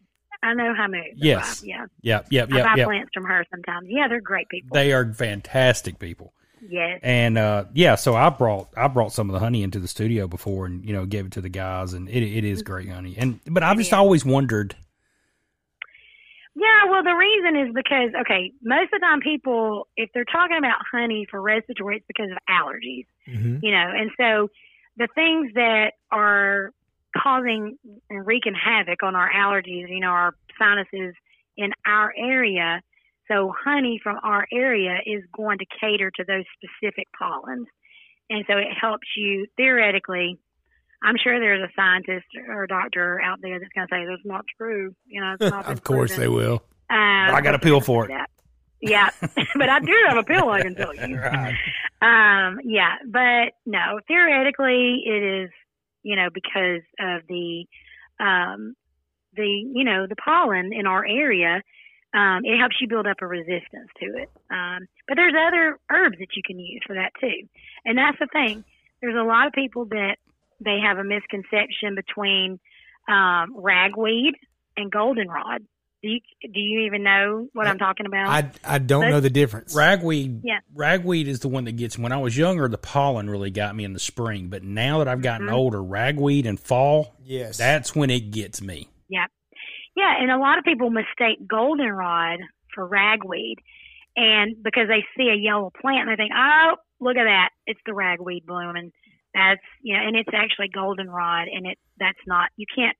I 0.43 0.53
know 0.53 0.73
Hamu. 0.75 1.01
Yes. 1.15 1.63
Yeah. 1.65 1.85
yeah, 2.01 2.21
yeah, 2.29 2.43
I 2.43 2.45
buy 2.47 2.73
yeah. 2.75 2.85
plants 2.85 3.11
from 3.13 3.23
her 3.25 3.45
sometimes. 3.49 3.87
Yeah, 3.89 4.07
they're 4.07 4.21
great 4.21 4.49
people. 4.49 4.75
They 4.75 4.91
are 4.93 5.13
fantastic 5.13 5.99
people. 5.99 6.33
Yes. 6.67 6.99
And 7.03 7.37
uh, 7.37 7.65
yeah, 7.73 7.95
so 7.95 8.15
I 8.15 8.29
brought 8.29 8.69
I 8.77 8.87
brought 8.87 9.11
some 9.13 9.29
of 9.29 9.33
the 9.33 9.39
honey 9.39 9.63
into 9.63 9.79
the 9.79 9.87
studio 9.87 10.27
before, 10.27 10.65
and 10.65 10.83
you 10.85 10.93
know 10.93 11.05
gave 11.05 11.25
it 11.25 11.31
to 11.33 11.41
the 11.41 11.49
guys, 11.49 11.93
and 11.93 12.07
it 12.09 12.23
it 12.23 12.43
is 12.45 12.61
great 12.63 12.89
honey. 12.89 13.15
And 13.17 13.39
but 13.45 13.63
I've 13.63 13.77
just 13.77 13.91
Yeah. 13.91 13.97
always 13.99 14.23
wondered. 14.25 14.75
Yeah, 16.55 16.89
well, 16.89 17.03
the 17.03 17.13
reason 17.13 17.55
is 17.55 17.73
because, 17.73 18.09
okay, 18.21 18.51
most 18.63 18.85
of 18.91 18.99
the 18.99 19.05
time 19.05 19.19
people, 19.19 19.87
if 19.95 20.09
they're 20.13 20.25
talking 20.25 20.57
about 20.57 20.77
honey 20.91 21.27
for 21.29 21.39
respiratory, 21.39 21.97
it's 21.97 22.05
because 22.07 22.31
of 22.31 22.37
allergies, 22.49 23.05
Mhm. 23.27 23.59
you 23.61 23.71
know, 23.71 23.91
and 23.95 24.09
so 24.17 24.49
the 24.97 25.07
things 25.13 25.53
that 25.53 25.93
are 26.11 26.73
causing 27.15 27.77
and 28.09 28.25
wreaking 28.25 28.55
havoc 28.55 29.03
on 29.03 29.15
our 29.15 29.31
allergies, 29.31 29.87
you 29.89 29.99
know, 29.99 30.09
our 30.09 30.33
sinuses 30.57 31.13
in 31.57 31.73
our 31.85 32.11
area. 32.17 32.81
So 33.27 33.53
honey 33.63 33.99
from 34.01 34.17
our 34.23 34.47
area 34.51 34.97
is 35.05 35.23
going 35.35 35.57
to 35.59 35.65
cater 35.81 36.11
to 36.11 36.23
those 36.23 36.45
specific 36.55 37.07
pollens. 37.17 37.67
And 38.29 38.45
so 38.49 38.57
it 38.57 38.67
helps 38.79 39.07
you 39.15 39.47
theoretically. 39.57 40.37
I'm 41.03 41.15
sure 41.21 41.39
there's 41.39 41.61
a 41.61 41.71
scientist 41.75 42.25
or 42.47 42.63
a 42.63 42.67
doctor 42.67 43.21
out 43.21 43.39
there 43.41 43.59
that's 43.59 43.71
going 43.73 43.87
to 43.87 43.93
say 43.93 44.05
that's 44.05 44.25
not 44.25 44.45
true. 44.57 44.95
You 45.05 45.21
know, 45.21 45.35
it's 45.39 45.51
not 45.51 45.65
of 45.71 45.83
course 45.83 46.15
proven. 46.15 46.21
they 46.21 46.27
will. 46.27 46.63
Um, 46.89 47.35
I 47.35 47.41
got 47.41 47.55
a 47.55 47.59
pill 47.59 47.81
for 47.81 48.05
it. 48.05 48.09
that. 48.09 48.29
Yeah, 48.81 49.09
but 49.55 49.69
I 49.69 49.79
do 49.79 49.93
have 50.07 50.17
a 50.17 50.23
pill 50.23 50.49
I 50.49 50.61
can 50.61 50.75
tell 50.75 50.95
you. 50.95 51.17
Right. 51.17 51.55
Um, 52.01 52.59
yeah, 52.63 52.95
but 53.05 53.53
no, 53.65 53.99
theoretically 54.07 55.03
it 55.05 55.43
is, 55.43 55.49
you 56.03 56.15
know, 56.15 56.29
because 56.33 56.81
of 56.99 57.23
the, 57.27 57.65
um, 58.19 58.75
the, 59.35 59.47
you 59.47 59.83
know, 59.83 60.05
the 60.07 60.15
pollen 60.15 60.71
in 60.73 60.87
our 60.87 61.05
area. 61.05 61.61
Um, 62.17 62.41
it 62.45 62.57
helps 62.57 62.77
you 62.81 62.87
build 62.87 63.05
up 63.05 63.17
a 63.21 63.27
resistance 63.27 63.89
to 63.99 64.05
it. 64.17 64.29
Um, 64.49 64.87
but 65.07 65.15
there's 65.15 65.35
other 65.37 65.77
herbs 65.91 66.17
that 66.19 66.29
you 66.35 66.41
can 66.45 66.57
use 66.59 66.81
for 66.87 66.95
that 66.95 67.11
too. 67.21 67.47
And 67.85 67.97
that's 67.97 68.17
the 68.19 68.27
thing. 68.31 68.63
There's 69.01 69.15
a 69.15 69.23
lot 69.23 69.45
of 69.45 69.53
people 69.53 69.85
that 69.85 70.15
they 70.59 70.79
have 70.83 70.97
a 70.97 71.03
misconception 71.03 71.93
between, 71.95 72.59
um, 73.07 73.53
ragweed 73.55 74.33
and 74.75 74.91
goldenrod. 74.91 75.61
Do 76.03 76.09
you, 76.09 76.19
do 76.41 76.59
you 76.59 76.81
even 76.87 77.03
know 77.03 77.49
what 77.53 77.67
I'm 77.67 77.77
talking 77.79 78.05
about? 78.05 78.27
I 78.27 78.51
I 78.63 78.77
don't 78.77 79.01
But- 79.05 79.09
know 79.09 79.19
the 79.19 79.29
difference. 79.31 79.75
Ragweed, 79.75 80.41
Yeah. 80.43 80.59
ragweed 80.73 81.27
is 81.27 81.39
the 81.41 81.47
one 81.49 81.65
that 81.65 81.73
gets. 81.75 81.97
When 81.97 82.11
I 82.11 82.17
was 82.17 82.37
younger, 82.37 82.67
the 82.67 82.77
pollen 82.77 83.29
really 83.29 83.51
got 83.51 83.75
me 83.75 83.83
in 83.83 83.93
the 83.93 83.99
spring. 83.99 84.47
But 84.49 84.63
now 84.63 84.99
that 84.99 85.07
I've 85.07 85.21
gotten 85.21 85.47
Mhm. 85.47 85.53
older, 85.53 85.83
ragweed 85.83 86.45
and 86.45 86.59
fall, 86.59 87.15
Yes. 87.23 87.57
that's 87.57 87.95
when 87.95 88.09
it 88.09 88.31
gets 88.31 88.61
me. 88.61 88.89
Yeah, 89.97 90.13
and 90.21 90.31
a 90.31 90.37
lot 90.37 90.59
of 90.59 90.63
people 90.63 90.91
mistake 90.91 91.39
goldenrod 91.49 92.39
for 92.75 92.85
ragweed, 92.87 93.57
and 94.15 94.55
because 94.63 94.87
they 94.89 95.03
see 95.17 95.29
a 95.29 95.35
yellow 95.35 95.71
plant 95.81 96.07
they 96.07 96.15
think, 96.15 96.33
"Oh, 96.35 96.77
look 97.01 97.17
at 97.17 97.25
that, 97.25 97.49
it's 97.65 97.81
the 97.87 97.95
ragweed 97.95 98.45
blooming." 98.45 98.77
And 98.77 98.93
that's 99.33 99.61
you 99.81 99.95
know, 99.97 100.03
and 100.03 100.15
it's 100.15 100.29
actually 100.33 100.69
goldenrod, 100.69 101.47
and 101.49 101.65
it 101.65 101.79
that's 101.99 102.19
not 102.27 102.51
you 102.57 102.67
can't. 102.75 102.95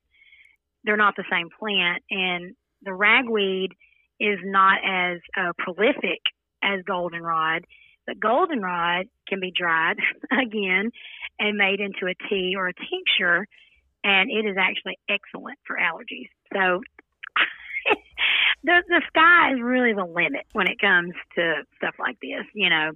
They're 0.84 0.96
not 0.96 1.14
the 1.16 1.24
same 1.30 1.50
plant, 1.58 2.02
and 2.10 2.56
the 2.82 2.94
ragweed 2.94 3.72
is 4.20 4.40
not 4.44 4.78
as 4.84 5.20
uh, 5.38 5.52
prolific 5.58 6.20
as 6.64 6.82
goldenrod, 6.84 7.64
but 8.08 8.20
goldenrod 8.20 9.06
can 9.28 9.40
be 9.40 9.52
dried 9.52 9.98
again 10.32 10.90
and 11.38 11.56
made 11.56 11.80
into 11.80 12.06
a 12.06 12.28
tea 12.28 12.54
or 12.56 12.68
a 12.68 12.74
tincture, 12.74 13.46
and 14.04 14.30
it 14.30 14.48
is 14.48 14.56
actually 14.58 14.98
excellent 15.08 15.58
for 15.66 15.76
allergies. 15.76 16.28
So 16.52 16.80
the 18.64 18.82
the 18.88 19.02
sky 19.08 19.52
is 19.54 19.60
really 19.60 19.92
the 19.92 20.04
limit 20.04 20.46
when 20.52 20.66
it 20.66 20.80
comes 20.80 21.14
to 21.36 21.62
stuff 21.76 21.94
like 21.98 22.18
this. 22.20 22.44
You 22.54 22.70
know, 22.70 22.90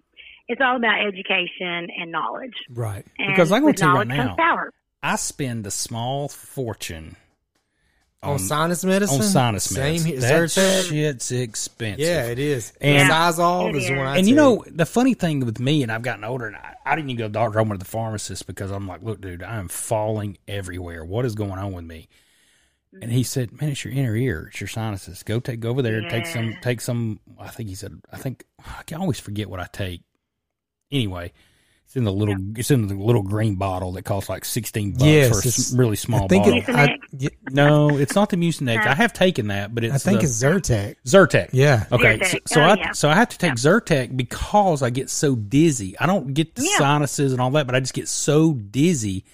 it's 0.49 0.61
all 0.63 0.77
about 0.77 1.07
education 1.07 1.89
and 1.97 2.11
knowledge. 2.11 2.55
right. 2.71 3.07
And 3.19 3.35
Because 3.35 3.53
I'm 3.53 3.63
gonna 3.63 3.75
tell 3.75 3.91
you 3.91 3.97
right 3.97 4.09
now, 4.09 4.37
power. 4.37 4.73
I 5.03 5.17
spend 5.17 5.67
a 5.67 5.71
small 5.71 6.29
fortune 6.29 7.17
On, 8.25 8.39
sinus 8.39 8.85
medicine. 8.85 9.17
on 9.21 9.23
sinus 9.27 9.73
medicine, 9.73 9.99
Same 9.99 10.01
meds. 10.01 10.07
here. 10.13 10.21
That 10.21 10.43
Zyrtec? 10.45 10.89
shit's 10.89 11.33
expensive. 11.33 11.99
Yeah, 12.01 12.27
it 12.27 12.39
is. 12.39 12.73
And- 12.81 12.99
And 12.99 13.11
Sizol 13.11 13.71
It 13.71 13.77
is 13.77 13.89
the 13.89 13.97
one 13.97 14.07
I 14.07 14.17
and 14.19 14.29
you 14.29 14.37
know 14.37 14.65
the 14.71 14.87
funny 14.87 15.15
thing 15.15 15.41
with 15.41 15.59
me, 15.59 15.83
and 15.83 15.91
I've 15.91 16.03
gotten 16.03 16.23
older, 16.23 16.47
and 16.47 16.55
I, 16.57 16.75
I 16.87 16.95
didn't 16.95 17.11
even 17.11 17.19
go 17.19 17.25
to 17.25 17.29
the 17.31 17.39
doctor. 17.39 17.59
I 17.59 17.63
went 17.63 17.81
to 17.81 17.85
the 17.85 17.91
pharmacist 17.91 18.47
because 18.47 18.71
I'm 18.71 18.87
like, 18.87 19.03
look, 19.03 19.21
dude, 19.21 19.43
I 19.43 19.57
am 19.57 19.67
falling 19.69 20.39
everywhere. 20.47 21.05
What 21.05 21.25
is 21.25 21.35
going 21.35 21.59
on 21.59 21.73
with 21.73 21.85
me? 21.85 22.09
And 23.01 23.11
he 23.11 23.23
said, 23.23 23.59
man, 23.61 23.71
it's 23.71 23.85
your 23.87 23.95
inner 23.95 24.15
ear, 24.15 24.49
it's 24.51 24.61
your 24.61 24.69
sinuses. 24.69 25.23
Go 25.23 25.41
take 25.41 25.61
go 25.61 25.71
over 25.71 25.81
there, 25.83 26.03
take 26.11 26.27
some, 26.27 26.55
take 26.63 26.81
some. 26.83 27.21
I 27.41 27.49
think 27.49 27.71
he 27.71 27.75
said, 27.75 28.03
I 28.13 28.19
think 28.19 28.45
I 28.65 28.83
can 28.85 29.01
always 29.01 29.19
forget 29.19 29.49
what 29.49 29.61
I 29.61 29.67
take. 29.73 30.03
Anyway, 30.93 31.33
it's 31.93 31.97
in 31.99 32.05
the 32.05 32.13
little, 32.13 32.37
it's 32.57 32.71
in 32.71 32.87
the 32.87 32.95
little 32.95 33.21
green 33.23 33.57
bottle 33.57 33.93
that 33.93 34.05
costs 34.07 34.31
like 34.31 34.47
sixteen 34.47 34.93
bucks 34.93 35.05
Yes, 35.05 35.29
for 35.29 35.35
a 35.37 35.39
it's- 35.41 35.75
really 35.75 35.97
small 35.97 36.25
I 36.25 36.29
think 36.29 36.45
bottle. 36.45 36.59
it, 36.61 36.69
I, 36.71 36.97
yeah, 37.19 37.29
no, 37.51 37.99
it's 37.99 38.15
not 38.15 38.31
the 38.31 38.39
Mucinex. 38.39 38.87
I 38.87 38.95
have 38.95 39.13
taken 39.13 39.49
that, 39.49 39.75
but 39.75 39.85
it's 39.85 39.95
I 39.95 39.99
think 39.99 40.21
the, 40.21 40.25
it's 40.27 40.43
Zyrtec. 40.43 40.97
Zyrtec. 41.07 41.51
Yeah. 41.53 41.85
Okay, 41.93 42.19
Zyrtec. 42.19 42.31
so, 42.31 42.39
so 42.47 42.61
Oh, 42.61 42.65
I 42.65 42.75
yeah. 42.77 42.93
so 42.93 43.09
I 43.11 43.15
have 43.15 43.29
to 43.29 43.37
take 43.39 43.53
Zyrtec 43.57 44.17
because 44.17 44.83
I 44.83 44.89
get 44.89 45.11
so 45.11 45.37
dizzy. 45.37 45.99
I 45.99 46.07
don't 46.07 46.33
get 46.33 46.55
the 46.55 46.63
Yeah. 46.63 46.79
sinuses 46.79 47.33
and 47.33 47.43
all 47.43 47.51
that, 47.51 47.67
but 47.67 47.75
I 47.77 47.81
just 47.81 47.93
get 47.93 48.09
so 48.09 48.55
dizzy. 48.55 49.27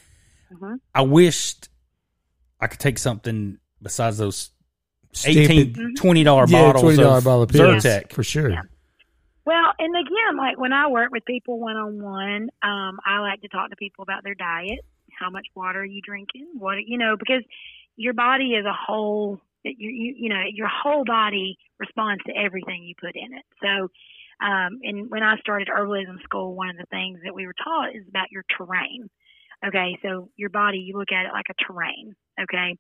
Mhm. 0.53 0.81
I 0.93 1.03
wished 1.03 1.69
I 2.61 2.67
could 2.67 2.81
take 2.81 2.99
something 2.99 3.59
besides 3.81 4.19
those 4.19 4.51
18 5.25 5.75
Stupid. 5.75 5.97
twenty 5.97 6.25
dollar 6.25 6.47
Yeah, 6.49 6.63
bottles 6.63 6.83
twenty 6.83 6.97
dollar 6.99 7.19
of 7.19 7.25
bottle 7.25 7.43
of 7.45 7.51
pills 7.51 7.85
Zyrtec. 7.85 8.13
for 8.13 8.25
sure. 8.25 8.69
Well, 9.49 9.73
and 9.79 9.97
again, 9.97 10.37
like 10.37 10.59
when 10.59 10.75
I 10.75 10.89
work 10.89 11.11
with 11.11 11.25
people 11.25 11.59
one 11.59 11.77
on 11.79 12.03
one, 12.03 12.51
um, 12.63 12.99
I 13.07 13.21
like 13.21 13.41
to 13.41 13.49
talk 13.49 13.71
to 13.71 13.77
people 13.77 14.03
about 14.03 14.23
their 14.23 14.35
diet, 14.35 14.81
how 15.19 15.31
much 15.31 15.47
water 15.55 15.81
are 15.81 15.87
you 15.87 16.03
drinking, 16.03 16.49
what 16.59 16.77
you 16.87 16.99
know, 16.99 17.17
because 17.19 17.43
your 17.97 18.13
body 18.13 18.49
is 18.53 18.67
a 18.67 18.75
whole. 18.75 19.41
You, 19.65 19.89
you 19.89 20.15
you 20.19 20.29
know 20.29 20.43
your 20.53 20.69
whole 20.69 21.03
body 21.03 21.57
responds 21.79 22.23
to 22.25 22.37
everything 22.37 22.83
you 22.83 22.95
put 23.01 23.17
in 23.17 23.33
it. 23.33 23.45
So, 23.63 23.89
um, 24.47 24.81
and 24.83 25.09
when 25.09 25.23
I 25.23 25.39
started 25.39 25.69
herbalism 25.69 26.23
school, 26.25 26.55
one 26.55 26.69
of 26.69 26.77
the 26.77 26.85
things 26.91 27.21
that 27.25 27.35
we 27.35 27.47
were 27.47 27.55
taught 27.65 27.97
is 27.97 28.05
about 28.07 28.31
your 28.31 28.45
terrain. 28.55 29.09
Okay, 29.67 29.99
so 30.03 30.29
your 30.37 30.51
body, 30.51 30.77
you 30.77 30.99
look 30.99 31.11
at 31.11 31.25
it 31.25 31.33
like 31.33 31.47
a 31.49 31.65
terrain. 31.65 32.15
Okay, 32.39 32.77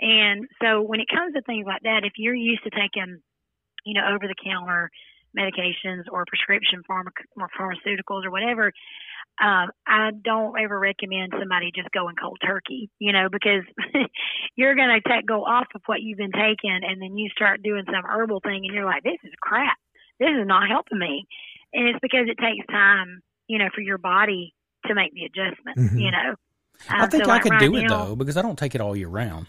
and 0.00 0.46
so 0.62 0.82
when 0.82 1.00
it 1.00 1.08
comes 1.08 1.34
to 1.34 1.42
things 1.42 1.66
like 1.66 1.82
that, 1.82 2.04
if 2.04 2.12
you're 2.16 2.32
used 2.32 2.62
to 2.62 2.70
taking, 2.70 3.18
you 3.84 3.94
know, 3.94 4.06
over 4.06 4.28
the 4.28 4.36
counter 4.38 4.88
medications 5.38 6.04
or 6.10 6.24
prescription 6.26 6.82
pharma- 6.88 7.10
or 7.36 7.48
pharmaceuticals 7.58 8.24
or 8.24 8.30
whatever, 8.30 8.72
um, 9.42 9.70
I 9.86 10.10
don't 10.22 10.58
ever 10.60 10.78
recommend 10.78 11.32
somebody 11.38 11.70
just 11.74 11.90
going 11.92 12.16
cold 12.20 12.38
turkey, 12.44 12.90
you 12.98 13.12
know, 13.12 13.28
because 13.30 13.62
you're 14.56 14.74
going 14.74 14.90
to 14.90 15.08
take 15.08 15.26
go 15.26 15.44
off 15.44 15.66
of 15.74 15.82
what 15.86 16.02
you've 16.02 16.18
been 16.18 16.32
taking, 16.32 16.80
and 16.86 17.00
then 17.00 17.16
you 17.16 17.30
start 17.30 17.62
doing 17.62 17.84
some 17.86 18.04
herbal 18.04 18.40
thing, 18.40 18.64
and 18.64 18.74
you're 18.74 18.84
like, 18.84 19.02
this 19.02 19.18
is 19.24 19.32
crap. 19.40 19.76
This 20.20 20.30
is 20.30 20.46
not 20.46 20.68
helping 20.68 20.98
me, 20.98 21.26
and 21.72 21.88
it's 21.88 21.98
because 22.02 22.26
it 22.28 22.38
takes 22.38 22.66
time, 22.70 23.22
you 23.48 23.58
know, 23.58 23.68
for 23.74 23.80
your 23.80 23.98
body 23.98 24.54
to 24.86 24.94
make 24.94 25.12
the 25.14 25.24
adjustment, 25.24 25.78
Mhm. 25.78 26.00
you 26.00 26.10
know. 26.10 26.34
I 26.90 27.04
Um, 27.04 27.10
think 27.10 27.24
so, 27.24 27.30
I 27.30 27.34
like, 27.34 27.42
could 27.42 27.52
right 27.52 27.60
do 27.60 27.76
it 27.76 27.82
now- 27.88 28.04
though 28.06 28.16
because 28.16 28.36
I 28.36 28.42
don't 28.42 28.58
take 28.58 28.74
it 28.74 28.80
all 28.80 28.94
year 28.96 29.08
round. 29.08 29.46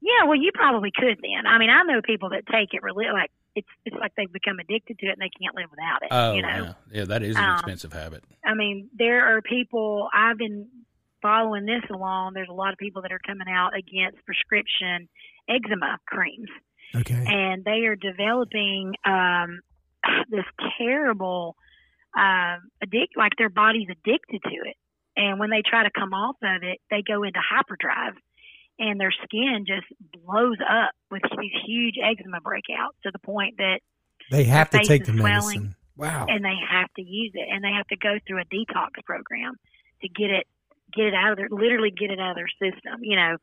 yeah, 0.00 0.24
well, 0.24 0.36
you 0.36 0.50
probably 0.54 0.90
could 0.94 1.18
then. 1.22 1.46
I 1.46 1.58
mean, 1.58 1.70
I 1.70 1.82
know 1.82 2.00
people 2.02 2.28
that 2.30 2.46
take 2.46 2.72
it 2.74 2.82
really 2.82 3.06
like 3.12 3.30
it's 3.56 3.68
it's 3.84 3.96
like 3.98 4.12
they've 4.16 4.32
become 4.32 4.58
addicted 4.58 4.98
to 4.98 5.06
it 5.06 5.10
and 5.10 5.20
they 5.20 5.30
can't 5.40 5.54
live 5.54 5.70
without 5.70 6.02
it. 6.02 6.08
Oh 6.10 6.32
you 6.34 6.42
know, 6.42 6.48
yeah, 6.48 6.72
yeah, 6.92 7.04
that 7.04 7.22
is 7.22 7.36
an 7.36 7.44
Um, 7.44 7.52
expensive 7.54 7.92
habit. 7.92 8.24
I 8.44 8.54
mean, 8.54 8.88
there 8.96 9.24
are 9.36 9.40
people 9.42 10.08
I've 10.12 10.38
been 10.38 10.68
following 11.22 11.64
this 11.64 11.82
along. 11.90 12.34
There's 12.34 12.48
a 12.50 12.54
lot 12.54 12.72
of 12.72 12.78
people 12.78 13.02
that 13.02 13.12
are 13.12 13.20
coming 13.26 13.46
out 13.48 13.70
against 13.76 14.24
prescription 14.26 15.08
eczema 15.48 15.98
creams, 16.06 16.48
Okay. 16.94 17.24
and 17.26 17.64
they 17.64 17.86
are 17.86 17.96
developing 17.96 18.94
um, 19.04 19.60
this 20.30 20.44
terrible 20.78 21.56
um, 22.16 22.68
addict, 22.82 23.16
like 23.16 23.32
their 23.38 23.48
body's 23.50 23.88
addicted 23.90 24.42
to 24.42 24.54
it. 24.68 24.76
And 25.16 25.38
when 25.38 25.50
they 25.50 25.62
try 25.64 25.84
to 25.84 25.90
come 25.96 26.12
off 26.12 26.36
of 26.42 26.62
it, 26.62 26.78
they 26.90 27.02
go 27.06 27.22
into 27.22 27.38
hyperdrive, 27.40 28.14
and 28.78 28.98
their 29.00 29.12
skin 29.24 29.64
just 29.66 29.86
blows 30.24 30.56
up 30.68 30.90
with 31.10 31.22
these 31.40 31.52
huge 31.66 31.94
eczema 32.02 32.40
breakouts 32.40 32.96
to 33.04 33.10
the 33.12 33.18
point 33.20 33.56
that 33.58 33.80
They 34.30 34.44
have 34.44 34.70
to 34.70 34.82
take 34.84 35.04
the 35.04 35.12
medicine. 35.12 35.76
Wow. 35.96 36.26
and 36.28 36.44
they 36.44 36.56
have 36.70 36.88
to 36.96 37.02
use 37.02 37.30
it 37.34 37.46
and 37.52 37.62
they 37.62 37.70
have 37.70 37.86
to 37.88 37.96
go 37.96 38.18
through 38.26 38.40
a 38.40 38.44
detox 38.46 38.90
program 39.04 39.54
to 40.02 40.08
get 40.08 40.30
it 40.30 40.46
get 40.92 41.06
it 41.06 41.14
out 41.14 41.30
of 41.32 41.36
their 41.38 41.48
literally 41.50 41.90
get 41.92 42.10
it 42.10 42.18
out 42.18 42.30
of 42.30 42.36
their 42.36 42.48
system 42.60 42.98
you 43.02 43.14
know 43.16 43.36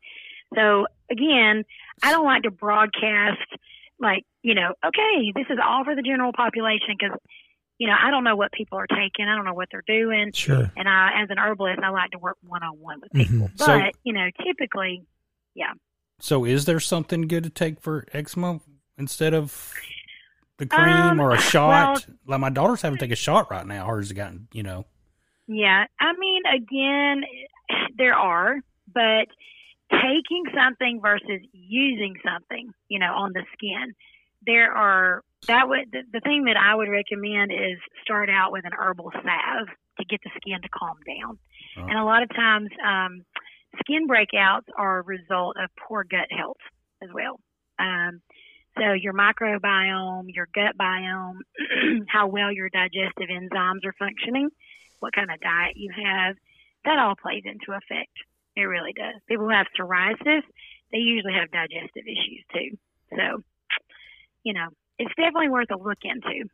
so 0.54 0.86
again 1.10 1.64
i 2.02 2.10
don't 2.12 2.24
like 2.26 2.42
to 2.42 2.50
broadcast 2.50 3.38
like 4.00 4.24
you 4.42 4.54
know 4.54 4.74
okay 4.84 5.32
this 5.34 5.46
is 5.50 5.58
all 5.64 5.82
for 5.84 5.94
the 5.96 6.02
general 6.02 6.32
population 6.32 6.94
because 6.98 7.16
you 7.78 7.86
know 7.88 7.94
i 8.00 8.10
don't 8.10 8.24
know 8.24 8.36
what 8.36 8.52
people 8.52 8.76
are 8.78 8.86
taking 8.86 9.26
i 9.26 9.34
don't 9.34 9.44
know 9.46 9.54
what 9.54 9.68
they're 9.72 9.82
doing 9.86 10.30
Sure. 10.32 10.70
and 10.76 10.88
i 10.88 11.22
as 11.22 11.30
an 11.30 11.38
herbalist 11.38 11.80
i 11.82 11.88
like 11.90 12.10
to 12.10 12.18
work 12.18 12.36
one-on-one 12.46 13.00
with 13.00 13.12
people 13.12 13.48
Mhm. 13.48 13.58
but 13.58 13.64
So- 13.64 13.90
you 14.04 14.12
know 14.12 14.28
typically 14.44 15.02
So, 16.20 16.44
is 16.44 16.66
there 16.66 16.78
something 16.78 17.22
good 17.22 17.42
to 17.44 17.50
take 17.50 17.80
for 17.80 18.06
eczema 18.12 18.60
instead 18.96 19.34
of 19.34 19.72
the 20.58 20.66
cream 20.66 20.88
Um, 20.88 21.20
or 21.20 21.32
a 21.32 21.40
shot? 21.40 22.06
well- 22.06 22.16
like 22.26 22.40
my 22.40 22.50
daughter's 22.50 22.82
having 22.82 22.98
to 22.98 23.04
take 23.04 23.12
a 23.12 23.16
shot 23.16 23.50
right 23.50 23.66
now. 23.66 23.86
Hers 23.86 24.08
has 24.08 24.12
gotten, 24.16 24.46
you 24.52 24.62
know. 24.62 24.86
Yeah, 25.48 25.84
I 26.00 26.12
mean, 26.16 26.42
again, 26.46 27.24
there 27.98 28.14
are, 28.14 28.58
but 28.94 29.26
taking 29.90 30.44
something 30.54 31.00
versus 31.02 31.40
using 31.52 32.14
something, 32.24 32.70
you 32.88 32.98
know, 33.00 33.12
on 33.14 33.32
the 33.32 33.42
skin, 33.52 33.92
there 34.46 34.70
are 34.72 35.22
that 35.48 35.68
would 35.68 35.90
the, 35.92 36.02
the 36.12 36.20
thing 36.20 36.44
that 36.44 36.56
I 36.56 36.74
would 36.76 36.88
recommend 36.88 37.50
is 37.52 37.78
start 38.04 38.30
out 38.30 38.52
with 38.52 38.64
an 38.64 38.72
herbal 38.78 39.10
salve 39.12 39.68
to 39.98 40.04
get 40.04 40.20
the 40.22 40.30
skin 40.36 40.62
to 40.62 40.68
calm 40.68 40.96
down. 41.06 41.38
Oh. 41.76 41.82
And 41.88 41.98
a 41.98 42.04
lot 42.04 42.22
of 42.22 42.28
times, 42.30 42.68
um, 42.86 43.24
skin 43.80 44.08
breakouts 44.08 44.68
are 44.76 44.98
a 44.98 45.02
result 45.02 45.56
of 45.62 45.70
poor 45.88 46.04
gut 46.04 46.28
health 46.30 46.60
as 47.02 47.08
well. 47.12 47.40
Um, 47.78 48.20
so 48.78 48.92
your 48.92 49.12
microbiome, 49.12 50.26
your 50.28 50.48
gut 50.54 50.76
biome, 50.80 51.38
how 52.08 52.28
well 52.28 52.52
your 52.52 52.68
digestive 52.70 53.28
enzymes 53.28 53.84
are 53.84 53.94
functioning 53.98 54.48
what 55.02 55.12
kind 55.12 55.30
of 55.30 55.40
diet 55.40 55.74
you 55.76 55.90
have, 55.92 56.36
that 56.84 56.98
all 56.98 57.14
plays 57.20 57.42
into 57.44 57.76
effect. 57.76 58.14
It 58.56 58.62
really 58.62 58.92
does. 58.92 59.20
People 59.28 59.46
who 59.46 59.50
have 59.50 59.66
psoriasis, 59.78 60.42
they 60.92 60.98
usually 60.98 61.34
have 61.34 61.50
digestive 61.50 62.06
issues 62.06 62.44
too. 62.54 62.78
So, 63.10 63.42
you 64.44 64.54
know, 64.54 64.68
it's 64.98 65.14
definitely 65.16 65.48
worth 65.48 65.70
a 65.72 65.76
look 65.76 65.98
into. 66.04 66.48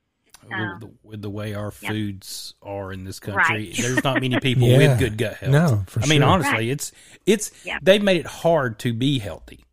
Um, 0.50 0.70
with, 0.70 0.80
the, 0.80 0.90
with 1.02 1.22
the 1.22 1.30
way 1.30 1.54
our 1.54 1.72
yeah. 1.80 1.90
foods 1.90 2.54
are 2.62 2.92
in 2.92 3.04
this 3.04 3.20
country, 3.20 3.42
Right. 3.68 3.76
there's 3.80 4.02
not 4.04 4.20
many 4.20 4.38
people 4.40 4.68
Yeah. 4.68 4.78
with 4.78 4.98
good 4.98 5.18
gut 5.18 5.34
health. 5.36 5.52
No, 5.52 5.84
for 5.86 6.00
I 6.02 6.06
mean, 6.06 6.20
sure. 6.20 6.28
honestly, 6.28 6.52
Right. 6.54 6.68
it's 6.68 6.92
it's 7.26 7.50
Yeah. 7.66 7.78
they've 7.82 8.02
made 8.02 8.16
it 8.18 8.26
hard 8.26 8.78
to 8.80 8.92
be 8.92 9.18
healthy, 9.18 9.64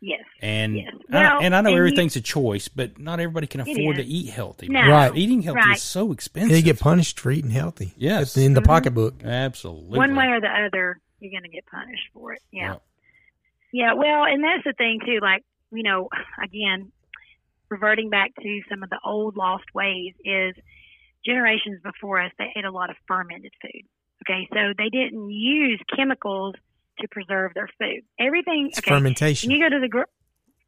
Yes. 0.00 0.22
and 0.42 0.76
Yes. 0.76 0.92
I- 1.12 1.38
and 1.44 1.54
I 1.54 1.60
know 1.60 1.68
and 1.68 1.74
you- 1.74 1.76
everything's 1.78 2.16
a 2.16 2.20
choice, 2.20 2.68
but 2.68 2.98
not 2.98 3.20
everybody 3.20 3.46
can 3.46 3.60
afford 3.60 3.96
to 3.96 4.04
eat 4.04 4.30
healthy. 4.30 4.68
No. 4.68 4.80
Right. 4.88 5.14
Eating 5.16 5.42
healthy 5.42 5.60
Right. 5.60 5.76
is 5.76 5.82
so 5.82 6.12
expensive. 6.12 6.50
They 6.50 6.62
get 6.62 6.78
punished 6.80 7.18
for 7.20 7.30
eating 7.30 7.50
healthy. 7.50 7.92
Yes. 7.96 8.36
It's 8.36 8.36
in 8.38 8.54
the 8.54 8.60
Mhm. 8.62 8.66
pocketbook. 8.66 9.22
Absolutely. 9.24 9.98
One 9.98 10.14
way 10.16 10.26
or 10.26 10.40
the 10.40 10.48
other, 10.48 11.00
you're 11.20 11.30
going 11.30 11.42
to 11.44 11.48
get 11.48 11.64
punished 11.66 12.08
for 12.12 12.32
it. 12.32 12.40
Yeah. 12.52 12.72
Yep. 12.72 12.82
Yeah, 13.72 13.92
well, 13.94 14.24
and 14.24 14.42
that's 14.42 14.64
the 14.64 14.72
thing 14.72 14.98
too. 15.04 15.18
Like, 15.20 15.44
you 15.70 15.82
know, 15.82 16.08
again, 16.42 16.90
reverting 17.70 18.10
back 18.10 18.34
to 18.36 18.60
some 18.68 18.82
of 18.82 18.90
the 18.90 18.98
old 19.04 19.36
lost 19.36 19.64
ways 19.74 20.14
is 20.24 20.54
generations 21.24 21.80
before 21.82 22.22
us 22.22 22.32
they 22.38 22.52
ate 22.56 22.64
a 22.64 22.70
lot 22.70 22.90
of 22.90 22.96
fermented 23.06 23.52
food. 23.60 23.82
Okay, 24.26 24.48
so 24.52 24.72
they 24.76 24.88
didn't 24.88 25.30
use 25.30 25.80
chemicals 25.94 26.54
to 27.00 27.08
preserve 27.08 27.52
their 27.54 27.68
food. 27.78 28.02
Everything. 28.18 28.70
Okay, 28.76 28.90
fermentation. 28.90 29.50
you 29.50 29.60
go 29.60 29.68
to 29.68 29.80
the 29.80 29.88
gro- 29.88 30.04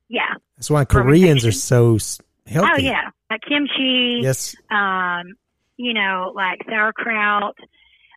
yeah. 0.08 0.34
That's 0.56 0.70
why 0.70 0.84
Koreans 0.84 1.44
are 1.44 1.52
so 1.52 1.98
healthy. 2.46 2.70
Oh 2.72 2.76
yeah, 2.78 3.10
like 3.30 3.40
kimchi. 3.46 4.20
Yes. 4.22 4.54
um, 4.70 5.34
you 5.76 5.94
know, 5.94 6.32
like 6.34 6.60
sauerkraut. 6.68 7.56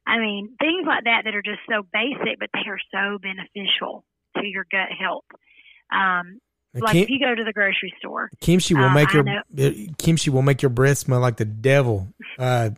I 0.05 0.19
mean, 0.19 0.55
things 0.59 0.85
like 0.85 1.05
that 1.05 1.21
that 1.25 1.33
are 1.33 1.41
just 1.41 1.61
so 1.69 1.83
basic, 1.93 2.39
but 2.39 2.49
they 2.53 2.69
are 2.69 2.79
so 2.91 3.19
beneficial 3.19 4.03
to 4.35 4.45
your 4.45 4.65
gut 4.69 4.89
health. 4.99 5.23
Um, 5.91 6.39
like 6.81 6.93
Kim- 6.93 7.03
if 7.03 7.09
you 7.09 7.19
go 7.19 7.35
to 7.35 7.43
the 7.43 7.53
grocery 7.53 7.93
store, 7.99 8.29
kimchi 8.41 8.73
will 8.73 8.85
um, 8.85 8.93
make 8.93 9.09
I 9.09 9.13
your 9.13 9.23
know- 9.23 9.41
uh, 9.59 9.71
kimchi 9.97 10.29
will 10.29 10.41
make 10.41 10.61
your 10.61 10.69
breath 10.69 10.97
smell 10.99 11.19
like 11.19 11.37
the 11.37 11.45
devil. 11.45 12.07
Uh, 12.39 12.71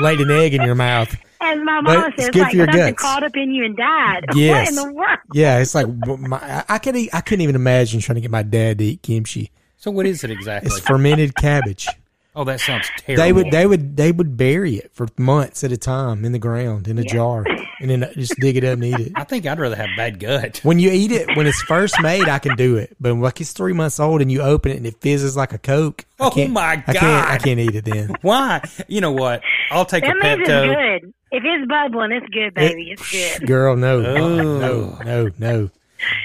laid 0.00 0.20
an 0.20 0.30
egg 0.30 0.54
in 0.54 0.62
your 0.62 0.74
mouth. 0.74 1.14
And 1.40 1.64
my 1.64 1.80
But 1.84 1.94
mama 1.98 2.06
it's 2.08 2.22
says, 2.22 2.30
good 2.30 2.42
like 2.42 2.50
for 2.52 2.56
your 2.56 2.66
something 2.66 2.86
guts. 2.92 3.02
caught 3.02 3.24
up 3.24 3.36
in 3.36 3.50
you 3.50 3.64
and 3.64 3.76
died. 3.76 4.26
Yes. 4.34 4.58
What 4.60 4.68
in 4.68 4.74
the 4.88 4.94
world? 4.94 5.18
Yeah, 5.34 5.58
it's 5.58 5.74
like 5.74 5.86
my, 5.88 6.36
I- 6.38 6.64
I 6.68 6.78
could 6.78 6.94
eat, 6.96 7.10
I 7.12 7.20
couldn't 7.20 7.40
even 7.42 7.56
imagine 7.56 8.00
trying 8.00 8.14
to 8.14 8.20
get 8.20 8.30
my 8.30 8.42
dad 8.44 8.78
to 8.78 8.84
eat 8.84 9.02
kimchi. 9.02 9.50
So 9.76 9.90
what 9.90 10.06
is 10.06 10.22
it 10.22 10.30
exactly? 10.30 10.68
It's 10.68 10.78
fermented 10.78 11.34
cabbage. 11.34 11.88
Oh, 12.34 12.44
that 12.44 12.60
sounds 12.60 12.88
terrible. 12.98 13.22
They 13.24 13.32
would 13.32 13.50
they 13.50 13.66
would 13.66 13.96
they 13.96 14.12
would 14.12 14.36
bury 14.36 14.76
it 14.76 14.90
for 14.94 15.08
months 15.18 15.64
at 15.64 15.72
a 15.72 15.76
time 15.76 16.24
in 16.24 16.32
the 16.32 16.38
ground 16.38 16.88
in 16.88 16.98
a 16.98 17.04
jar 17.04 17.44
and 17.80 17.90
then 17.90 18.08
just 18.14 18.34
dig 18.38 18.56
it 18.56 18.64
up 18.64 18.74
and 18.74 18.84
eat 18.84 18.98
it. 19.00 19.12
I 19.16 19.24
think 19.24 19.46
I'd 19.46 19.58
rather 19.58 19.76
have 19.76 19.88
bad 19.96 20.18
gut. 20.20 20.60
When 20.62 20.78
you 20.78 20.90
eat 20.90 21.10
it 21.12 21.36
when 21.36 21.46
it's 21.46 21.60
first 21.62 22.00
made, 22.00 22.28
I 22.28 22.38
can 22.38 22.56
do 22.56 22.76
it. 22.76 22.96
But 23.00 23.12
when 23.14 23.20
like 23.22 23.40
it's 23.40 23.52
three 23.52 23.72
months 23.72 23.98
old 24.00 24.20
and 24.22 24.30
you 24.30 24.40
open 24.42 24.72
it 24.72 24.76
and 24.76 24.86
it 24.86 25.00
fizzes 25.00 25.36
like 25.36 25.52
a 25.52 25.58
Coke, 25.58 26.04
I 26.20 26.26
Oh 26.26 26.30
can't, 26.30 26.52
my 26.52 26.82
I 26.86 26.92
can't 26.92 27.28
I 27.30 27.38
can't 27.38 27.58
eat 27.60 27.74
it 27.74 27.84
then. 27.84 28.14
Why? 28.22 28.62
You 28.88 29.00
know 29.00 29.12
what? 29.12 29.42
I'll 29.70 29.84
take 29.84 30.04
That 30.04 30.16
a 30.16 30.20
means 30.20 30.40
it's 30.40 30.48
Pepto. 30.50 31.00
good. 31.00 31.14
If 31.34 31.42
it's 31.46 31.66
bubbling, 31.68 32.12
it's 32.12 32.26
good, 32.28 32.52
baby. 32.54 32.90
It- 32.90 33.00
it's 33.00 33.10
good. 33.38 33.46
Girl, 33.48 33.74
no, 33.76 34.04
Oh. 34.04 34.58
no, 34.58 34.98
no, 35.04 35.30
no. 35.38 35.70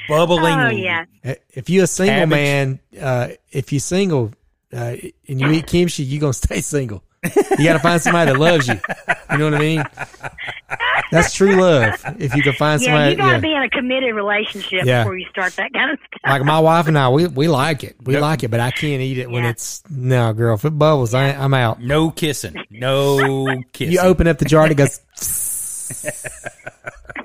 Bubbling. 0.08 0.60
Oh 0.60 0.70
yeah. 0.70 1.06
If 1.54 1.70
you're 1.70 1.84
a 1.84 1.88
single 1.88 2.16
Cabbage. 2.16 2.30
man, 2.32 2.80
uh, 3.00 3.28
if 3.52 3.72
you're 3.72 3.80
single 3.80 4.32
uh, 4.74 4.96
and 5.28 5.42
you 5.42 5.52
eat 5.52 5.68
kimchi, 5.68 6.04
you're 6.04 6.22
gonna 6.22 6.34
stay 6.34 6.62
single. 6.62 7.04
You 7.24 7.64
got 7.66 7.74
to 7.74 7.80
find 7.80 8.02
somebody 8.02 8.32
that 8.32 8.40
loves 8.40 8.68
you. 8.68 8.76
You 9.32 9.38
know 9.40 9.46
what 9.46 9.56
I 9.56 9.60
mean? 9.60 9.84
That's 11.12 11.34
true 11.34 11.60
love. 11.60 11.94
If 12.20 12.36
you 12.36 12.44
can 12.44 12.54
find 12.54 12.82
somebody 12.82 12.82
Yeah, 12.82 12.82
somebody, 12.82 13.12
you 13.12 13.18
got 13.18 13.28
to 13.28 13.34
yeah. 13.34 13.40
be 13.40 13.54
in 13.54 13.64
a 13.64 13.70
committed 13.70 14.16
relationship 14.16 14.86
Yeah. 14.86 15.04
before 15.04 15.18
you 15.18 15.26
start 15.30 15.54
that 15.58 15.74
kind 15.74 15.92
of 15.92 16.00
stuff. 16.00 16.22
like 16.26 16.44
my 16.44 16.60
wife 16.60 16.88
and 16.88 16.98
I, 16.98 17.10
we 17.10 17.28
we 17.28 17.48
like 17.48 17.84
it. 17.84 17.96
We 18.04 18.14
Yep. 18.14 18.22
like 18.22 18.44
it, 18.44 18.52
but 18.52 18.60
I 18.60 18.72
can't 18.72 19.02
eat 19.02 19.18
it 19.18 19.30
when 19.30 19.46
it's 19.46 19.84
no, 19.90 20.32
girl. 20.34 20.56
If 20.56 20.64
it 20.64 20.78
bubbles, 20.78 21.14
I, 21.14 21.30
I'm 21.32 21.54
out. 21.56 21.82
No 21.82 22.12
kissing. 22.12 22.56
No 22.70 23.48
kissing. 23.74 23.94
You 23.94 24.00
open 24.02 24.28
up 24.28 24.38
the 24.38 24.46
jar 24.46 24.64
and 24.64 24.72
it 24.72 24.76
goes. 24.76 25.00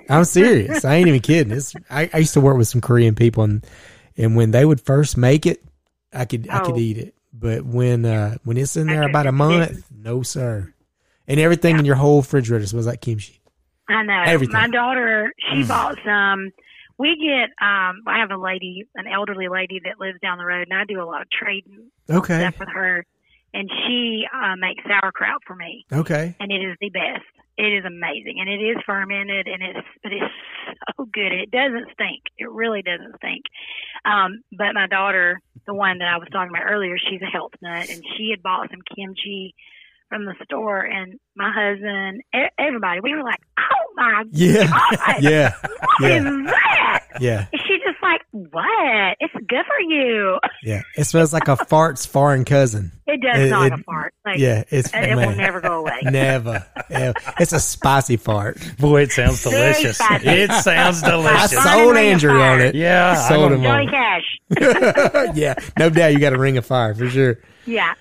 I'm 0.09 0.25
serious. 0.25 0.85
I 0.85 0.97
ain't 0.97 1.09
even 1.09 1.21
kidding. 1.21 1.53
It's, 1.53 1.75
I, 1.91 2.11
I 2.13 2.19
used 2.19 2.35
to 2.35 2.41
work 2.41 2.57
with 2.57 2.69
some 2.69 2.81
Korean 2.81 3.15
people, 3.15 3.45
and 3.45 3.67
and 4.17 4.37
when 4.37 4.51
they 4.51 4.65
would 4.65 4.81
first 4.81 5.17
make 5.17 5.47
it, 5.47 5.63
I 6.13 6.25
could 6.25 6.49
I 6.49 6.61
could 6.61 6.75
Oh. 6.75 6.79
eat 6.79 6.99
it. 6.99 7.15
But 7.43 7.65
when 7.65 8.05
uh 8.05 8.37
when 8.45 8.57
it's 8.57 8.77
in 8.77 8.87
there 8.87 9.03
about 9.03 9.27
a 9.27 9.33
month, 9.33 9.85
no 9.91 10.23
sir. 10.23 10.73
And 11.27 11.41
everything 11.41 11.79
in 11.79 11.85
your 11.85 11.97
whole 11.97 12.19
refrigerator 12.21 12.67
smells 12.67 12.87
like 12.87 13.01
kimchi. 13.01 13.41
I 13.89 14.03
know. 14.05 14.23
Everything. 14.25 14.53
My 14.55 14.69
daughter, 14.69 15.33
she 15.51 15.63
Mm. 15.63 15.69
bought 15.69 15.97
some. 16.05 16.51
We 16.99 17.17
get. 17.17 17.51
Um, 17.61 18.03
I 18.07 18.19
have 18.21 18.31
a 18.31 18.37
lady, 18.37 18.85
an 18.95 19.07
elderly 19.09 19.49
lady 19.49 19.81
that 19.85 19.99
lives 19.99 20.21
down 20.21 20.39
the 20.39 20.45
road, 20.45 20.69
and 20.71 20.79
I 20.79 20.85
do 20.85 21.03
a 21.03 21.05
lot 21.05 21.21
of 21.23 21.29
trading 21.31 21.91
Okay. 22.09 22.39
stuff 22.39 22.55
with 22.61 22.69
her. 22.73 23.05
And 23.55 23.69
she 23.87 24.25
uh, 24.33 24.55
makes 24.57 24.83
sauerkraut 24.85 25.43
for 25.47 25.55
me, 25.55 25.85
Okay. 25.93 26.35
and 26.41 26.51
it 26.51 26.63
is 26.65 26.77
the 26.81 26.89
best. 26.89 27.27
It 27.59 27.71
is 27.75 27.85
amazing, 27.85 28.37
and 28.41 28.49
it 28.49 28.63
is 28.63 28.77
fermented, 28.87 29.47
and 29.47 29.63
it's 29.63 29.87
but 30.03 30.13
it's 30.13 30.33
so 30.97 31.05
good. 31.13 31.33
It 31.33 31.51
doesn't 31.51 31.89
stink. 31.93 32.23
It 32.39 32.51
really 32.51 32.81
doesn't 32.83 33.15
stink. 33.17 33.43
Um, 34.05 34.43
but 34.51 34.75
my 34.75 34.87
daughter, 34.87 35.41
the 35.67 35.75
one 35.75 35.99
that 35.99 36.09
I 36.09 36.19
was 36.19 36.29
talking 36.33 36.51
about 36.51 36.71
earlier, 36.71 36.97
she's 36.99 37.23
a 37.23 37.27
health 37.27 37.53
nut, 37.61 37.89
and 37.89 38.03
she 38.17 38.31
had 38.31 38.43
bought 38.43 38.71
some 38.71 38.83
kimchi 38.97 39.55
from 40.13 40.27
the 40.27 40.35
store, 40.45 40.81
and 40.81 41.19
my 41.37 41.51
husband, 41.51 42.21
e- 42.35 42.53
everybody, 42.59 43.01
we 43.03 43.15
were 43.15 43.23
like, 43.23 43.39
"Oh 43.59 43.93
my 43.97 44.25
Yeah. 44.31 44.67
God, 44.67 45.17
Yeah. 45.23 45.53
what 46.01 46.11
is 46.11 46.23
Yeah. 46.25 46.31
that?" 46.45 46.99
Yeah. 47.21 47.47
And 47.53 47.63
she's 47.67 47.81
just 47.87 48.03
like, 48.03 48.21
"What? 48.33 49.17
It's 49.21 49.33
good 49.35 49.65
for 49.67 49.81
you." 49.81 50.39
Yeah. 50.63 50.83
It 50.99 51.05
smells 51.05 51.33
like 51.33 51.49
a 51.49 51.57
fart's 51.57 52.05
foreign 52.05 52.45
cousin. 52.45 52.93
It 53.07 53.21
does 53.23 53.41
It- 53.41 53.51
not 53.51 53.61
like 53.61 53.73
it- 53.73 53.81
a 53.81 53.83
fart. 53.85 54.13
Like, 54.27 54.39
Yeah. 54.39 54.65
It's 54.69 54.91
it 54.93 55.17
will 55.17 55.35
never 55.35 55.61
go 55.63 55.79
away. 55.81 56.01
Never. 56.05 56.65
ever. 56.91 57.15
It's 57.41 57.53
a 57.55 57.61
spicy 57.61 58.17
fart. 58.19 58.59
Boy, 58.79 59.03
it 59.03 59.13
sounds 59.13 59.43
delicious. 59.43 59.99
It 60.23 60.53
sounds 60.53 61.01
delicious. 61.03 61.57
I 61.57 61.75
sold 61.77 61.95
ring 61.95 62.07
of 62.09 62.13
Andrew 62.13 62.39
on 62.41 62.61
it. 62.61 62.75
Yeah, 62.75 63.13
I 63.17 63.29
sold 63.29 63.51
don't- 63.51 63.59
him 63.59 63.63
Johnny 63.63 63.87
on 63.87 63.93
Cash. 63.93 65.35
yeah. 65.35 65.55
No 65.79 65.89
doubt 65.91 66.13
you 66.13 66.19
got 66.19 66.35
a 66.35 66.39
ring 66.39 66.59
of 66.59 66.67
fire 66.67 66.95
for 66.95 67.09
sure. 67.09 67.39
Yeah. 67.65 67.95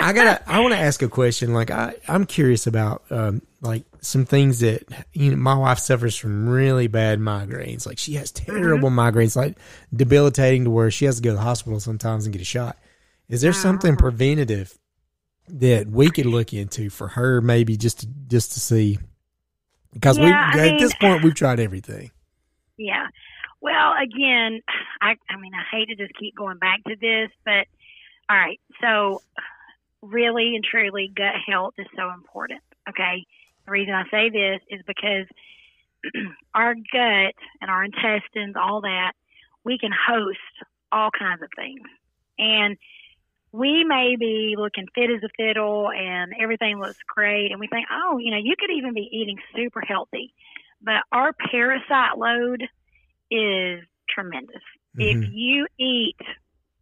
I 0.00 0.12
gotta. 0.12 0.50
I 0.50 0.60
want 0.60 0.74
to 0.74 0.80
ask 0.80 1.02
a 1.02 1.08
question. 1.08 1.52
Like, 1.52 1.70
I, 1.70 1.94
I'm 2.06 2.26
curious 2.26 2.66
about 2.66 3.02
um, 3.10 3.42
like 3.60 3.84
some 4.00 4.24
things 4.24 4.60
that 4.60 4.84
you 5.12 5.30
know. 5.30 5.36
My 5.36 5.54
wife 5.54 5.78
suffers 5.78 6.16
from 6.16 6.48
really 6.48 6.86
bad 6.86 7.18
migraines. 7.18 7.86
Like, 7.86 7.98
she 7.98 8.14
has 8.14 8.30
terrible 8.30 8.90
migraines, 8.90 9.36
like 9.36 9.56
debilitating 9.94 10.64
to 10.64 10.70
where 10.70 10.90
she 10.90 11.04
has 11.04 11.16
to 11.16 11.22
go 11.22 11.30
to 11.30 11.36
the 11.36 11.42
hospital 11.42 11.80
sometimes 11.80 12.26
and 12.26 12.32
get 12.32 12.42
a 12.42 12.44
shot. 12.44 12.76
Is 13.28 13.42
there 13.42 13.52
something 13.52 13.96
preventative 13.96 14.78
that 15.48 15.86
we 15.88 16.10
could 16.10 16.26
look 16.26 16.52
into 16.52 16.88
for 16.90 17.08
her, 17.08 17.40
maybe 17.40 17.76
just 17.76 18.00
to, 18.00 18.06
just 18.06 18.52
to 18.52 18.60
see? 18.60 18.98
Because 19.92 20.18
Yeah, 20.18 20.54
we 20.54 20.60
I 20.60 20.68
at 20.68 20.78
this 20.78 20.94
point 20.94 21.22
we've 21.22 21.34
tried 21.34 21.60
everything. 21.60 22.10
Yeah. 22.76 23.06
Well, 23.60 23.92
again, 24.00 24.60
I 25.00 25.16
I 25.28 25.40
mean, 25.40 25.52
I 25.54 25.64
hate 25.76 25.88
to 25.88 25.96
just 25.96 26.18
keep 26.18 26.36
going 26.36 26.58
back 26.58 26.82
to 26.84 26.94
this, 27.00 27.30
but 27.44 27.66
all 28.30 28.36
right. 28.36 28.60
So, 28.80 29.22
really 30.02 30.54
and 30.54 30.64
truly, 30.64 31.10
gut 31.14 31.34
health 31.46 31.74
is 31.78 31.86
so 31.96 32.10
important. 32.12 32.60
Okay. 32.88 33.24
The 33.66 33.72
reason 33.72 33.94
I 33.94 34.04
say 34.10 34.30
this 34.30 34.60
is 34.70 34.80
because 34.86 35.26
our 36.54 36.74
gut 36.74 37.34
and 37.60 37.70
our 37.70 37.84
intestines, 37.84 38.54
all 38.56 38.82
that, 38.82 39.12
we 39.64 39.78
can 39.78 39.92
host 39.92 40.38
all 40.92 41.10
kinds 41.16 41.42
of 41.42 41.48
things. 41.56 41.80
And 42.38 42.76
we 43.52 43.84
may 43.84 44.16
be 44.16 44.54
looking 44.56 44.86
fit 44.94 45.10
as 45.10 45.22
a 45.22 45.28
fiddle 45.36 45.90
and 45.90 46.32
everything 46.40 46.78
looks 46.78 46.98
great. 47.14 47.50
And 47.50 47.60
we 47.60 47.66
think, 47.66 47.86
oh, 47.90 48.18
you 48.18 48.30
know, 48.30 48.36
you 48.36 48.54
could 48.58 48.70
even 48.70 48.94
be 48.94 49.08
eating 49.12 49.38
super 49.56 49.80
healthy. 49.80 50.32
But 50.80 51.02
our 51.12 51.32
parasite 51.50 52.16
load 52.16 52.62
is 53.30 53.80
tremendous. 54.08 54.62
If 54.96 55.18
Mhm. 55.18 55.32
you 55.32 55.66
eat, 55.78 56.16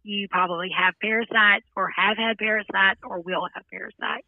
you 0.07 0.27
probably 0.27 0.69
have 0.77 0.93
parasites 1.01 1.65
or 1.75 1.89
have 1.89 2.17
had 2.17 2.37
parasites 2.37 2.99
or 3.03 3.19
will 3.19 3.47
have 3.53 3.63
parasites. 3.69 4.27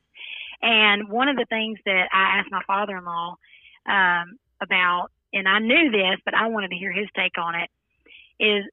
And 0.62 1.10
one 1.10 1.30
of 1.30 1.38
the 1.38 1.46
things 1.50 1.80
that 1.86 2.10
I 2.12 2.40
asked 2.40 2.52
my 2.52 2.62
father 2.68 2.98
in 2.98 3.06
law 3.06 3.36
um, 3.88 4.38
about, 4.62 5.10
and 5.34 5.48
I 5.48 5.60
knew 5.60 5.92
this, 5.92 6.20
but 6.26 6.34
I 6.34 6.48
wanted 6.48 6.72
to 6.72 6.76
hear 6.76 6.92
his 6.92 7.08
take 7.16 7.38
on 7.38 7.56
it, 7.56 7.70
is 8.40 8.66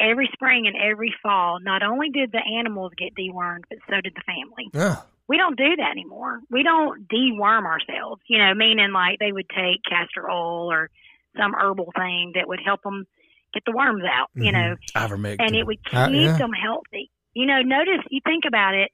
every 0.00 0.28
spring 0.32 0.66
and 0.66 0.76
every 0.76 1.14
fall, 1.22 1.58
not 1.60 1.82
only 1.82 2.10
did 2.10 2.32
the 2.32 2.42
animals 2.58 2.92
get 2.96 3.14
dewormed, 3.14 3.64
but 3.68 3.78
so 3.88 4.00
did 4.00 4.14
the 4.14 4.22
family 4.26 4.70
Oh, 4.74 5.04
we 5.28 5.36
don't 5.36 5.56
do 5.58 5.76
that 5.76 5.90
anymore. 5.90 6.40
We 6.50 6.62
don't 6.62 7.06
deworm 7.06 7.66
ourselves, 7.66 8.22
you 8.26 8.38
know, 8.38 8.54
meaning 8.54 8.92
like 8.92 9.18
they 9.18 9.32
would 9.32 9.48
take 9.50 9.84
castor 9.88 10.28
oil 10.30 10.72
or 10.72 10.90
some 11.36 11.52
herbal 11.54 11.92
thing 11.94 12.32
that 12.34 12.48
would 12.48 12.60
help 12.64 12.82
them 12.82 13.06
get 13.58 13.64
the 13.70 13.76
worms 13.76 14.04
out, 14.04 14.30
you 14.34 14.50
Mhm. 14.50 14.52
know, 14.52 14.76
Ivermectin. 14.94 15.36
and 15.40 15.56
it 15.56 15.66
would 15.66 15.82
keep 15.84 15.94
Uh, 15.94 16.08
yeah. 16.12 16.38
them 16.38 16.52
healthy. 16.52 17.10
You 17.34 17.46
know, 17.46 17.62
notice 17.62 18.04
you 18.10 18.20
think 18.24 18.44
about 18.46 18.74
it, 18.74 18.90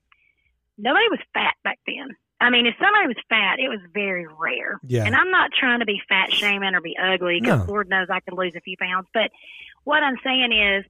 nobody 0.78 1.09
was 1.11 1.20
fat 1.32 1.55
back 1.62 1.78
then. 1.86 2.16
I 2.41 2.51
mean, 2.51 2.66
if 2.66 2.74
somebody 2.78 3.07
was 3.07 3.16
fat, 3.28 3.59
it 3.59 3.69
was 3.69 3.81
very 3.93 4.27
rare. 4.27 4.78
Yeah. 4.82 5.05
And 5.07 5.15
I'm 5.15 5.31
not 5.31 5.51
trying 5.59 5.78
to 5.81 5.86
be 5.86 6.01
fat 6.09 6.32
shaming 6.32 6.74
or 6.74 6.81
be 6.81 6.97
ugly 6.99 7.41
because 7.41 7.66
No. 7.66 7.73
Lord 7.73 7.89
knows 7.89 8.09
I 8.11 8.20
could 8.20 8.35
lose 8.35 8.55
a 8.57 8.61
few 8.61 8.77
pounds. 8.77 9.07
But 9.15 9.31
what 9.85 10.03
I'm 10.03 10.16
saying 10.24 10.53
is 10.53 10.85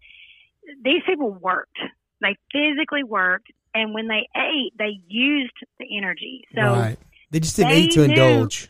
these 0.82 1.02
people 1.06 1.30
worked. 1.32 1.78
They 2.20 2.36
physically 2.50 3.04
worked. 3.04 3.50
And 3.74 3.92
when 3.92 4.08
they 4.08 4.26
ate, 4.36 4.72
they 4.78 5.00
used 5.06 5.52
the 5.78 5.96
energy. 5.96 6.44
So, 6.54 6.62
right. 6.62 6.96
They 7.30 7.40
just 7.40 7.56
didn't 7.56 7.72
they 7.72 7.80
eat 7.82 7.92
to 7.92 8.06
knew- 8.08 8.14
indulge. 8.14 8.68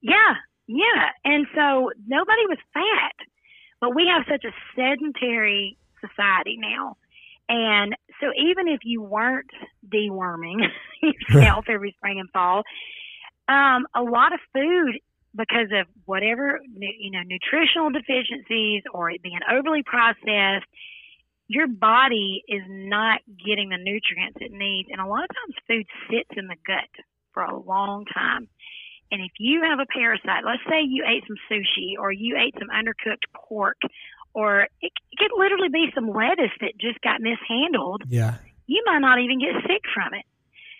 yeah, 0.00 0.36
yeah. 0.68 1.10
And 1.24 1.46
so 1.54 1.90
nobody 2.06 2.46
was 2.46 2.58
fat. 2.72 3.26
But 3.80 3.94
we 3.94 4.06
have 4.06 4.24
such 4.28 4.44
a 4.44 4.52
sedentary 4.76 5.76
society 6.00 6.58
now. 6.58 6.96
And 7.48 7.96
so 8.20 8.28
even 8.36 8.68
if 8.68 8.80
you 8.84 9.02
weren't 9.02 9.50
deworming 9.88 10.60
yourself 11.02 11.64
every 11.68 11.94
spring 11.98 12.20
and 12.20 12.30
fall, 12.30 12.62
um, 13.48 13.86
a 13.94 14.02
lot 14.02 14.32
of 14.32 14.40
food 14.52 15.00
because 15.34 15.68
of 15.72 15.86
whatever 16.06 16.60
you 16.76 17.10
know 17.10 17.22
nutritional 17.24 17.90
deficiencies 17.90 18.82
or 18.92 19.10
it 19.10 19.22
being 19.22 19.40
overly 19.50 19.82
processed, 19.82 20.66
your 21.48 21.66
body 21.66 22.42
is 22.48 22.62
not 22.68 23.20
getting 23.44 23.70
the 23.70 23.76
nutrients 23.76 24.38
it 24.40 24.52
needs, 24.52 24.88
and 24.92 25.00
a 25.00 25.06
lot 25.06 25.24
of 25.24 25.30
times 25.30 25.54
food 25.66 25.86
sits 26.08 26.30
in 26.36 26.46
the 26.46 26.56
gut 26.64 27.04
for 27.34 27.42
a 27.42 27.58
long 27.58 28.04
time. 28.14 28.48
And 29.10 29.20
if 29.20 29.32
you 29.38 29.62
have 29.62 29.80
a 29.80 29.86
parasite, 29.86 30.44
let's 30.44 30.62
say 30.68 30.82
you 30.82 31.04
ate 31.06 31.24
some 31.26 31.36
sushi 31.50 31.98
or 31.98 32.12
you 32.12 32.36
ate 32.36 32.54
some 32.58 32.68
undercooked 32.68 33.26
pork, 33.34 33.78
or 34.34 34.62
it, 34.80 34.92
it 35.10 35.18
could 35.18 35.32
literally 35.36 35.68
be 35.68 35.90
some 35.94 36.08
lettuce 36.08 36.54
that 36.60 36.78
just 36.78 37.00
got 37.00 37.20
mishandled 37.20 38.04
Yeah. 38.08 38.34
you 38.66 38.82
might 38.86 39.00
not 39.00 39.18
even 39.18 39.40
get 39.40 39.60
sick 39.66 39.82
from 39.92 40.14
it, 40.14 40.24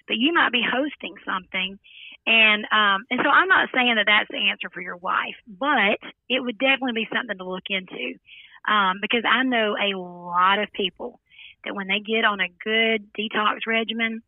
but 0.07 0.17
you 0.17 0.33
might 0.33 0.53
be 0.53 0.63
hosting 0.63 1.15
something. 1.25 1.79
And 2.27 2.65
um, 2.71 3.05
and 3.11 3.21
so 3.25 3.29
I'm 3.31 3.49
not 3.49 3.71
saying 3.75 3.97
that 3.97 4.07
that's 4.07 4.29
the 4.31 4.51
answer 4.51 4.69
for 4.73 4.81
your 4.81 4.97
wife, 4.97 5.37
but 5.49 5.99
it 6.29 6.41
would 6.41 6.59
definitely 6.59 6.93
be 6.93 7.09
something 7.13 7.39
to 7.39 7.49
look 7.49 7.65
into 7.71 8.19
um, 8.69 8.99
because 9.01 9.25
I 9.25 9.43
know 9.43 9.75
a 9.75 9.97
lot 9.97 10.59
of 10.59 10.73
people 10.73 11.19
that 11.65 11.75
when 11.75 11.89
they 11.89 12.01
get 12.01 12.25
on 12.25 12.41
a 12.41 12.49
good 12.63 13.13
detox 13.19 13.67
regimen, 13.67 14.23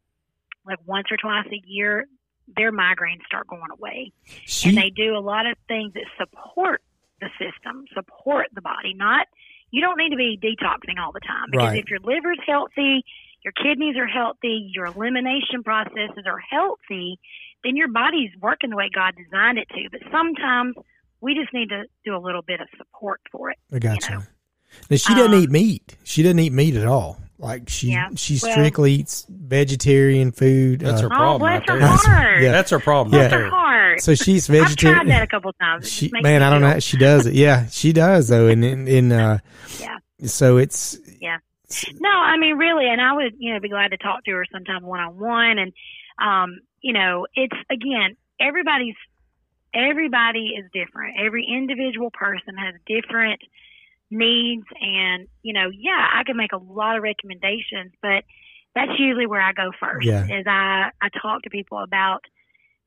like 0.66 0.78
once 0.86 1.06
or 1.10 1.16
twice 1.16 1.46
a 1.52 1.62
year, 1.66 2.06
their 2.56 2.72
migraines 2.72 3.24
start 3.26 3.46
going 3.46 3.70
away 3.72 4.12
She, 4.46 4.68
and 4.68 4.78
they 4.78 4.90
do 4.90 5.16
a 5.16 5.20
lot 5.20 5.46
of 5.46 5.56
things 5.68 5.92
that 5.94 6.04
support 6.18 6.82
the 7.20 7.28
system, 7.38 7.84
support 7.94 8.46
the 8.54 8.60
body. 8.62 8.94
Not 8.94 9.26
you 9.70 9.80
don't 9.80 9.96
need 9.96 10.10
to 10.10 10.16
be 10.16 10.38
detoxing 10.42 10.98
all 11.00 11.12
the 11.12 11.20
time 11.20 11.46
because 11.50 11.68
Right. 11.68 11.78
if 11.78 11.88
your 11.88 12.00
liver's 12.00 12.38
healthy, 12.46 13.04
your 13.42 13.52
kidneys 13.52 13.96
are 13.96 14.06
healthy, 14.06 14.70
your 14.74 14.86
elimination 14.86 15.62
processes 15.64 16.24
are 16.26 16.38
healthy, 16.38 17.18
then 17.64 17.76
your 17.76 17.88
body's 17.88 18.30
working 18.40 18.70
the 18.70 18.76
way 18.76 18.90
God 18.94 19.14
designed 19.16 19.58
it 19.58 19.68
to. 19.70 19.88
But 19.90 20.00
sometimes 20.10 20.76
we 21.20 21.34
just 21.34 21.52
need 21.54 21.68
to 21.70 21.84
do 22.04 22.14
a 22.16 22.18
little 22.18 22.42
bit 22.42 22.60
of 22.60 22.68
support 22.76 23.20
for 23.30 23.50
it. 23.50 23.58
I 23.72 23.78
got 23.78 24.02
you. 24.08 24.16
know. 24.16 24.22
Now 24.90 24.96
she 24.96 25.14
doesn't 25.14 25.34
Um, 25.34 25.40
eat 25.42 25.50
meat. 25.50 25.96
She 26.04 26.22
doesn't 26.22 26.38
eat 26.38 26.52
meat 26.52 26.74
at 26.76 26.86
all. 26.86 27.18
Like 27.38 27.68
she 27.68 27.92
Yeah, 27.92 28.10
she 28.16 28.38
well- 28.42 28.52
strictly 28.52 28.92
eats 28.94 29.24
vegetarian 29.52 30.32
food. 30.32 30.80
That's 30.80 31.00
uh, 31.00 31.08
her 31.08 31.12
Oh, 31.12 31.16
problem 31.16 31.40
bless 31.40 31.60
right 31.60 31.68
her 31.68 31.78
there. 31.78 31.88
heart. 31.88 32.42
Yeah. 32.42 32.52
That's 32.52 32.70
her 32.70 32.80
problem 32.80 33.14
Yeah. 33.14 33.20
right 33.22 33.28
Bless 33.30 33.40
her 33.42 33.50
heart. 33.50 34.00
So 34.00 34.14
she's 34.14 34.46
vegetarian. 34.46 34.98
I've 34.98 35.06
tried 35.06 35.14
that 35.14 35.22
a 35.22 35.26
couple 35.26 35.52
times. 35.52 35.90
She 35.90 36.10
man, 36.12 36.42
I 36.42 36.48
don't 36.50 36.62
know. 36.62 36.70
how 36.70 36.78
She 36.78 36.96
does 36.96 37.26
it. 37.26 37.34
Yeah, 37.34 37.66
she 37.68 37.92
does 37.92 38.28
though. 38.28 38.46
And 38.48 38.64
in, 38.64 38.88
in 38.88 39.12
uh, 39.12 39.38
Yeah. 39.80 39.98
so 40.24 40.56
it's 40.56 40.98
Yeah. 41.20 41.36
No, 42.00 42.08
I 42.10 42.36
mean 42.38 42.56
really, 42.56 42.86
and 42.88 43.00
I 43.00 43.12
would, 43.14 43.34
you 43.38 43.52
know, 43.52 43.60
be 43.60 43.68
glad 43.68 43.92
to 43.92 43.96
talk 43.98 44.24
to 44.24 44.30
her 44.32 44.46
sometime 44.50 44.82
one 44.84 45.00
on 45.00 45.18
one. 45.18 45.58
And 45.58 45.72
um, 46.18 46.60
you 46.80 46.92
know, 46.94 47.26
it's 47.34 47.56
again, 47.70 48.16
everybody's 48.40 48.96
everybody 49.74 50.54
is 50.58 50.64
different. 50.72 51.16
Every 51.18 51.46
individual 51.46 52.10
person 52.10 52.56
has 52.56 52.74
different 52.86 53.40
needs 54.10 54.66
and, 54.80 55.26
you 55.42 55.54
know, 55.54 55.70
yeah, 55.74 56.06
I 56.14 56.22
can 56.24 56.36
make 56.36 56.52
a 56.52 56.58
lot 56.58 56.96
of 56.98 57.02
recommendations, 57.02 57.92
but 58.02 58.24
that's 58.74 58.92
usually 58.98 59.26
where 59.26 59.40
I 59.40 59.52
go 59.52 59.70
first. 59.78 60.06
Yeah. 60.06 60.24
Is 60.24 60.46
I, 60.46 60.90
I 61.00 61.08
talk 61.20 61.42
to 61.42 61.50
people 61.50 61.78
about 61.78 62.24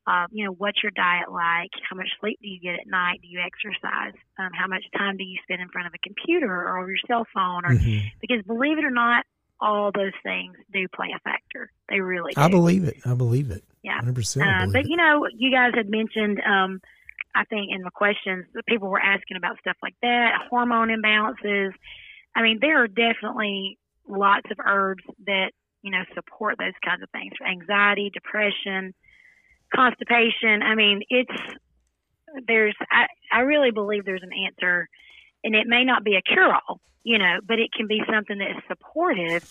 uh, 0.06 0.26
you 0.30 0.44
know, 0.44 0.52
what's 0.52 0.82
your 0.82 0.92
diet 0.94 1.30
like? 1.32 1.70
How 1.88 1.96
much 1.96 2.08
sleep 2.20 2.38
do 2.40 2.48
you 2.48 2.60
get 2.60 2.74
at 2.74 2.86
night? 2.86 3.20
Do 3.22 3.28
you 3.28 3.40
exercise? 3.40 4.14
Um, 4.38 4.50
how 4.52 4.68
much 4.68 4.84
time 4.96 5.16
do 5.16 5.24
you 5.24 5.36
spend 5.42 5.60
in 5.60 5.68
front 5.68 5.88
of 5.88 5.94
a 5.94 5.98
computer 5.98 6.46
or 6.46 6.88
your 6.88 6.98
cell 7.08 7.26
phone? 7.34 7.64
Or 7.64 7.70
mhm. 7.70 8.04
because 8.20 8.42
believe 8.46 8.78
it 8.78 8.84
or 8.84 8.90
not, 8.90 9.24
all 9.60 9.90
those 9.92 10.12
things 10.22 10.54
do 10.72 10.86
play 10.94 11.08
a 11.14 11.18
factor. 11.20 11.72
They 11.88 12.00
really 12.00 12.34
do. 12.34 12.40
I 12.40 12.48
believe 12.48 12.84
it. 12.84 12.98
I 13.04 13.14
believe 13.14 13.50
it. 13.50 13.64
Yeah. 13.82 14.00
100%. 14.00 14.06
Uh, 14.06 14.60
believe 14.60 14.72
but 14.72 14.82
it. 14.82 14.88
you 14.88 14.96
know, 14.96 15.26
you 15.34 15.50
guys 15.50 15.72
had 15.74 15.88
mentioned, 15.88 16.40
um, 16.40 16.80
I 17.34 17.44
think 17.44 17.70
in 17.72 17.82
the 17.82 17.90
questions, 17.90 18.46
people 18.68 18.88
were 18.88 19.00
asking 19.00 19.36
about 19.36 19.58
stuff 19.58 19.76
like 19.82 19.96
that, 20.02 20.38
hormone 20.50 20.88
imbalances. 20.88 21.72
I 22.34 22.42
mean, 22.42 22.58
there 22.60 22.82
are 22.82 22.88
definitely 22.88 23.78
lots 24.08 24.48
of 24.52 24.58
herbs 24.64 25.02
that 25.26 25.50
you 25.86 25.92
know 25.92 26.02
support 26.14 26.56
those 26.58 26.74
kinds 26.84 27.02
of 27.02 27.10
things: 27.10 27.32
for 27.38 27.46
anxiety, 27.46 28.10
depression, 28.12 28.92
constipation. 29.72 30.62
I 30.62 30.74
mean, 30.74 31.02
it's 31.08 31.30
there's. 32.48 32.74
I 32.90 33.06
I 33.32 33.40
really 33.40 33.70
believe 33.70 34.04
there's 34.04 34.24
an 34.24 34.36
answer, 34.46 34.88
and 35.44 35.54
it 35.54 35.68
may 35.68 35.84
not 35.84 36.02
be 36.02 36.16
a 36.16 36.22
cure-all, 36.22 36.80
you 37.04 37.18
know, 37.18 37.38
but 37.46 37.60
it 37.60 37.70
can 37.72 37.86
be 37.86 38.02
something 38.12 38.38
that 38.38 38.50
is 38.50 38.62
supportive 38.66 39.42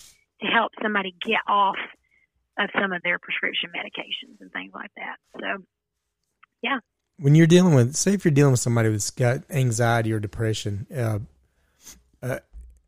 to 0.42 0.46
help 0.46 0.72
somebody 0.82 1.14
get 1.24 1.40
off 1.48 1.78
of 2.58 2.68
some 2.78 2.92
of 2.92 3.02
their 3.02 3.18
prescription 3.18 3.70
medications 3.74 4.40
and 4.40 4.52
things 4.52 4.72
like 4.74 4.90
that. 4.96 5.16
So, 5.40 5.64
yeah. 6.62 6.80
when 7.18 7.34
you're 7.34 7.46
dealing 7.46 7.74
with, 7.74 7.94
say, 7.96 8.12
if 8.12 8.24
you're 8.24 8.32
dealing 8.32 8.52
with 8.52 8.60
somebody 8.60 8.90
that's 8.90 9.10
got 9.10 9.38
anxiety 9.50 10.12
or 10.12 10.20
depression, 10.20 10.86
uh, 10.94 11.18
uh, 12.22 12.38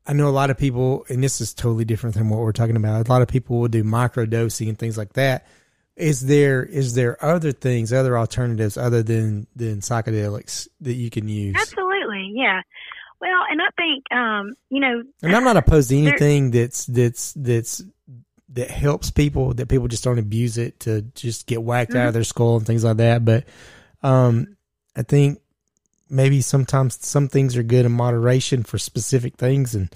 I 0.08 0.14
know 0.14 0.28
a 0.28 0.30
lot 0.30 0.48
of 0.50 0.56
people, 0.56 1.04
and 1.10 1.22
this 1.22 1.40
is 1.42 1.52
totally 1.52 1.84
different 1.84 2.16
than 2.16 2.30
what 2.30 2.40
we're 2.40 2.52
talking 2.52 2.76
about. 2.76 3.06
A 3.06 3.10
lot 3.10 3.20
of 3.22 3.28
people 3.28 3.60
will 3.60 3.68
do 3.68 3.84
micro 3.84 4.24
dosing 4.26 4.68
and 4.70 4.78
things 4.78 4.96
like 4.96 5.12
that. 5.12 5.46
Is 5.96 6.20
there 6.26 6.62
is 6.64 6.94
there 6.94 7.22
other 7.24 7.52
things, 7.52 7.92
other 7.92 8.16
alternatives 8.16 8.76
other 8.78 9.02
than 9.02 9.46
than 9.54 9.80
psychedelics 9.80 10.66
that 10.80 10.94
you 10.94 11.10
can 11.10 11.28
use? 11.28 11.56
absolutely, 11.60 12.32
yeah. 12.34 12.62
Well, 13.20 13.42
and 13.50 13.60
I 13.60 13.66
think, 13.76 14.04
um, 14.12 14.54
you 14.70 14.78
know, 14.80 15.02
And 15.24 15.34
I'm 15.36 15.42
not 15.44 15.56
opposed 15.56 15.90
to 15.90 15.96
There- 16.00 16.08
anything 16.10 16.52
that's 16.52 16.86
that's 16.86 17.32
that's 17.34 17.82
that 18.50 18.70
helps 18.70 19.10
people 19.10 19.52
that 19.54 19.68
people 19.68 19.88
just 19.88 20.04
don't 20.04 20.18
abuse 20.20 20.56
it 20.56 20.80
to 20.80 21.02
just 21.02 21.46
get 21.46 21.62
whacked 21.62 21.90
Mm-hmm. 21.90 21.98
out 22.00 22.08
of 22.08 22.14
their 22.14 22.24
skull 22.24 22.56
and 22.56 22.66
things 22.66 22.84
like 22.84 22.96
that. 22.98 23.24
But 23.24 23.44
um, 24.02 24.56
I 24.96 25.02
think 25.02 25.40
maybe 26.10 26.40
sometimes 26.40 26.98
some 27.06 27.28
things 27.28 27.56
are 27.56 27.62
good 27.62 27.84
in 27.86 27.92
moderation 27.92 28.62
for 28.62 28.78
specific 28.78 29.36
things, 29.36 29.74
and 29.74 29.88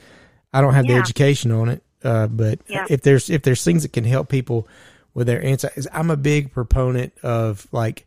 I 0.52 0.60
don't 0.60 0.74
have 0.74 0.86
the 0.86 0.94
education 0.94 1.51
on 1.52 1.68
it. 1.68 1.82
Uh, 2.05 2.26
but 2.26 2.59
Yeah. 2.68 2.86
if 2.90 3.02
there's 3.02 3.30
if 3.30 3.43
there's 3.43 3.62
things 3.64 3.82
that 3.82 3.93
can 3.93 4.05
help 4.05 4.28
people 4.28 4.66
with 5.14 5.26
their 5.26 5.44
anti, 5.44 5.68
I'm 5.93 6.10
a 6.10 6.16
big 6.16 6.52
proponent 6.52 7.12
of 7.22 7.66
like 7.72 8.06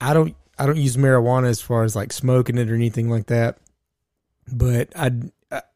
I 0.00 0.12
don't 0.14 0.34
I 0.58 0.66
don't 0.66 0.76
use 0.76 0.96
marijuana 0.96 1.48
as 1.48 1.60
far 1.60 1.84
as 1.84 1.96
like 1.96 2.12
smoking 2.12 2.58
it 2.58 2.70
or 2.70 2.74
anything 2.74 3.08
like 3.10 3.26
that 3.26 3.58
but 4.52 4.88
I 4.96 5.10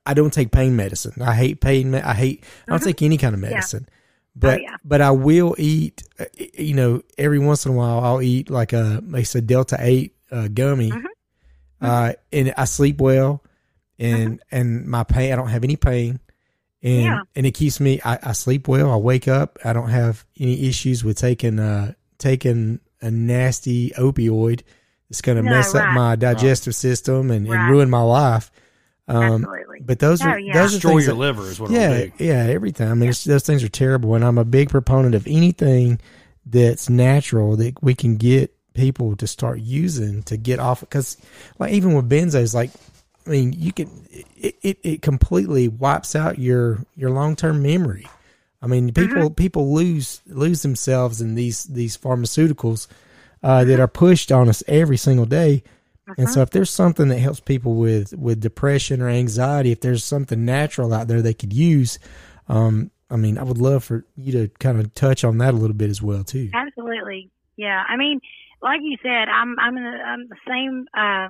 I 0.05 0.15
don't 0.15 0.33
take 0.33 0.51
pain 0.51 0.75
medicine. 0.77 1.23
I 1.23 1.35
hate 1.35 1.61
pain. 1.61 1.95
I 1.95 2.15
hate. 2.15 2.45
I 2.67 2.71
don't 2.73 2.83
take 2.83 3.03
any 3.03 3.17
kind 3.19 3.35
of 3.35 3.41
medicine. 3.41 3.87
But 4.35 4.59
Mm-hmm. 4.59 4.63
yeah. 4.65 4.77
but 4.85 5.01
I 5.01 5.11
will 5.13 5.55
eat. 5.59 6.03
uh, 6.19 6.25
You 6.59 6.75
know, 6.75 7.03
every 7.17 7.39
once 7.39 7.65
in 7.67 7.73
a 7.73 7.75
while 7.75 8.01
I'll 8.01 8.23
eat 8.23 8.51
like 8.51 8.73
a 8.73 9.03
like 9.07 9.27
say 9.27 9.41
Delta 9.41 9.77
Eight 9.81 10.15
uh, 10.31 10.49
gummy, 10.49 10.91
Mm-hmm. 10.91 11.07
Uh, 11.81 12.13
and 12.33 12.55
I 12.57 12.65
sleep 12.65 13.01
well, 13.01 13.43
and 13.99 14.41
and 14.51 14.87
my 14.87 15.05
pain. 15.05 15.33
I 15.33 15.37
don't 15.37 15.49
have 15.49 15.65
any 15.65 15.77
pain. 15.77 16.21
And 16.83 17.03
Yeah. 17.03 17.21
and 17.35 17.45
it 17.47 17.53
keeps 17.53 17.81
me. 17.81 18.01
I, 18.05 18.19
I 18.23 18.33
sleep 18.33 18.69
well. 18.69 18.93
I 18.93 18.97
wake 18.97 19.27
up. 19.27 19.59
I 19.65 19.73
don't 19.73 19.89
have 19.91 20.25
any 20.39 20.69
issues 20.69 21.03
with 21.03 21.19
taking 21.19 21.59
uh 21.59 21.95
taking 22.19 22.81
a 23.01 23.11
nasty 23.11 23.91
opioid. 23.91 24.63
It's 25.11 25.21
going 25.21 25.37
to 25.37 25.43
No, 25.43 25.51
mess 25.51 25.75
up 25.75 25.93
my 25.95 26.17
digestive 26.17 26.75
system 26.75 27.31
and, 27.31 27.49
and 27.49 27.71
ruin 27.71 27.89
my 27.91 28.03
life. 28.03 28.51
Um, 29.09 29.43
Absolutely. 29.45 29.81
but 29.81 29.99
those 30.01 30.21
No, 30.21 30.29
are 30.33 30.39
yeah. 30.39 30.53
those 30.53 30.73
are 30.73 30.77
Destroy 30.77 30.91
things 30.93 31.07
your 31.07 31.15
that- 31.15 31.21
liver 31.21 31.43
is 31.49 31.59
what 31.59 31.71
it'll 31.71 31.81
yeah, 31.83 32.05
do. 32.05 32.13
yeah, 32.25 32.45
everything. 32.45 32.89
I 32.89 32.95
mean, 32.95 33.09
it's, 33.09 33.25
those 33.25 33.43
things 33.47 33.65
are 33.65 33.69
terrible, 33.71 34.15
and 34.15 34.23
I'm 34.25 34.37
a 34.37 34.45
big 34.45 34.69
proponent 34.69 35.15
of 35.15 35.27
anything 35.27 35.99
that's 36.45 36.91
natural 36.91 37.57
that 37.57 37.83
we 37.83 37.95
can 37.95 38.17
get 38.19 38.55
people 38.79 39.17
to 39.17 39.27
start 39.27 39.61
using 39.61 40.23
to 40.25 40.37
get 40.37 40.59
off. 40.59 40.81
Because, 40.81 41.17
like, 41.59 41.73
even 41.73 41.95
with 41.95 42.09
benzos, 42.09 42.55
like, 42.55 42.71
I 43.27 43.31
mean, 43.31 43.53
you 43.53 43.73
can 43.73 43.91
it, 44.11 44.57
it, 44.63 44.79
it 44.83 45.03
completely 45.03 45.69
wipes 45.69 46.17
out 46.17 46.39
your 46.39 46.79
your 46.97 47.11
long 47.11 47.37
term 47.37 47.63
memory. 47.63 48.07
I 48.63 48.67
mean, 48.67 48.93
people 48.93 49.31
people 49.31 49.75
lose 49.75 50.23
lose 50.27 50.63
themselves 50.63 51.21
in 51.21 51.35
these 51.35 51.65
these 51.65 51.97
pharmaceuticals 51.97 52.89
uh, 53.43 53.65
that 53.65 53.81
are 53.81 53.89
pushed 53.89 54.33
on 54.33 54.49
us 54.49 54.63
every 54.67 54.97
single 54.97 55.27
day. 55.27 55.63
And 56.17 56.31
so, 56.31 56.41
if 56.41 56.49
there's 56.51 56.71
something 56.71 57.09
that 57.09 57.19
helps 57.19 57.41
people 57.41 57.75
with 57.75 58.15
with 58.15 58.41
depression 58.41 59.03
or 59.03 59.11
anxiety, 59.11 59.73
if 59.73 59.81
there's 59.81 60.03
something 60.03 60.47
natural 60.47 60.95
out 60.95 61.07
there 61.07 61.21
they 61.21 61.35
could 61.35 61.53
use, 61.53 61.99
um, 62.49 62.91
I 63.11 63.17
mean, 63.17 63.37
I 63.37 63.43
would 63.43 63.59
love 63.59 63.85
for 63.85 64.07
you 64.17 64.33
to 64.33 64.49
kind 64.59 64.81
of 64.81 64.95
touch 64.95 65.23
on 65.23 65.39
that 65.39 65.53
a 65.53 65.57
little 65.57 65.77
bit 65.77 65.91
as 65.91 66.01
well 66.01 66.25
too. 66.25 66.51
Absolutely. 66.55 67.31
Yeah. 67.57 67.85
I 67.87 67.97
mean, 67.97 68.21
like 68.63 68.81
you 68.83 68.97
said, 69.03 69.29
I'm 69.29 69.59
I'm 69.59 69.77
in 69.77 69.85
the, 69.85 69.91
I'm 69.91 70.29
the 70.29 70.37
same 70.47 70.87
uh, 70.97 71.29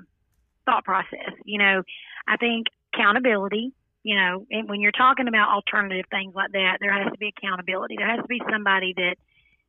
thought 0.65 0.85
process. 0.85 1.33
You 1.45 1.59
know, 1.59 1.83
I 2.27 2.37
think 2.37 2.67
accountability. 2.95 3.73
You 4.05 4.15
know, 4.15 4.47
and 4.51 4.69
when 4.69 4.81
you're 4.81 4.93
talking 4.93 5.29
about 5.29 5.51
alternative 5.51 6.07
things 6.11 6.35
like 6.35 6.53
that, 6.53 6.79
there 6.81 6.93
has 6.93 7.13
to 7.13 7.19
be 7.19 7.33
accountability. 7.37 7.97
There 7.99 8.09
has 8.09 8.21
to 8.21 8.29
be 8.29 8.41
somebody 8.51 8.95
that 8.97 9.17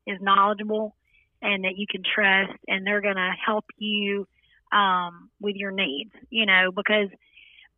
is 0.08 0.20
knowledgeable 0.22 0.96
and 1.42 1.64
that 1.64 1.78
you 1.78 1.88
can 1.90 2.04
trust, 2.04 2.54
and 2.68 2.86
they're 2.86 3.02
going 3.02 3.16
to 3.16 3.32
help 3.46 3.66
you 3.78 4.28
um, 4.72 5.30
with 5.42 5.56
your 5.56 5.72
needs. 5.72 6.12
You 6.30 6.46
know, 6.46 6.72
because 6.74 7.10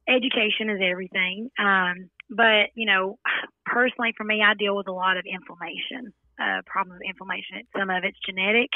education 0.08 0.70
is 0.70 0.82
everything. 0.84 1.50
Um, 1.58 2.10
but 2.30 2.70
you 2.76 2.86
know, 2.86 3.18
personally, 3.66 4.14
for 4.18 4.24
me, 4.24 4.42
I 4.46 4.54
deal 4.54 4.76
with 4.76 4.88
a 4.88 4.94
lot 4.94 5.18
of 5.18 5.26
inflammation, 5.26 6.14
uh, 6.40 6.62
problems 6.66 7.00
with 7.00 7.10
inflammation. 7.10 7.64
Some 7.78 7.90
of 7.90 8.04
it's 8.04 8.18
genetic, 8.26 8.70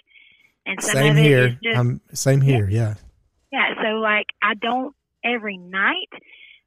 and 0.66 0.82
Same 0.82 1.16
here. 1.16 1.58
just 1.64 1.78
Um, 1.78 2.02
same 2.14 2.42
here. 2.42 2.68
Yeah. 2.70 2.96
yeah. 3.52 3.74
So 3.82 3.98
like, 4.00 4.28
I 4.42 4.54
don't 4.56 4.96
every 5.24 5.58
night, 5.58 6.10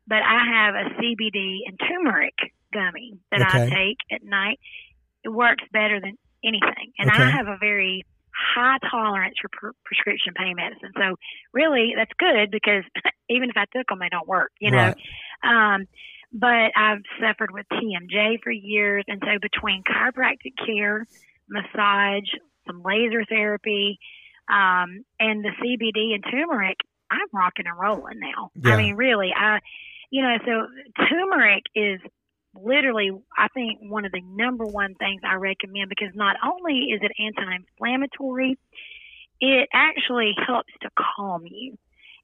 but 0.07 0.19
I 0.23 0.45
have 0.53 0.75
a 0.75 0.91
CBD 1.01 1.59
and 1.67 1.79
turmeric 1.89 2.35
gummy 2.73 3.19
that 3.31 3.43
I 3.43 3.69
take 3.69 3.99
at 4.11 4.23
night. 4.23 4.59
It 5.25 5.31
works 5.31 5.65
better 5.73 6.01
than 6.01 6.17
anything, 6.45 6.93
and 6.99 7.11
Okay. 7.11 7.23
I 7.23 7.31
have 7.31 7.49
a 7.49 7.57
very 7.59 8.05
high 8.55 8.79
tolerance 8.89 9.35
for 9.43 9.49
pre- 9.53 9.73
prescription 9.85 10.33
pain 10.37 10.55
medicine. 10.57 10.93
So 10.97 11.17
really, 11.53 11.95
that's 11.97 12.13
good 12.19 12.51
because 12.53 12.85
even 13.29 13.51
if 13.51 13.57
I 13.57 13.65
took 13.77 13.89
them, 13.89 13.99
they 14.01 14.09
don't 14.09 14.29
work. 14.29 14.53
You 14.61 14.71
know. 14.71 14.95
Right. 15.45 15.75
Um, 15.75 15.87
but 16.33 16.73
I've 16.77 17.03
suffered 17.21 17.53
with 17.53 17.67
TMJ 17.73 18.43
for 18.43 18.51
years, 18.53 19.05
and 19.09 19.21
so 19.25 19.39
between 19.41 19.83
chiropractic 19.83 20.53
care, 20.65 21.07
massage, 21.49 22.29
some 22.69 22.83
laser 22.85 23.25
therapy, 23.29 23.99
um, 24.49 25.05
and 25.19 25.45
the 25.45 25.51
CBD 25.61 26.15
and 26.15 26.23
turmeric, 26.31 26.77
I'm 27.11 27.27
rocking 27.33 27.67
and 27.67 27.77
rolling 27.79 28.21
now. 28.21 28.51
Yeah. 28.55 28.75
I 28.75 28.77
mean, 28.77 28.95
really, 28.95 29.33
I, 29.37 29.59
you 30.11 30.23
know, 30.23 30.37
so 30.47 31.05
turmeric 31.09 31.65
is 31.75 32.01
literally, 32.55 33.11
I 33.37 33.49
think, 33.49 33.79
one 33.83 34.05
of 34.05 34.13
the 34.13 34.21
number 34.23 34.65
one 34.65 34.95
things 34.95 35.23
I 35.25 35.35
recommend 35.35 35.89
because 35.89 36.15
not 36.15 36.37
only 36.47 36.91
is 36.93 37.01
it 37.03 37.13
anti-inflammatory, 37.19 38.57
it 39.41 39.69
actually 39.73 40.35
helps 40.47 40.73
to 40.83 40.91
calm 40.99 41.43
you, 41.47 41.79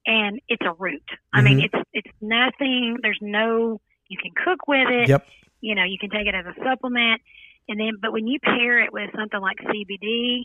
and 0.06 0.40
it's 0.48 0.64
a 0.64 0.72
root. 0.72 1.08
I 1.32 1.42
mean, 1.42 1.60
Mhm. 1.60 1.64
it's 1.64 1.88
it's 1.92 2.16
nothing. 2.20 2.98
There's 3.02 3.20
no. 3.20 3.80
You 4.08 4.18
can 4.18 4.32
cook 4.32 4.66
with 4.68 4.88
it. 4.90 5.08
Yep. 5.08 5.26
You 5.60 5.74
know, 5.74 5.84
you 5.84 5.96
can 5.98 6.10
take 6.10 6.26
it 6.26 6.34
as 6.34 6.44
a 6.44 6.54
supplement, 6.62 7.22
and 7.68 7.78
then, 7.80 7.92
but 8.00 8.12
when 8.12 8.26
you 8.26 8.38
pair 8.40 8.80
it 8.82 8.92
with 8.92 9.10
something 9.16 9.40
like 9.40 9.58
CBD, 9.58 10.42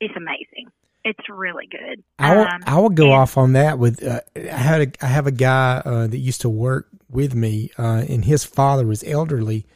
it's 0.00 0.14
amazing. 0.16 0.70
It's 1.04 1.28
really 1.28 1.66
good. 1.70 2.02
I 2.18 2.34
will, 2.34 2.42
Um, 2.44 2.62
I 2.66 2.78
will 2.78 2.88
go 2.90 3.04
and- 3.04 3.12
off 3.14 3.36
on 3.36 3.52
that 3.52 3.78
with 3.78 4.02
uh, 4.02 4.20
I 4.36 4.40
had 4.40 4.80
a 4.82 5.04
I 5.04 5.08
have 5.08 5.26
a 5.26 5.30
guy 5.32 5.82
uh, 5.84 6.06
that 6.06 6.16
used 6.18 6.40
to 6.42 6.48
work 6.48 6.88
with 7.10 7.34
me 7.34 7.70
uh, 7.78 8.04
and 8.08 8.24
his 8.24 8.44
father 8.44 8.86
was 8.86 9.04
elderly 9.04 9.66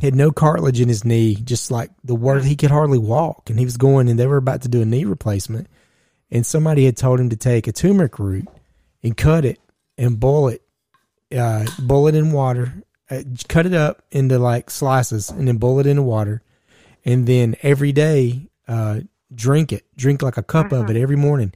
had 0.00 0.14
no 0.14 0.30
cartilage 0.30 0.80
in 0.80 0.88
his 0.88 1.04
knee 1.04 1.34
just 1.34 1.70
like 1.70 1.90
the 2.04 2.14
word 2.14 2.44
he 2.44 2.56
could 2.56 2.70
hardly 2.70 2.98
walk 2.98 3.50
and 3.50 3.58
he 3.58 3.64
was 3.64 3.76
going 3.76 4.08
and 4.08 4.18
they 4.18 4.26
were 4.26 4.36
about 4.38 4.62
to 4.62 4.68
do 4.68 4.80
a 4.80 4.84
knee 4.84 5.04
replacement 5.04 5.66
and 6.30 6.46
somebody 6.46 6.84
had 6.86 6.96
told 6.96 7.20
him 7.20 7.28
to 7.28 7.36
take 7.36 7.66
a 7.66 7.72
turmeric 7.72 8.18
root 8.18 8.46
and 9.02 9.16
cut 9.16 9.44
it 9.44 9.58
and 9.98 10.18
boil 10.18 10.48
it 10.48 10.62
uh, 11.36 11.66
boil 11.80 12.08
it 12.08 12.14
in 12.14 12.32
water 12.32 12.82
uh, 13.10 13.22
cut 13.48 13.66
it 13.66 13.74
up 13.74 14.02
into 14.10 14.38
like 14.38 14.70
slices 14.70 15.30
and 15.30 15.48
then 15.48 15.56
boil 15.56 15.80
it 15.80 15.86
in 15.86 15.96
the 15.96 16.02
water 16.02 16.42
and 17.04 17.26
then 17.26 17.56
every 17.62 17.92
day 17.92 18.48
uh, 18.66 19.00
drink 19.34 19.72
it. 19.72 19.84
Drink 19.96 20.22
like 20.22 20.36
a 20.36 20.42
cup 20.42 20.72
of 20.72 20.90
it 20.90 20.96
every 20.96 21.16
morning. 21.16 21.52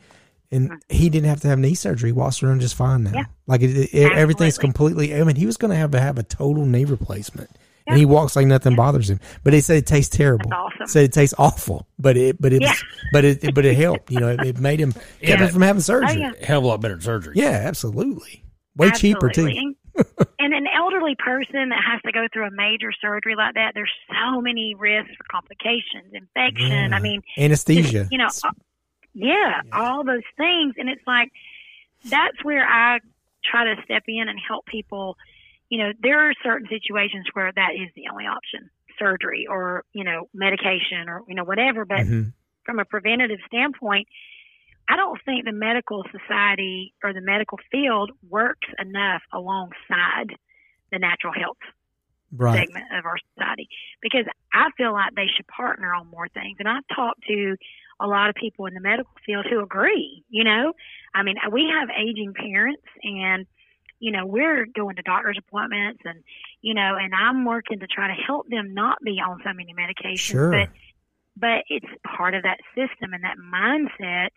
And 0.51 0.83
he 0.91 1.09
didn't 1.09 1.29
have 1.29 1.41
to 1.41 1.49
have 1.49 1.59
knee 1.59 1.74
surgery 1.74 2.11
he 2.11 2.12
walks 2.12 2.43
around 2.43 2.61
just 2.61 2.74
fine 2.74 3.05
now 3.05 3.11
Mm-hmm. 3.11 3.19
Yeah. 3.19 3.24
like 3.47 3.62
it, 3.62 3.70
it, 3.95 4.12
everything's 4.12 4.59
completely 4.59 5.15
i 5.15 5.24
mean 5.24 5.35
he 5.37 5.47
was 5.47 5.57
going 5.57 5.70
to 5.70 5.77
have 5.77 5.93
to 5.93 6.01
have 6.01 6.19
a 6.19 6.23
total 6.23 6.66
knee 6.66 6.85
replacement. 6.85 7.49
And 7.87 7.99
he 7.99 8.05
walks 8.05 8.37
like 8.37 8.47
nothing 8.47 8.77
bothers 8.77 9.11
him. 9.11 9.19
But 9.43 9.51
they 9.51 9.61
said 9.61 9.79
it 9.79 9.87
tastes 9.87 10.16
terrible. 10.16 10.49
That's 10.51 10.61
awesome. 10.74 10.87
said 10.87 11.05
it 11.05 11.12
tastes 11.12 11.35
awful. 11.37 11.89
But 11.99 12.16
it 12.16 12.41
but 12.41 12.53
it 12.53 12.62
Yeah. 12.62 12.69
was, 12.70 12.85
but 13.12 13.24
it 13.24 13.55
but 13.55 13.65
it 13.65 13.74
helped 13.77 14.11
you 14.11 14.20
know 14.20 14.29
it, 14.29 14.41
it 14.47 14.59
made 14.61 14.79
him 14.79 14.93
kept 15.20 15.41
him 15.43 15.49
from 15.49 15.62
having 15.62 15.83
surgery. 15.83 16.09
Oh, 16.11 16.12
yeah. 16.39 16.47
Hell 16.47 16.59
of 16.59 16.65
a 16.65 16.66
lot 16.69 16.81
better 16.81 16.95
than 16.95 17.03
surgery. 17.03 17.33
yeah 17.37 17.62
absolutely. 17.65 18.45
Way 18.77 18.91
cheaper 18.93 19.29
too. 19.31 19.47
Absolutely. 19.47 19.77
and, 20.39 20.55
an 20.55 20.66
elderly 20.66 21.14
person 21.14 21.69
that 21.70 21.82
has 21.85 22.01
to 22.02 22.12
go 22.12 22.27
through 22.32 22.47
a 22.47 22.51
major 22.51 22.93
surgery 23.01 23.35
like 23.35 23.55
that, 23.55 23.73
there's 23.74 23.93
so 24.09 24.40
many 24.40 24.74
risks 24.74 25.12
for 25.16 25.24
complications, 25.31 26.12
infection. 26.12 26.90
Yeah. 26.90 26.97
I 26.97 27.01
mean, 27.01 27.23
Anesthesia. 27.39 28.09
you 28.10 28.19
know, 28.19 28.28
uh, 28.44 28.51
yeah, 29.14 29.60
all 29.73 30.05
those 30.05 30.23
things. 30.36 30.74
And 30.78 30.89
it's 30.89 31.06
like, 31.06 31.31
that's 32.05 32.43
where 32.43 32.66
I 32.66 33.01
try 33.44 33.74
to 33.74 33.82
step 33.85 34.05
in 34.09 34.28
and 34.28 34.39
help 34.47 34.66
people. 34.66 35.16
You 35.69 35.78
know, 35.78 35.93
there 36.02 36.20
are 36.28 36.32
certain 36.43 36.69
situations 36.69 37.27
where 37.32 37.52
that 37.55 37.70
is 37.74 37.90
the 37.94 38.05
only 38.10 38.27
option 38.27 38.70
surgery 38.98 39.47
or, 39.48 39.85
you 39.93 40.05
know, 40.05 40.28
medication 40.35 41.09
or, 41.09 41.23
you 41.28 41.35
know, 41.35 41.44
whatever. 41.44 41.85
But 41.85 42.06
Mhm. 42.06 42.32
from 42.64 42.78
a 42.78 42.85
preventative 42.85 43.40
standpoint, 43.47 44.09
I 44.88 44.96
don't 44.96 45.18
think 45.24 45.44
the 45.44 45.52
medical 45.52 46.04
society 46.10 46.94
or 47.02 47.12
the 47.12 47.20
medical 47.20 47.59
field 47.70 48.10
works 48.28 48.68
enough 48.78 49.22
alongside 49.32 50.36
the 50.90 50.98
natural 50.98 51.32
health 51.32 51.59
Right. 52.34 52.68
segment 52.68 52.86
of 52.96 53.04
our 53.04 53.16
society 53.34 53.68
because 54.00 54.24
I 54.52 54.70
feel 54.76 54.92
like 54.92 55.14
they 55.14 55.26
should 55.34 55.46
partner 55.48 55.94
on 55.94 56.09
more 56.09 56.28
things. 56.28 56.56
And 56.59 56.68
I've 56.68 56.86
talked 56.94 57.22
to 57.28 57.56
a 58.00 58.06
lot 58.06 58.28
of 58.30 58.34
people 58.34 58.66
in 58.66 58.74
the 58.74 58.80
medical 58.80 59.12
field 59.24 59.46
who 59.48 59.60
agree, 59.62 60.24
you 60.28 60.44
know, 60.44 60.72
I 61.14 61.22
mean, 61.22 61.36
we 61.52 61.70
have 61.72 61.88
aging 61.90 62.34
parents 62.34 62.82
and, 63.02 63.46
you 64.00 64.10
know, 64.10 64.26
we're 64.26 64.66
going 64.66 64.96
to 64.96 65.02
doctor's 65.02 65.38
appointments 65.38 66.00
and, 66.04 66.22
you 66.62 66.74
know, 66.74 66.96
and 67.00 67.14
I'm 67.14 67.44
working 67.44 67.80
to 67.80 67.86
try 67.86 68.09
to 68.09 68.22
help 68.22 68.48
them 68.48 68.74
not 68.74 68.98
be 69.04 69.20
on 69.20 69.38
so 69.44 69.52
many 69.52 69.72
medications, 69.74 70.16
Sure. 70.16 70.50
but, 70.50 70.68
but 71.36 71.64
it's 71.68 71.86
part 72.16 72.34
of 72.34 72.42
that 72.42 72.59
system 72.74 73.12
and 73.12 73.24
that 73.24 73.36
mindset 73.38 74.28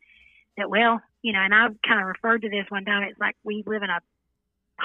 that, 0.58 0.70
well, 0.70 1.02
you 1.22 1.34
know, 1.34 1.40
and 1.40 1.54
I've 1.54 1.76
kind 1.82 2.00
of 2.02 2.08
referred 2.08 2.42
to 2.44 2.50
this 2.50 2.66
one 2.70 2.86
time. 2.86 3.04
It's 3.04 3.20
like 3.20 3.36
we 3.44 3.64
live 3.66 3.84
in 3.84 3.90
a 3.90 4.00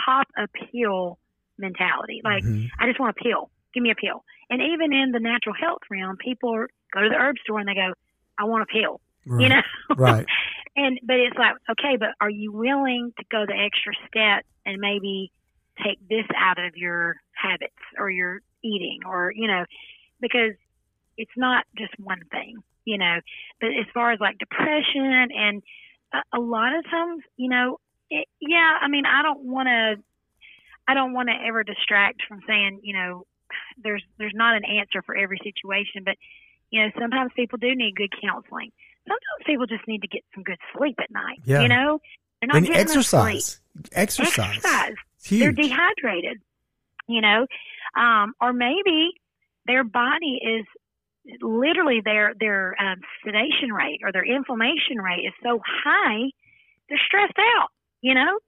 pop 0.05 0.27
appeal 0.37 1.19
mentality. 1.59 2.21
Like, 2.25 2.43
Mhm. 2.45 2.69
I 2.79 2.87
just 2.87 2.99
want 2.99 3.17
a 3.19 3.23
pill. 3.23 3.51
Give 3.75 3.83
me 3.83 3.91
a 3.91 3.95
pill. 3.95 4.25
And 4.49 4.61
even 4.63 4.93
in 4.93 5.13
the 5.13 5.21
natural 5.21 5.55
health 5.55 5.83
realm, 5.91 6.17
people 6.17 6.55
are- 6.55 6.71
go 6.93 7.03
to 7.03 7.09
the 7.09 7.15
herb 7.17 7.39
store 7.39 7.61
and 7.61 7.69
they 7.69 7.75
go, 7.75 7.93
I 8.39 8.45
want 8.45 8.63
a 8.63 8.67
pill. 8.67 9.01
Right. 9.27 9.43
You 9.43 9.49
know? 9.51 9.63
Right. 9.97 10.27
and 10.77 10.99
but 11.03 11.19
it's 11.21 11.37
like, 11.37 11.57
okay, 11.71 11.97
but 11.97 12.15
are 12.21 12.31
you 12.31 12.53
willing 12.53 13.13
to 13.19 13.25
go 13.31 13.45
the 13.47 13.55
extra 13.57 13.93
step 14.09 14.45
and 14.65 14.81
maybe 14.81 15.31
take 15.85 15.99
this 16.09 16.27
out 16.37 16.59
of 16.59 16.77
your 16.77 17.21
habits 17.33 17.77
or 17.99 18.11
your 18.11 18.41
eating 18.63 19.01
or, 19.07 19.33
you 19.35 19.47
know, 19.47 19.65
because 20.21 20.55
it's 21.17 21.37
not 21.37 21.65
just 21.77 21.93
one 21.99 22.23
thing, 22.31 22.57
you 22.85 22.99
know. 22.99 23.21
But 23.61 23.71
as 23.71 23.87
far 23.93 24.13
as 24.13 24.21
like 24.21 24.39
depression 24.39 25.29
and 25.35 25.63
a, 26.13 26.39
a 26.39 26.41
lot 26.41 26.75
of 26.77 26.85
times, 26.85 27.23
you 27.37 27.49
know, 27.49 27.79
it, 28.11 28.27
yeah, 28.41 28.79
I 28.81 28.89
mean, 28.89 29.05
I 29.07 29.23
don't 29.23 29.45
want 29.45 29.69
to 29.69 30.03
I 30.89 30.95
don't 30.95 31.13
want 31.13 31.29
to 31.29 31.35
ever 31.47 31.63
distract 31.63 32.23
from 32.29 32.41
saying, 32.47 32.81
you 32.83 32.95
know, 32.95 33.25
there's 33.83 34.03
there's 34.19 34.35
not 34.35 34.57
an 34.57 34.63
answer 34.65 35.03
for 35.03 35.17
every 35.17 35.39
situation, 35.43 36.03
but 36.05 36.17
you 36.71 36.83
know, 36.83 36.91
sometimes 36.99 37.33
people 37.35 37.59
do 37.59 37.75
need 37.75 37.95
good 37.97 38.13
counseling. 38.21 38.71
Sometimes 39.07 39.47
people 39.47 39.67
just 39.67 39.87
need 39.89 40.03
to 40.03 40.09
get 40.09 40.23
some 40.35 40.45
good 40.45 40.59
sleep 40.77 40.97
at 41.01 41.11
night. 41.11 41.41
Yeah. 41.45 41.63
You 41.63 41.69
know, 41.69 42.01
they're 42.41 42.49
not 42.49 42.57
And 42.59 42.67
getting 42.67 42.81
exercise. 42.81 43.61
Exercise. 43.93 44.57
Exercise. 44.57 44.95
They're 45.29 45.53
dehydrated. 45.53 46.41
You 47.09 47.21
know, 47.21 47.47
um, 47.97 48.35
or 48.41 48.53
maybe 48.53 49.11
their 49.67 49.83
body 49.83 50.41
is 50.43 50.65
literally 51.41 52.01
their 52.05 52.35
their 52.39 52.75
um, 52.81 53.01
sedation 53.25 53.73
rate 53.73 54.01
or 54.03 54.13
their 54.13 54.25
inflammation 54.25 54.99
rate 54.99 55.25
is 55.27 55.33
so 55.43 55.61
high, 55.65 56.31
they're 56.89 57.01
stressed 57.07 57.39
out. 57.39 57.69
You 58.03 58.15
know, 58.15 58.39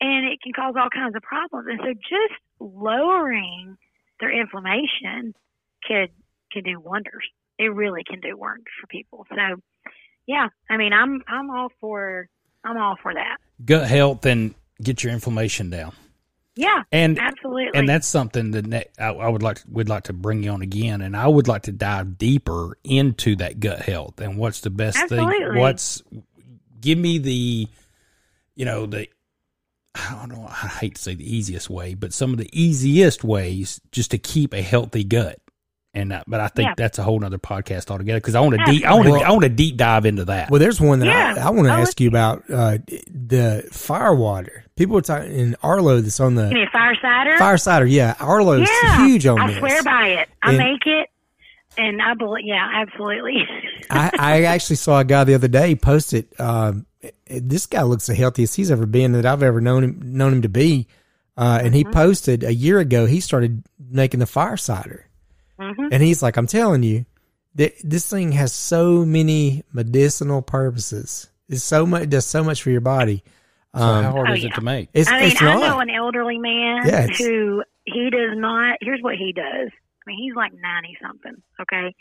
and 0.00 0.26
it 0.26 0.40
can 0.42 0.52
cause 0.52 0.74
all 0.78 0.90
kinds 0.90 1.16
of 1.16 1.22
problems. 1.22 1.68
And 1.70 1.80
so, 1.82 1.92
just 1.94 2.40
lowering 2.60 3.76
their 4.20 4.30
inflammation 4.30 5.34
could 5.84 6.10
can 6.52 6.64
do 6.64 6.80
wonders. 6.80 7.24
It 7.58 7.74
really 7.74 8.04
can 8.04 8.20
do 8.20 8.36
wonders 8.36 8.72
for 8.80 8.86
people. 8.86 9.26
So, 9.30 9.60
yeah, 10.26 10.48
I 10.70 10.76
mean, 10.76 10.92
I'm 10.92 11.22
I'm 11.26 11.50
all 11.50 11.68
for 11.80 12.28
I'm 12.64 12.76
all 12.76 12.96
for 13.02 13.14
that. 13.14 13.38
Gut 13.64 13.88
health 13.88 14.26
and 14.26 14.54
get 14.82 15.02
your 15.02 15.12
inflammation 15.12 15.70
down. 15.70 15.92
Yeah, 16.60 16.82
And 16.90 17.20
absolutely. 17.20 17.70
and 17.78 17.88
that's 17.88 18.06
something 18.08 18.50
that 18.50 18.88
I, 18.98 19.10
I 19.10 19.28
would 19.28 19.44
like 19.44 19.60
would 19.70 19.88
like 19.88 20.04
to 20.04 20.12
bring 20.12 20.42
you 20.42 20.50
on 20.50 20.60
again, 20.60 21.02
and 21.02 21.16
I 21.16 21.28
would 21.28 21.46
like 21.46 21.62
to 21.62 21.72
dive 21.72 22.18
deeper 22.18 22.76
into 22.82 23.36
that 23.36 23.60
gut 23.60 23.78
health 23.80 24.20
and 24.20 24.36
what's 24.36 24.60
the 24.62 24.70
best 24.70 24.98
thing. 25.08 25.24
What's 25.56 26.02
give 26.80 26.98
me 26.98 27.18
the, 27.18 27.68
you 28.56 28.64
know 28.64 28.86
the, 28.86 29.06
I 29.94 30.16
don't 30.18 30.30
know. 30.30 30.46
I 30.48 30.66
hate 30.66 30.96
to 30.96 31.00
say 31.02 31.14
the 31.14 31.36
easiest 31.36 31.70
way, 31.70 31.94
but 31.94 32.12
some 32.12 32.32
of 32.32 32.38
the 32.38 32.50
easiest 32.52 33.22
ways 33.22 33.80
just 33.92 34.10
to 34.10 34.18
keep 34.18 34.52
a 34.52 34.60
healthy 34.62 35.04
gut. 35.04 35.38
And 35.94 36.12
uh, 36.12 36.22
but 36.26 36.40
I 36.40 36.48
think 36.48 36.68
Yeah. 36.68 36.74
that's 36.76 36.98
a 36.98 37.02
whole 37.02 37.24
other 37.24 37.38
podcast 37.38 37.90
altogether 37.90 38.18
because 38.20 38.34
I 38.34 38.40
want 38.40 38.56
to 38.58 38.64
deep 38.66 38.84
I 38.84 38.92
want 38.94 39.04
to 39.06 39.10
Absolutely. 39.14 39.24
I 39.24 39.30
want 39.30 39.42
to 39.44 39.48
deep 39.48 39.76
dive 39.76 40.06
into 40.06 40.24
that. 40.26 40.50
Well, 40.50 40.60
there's 40.60 40.80
one 40.80 40.98
that 41.00 41.06
Yeah. 41.06 41.34
I, 41.44 41.46
I 41.48 41.50
want 41.50 41.66
to 41.68 41.74
Oh, 41.74 41.78
ask 41.78 42.00
you 42.00 42.08
about 42.08 42.44
uh, 42.50 42.78
the 43.08 43.66
fire 43.72 44.14
water. 44.14 44.64
People 44.78 44.96
are 44.98 45.02
talking 45.02 45.32
in 45.32 45.56
Arlo 45.62 46.00
that's 46.00 46.20
on 46.20 46.34
the 46.36 46.48
mean 46.48 46.66
a 46.66 46.70
fire 46.70 46.94
cider? 47.02 47.36
fire 47.38 47.58
cider. 47.58 47.84
Yeah, 47.86 48.14
Arlo's 48.20 48.68
yeah, 48.82 49.04
huge 49.06 49.26
on 49.26 49.38
I 49.38 49.48
this. 49.48 49.58
swear 49.58 49.82
by 49.82 50.06
it. 50.08 50.28
I 50.42 50.48
And- 50.50 50.58
make 50.58 50.86
it, 50.86 51.08
and 51.76 52.00
I 52.00 52.14
believe. 52.14 52.44
Yeah, 52.46 52.66
absolutely. 52.74 53.36
I, 53.90 54.10
I 54.18 54.42
actually 54.44 54.76
saw 54.76 55.00
a 55.00 55.04
guy 55.04 55.24
the 55.24 55.34
other 55.34 55.48
day 55.48 55.74
post 55.74 56.14
it. 56.14 56.28
Um, 56.40 56.86
this 57.28 57.66
guy 57.66 57.82
looks 57.82 58.06
the 58.06 58.14
healthiest 58.14 58.56
he's 58.56 58.70
ever 58.70 58.86
been 58.86 59.12
that 59.12 59.26
I've 59.26 59.42
ever 59.42 59.60
known 59.60 59.84
him 59.84 60.00
known 60.04 60.32
him 60.34 60.42
to 60.42 60.48
be. 60.48 60.86
Uh, 61.36 61.60
and 61.62 61.74
he 61.74 61.84
Mm-hmm. 61.84 61.92
posted 61.92 62.42
a 62.44 62.52
year 62.54 62.78
ago 62.80 63.06
he 63.06 63.20
started 63.20 63.62
making 63.78 64.18
the 64.20 64.26
fire 64.26 64.56
cider, 64.56 65.06
hmm 65.58 65.88
and 65.92 66.02
he's 66.02 66.22
like, 66.22 66.36
"I'm 66.36 66.46
telling 66.48 66.82
you, 66.82 67.04
that 67.54 67.74
this 67.84 68.08
thing 68.10 68.32
has 68.32 68.52
so 68.52 69.04
many 69.04 69.62
medicinal 69.72 70.42
purposes. 70.42 71.28
It's 71.48 71.62
so 71.64 71.86
much 71.86 72.02
it 72.02 72.10
does 72.10 72.26
so 72.26 72.42
much 72.44 72.62
for 72.62 72.70
your 72.70 72.80
body. 72.80 73.22
So 73.74 73.80
how 73.82 73.98
Um, 73.98 74.04
hard 74.12 74.30
Oh, 74.30 74.32
is 74.34 74.42
yeah. 74.42 74.48
it 74.50 74.54
to 74.54 74.60
make? 74.60 74.88
it's 74.94 75.10
I 75.10 75.18
mean, 75.20 75.30
it's 75.32 75.42
I 75.42 75.44
not. 75.44 75.60
know 75.60 75.78
an 75.80 75.90
elderly 75.90 76.38
man 76.38 76.86
Yeah, 76.86 77.06
who 77.06 77.62
he 77.84 78.10
does 78.10 78.36
not. 78.36 78.78
Here's 78.80 79.00
what 79.02 79.16
he 79.16 79.32
does. 79.32 79.70
I 79.70 80.02
mean, 80.10 80.18
he's 80.18 80.34
like 80.34 80.52
ninety 80.54 80.96
something. 81.02 81.42
Okay, 81.60 81.94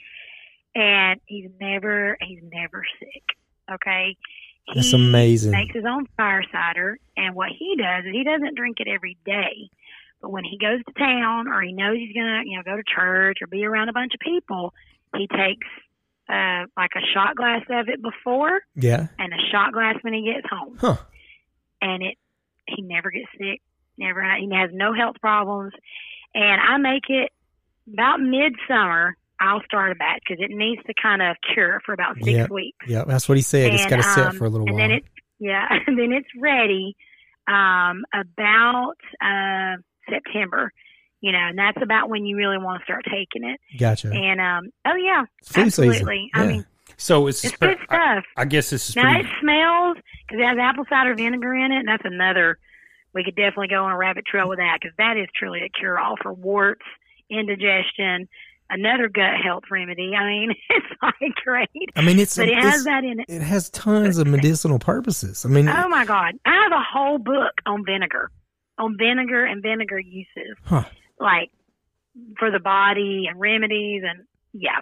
and 0.76 1.20
he's 1.26 1.50
never 1.60 2.18
he's 2.22 2.40
never 2.52 2.84
sick. 3.00 3.24
Okay. 3.72 4.16
That's 4.76 4.92
He 4.92 4.96
amazing. 4.98 5.52
Makes 5.52 5.76
his 5.76 5.86
own 5.86 6.08
fire 6.18 6.44
cider, 6.52 7.00
and 7.16 7.36
what 7.36 7.50
he 7.58 7.76
does 7.78 8.04
is 8.06 8.12
he 8.12 8.26
doesn't 8.26 8.56
drink 8.58 8.82
it 8.82 8.90
every 8.90 9.16
day. 9.26 9.70
But 10.22 10.32
when 10.32 10.44
he 10.44 10.58
goes 10.58 10.80
to 10.86 10.92
town, 11.00 11.48
or 11.48 11.62
he 11.62 11.72
knows 11.72 11.96
he's 11.98 12.14
gonna, 12.14 12.42
you 12.46 12.58
know, 12.58 12.64
go 12.64 12.76
to 12.76 12.84
church 12.84 13.38
or 13.42 13.48
be 13.48 13.64
around 13.64 13.88
a 13.88 13.94
bunch 13.94 14.14
of 14.14 14.20
people, 14.20 14.74
he 15.16 15.26
takes 15.28 15.68
uh, 16.28 16.66
like 16.76 16.92
a 16.98 17.06
shot 17.14 17.38
glass 17.38 17.62
of 17.70 17.88
it 17.88 18.02
before 18.02 18.60
Yeah. 18.76 19.08
and 19.18 19.32
a 19.34 19.38
shot 19.52 19.72
glass 19.72 19.96
when 20.02 20.14
he 20.14 20.24
gets 20.34 20.46
home 20.50 20.76
Huh. 20.82 20.98
And 21.82 22.04
it 22.04 22.16
he 22.68 22.82
never 22.82 23.10
gets 23.12 23.28
sick, 23.38 23.62
never 23.98 24.22
he 24.40 24.50
has 24.54 24.70
no 24.74 24.94
health 24.94 25.16
problems, 25.22 25.74
and 26.34 26.62
I 26.62 26.78
make 26.78 27.04
it 27.10 27.32
about 27.94 28.20
midsummer. 28.20 29.16
I'll 29.40 29.62
start 29.66 29.92
a 29.92 29.96
batch 29.96 30.22
because 30.28 30.44
it 30.44 30.50
needs 30.54 30.82
to 30.88 30.94
kind 31.00 31.22
of 31.22 31.36
cure 31.54 31.80
for 31.86 31.94
about 31.94 32.16
six 32.16 32.28
Yep. 32.32 32.50
weeks. 32.50 32.78
Yeah, 32.88 33.04
that's 33.06 33.30
what 33.30 33.38
he 33.38 33.44
said. 33.44 33.72
It's 33.74 33.86
got 33.86 33.98
to 33.98 34.04
sit 34.04 34.26
um, 34.26 34.38
for 34.38 34.46
a 34.46 34.50
little 34.50 34.68
and 34.68 34.76
while. 34.76 34.88
then 34.90 34.98
it's 34.98 35.08
yeah, 35.40 35.68
and 35.88 35.98
then 35.98 36.12
it's 36.12 36.28
ready 36.42 36.96
um, 37.48 38.04
about 38.14 38.96
uh, 39.22 39.78
September. 40.10 40.72
You 41.22 41.32
know, 41.32 41.40
and 41.40 41.58
that's 41.58 41.78
about 41.82 42.10
when 42.10 42.26
you 42.26 42.36
really 42.38 42.58
want 42.60 42.80
to 42.80 42.84
start 42.86 43.04
taking 43.06 43.48
it. 43.48 43.60
gotcha. 43.80 44.10
And 44.12 44.40
um, 44.40 44.70
oh 44.86 44.96
yeah, 44.96 45.26
food 45.44 45.72
season. 45.74 45.88
absolutely. 45.90 46.32
I 46.34 46.42
Yeah. 46.44 46.48
mean, 46.50 46.66
So 46.98 47.28
it's, 47.28 47.44
it's 47.46 47.56
pre- 47.56 47.70
good 47.70 47.78
stuff. 47.86 48.24
I, 48.36 48.42
I 48.42 48.46
guess 48.46 48.70
this 48.72 48.90
is 48.90 48.96
Now 48.96 49.04
pretty. 49.14 49.28
it 49.30 49.32
smells 49.40 49.98
because 50.28 50.42
it 50.42 50.46
has 50.46 50.58
apple 50.60 50.86
cider 50.90 51.14
vinegar 51.16 51.54
in 51.54 51.72
it, 51.72 51.78
and 51.80 51.88
that's 51.88 52.04
another. 52.06 52.58
We 53.14 53.24
could 53.24 53.36
definitely 53.36 53.70
go 53.70 53.84
on 53.86 53.92
a 53.92 53.98
rabbit 53.98 54.26
trail 54.26 54.50
with 54.50 54.60
that 54.60 54.80
because 54.82 54.96
that 54.98 55.18
is 55.18 55.28
truly 55.36 55.62
a 55.62 55.70
cure-all 55.70 56.16
for 56.22 56.34
warts, 56.34 56.86
indigestion, 57.30 58.28
another 58.70 59.08
gut 59.10 59.40
health 59.44 59.64
remedy. 59.72 60.14
I 60.16 60.26
mean, 60.26 60.52
it's 60.70 60.86
like 61.02 61.34
great, 61.44 61.70
I 61.96 62.02
mean, 62.02 62.20
it's, 62.20 62.36
but 62.36 62.48
it 62.50 62.58
it's- 62.58 62.74
has 62.74 62.84
that 62.86 63.04
in 63.04 63.20
it. 63.22 63.26
it 63.30 63.42
has 63.42 63.70
tons 63.70 64.18
of 64.18 64.28
medicinal 64.28 64.80
purposes. 64.80 65.46
I 65.46 65.50
mean, 65.50 65.68
Oh 65.70 65.88
my 65.88 66.06
God, 66.06 66.34
I 66.46 66.64
have 66.64 66.72
a 66.72 66.84
whole 66.84 67.18
book 67.18 67.54
on 67.66 67.86
vinegar, 67.86 68.32
on 68.78 68.98
vinegar 68.98 69.46
and 69.46 69.62
vinegar 69.64 70.00
uses, 70.00 70.58
huh. 70.66 70.84
like 71.20 71.50
for 72.40 72.52
the 72.52 72.60
body 72.60 73.28
and 73.30 73.40
remedies, 73.40 74.04
and 74.08 74.26
yeah, 74.54 74.80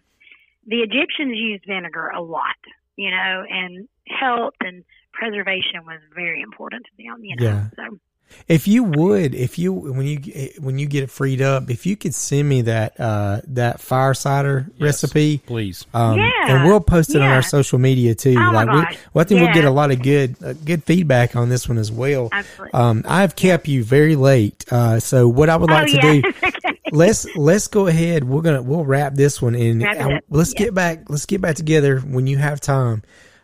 the 0.66 0.78
Egyptians 0.78 1.36
used 1.38 1.66
vinegar 1.66 2.10
a 2.10 2.22
lot, 2.22 2.56
you 2.96 3.12
know, 3.12 3.44
and 3.50 3.88
health 4.08 4.56
and 4.62 4.84
preservation 5.14 5.86
was 5.86 6.00
very 6.14 6.42
important 6.42 6.86
to 6.86 7.04
them, 7.04 7.24
you 7.24 7.36
know. 7.36 7.44
Yeah. 7.46 7.68
So 7.76 8.00
If 8.48 8.68
you 8.68 8.84
would, 8.84 9.36
if 9.36 9.58
you 9.60 9.72
when 9.72 10.06
you 10.06 10.20
when 10.60 10.78
you 10.80 10.88
get 10.88 11.04
it 11.04 11.10
freed 11.12 11.42
up, 11.42 11.70
if 11.70 11.86
you 11.86 11.96
could 11.96 12.14
send 12.16 12.50
me 12.50 12.64
that 12.64 13.00
uh 13.00 13.42
that 13.48 13.80
fire 13.80 14.14
cider 14.14 14.68
recipe, 14.80 15.38
Please. 15.46 15.86
um, 15.94 16.18
Yeah, 16.18 16.32
and 16.48 16.66
we'll 16.68 16.82
post 16.82 17.12
it 17.12 17.22
on 17.22 17.28
our 17.32 17.42
social 17.44 17.80
media 17.80 18.16
too. 18.16 18.36
Oh, 18.38 18.52
my 18.52 18.64
like, 18.64 18.90
we, 18.90 18.98
well, 19.14 19.22
I 19.22 19.24
think 19.26 19.42
we'll 19.42 19.54
get 19.54 19.66
a 19.66 19.72
lot 19.72 19.92
of 19.92 20.02
good 20.02 20.36
uh, 20.44 20.54
good 20.54 20.84
feedback 20.84 21.36
on 21.36 21.50
this 21.50 21.70
one 21.70 21.78
as 21.78 21.92
well. 21.92 22.30
Absolutely. 22.32 22.74
Um, 22.74 23.04
I've 23.08 23.36
kept 23.36 23.68
you 23.68 23.84
very 23.84 24.16
late, 24.16 24.66
uh, 24.72 25.00
so 25.00 25.28
what 25.28 25.50
I 25.50 25.56
would 25.56 25.70
like 25.70 25.90
oh, 25.90 25.92
to 25.92 25.96
yeah. 25.96 26.22
do 26.22 26.24
okay. 26.28 26.52
let's 26.96 27.28
let's 27.36 27.68
go 27.68 27.88
ahead. 27.88 28.24
We're 28.24 28.42
gonna 28.42 28.62
we'll 28.62 28.86
wrap 28.86 29.14
this 29.16 29.42
one 29.42 29.56
and 29.56 29.84
uh, 29.84 30.20
let's 30.30 30.54
Yeah. 30.54 30.66
get 30.66 30.74
back 30.74 31.10
let's 31.10 31.26
get 31.26 31.42
back 31.42 31.56
together 31.56 32.00
when 32.00 32.28
you 32.28 32.38
have 32.38 32.60
time. 32.62 33.04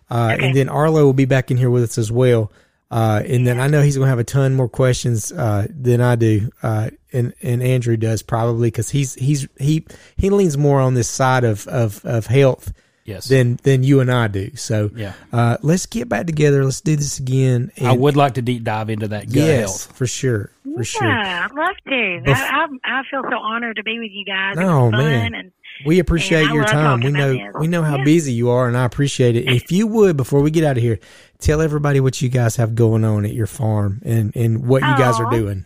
Uh, 0.09 0.31
Okay. 0.33 0.45
And 0.47 0.55
then 0.55 0.69
Arlo 0.69 1.05
will 1.05 1.13
be 1.13 1.25
back 1.25 1.51
in 1.51 1.57
here 1.57 1.69
with 1.69 1.83
us 1.83 1.97
as 1.97 2.11
well. 2.11 2.51
Uh, 2.89 3.21
and 3.25 3.47
then 3.47 3.59
I 3.61 3.67
know 3.67 3.81
he's 3.81 3.95
gonna 3.97 4.09
have 4.09 4.19
a 4.19 4.23
ton 4.25 4.53
more 4.55 4.67
questions 4.67 5.31
uh, 5.31 5.65
than 5.69 6.01
I 6.01 6.15
do, 6.15 6.49
uh, 6.61 6.89
and 7.13 7.33
and 7.41 7.63
Andrew 7.63 7.95
does 7.95 8.21
probably 8.21 8.67
because 8.67 8.89
he's 8.89 9.13
he's 9.15 9.47
he 9.57 9.85
he 10.17 10.29
leans 10.29 10.57
more 10.57 10.81
on 10.81 10.93
this 10.95 11.07
side 11.07 11.45
of 11.45 11.65
of, 11.69 12.03
of 12.03 12.25
health 12.25 12.73
Yes. 13.03 13.27
than 13.27 13.57
than 13.63 13.83
you 13.83 13.99
and 13.99 14.11
I 14.11 14.27
do. 14.27 14.55
So 14.55 14.91
Yeah. 14.95 15.13
uh, 15.33 15.57
let's 15.63 15.85
get 15.87 16.07
back 16.07 16.27
together. 16.27 16.63
Let's 16.63 16.81
do 16.81 16.95
this 16.95 17.19
again. 17.19 17.71
I 17.81 17.91
and- 17.91 17.99
would 18.01 18.15
like 18.15 18.35
to 18.35 18.41
deep 18.41 18.63
dive 18.63 18.89
into 18.89 19.07
that 19.09 19.25
gut 19.25 19.35
yes 19.35 19.85
health. 19.85 19.97
for 19.97 20.05
sure 20.07 20.51
for 20.75 20.83
sure. 20.83 21.07
Yeah, 21.07 21.47
I'd 21.49 21.55
love 21.55 21.75
to. 21.87 21.91
Bef- 21.91 22.35
I, 22.35 22.65
I, 22.85 22.99
I 22.99 23.01
feel 23.09 23.23
so 23.29 23.37
honored 23.37 23.75
to 23.77 23.83
be 23.83 23.99
with 23.99 24.11
you 24.11 24.23
guys. 24.25 24.55
It 24.55 24.61
No, 24.61 24.85
was 24.85 24.91
fun 24.91 24.99
man. 25.03 25.33
And 25.33 25.51
We 25.85 25.97
appreciate 25.99 26.41
And 26.43 26.49
I 26.51 26.53
your 26.53 26.63
love 26.63 26.71
time. 26.71 26.99
We 26.99 27.11
talking 27.11 27.13
know 27.13 27.31
about 27.33 27.53
this. 27.53 27.59
we 27.61 27.67
know 27.67 27.81
how 27.83 27.97
Yeah. 27.97 28.03
busy 28.03 28.33
you 28.33 28.49
are, 28.51 28.67
and 28.67 28.77
I 28.77 28.85
appreciate 28.85 29.35
it. 29.35 29.47
If 29.51 29.71
you 29.71 29.87
would, 29.87 30.15
before 30.15 30.41
we 30.41 30.51
get 30.51 30.63
out 30.63 30.77
of 30.77 30.83
here, 30.83 30.99
tell 31.39 31.59
everybody 31.59 31.99
what 31.99 32.21
you 32.21 32.29
guys 32.29 32.55
have 32.57 32.75
going 32.75 33.03
on 33.03 33.25
at 33.25 33.33
your 33.33 33.47
farm 33.47 33.99
and 34.05 34.31
and 34.35 34.67
what 34.67 34.83
you 34.83 34.95
guys 34.97 35.19
are 35.19 35.25
Aw. 35.25 35.31
doing. 35.31 35.65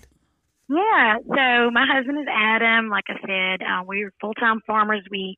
Yeah, 0.70 1.18
so 1.28 1.70
my 1.72 1.86
husband 1.86 2.18
is 2.20 2.26
Adam. 2.32 2.90
Like 2.90 3.04
I 3.10 3.20
said, 3.28 3.62
uh, 3.62 3.84
we're 3.86 4.12
full 4.20 4.34
time 4.34 4.62
farmers. 4.66 5.04
We 5.12 5.38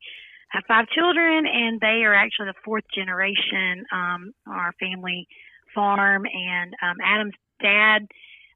have 0.49 0.63
five 0.67 0.87
children, 0.89 1.45
and 1.45 1.79
they 1.79 2.03
are 2.03 2.13
actually 2.13 2.47
the 2.47 2.61
fourth 2.63 2.85
generation 2.93 3.85
um, 3.91 4.33
our 4.47 4.73
family 4.79 5.27
farm. 5.75 6.25
And 6.25 6.73
um, 6.81 6.97
Adam's 7.03 7.33
dad, 7.61 8.07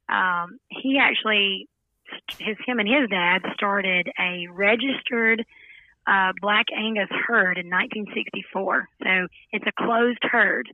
um, 0.10 0.58
he 0.70 0.98
actually, 1.00 1.68
his 2.40 2.58
him 2.66 2.80
and 2.80 2.88
his 2.88 3.10
dad 3.10 3.42
started 3.54 4.10
a 4.20 4.48
registered 4.52 5.46
uh, 6.08 6.34
Black 6.42 6.66
Angus 6.76 7.10
herd 7.28 7.58
in 7.58 7.70
1964. 7.70 8.88
So 9.04 9.28
it's 9.52 9.66
a 9.68 9.84
closed 9.84 10.24
herd. 10.24 10.68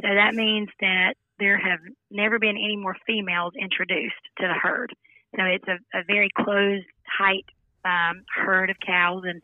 So 0.00 0.08
that 0.14 0.34
means 0.34 0.68
that 0.80 1.14
there 1.38 1.58
have 1.58 1.80
never 2.10 2.38
been 2.38 2.56
any 2.56 2.76
more 2.76 2.96
females 3.06 3.52
introduced 3.60 4.22
to 4.38 4.46
the 4.46 4.54
herd. 4.54 4.92
So 5.36 5.42
it's 5.44 5.66
a, 5.68 5.98
a 5.98 6.04
very 6.06 6.30
closed, 6.36 6.86
tight 7.18 7.44
um, 7.84 8.24
herd 8.34 8.70
of 8.70 8.76
cows, 8.84 9.22
and 9.24 9.42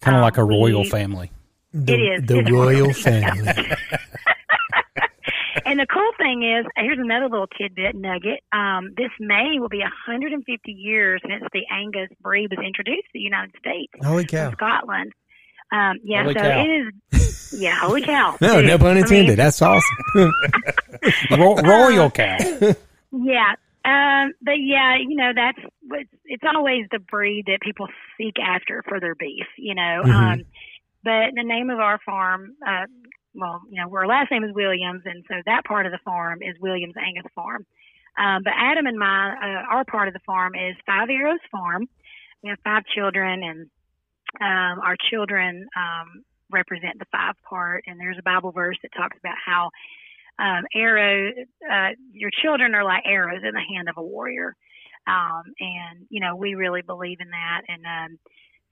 Kind 0.00 0.16
of 0.16 0.20
um, 0.20 0.24
like 0.24 0.36
a 0.38 0.44
royal 0.44 0.82
we- 0.82 0.88
family. 0.90 1.30
The, 1.72 1.92
It 1.94 2.00
is. 2.22 2.26
the 2.26 2.38
It's 2.40 2.50
royal 2.50 2.82
royal. 2.86 2.92
family. 2.94 3.52
and 5.64 5.78
the 5.78 5.86
cool 5.86 6.10
thing 6.18 6.42
is, 6.42 6.66
here's 6.76 6.98
another 6.98 7.28
little 7.28 7.46
tidbit 7.46 7.94
nugget. 7.94 8.40
Um, 8.52 8.92
this 8.96 9.10
May 9.20 9.58
will 9.58 9.68
be 9.68 9.78
150 9.80 10.72
years 10.72 11.20
since 11.26 11.44
the 11.52 11.62
Angus 11.70 12.08
breed 12.22 12.48
was 12.50 12.64
introduced 12.64 13.02
to 13.04 13.10
the 13.14 13.20
United 13.20 13.54
States 13.58 13.92
Holy 14.02 14.24
from 14.26 14.28
cow! 14.38 14.50
Scotland. 14.52 15.12
Um, 15.72 15.98
yeah, 16.02 16.22
Holy 16.22 16.34
so 16.34 16.40
cow. 16.40 16.64
it 16.64 16.68
is. 17.12 17.58
Yeah, 17.60 17.74
holy 17.76 18.02
cow! 18.02 18.36
No, 18.40 18.60
no 18.60 18.62
Dude, 18.62 18.80
pun 18.80 18.88
I 18.90 18.94
mean, 18.94 19.02
intended. 19.02 19.38
That's 19.38 19.60
awesome. 19.62 20.32
Ro- 21.30 21.56
royal 21.56 22.10
cow. 22.10 22.36
Yeah. 23.12 23.54
Um, 23.84 24.32
but 24.42 24.60
yeah, 24.60 24.96
you 24.96 25.16
know, 25.16 25.32
that's 25.34 25.58
it's, 25.92 26.10
it's 26.26 26.44
always 26.54 26.86
the 26.90 26.98
breed 26.98 27.44
that 27.46 27.60
people 27.62 27.88
seek 28.18 28.38
after 28.38 28.82
for 28.86 29.00
their 29.00 29.14
beef, 29.14 29.46
you 29.56 29.74
know. 29.74 30.02
Mhm. 30.04 30.12
Um, 30.12 30.44
but 31.02 31.30
the 31.34 31.42
name 31.42 31.70
of 31.70 31.78
our 31.78 31.98
farm, 32.04 32.56
uh, 32.66 32.86
well, 33.34 33.62
you 33.70 33.80
know, 33.80 33.90
our 33.94 34.06
last 34.06 34.30
name 34.30 34.44
is 34.44 34.52
Williams, 34.54 35.02
and 35.06 35.24
so 35.28 35.36
that 35.46 35.64
part 35.64 35.86
of 35.86 35.92
the 35.92 35.98
farm 36.04 36.42
is 36.42 36.58
Williams 36.60 36.94
Angus 36.96 37.30
Farm. 37.34 37.64
Um, 38.18 38.42
but 38.42 38.52
Adam 38.56 38.86
and 38.86 38.98
my, 38.98 39.32
uh, 39.32 39.72
our 39.74 39.84
part 39.84 40.08
of 40.08 40.14
the 40.14 40.20
farm 40.26 40.54
is 40.54 40.76
Five 40.84 41.08
Arrows 41.08 41.40
Farm. 41.50 41.88
We 42.42 42.50
have 42.50 42.58
five 42.64 42.84
children, 42.94 43.42
and 43.42 43.70
um, 44.40 44.80
our 44.84 44.96
children 45.10 45.68
um, 45.76 46.24
represent 46.50 46.98
the 46.98 47.06
five 47.12 47.34
part. 47.48 47.84
And 47.86 47.98
there's 47.98 48.18
a 48.18 48.22
Bible 48.22 48.52
verse 48.52 48.76
that 48.82 48.92
talks 48.92 49.16
about 49.18 49.36
how 49.44 49.70
um, 50.40 50.64
arrow, 50.74 51.30
uh, 51.70 51.90
your 52.12 52.30
children 52.42 52.74
are 52.74 52.84
like 52.84 53.02
arrows 53.04 53.42
in 53.44 53.52
the 53.52 53.74
hand 53.74 53.88
of 53.88 53.96
a 53.98 54.02
warrior. 54.02 54.56
Um, 55.06 55.42
and, 55.60 56.06
you 56.08 56.20
know, 56.20 56.36
we 56.36 56.54
really 56.54 56.82
believe 56.82 57.18
in 57.20 57.30
that. 57.30 57.62
And, 57.68 57.84
um, 57.84 58.18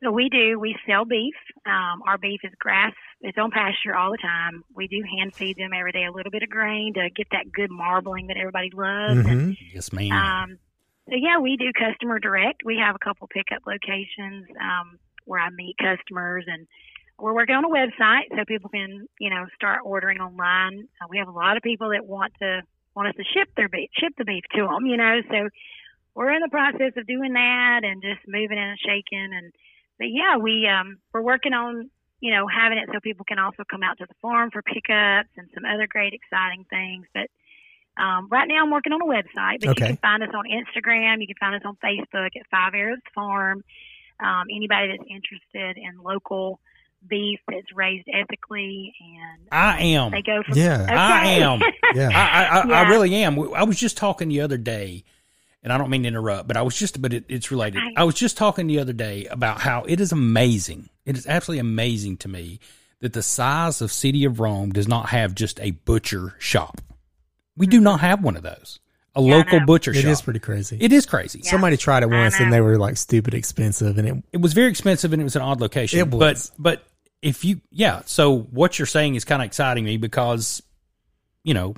so 0.03 0.13
we 0.13 0.29
do, 0.29 0.61
we 0.61 0.77
sell 0.87 1.05
beef. 1.05 1.35
Um, 1.67 2.03
our 2.07 2.19
beef 2.19 2.41
is 2.45 2.53
grass, 2.61 2.93
it's 3.21 3.37
on 3.37 3.51
pasture 3.51 3.97
all 3.97 4.13
the 4.13 4.19
time. 4.19 4.63
We 4.75 4.87
do 4.87 5.03
hand 5.03 5.35
feed 5.35 5.57
them 5.57 5.73
every 5.77 5.91
day 5.91 6.05
a 6.05 6.13
little 6.13 6.31
bit 6.31 6.45
of 6.45 6.51
grain 6.51 6.95
to 6.95 7.11
get 7.11 7.27
that 7.33 7.51
good 7.53 7.71
marbling 7.71 8.29
that 8.29 8.37
everybody 8.37 8.71
loves. 8.73 9.27
And, 9.27 9.41
hmm 9.41 9.65
Yes, 9.75 9.93
ma'am. 9.93 10.13
um, 10.13 10.59
so 11.09 11.17
yeah, 11.17 11.39
we 11.39 11.57
do 11.57 11.73
customer 11.73 12.19
direct. 12.21 12.63
We 12.65 12.77
have 12.79 12.95
a 12.95 13.05
couple 13.05 13.27
pickup 13.29 13.63
locations 13.67 14.47
um, 14.61 14.99
where 15.25 15.41
I 15.41 15.51
meet 15.51 15.77
customers, 15.79 16.45
and 16.47 16.67
we're 17.19 17.35
working 17.35 17.57
on 17.57 17.65
a 17.65 17.69
website 17.69 18.31
so 18.31 18.45
people 18.47 18.71
can, 18.71 19.09
you 19.19 19.31
know, 19.31 19.47
start 19.55 19.81
ordering 19.85 20.19
online. 20.19 20.87
Uh, 21.03 21.07
we 21.11 21.19
have 21.19 21.29
a 21.29 21.33
lot 21.33 21.57
of 21.57 21.63
people 21.63 21.91
that 21.91 22.07
want 22.07 22.33
to 22.41 22.63
want 22.95 23.09
us 23.09 23.15
to 23.17 23.25
ship 23.25 23.49
their 23.57 23.69
beef, 23.69 23.91
ship 23.99 24.13
the 24.19 24.25
beef 24.25 24.45
to 24.55 24.63
them, 24.63 24.87
you 24.87 24.97
know. 24.97 25.21
So 25.31 25.49
we're 26.15 26.33
in 26.33 26.41
the 26.43 26.49
process 26.49 26.93
of 26.97 27.07
doing 27.07 27.33
that 27.35 27.81
and 27.85 28.03
just 28.03 28.21
moving 28.27 28.59
and 28.59 28.79
shaking. 28.79 29.31
And 29.35 29.53
but 29.99 30.09
yeah, 30.11 30.37
we 30.37 30.67
um, 30.69 30.99
we're 31.13 31.23
working 31.23 31.53
on 31.55 31.91
you 32.21 32.33
know 32.35 32.47
having 32.47 32.79
it 32.79 32.89
so 32.93 33.01
people 33.01 33.25
can 33.25 33.39
also 33.39 33.65
come 33.71 33.83
out 33.83 33.99
to 33.99 34.07
the 34.07 34.15
farm 34.23 34.51
for 34.51 34.63
pickups 34.63 35.31
and 35.37 35.49
some 35.55 35.65
other 35.65 35.87
great 35.89 36.15
exciting 36.15 36.65
things. 36.71 37.07
But 37.15 37.29
um, 38.03 38.29
right 38.31 38.47
now, 38.47 38.63
I'm 38.63 38.71
working 38.71 38.93
on 38.93 39.03
a 39.03 39.07
website, 39.07 39.59
but 39.61 39.71
Okay. 39.71 39.83
you 39.83 39.87
can 39.89 39.97
find 39.99 40.23
us 40.23 40.31
on 40.33 40.45
Instagram. 40.47 41.21
You 41.21 41.27
can 41.27 41.37
find 41.41 41.57
us 41.57 41.63
on 41.65 41.77
Facebook 41.83 42.31
at 42.39 42.47
Five 42.51 42.75
Arrows 42.75 42.99
Farm. 43.13 43.65
Um, 44.21 44.47
anybody 44.55 44.89
that's 44.89 45.09
interested 45.11 45.77
in 45.79 45.99
local 46.03 46.61
beef 47.07 47.41
that's 47.51 47.73
raised 47.75 48.09
ethically, 48.13 48.95
and 49.01 49.49
I 49.53 49.81
am. 49.81 50.11
they 50.11 50.23
go 50.23 50.43
from 50.43 50.57
Yeah. 50.57 50.87
I 50.89 51.27
am. 51.27 51.61
Yeah. 51.95 52.11
I, 52.15 52.45
I, 52.45 52.61
I, 52.61 52.85
I 52.85 52.89
really 52.91 53.15
am. 53.15 53.39
I 53.55 53.65
was 53.65 53.79
just 53.79 53.97
talking 53.97 54.29
the 54.29 54.43
other 54.43 54.59
day, 54.59 55.05
and 55.63 55.73
I 55.73 55.79
don't 55.79 55.89
mean 55.89 56.03
to 56.03 56.09
interrupt, 56.09 56.47
but 56.47 56.57
I 56.57 56.63
was 56.63 56.77
just, 56.77 57.01
but 57.01 57.15
it, 57.15 57.25
it's 57.29 57.51
related. 57.51 57.79
Right. 57.79 57.95
I 57.97 58.05
was 58.05 58.15
just 58.15 58.37
talking 58.37 58.67
the 58.67 58.79
other 58.79 58.93
day 58.93 59.27
about 59.27 59.61
how 59.61 59.85
it 59.85 60.01
is 60.01 60.13
amazing. 60.13 60.91
It 61.07 61.17
is 61.17 61.27
absolutely 61.27 61.61
amazing 61.61 62.19
to 62.19 62.29
me 62.29 62.61
that 63.01 63.13
the 63.13 63.23
size 63.23 63.81
of 63.81 63.93
City 63.93 64.25
of 64.25 64.41
Rome 64.41 64.71
does 64.71 64.89
not 64.89 65.09
have 65.11 65.35
just 65.35 65.61
a 65.61 65.71
butcher 65.71 66.35
shop. 66.39 66.81
We 67.57 67.67
do 67.67 67.79
mm-hmm. 67.79 67.85
not 67.85 68.01
have 68.01 68.23
one 68.23 68.37
of 68.37 68.43
those. 68.43 68.81
A 69.17 69.23
Yeah, 69.23 69.37
local 69.37 69.61
butcher 69.61 69.91
It 69.91 69.97
shop. 69.97 70.05
It 70.05 70.11
is 70.11 70.23
pretty 70.23 70.39
crazy. 70.39 70.79
It 70.81 70.93
is 70.93 71.07
crazy. 71.07 71.41
Yeah. 71.43 71.51
Somebody 71.51 71.77
tried 71.77 72.03
it 72.03 72.11
once 72.11 72.39
and 72.39 72.53
they 72.53 72.61
were 72.61 72.79
like 72.79 72.97
stupid 72.97 73.35
expensive, 73.35 73.99
and 73.99 74.09
it 74.09 74.25
It 74.33 74.41
was 74.41 74.53
very 74.53 74.71
expensive 74.71 75.13
and 75.13 75.21
it 75.21 75.25
was 75.25 75.37
an 75.37 75.43
odd 75.43 75.61
location. 75.61 75.99
It 75.99 76.11
was. 76.11 76.53
But 76.57 76.63
but 76.63 76.88
if 77.23 77.45
you 77.45 77.61
yeah, 77.71 78.03
so 78.07 78.39
what 78.39 78.79
you're 78.79 78.87
saying 78.87 79.15
is 79.15 79.25
kind 79.25 79.43
of 79.43 79.47
exciting 79.47 79.85
me 79.85 79.97
because 79.97 80.63
you 81.43 81.55
know, 81.55 81.75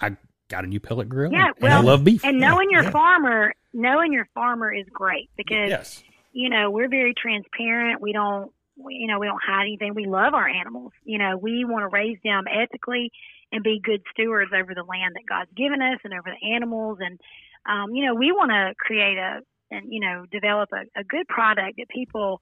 I 0.00 0.16
got 0.48 0.64
a 0.64 0.66
new 0.66 0.80
pellet 0.80 1.08
grill 1.08 1.32
Yeah, 1.32 1.46
and, 1.56 1.64
and 1.64 1.72
I 1.72 1.80
love 1.80 2.04
beef. 2.04 2.24
And 2.24 2.40
knowing 2.40 2.70
your 2.70 2.84
yeah. 2.84 2.90
farmer, 2.90 3.54
knowing 3.72 4.12
your 4.12 4.28
farmer 4.34 4.72
is 4.72 4.86
great 4.92 5.30
because 5.36 5.68
yes. 5.68 6.02
you 6.32 6.48
know 6.50 6.70
we're 6.70 6.88
very 6.88 7.14
transparent. 7.14 8.00
We 8.00 8.12
don't, 8.12 8.50
we, 8.76 8.94
you 8.94 9.06
know, 9.06 9.18
we 9.18 9.26
don't 9.26 9.40
hide 9.44 9.62
anything. 9.62 9.94
We 9.94 10.06
love 10.06 10.34
our 10.34 10.48
animals. 10.48 10.92
You 11.04 11.18
know, 11.18 11.36
we 11.36 11.64
want 11.64 11.82
to 11.84 11.88
raise 11.88 12.18
them 12.24 12.44
ethically 12.50 13.10
and 13.52 13.62
be 13.62 13.80
good 13.82 14.02
stewards 14.12 14.50
over 14.54 14.74
the 14.74 14.84
land 14.84 15.14
that 15.14 15.26
God's 15.28 15.50
given 15.56 15.80
us 15.80 16.00
and 16.04 16.12
over 16.12 16.30
the 16.30 16.54
animals. 16.54 16.98
And 17.00 17.20
um, 17.64 17.94
you 17.94 18.04
know, 18.04 18.14
we 18.14 18.32
want 18.32 18.50
to 18.50 18.74
create 18.78 19.16
a 19.16 19.40
and 19.72 19.92
you 19.92 20.00
know 20.00 20.24
develop 20.30 20.70
a, 20.72 21.00
a 21.00 21.04
good 21.04 21.26
product 21.28 21.78
that 21.78 21.88
people 21.88 22.40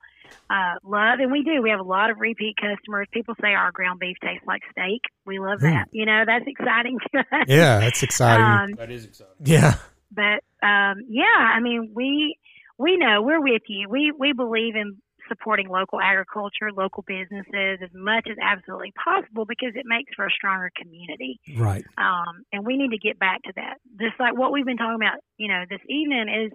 uh, 0.50 0.74
love, 0.84 1.18
and 1.20 1.32
we 1.32 1.42
do. 1.42 1.62
We 1.62 1.70
have 1.70 1.80
a 1.80 1.84
lot 1.84 2.10
of 2.10 2.18
repeat 2.18 2.56
customers. 2.56 3.08
People 3.12 3.34
say 3.40 3.54
our 3.54 3.72
ground 3.72 4.00
beef 4.00 4.16
tastes 4.22 4.46
like 4.46 4.62
steak. 4.72 5.02
We 5.26 5.38
love 5.38 5.60
that. 5.60 5.88
You 5.92 6.06
know, 6.06 6.24
that's 6.26 6.44
exciting 6.46 6.98
to 7.12 7.18
us. 7.20 7.44
yeah, 7.48 7.78
that's 7.80 8.02
exciting. 8.02 8.44
Um, 8.44 8.74
That 8.76 8.90
is 8.90 9.04
exciting. 9.04 9.34
yeah, 9.44 9.74
but 10.10 10.42
um, 10.66 11.02
yeah, 11.08 11.24
I 11.38 11.60
mean, 11.60 11.92
we 11.94 12.36
we 12.78 12.96
know 12.96 13.22
we're 13.22 13.40
with 13.40 13.62
you. 13.68 13.88
We 13.88 14.12
we 14.16 14.32
believe 14.32 14.76
in 14.76 14.98
supporting 15.30 15.68
local 15.68 16.00
agriculture, 16.00 16.72
local 16.76 17.04
businesses 17.06 17.78
as 17.82 17.90
much 17.94 18.26
as 18.28 18.36
absolutely 18.42 18.92
possible 19.02 19.44
because 19.46 19.72
it 19.76 19.86
makes 19.86 20.12
for 20.14 20.26
a 20.26 20.30
stronger 20.30 20.70
community. 20.76 21.40
right. 21.56 21.84
Um, 21.96 22.42
and 22.52 22.66
we 22.66 22.76
need 22.76 22.90
to 22.90 22.98
get 22.98 23.18
back 23.18 23.40
to 23.44 23.52
that. 23.56 23.78
Just 24.00 24.18
like 24.18 24.36
what 24.36 24.50
we've 24.52 24.66
been 24.66 24.76
talking 24.76 24.96
about, 25.00 25.20
you 25.38 25.46
know, 25.48 25.62
this 25.70 25.80
evening 25.88 26.26
is 26.28 26.52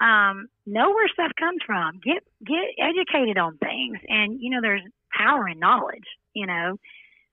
um, 0.00 0.48
know 0.66 0.90
where 0.90 1.08
stuff 1.08 1.32
comes 1.38 1.60
from. 1.66 2.00
Get 2.04 2.22
get 2.44 2.64
educated 2.78 3.38
on 3.38 3.56
things, 3.58 3.98
and 4.08 4.40
you 4.40 4.50
know, 4.50 4.60
there's 4.60 4.82
power 5.12 5.48
in 5.48 5.58
knowledge. 5.58 6.04
You 6.34 6.46
know, 6.46 6.76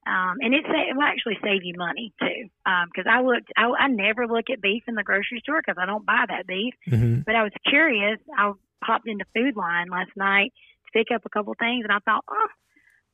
Um, 0.05 0.37
and 0.41 0.53
it, 0.53 0.63
sa- 0.65 0.89
it 0.89 0.95
will 0.95 1.03
actually 1.03 1.37
save 1.43 1.63
you 1.63 1.73
money 1.77 2.13
too. 2.21 2.49
Because 2.63 3.05
I 3.09 3.21
looked, 3.21 3.51
I, 3.57 3.65
I 3.77 3.87
never 3.87 4.27
look 4.27 4.49
at 4.49 4.61
beef 4.61 4.83
in 4.87 4.95
the 4.95 5.03
grocery 5.03 5.39
store 5.43 5.61
because 5.65 5.77
I 5.81 5.85
don't 5.85 6.05
buy 6.05 6.25
that 6.27 6.47
beef. 6.47 6.73
hmm 6.89 7.19
But 7.25 7.35
I 7.35 7.43
was 7.43 7.51
curious. 7.67 8.19
I 8.37 8.51
popped 8.85 9.07
into 9.07 9.25
Food 9.35 9.55
Line 9.55 9.89
last 9.89 10.11
night 10.15 10.51
to 10.85 10.91
pick 10.99 11.07
up 11.13 11.25
a 11.25 11.29
couple 11.29 11.53
things, 11.59 11.83
and 11.83 11.91
I 11.91 11.99
thought, 11.99 12.23
oh, 12.29 12.47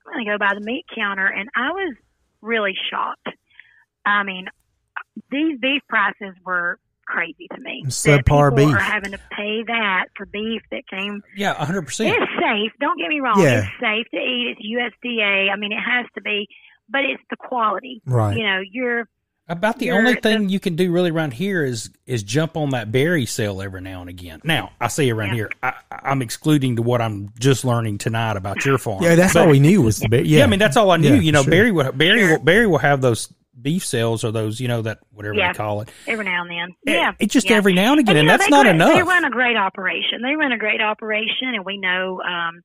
I'm 0.07 0.13
going 0.13 0.25
to 0.25 0.31
go 0.31 0.37
by 0.37 0.53
the 0.55 0.61
meat 0.65 0.85
counter, 0.95 1.27
and 1.27 1.49
I 1.55 1.71
was 1.71 1.95
really 2.41 2.73
shocked. 2.89 3.27
I 4.05 4.23
mean, 4.23 4.47
these 5.29 5.59
beef 5.59 5.81
prices 5.87 6.35
were 6.45 6.79
crazy 7.09 7.47
to 7.53 7.59
me. 7.61 7.81
That 7.85 7.91
Subpar 7.91 8.51
people 8.55 8.67
beef. 8.67 8.75
are 8.75 8.79
having 8.79 9.11
to 9.11 9.19
pay 9.31 9.63
that 9.67 10.05
for 10.15 10.25
beef 10.25 10.61
that 10.71 10.83
came. 10.87 11.21
Yeah, 11.35 11.53
hundred 11.53 11.83
percent. 11.83 12.15
It's 12.15 12.31
safe. 12.39 12.71
Don't 12.79 12.97
get 12.99 13.09
me 13.09 13.19
wrong. 13.19 13.41
Yeah. 13.41 13.59
It's 13.63 13.67
safe 13.81 14.07
to 14.13 14.17
eat. 14.17 14.55
It's 14.57 14.61
USDA. 15.05 15.51
I 15.51 15.55
mean, 15.57 15.71
it 15.71 15.79
has 15.81 16.05
to 16.15 16.21
be, 16.21 16.47
but 16.89 17.01
it's 17.05 17.21
the 17.29 17.35
quality. 17.35 18.01
Right. 18.05 18.37
You 18.37 18.43
know, 18.43 18.59
you're 18.71 19.07
About 19.47 19.79
the 19.79 19.87
You're- 19.87 19.97
only 19.97 20.13
thing 20.13 20.47
you 20.49 20.59
can 20.59 20.75
do 20.75 20.91
really 20.91 21.09
around 21.09 21.33
here 21.33 21.63
is 21.65 21.89
is 22.05 22.21
jump 22.21 22.55
on 22.55 22.69
that 22.69 22.91
Berry 22.91 23.25
sale 23.25 23.61
every 23.63 23.81
now 23.81 24.01
and 24.01 24.09
again. 24.09 24.41
Now 24.43 24.71
I 24.79 24.89
say 24.89 25.09
around 25.09 25.29
Yeah. 25.29 25.33
here, 25.35 25.49
I, 25.63 25.73
I'm 25.91 26.21
excluding 26.21 26.75
to 26.75 26.83
what 26.83 27.01
I'm 27.01 27.29
just 27.39 27.65
learning 27.65 27.97
tonight 27.97 28.37
about 28.37 28.63
your 28.63 28.77
farm. 28.77 29.01
Yeah, 29.03 29.15
that's 29.15 29.33
But- 29.33 29.45
all 29.45 29.49
we 29.49 29.59
knew 29.59 29.81
was 29.81 29.97
the 29.99 30.07
bear. 30.07 30.21
Yeah. 30.21 30.37
Yeah. 30.39 30.43
I 30.43 30.47
mean 30.47 30.59
that's 30.59 30.77
all 30.77 30.91
I 30.91 30.97
knew. 30.97 31.15
Yeah, 31.15 31.21
you 31.21 31.31
know, 31.31 31.41
sure. 31.41 31.49
Berry 31.51 31.71
will 31.71 31.91
Berry 31.91 32.27
will, 32.31 32.39
Berry 32.39 32.67
will 32.67 32.77
have 32.77 33.01
those 33.01 33.33
beef 33.61 33.85
sales 33.85 34.23
or 34.23 34.31
those 34.31 34.59
you 34.59 34.67
know 34.67 34.81
that 34.81 34.99
whatever 35.11 35.35
Yeah. 35.35 35.51
they 35.53 35.57
call 35.57 35.81
it. 35.81 35.89
every 36.07 36.25
now 36.25 36.41
and 36.43 36.51
then. 36.51 36.75
Yeah. 36.85 37.13
it's 37.19 37.33
just 37.33 37.49
yeah. 37.49 37.57
every 37.57 37.73
now 37.73 37.91
and 37.91 37.99
again, 37.99 38.15
you 38.15 38.19
and 38.21 38.27
know, 38.27 38.37
that's 38.37 38.49
not 38.49 38.65
run- 38.65 38.77
They 38.77 39.03
run 39.03 39.25
a 39.25 39.29
great 39.29 39.57
operation. 39.57 40.21
They 40.21 40.35
run 40.35 40.51
a 40.51 40.57
great 40.57 40.81
operation, 40.81 41.49
and 41.55 41.65
we 41.65 41.77
know, 41.77 42.21
um, 42.21 42.61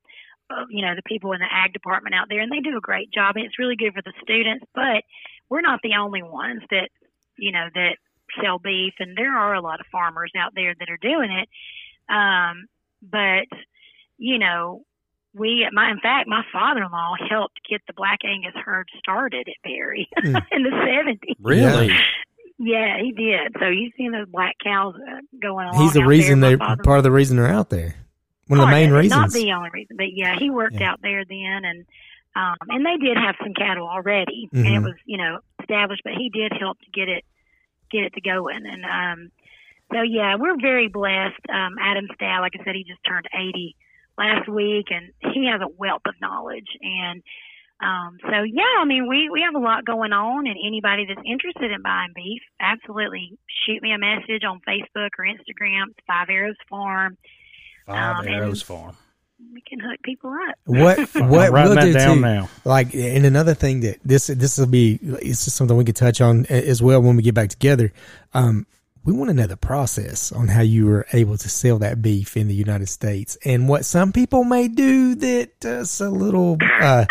uh, 0.51 0.65
you 0.71 0.85
know, 0.85 0.95
the 0.95 1.03
people 1.07 1.33
in 1.33 1.41
the 1.41 1.49
ag 1.51 1.73
department 1.73 2.15
out 2.15 2.27
there, 2.29 2.41
and 2.41 2.51
they 2.53 2.61
do 2.61 2.77
a 2.77 2.81
great 2.81 3.11
job. 3.13 3.37
And 3.37 3.45
it's 3.45 3.59
really 3.59 3.77
good 3.77 3.95
for 3.95 4.03
the 4.03 4.13
students. 4.23 4.65
But 4.75 5.03
we're 5.49 5.61
not 5.63 5.81
the 5.83 5.95
only 5.99 6.23
ones 6.23 6.63
that, 6.71 6.91
you 7.37 7.51
know, 7.53 7.67
that 7.75 7.97
sell 8.43 8.59
beef, 8.59 8.95
and 8.99 9.17
there 9.17 9.37
are 9.37 9.55
a 9.55 9.61
lot 9.61 9.81
of 9.81 9.87
farmers 9.93 10.33
out 10.37 10.53
there 10.55 10.75
that 10.79 10.91
are 10.91 10.99
doing 10.99 11.31
it. 11.31 11.49
Um, 12.13 12.67
but 13.03 13.47
you 14.19 14.39
know, 14.39 14.85
we, 15.35 15.67
my, 15.73 15.91
in 15.91 15.99
fact, 16.01 16.29
my 16.29 16.43
father-in-law 16.53 17.17
helped 17.29 17.59
get 17.69 17.83
the 17.87 17.93
Black 17.93 18.21
Angus 18.25 18.55
herd 18.65 18.89
started 18.99 19.49
at 19.49 19.55
Berry 19.63 20.09
Hmm. 20.19 20.37
in 20.53 20.63
the 20.63 20.71
'70s. 20.71 21.35
Really? 21.41 21.91
Yeah, 22.59 22.99
he 23.03 23.11
did. 23.13 23.57
So 23.59 23.67
you've 23.69 23.93
seen 23.97 24.13
those 24.13 24.29
black 24.29 24.55
cows 24.63 24.95
uh, 24.97 25.21
going 25.43 25.67
on. 25.67 25.83
He's 25.83 25.93
the 25.93 26.07
reason 26.07 26.41
they 26.41 26.55
My 26.57 26.77
part 26.77 26.99
of 26.99 27.03
the 27.05 27.11
reason 27.11 27.37
they're 27.37 27.49
out 27.49 27.69
there. 27.71 27.95
One 28.47 28.61
of 28.61 28.63
the 28.63 28.67
part 28.67 28.75
main 28.75 28.91
it, 28.91 28.97
reasons. 28.97 29.21
Not 29.21 29.31
the 29.33 29.53
only 29.53 29.71
reason, 29.73 29.97
but 29.97 30.13
yeah, 30.13 30.37
he 30.39 30.51
worked 30.51 30.77
Yeah. 30.79 30.93
out 30.93 31.01
there 31.03 31.25
then, 31.25 31.65
and 31.65 31.85
um, 32.37 32.57
and 32.69 32.85
they 32.87 32.97
did 33.05 33.17
have 33.17 33.35
some 33.43 33.55
cattle 33.55 33.89
already, 33.89 34.49
and 34.53 34.67
it 34.67 34.71
Mhm. 34.71 34.85
was 34.85 34.95
you 35.05 35.19
know 35.19 35.41
established. 35.61 36.03
But 36.05 36.13
he 36.15 36.31
did 36.31 36.53
help 36.59 36.79
to 36.81 36.91
get 36.93 37.09
it 37.09 37.25
get 37.91 38.05
it 38.05 38.13
to 38.15 38.21
going, 38.21 38.67
and 38.67 38.85
um, 38.85 39.31
so 39.93 40.03
yeah, 40.03 40.37
we're 40.37 40.61
very 40.61 40.89
blessed. 40.89 41.41
Um, 41.49 41.75
Adam 41.81 42.07
Stad, 42.15 42.41
like 42.41 42.53
I 42.61 42.65
said, 42.65 42.75
he 42.77 42.85
just 42.85 43.03
turned 43.05 43.27
eighty 43.35 43.75
last 44.19 44.49
week, 44.49 44.87
and 44.91 45.13
he 45.35 45.47
has 45.51 45.61
a 45.61 45.69
wealth 45.79 46.03
of 46.07 46.15
knowledge 46.21 46.69
and. 46.81 47.23
Um, 47.83 48.19
so 48.23 48.43
yeah, 48.45 48.63
I 48.81 48.85
mean, 48.87 49.09
we, 49.09 49.29
we 49.29 49.43
have 49.43 49.61
a 49.61 49.63
lot 49.63 49.85
going 49.85 50.13
on 50.13 50.47
and 50.47 50.57
anybody 50.65 51.07
that's 51.07 51.21
interested 51.27 51.73
in 51.73 51.83
buying 51.83 52.13
beef, 52.15 52.41
absolutely 52.61 53.37
shoot 53.67 53.83
me 53.83 53.93
a 53.93 53.99
message 53.99 54.45
on 54.49 54.61
Facebook 54.67 55.11
or 55.19 55.25
Instagram. 55.27 55.91
It's 55.91 55.99
Five 56.07 56.29
Arrows 56.31 56.55
Farm. 56.71 57.19
Five 57.85 58.19
Um, 58.21 58.27
and- 58.27 58.35
Arrows 58.37 58.63
Farm. 58.63 58.97
We 59.53 59.61
can 59.69 59.81
hook 59.81 60.01
people 60.03 60.31
up. 60.31 60.55
What 60.65 60.99
what 60.99 61.17
I'm 61.17 61.29
writing 61.31 61.53
we'll 61.53 61.75
that 61.75 61.85
do 61.85 61.93
down 61.93 62.15
too, 62.17 62.21
now. 62.23 62.49
like, 62.65 62.95
and 62.95 63.27
another 63.27 63.55
thing 63.55 63.81
that 63.81 63.99
this 64.05 64.29
this 64.29 64.57
will 64.57 64.67
be 64.69 64.99
it's 65.03 65.45
just 65.45 65.57
something 65.57 65.77
we 65.77 65.85
could 65.85 65.97
touch 65.97 66.21
on 66.21 66.47
as 66.47 66.81
well 66.81 67.03
when 67.03 67.17
we 67.17 67.23
get 67.25 67.35
back 67.35 67.49
together. 67.51 67.93
Um, 68.33 68.67
we 69.05 69.13
want 69.13 69.29
to 69.31 69.35
know 69.35 69.47
the 69.47 69.57
process 69.57 70.33
on 70.33 70.49
how 70.49 70.63
you 70.63 70.87
were 70.87 71.07
able 71.13 71.37
to 71.37 71.49
sell 71.49 71.79
that 71.81 72.01
beef 72.03 72.37
in 72.37 72.49
the 72.49 72.55
United 72.55 72.89
States, 72.89 73.37
and 73.45 73.69
what 73.69 73.85
some 73.85 74.13
people 74.13 74.45
may 74.45 74.69
do 74.69 75.15
that's 75.15 76.01
a 76.01 76.09
little 76.11 76.57
uh, 76.81 77.05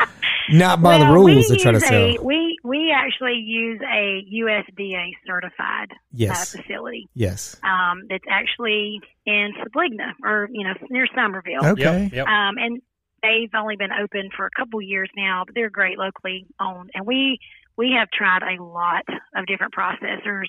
not 0.50 0.82
by 0.82 0.98
the 0.98 1.06
rules 1.06 1.48
we 1.50 1.56
to 1.56 1.62
try 1.62 1.72
to 1.72 1.80
sell. 1.80 2.16
A, 2.16 2.18
we 2.22 2.58
we 2.62 2.92
actually 2.94 3.34
use 3.44 3.80
a 3.82 4.24
USDA 4.32 5.10
certified 5.26 5.90
Yes. 6.12 6.54
uh, 6.54 6.58
facility 6.58 7.08
Yes. 7.14 7.56
um, 7.62 8.02
that's 8.08 8.24
actually 8.30 9.00
in 9.26 9.52
Subligna 9.60 10.12
or 10.24 10.48
you 10.52 10.64
know 10.64 10.74
near 10.90 11.06
Summerville. 11.14 11.64
Okay. 11.72 12.02
Yep. 12.04 12.12
Yep. 12.12 12.26
Um, 12.26 12.54
and 12.58 12.82
they've 13.22 13.50
only 13.54 13.76
been 13.76 13.92
open 13.92 14.30
for 14.36 14.46
a 14.46 14.50
couple 14.56 14.80
years 14.80 15.10
now, 15.16 15.44
but 15.46 15.54
they're 15.54 15.70
great 15.70 15.98
locally 15.98 16.46
owned. 16.60 16.90
And 16.94 17.06
we 17.06 17.38
we 17.76 17.94
have 17.98 18.08
tried 18.10 18.42
a 18.42 18.62
lot 18.62 19.04
of 19.34 19.46
different 19.46 19.74
processors. 19.74 20.44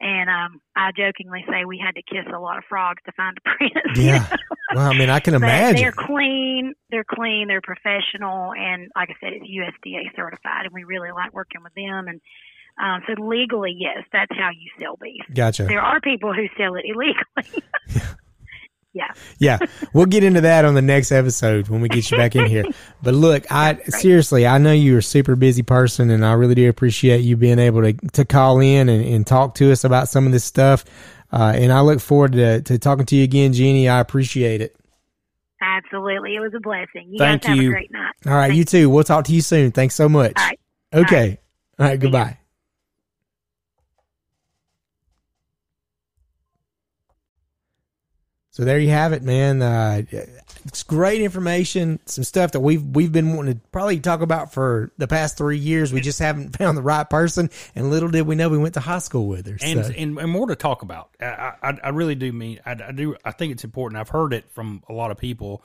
And 0.00 0.30
um, 0.30 0.60
I 0.76 0.92
jokingly 0.96 1.44
say 1.50 1.64
we 1.64 1.78
had 1.84 1.96
to 1.96 2.02
kiss 2.02 2.24
a 2.32 2.38
lot 2.38 2.56
of 2.58 2.64
frogs 2.68 3.02
to 3.06 3.12
find 3.12 3.36
a 3.36 3.40
prince. 3.40 3.98
you 3.98 4.02
Yeah. 4.04 4.18
know? 4.18 4.36
Well, 4.76 4.90
I 4.90 4.96
mean, 4.98 5.08
I 5.10 5.18
can 5.20 5.34
imagine. 5.34 5.80
they're 5.80 5.92
clean, 5.92 6.74
they're 6.90 7.04
clean, 7.08 7.48
they're 7.48 7.62
professional, 7.62 8.52
and 8.52 8.90
like 8.94 9.08
I 9.10 9.14
said, 9.20 9.32
it's 9.32 9.46
USDA 9.46 10.14
certified, 10.14 10.66
and 10.66 10.72
we 10.74 10.84
really 10.84 11.10
like 11.10 11.32
working 11.32 11.62
with 11.62 11.72
them. 11.74 12.06
And 12.06 12.20
um, 12.78 13.02
so 13.06 13.20
legally, 13.24 13.74
yes, 13.76 14.04
that's 14.12 14.30
how 14.36 14.50
you 14.50 14.68
sell 14.78 14.96
beef. 15.00 15.24
Gotcha. 15.34 15.64
There 15.64 15.80
are 15.80 16.00
people 16.00 16.32
who 16.34 16.46
sell 16.56 16.74
it 16.76 16.84
illegally. 16.84 17.62
yeah. 18.98 19.12
Yeah, 19.38 19.58
we'll 19.92 20.06
get 20.06 20.24
into 20.24 20.40
that 20.42 20.64
on 20.64 20.74
the 20.74 20.82
next 20.82 21.12
episode 21.12 21.68
when 21.68 21.80
we 21.80 21.88
get 21.88 22.10
you 22.10 22.16
back 22.16 22.36
in 22.36 22.46
here. 22.46 22.64
But 23.00 23.14
look, 23.14 23.44
I 23.50 23.78
seriously, 23.86 24.44
I 24.44 24.58
know 24.58 24.72
you're 24.72 24.98
a 24.98 25.02
super 25.02 25.36
busy 25.36 25.62
person, 25.62 26.10
and 26.10 26.26
I 26.26 26.32
really 26.32 26.56
do 26.56 26.68
appreciate 26.68 27.18
you 27.18 27.36
being 27.36 27.60
able 27.60 27.82
to 27.82 27.92
to 27.92 28.24
call 28.24 28.58
in 28.58 28.88
and, 28.88 29.04
and 29.04 29.26
talk 29.26 29.54
to 29.56 29.70
us 29.70 29.84
about 29.84 30.08
some 30.08 30.26
of 30.26 30.32
this 30.32 30.44
stuff. 30.44 30.84
Uh, 31.32 31.52
and 31.54 31.72
I 31.72 31.80
look 31.80 32.00
forward 32.00 32.32
to, 32.32 32.60
to 32.62 32.78
talking 32.78 33.06
to 33.06 33.16
you 33.16 33.22
again, 33.22 33.52
Jeannie. 33.52 33.88
I 33.88 34.00
appreciate 34.00 34.60
it. 34.62 34.74
Absolutely. 35.60 36.34
It 36.34 36.40
was 36.40 36.52
a 36.56 36.60
blessing. 36.60 37.08
You 37.10 37.18
Thank 37.18 37.42
guys 37.42 37.48
have 37.48 37.58
you. 37.58 37.68
a 37.68 37.72
great 37.72 37.92
night. 37.92 38.14
All 38.26 38.32
right, 38.34 38.52
you 38.52 38.64
too. 38.64 38.90
We'll 38.90 39.04
talk 39.04 39.26
to 39.26 39.32
you 39.32 39.40
soon. 39.42 39.70
Thanks 39.72 39.94
so 39.94 40.08
much. 40.08 40.32
All 40.36 40.44
right. 40.44 40.60
Okay. 40.92 41.38
All 41.78 41.86
right. 41.86 42.00
Goodbye. 42.00 42.38
So 48.58 48.64
there 48.64 48.80
you 48.80 48.88
have 48.90 49.12
it, 49.12 49.22
man. 49.22 49.62
Uh, 49.62 50.02
it's 50.64 50.82
great 50.82 51.20
information. 51.20 52.00
Some 52.06 52.24
stuff 52.24 52.50
that 52.50 52.58
we've 52.58 52.82
we've 52.82 53.12
been 53.12 53.36
wanting 53.36 53.54
to 53.54 53.60
probably 53.70 54.00
talk 54.00 54.20
about 54.20 54.52
for 54.52 54.90
the 54.98 55.06
past 55.06 55.38
three 55.38 55.58
years. 55.58 55.92
We 55.92 56.00
just 56.00 56.18
haven't 56.18 56.56
found 56.58 56.76
the 56.76 56.82
right 56.82 57.08
person, 57.08 57.50
and 57.76 57.88
little 57.88 58.08
did 58.08 58.22
we 58.22 58.34
know 58.34 58.48
we 58.48 58.58
went 58.58 58.74
to 58.74 58.80
high 58.80 58.98
school 58.98 59.28
with 59.28 59.46
her. 59.46 59.58
and, 59.62 59.86
so. 59.86 59.92
and 59.96 60.18
and 60.18 60.28
more 60.28 60.48
to 60.48 60.56
talk 60.56 60.82
about. 60.82 61.10
I 61.20 61.52
I, 61.62 61.78
I 61.84 61.88
really 61.90 62.16
do 62.16 62.32
mean 62.32 62.58
I, 62.66 62.72
I 62.72 62.90
do 62.90 63.14
I 63.24 63.30
think 63.30 63.52
it's 63.52 63.62
important. 63.62 64.00
I've 64.00 64.08
heard 64.08 64.32
it 64.32 64.50
from 64.50 64.82
a 64.88 64.92
lot 64.92 65.12
of 65.12 65.18
people 65.18 65.62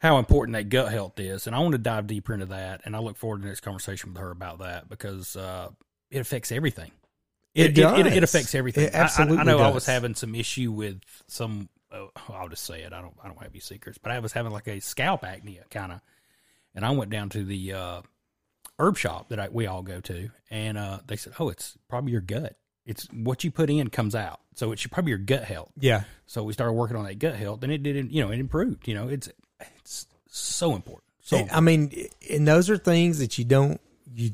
how 0.00 0.18
important 0.18 0.56
that 0.58 0.68
gut 0.68 0.92
health 0.92 1.18
is, 1.18 1.46
and 1.46 1.56
I 1.56 1.60
want 1.60 1.72
to 1.72 1.78
dive 1.78 2.06
deeper 2.06 2.34
into 2.34 2.44
that. 2.44 2.82
And 2.84 2.94
I 2.94 2.98
look 2.98 3.16
forward 3.16 3.38
to 3.38 3.42
the 3.44 3.48
next 3.48 3.60
conversation 3.60 4.12
with 4.12 4.20
her 4.20 4.30
about 4.30 4.58
that 4.58 4.90
because 4.90 5.36
uh, 5.36 5.70
it 6.10 6.18
affects 6.18 6.52
everything. 6.52 6.90
It 7.54 7.70
It, 7.70 7.78
it, 7.78 7.80
does. 7.80 8.06
it 8.14 8.22
affects 8.22 8.54
everything. 8.54 8.88
It 8.88 8.94
I- 8.94 8.98
I- 8.98 9.00
absolutely 9.04 9.38
I, 9.38 9.44
know 9.44 9.58
I 9.60 9.68
was 9.68 9.86
having 9.86 10.14
some 10.14 10.34
issue 10.34 10.70
with 10.70 11.00
some. 11.28 11.70
Uh, 11.94 12.06
I'll 12.32 12.48
just 12.48 12.64
say 12.64 12.82
it. 12.82 12.92
I 12.92 13.00
don't. 13.00 13.14
I 13.22 13.28
don't 13.28 13.38
have 13.40 13.50
any 13.52 13.60
secrets, 13.60 13.98
but 13.98 14.12
I 14.12 14.18
was 14.18 14.32
having 14.32 14.52
like 14.52 14.68
a 14.68 14.80
scalp 14.80 15.24
acne 15.24 15.60
kind 15.70 15.92
of, 15.92 16.00
and 16.74 16.84
I 16.84 16.90
went 16.90 17.10
down 17.10 17.28
to 17.30 17.44
the 17.44 17.72
uh, 17.72 18.02
herb 18.78 18.96
shop 18.96 19.28
that 19.28 19.38
I, 19.38 19.48
we 19.48 19.66
all 19.66 19.82
go 19.82 20.00
to, 20.00 20.30
and 20.50 20.78
uh, 20.78 20.98
they 21.06 21.16
said, 21.16 21.34
"Oh, 21.38 21.48
it's 21.48 21.76
probably 21.88 22.12
your 22.12 22.20
gut. 22.20 22.56
It's 22.84 23.08
what 23.12 23.44
you 23.44 23.50
put 23.50 23.70
in 23.70 23.88
comes 23.88 24.14
out, 24.14 24.40
so 24.54 24.72
it's 24.72 24.86
probably 24.86 25.10
your 25.10 25.18
gut 25.18 25.44
health." 25.44 25.70
yeah, 25.78 26.04
So 26.26 26.42
we 26.42 26.52
started 26.52 26.72
working 26.72 26.96
on 26.96 27.04
that 27.04 27.18
gut 27.18 27.36
health, 27.36 27.62
and 27.62 27.72
it 27.72 27.82
didn't. 27.82 28.12
You 28.12 28.24
know, 28.24 28.30
it 28.30 28.40
improved. 28.40 28.88
You 28.88 28.94
know, 28.94 29.08
it's 29.08 29.28
it's 29.78 30.06
so 30.28 30.74
important. 30.74 31.04
So 31.22 31.46
I 31.50 31.60
mean, 31.60 32.08
and 32.30 32.46
those 32.46 32.68
are 32.68 32.76
things 32.76 33.20
that 33.20 33.38
you 33.38 33.44
don't 33.44 33.80
you 34.12 34.32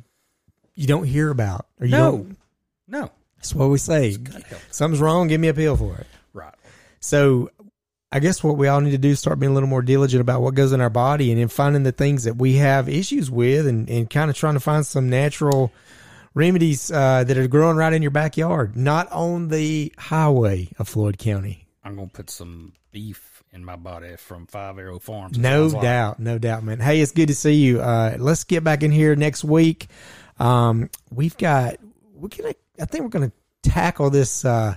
you 0.74 0.86
don't 0.86 1.04
hear 1.04 1.30
about, 1.30 1.66
or 1.78 1.86
you 1.86 1.92
no, 1.92 2.10
don't. 2.12 2.36
no, 2.88 3.10
That's 3.36 3.54
what 3.54 3.68
we 3.68 3.78
say. 3.78 4.16
Something's 4.70 5.00
wrong. 5.00 5.28
Give 5.28 5.40
me 5.40 5.48
a 5.48 5.54
pill 5.54 5.76
for 5.76 5.96
it. 5.96 6.06
So 7.00 7.50
I 8.12 8.18
guess 8.18 8.42
what 8.42 8.56
we 8.56 8.68
all 8.68 8.80
need 8.80 8.90
to 8.90 8.98
do 8.98 9.10
is 9.10 9.20
start 9.20 9.38
being 9.38 9.52
a 9.52 9.54
little 9.54 9.68
more 9.68 9.82
diligent 9.82 10.20
about 10.20 10.42
what 10.42 10.54
goes 10.54 10.72
in 10.72 10.80
our 10.80 10.90
body 10.90 11.30
and 11.30 11.40
then 11.40 11.48
finding 11.48 11.84
the 11.84 11.92
things 11.92 12.24
that 12.24 12.36
we 12.36 12.54
have 12.56 12.88
issues 12.88 13.30
with 13.30 13.66
and, 13.66 13.88
and 13.88 14.10
kind 14.10 14.30
of 14.30 14.36
trying 14.36 14.54
to 14.54 14.60
find 14.60 14.84
some 14.84 15.08
natural 15.08 15.72
remedies 16.34 16.90
uh, 16.90 17.24
that 17.24 17.38
are 17.38 17.46
growing 17.48 17.76
right 17.76 17.92
in 17.92 18.02
your 18.02 18.10
backyard, 18.10 18.76
not 18.76 19.10
on 19.12 19.48
the 19.48 19.92
highway 19.98 20.68
of 20.78 20.88
Floyd 20.88 21.18
County. 21.18 21.66
I'm 21.84 21.96
gonna 21.96 22.08
put 22.08 22.30
some 22.30 22.72
beef 22.92 23.42
in 23.52 23.64
my 23.64 23.76
body 23.76 24.16
from 24.16 24.46
Five 24.46 24.78
Arrow 24.78 24.98
Farms. 24.98 25.38
No 25.38 25.62
sounds 25.62 25.74
like. 25.74 25.82
doubt, 25.82 26.20
no 26.20 26.38
doubt, 26.38 26.62
man. 26.62 26.80
Hey, 26.80 27.00
it's 27.00 27.12
good 27.12 27.28
to 27.28 27.34
see 27.34 27.54
you. 27.54 27.80
Uh, 27.80 28.16
let's 28.18 28.44
get 28.44 28.62
back 28.62 28.82
in 28.82 28.90
here 28.90 29.16
next 29.16 29.44
week. 29.44 29.88
Um, 30.38 30.90
we've 31.10 31.36
got 31.36 31.76
we're 32.14 32.28
gonna. 32.28 32.54
I 32.80 32.84
think 32.86 33.04
we're 33.04 33.10
gonna 33.10 33.32
tackle 33.62 34.10
this. 34.10 34.44
Uh, 34.44 34.76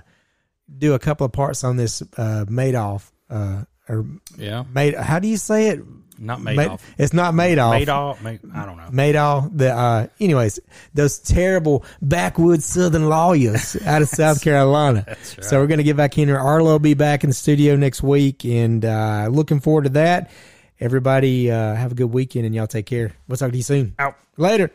do 0.78 0.94
a 0.94 0.98
couple 0.98 1.24
of 1.26 1.32
parts 1.32 1.64
on 1.64 1.76
this 1.76 2.02
uh, 2.16 2.44
Madoff 2.48 3.10
uh, 3.30 3.64
or 3.88 4.06
Yeah. 4.38 4.64
Made. 4.74 4.94
How 4.94 5.18
do 5.18 5.28
you 5.28 5.36
say 5.36 5.68
it? 5.68 5.80
Not 6.16 6.38
Madoff. 6.38 6.80
it's 6.96 7.12
not 7.12 7.34
Madoff. 7.34 7.84
Madoff. 7.84 8.22
Ma- 8.22 8.60
I 8.60 8.64
don't 8.66 8.76
know. 8.76 8.84
Madoff. 8.92 9.50
The 9.58 9.70
uh, 9.74 10.06
anyways, 10.20 10.60
those 10.94 11.18
terrible 11.18 11.84
backwoods 12.00 12.64
Southern 12.64 13.08
lawyers 13.08 13.76
out 13.84 14.00
of 14.00 14.08
South 14.20 14.40
Carolina. 14.40 15.16
So 15.40 15.58
we're 15.60 15.66
gonna 15.66 15.82
get 15.82 15.96
back 15.96 16.16
in 16.16 16.28
here. 16.28 16.38
Arlo 16.38 16.70
will 16.72 16.78
be 16.78 16.94
back 16.94 17.24
in 17.24 17.30
the 17.30 17.34
studio 17.34 17.74
next 17.74 18.00
week, 18.02 18.44
and 18.44 18.84
uh, 18.84 19.26
looking 19.30 19.58
forward 19.58 19.84
to 19.84 19.90
that. 19.90 20.30
Everybody, 20.78 21.50
uh, 21.50 21.74
have 21.74 21.92
a 21.92 21.94
good 21.96 22.12
weekend, 22.12 22.46
and 22.46 22.54
y'all 22.54 22.66
take 22.68 22.86
care. 22.86 23.12
We'll 23.26 23.36
talk 23.36 23.50
to 23.50 23.56
you 23.56 23.62
soon. 23.64 23.94
Out. 23.98 24.16
Later. 24.36 24.70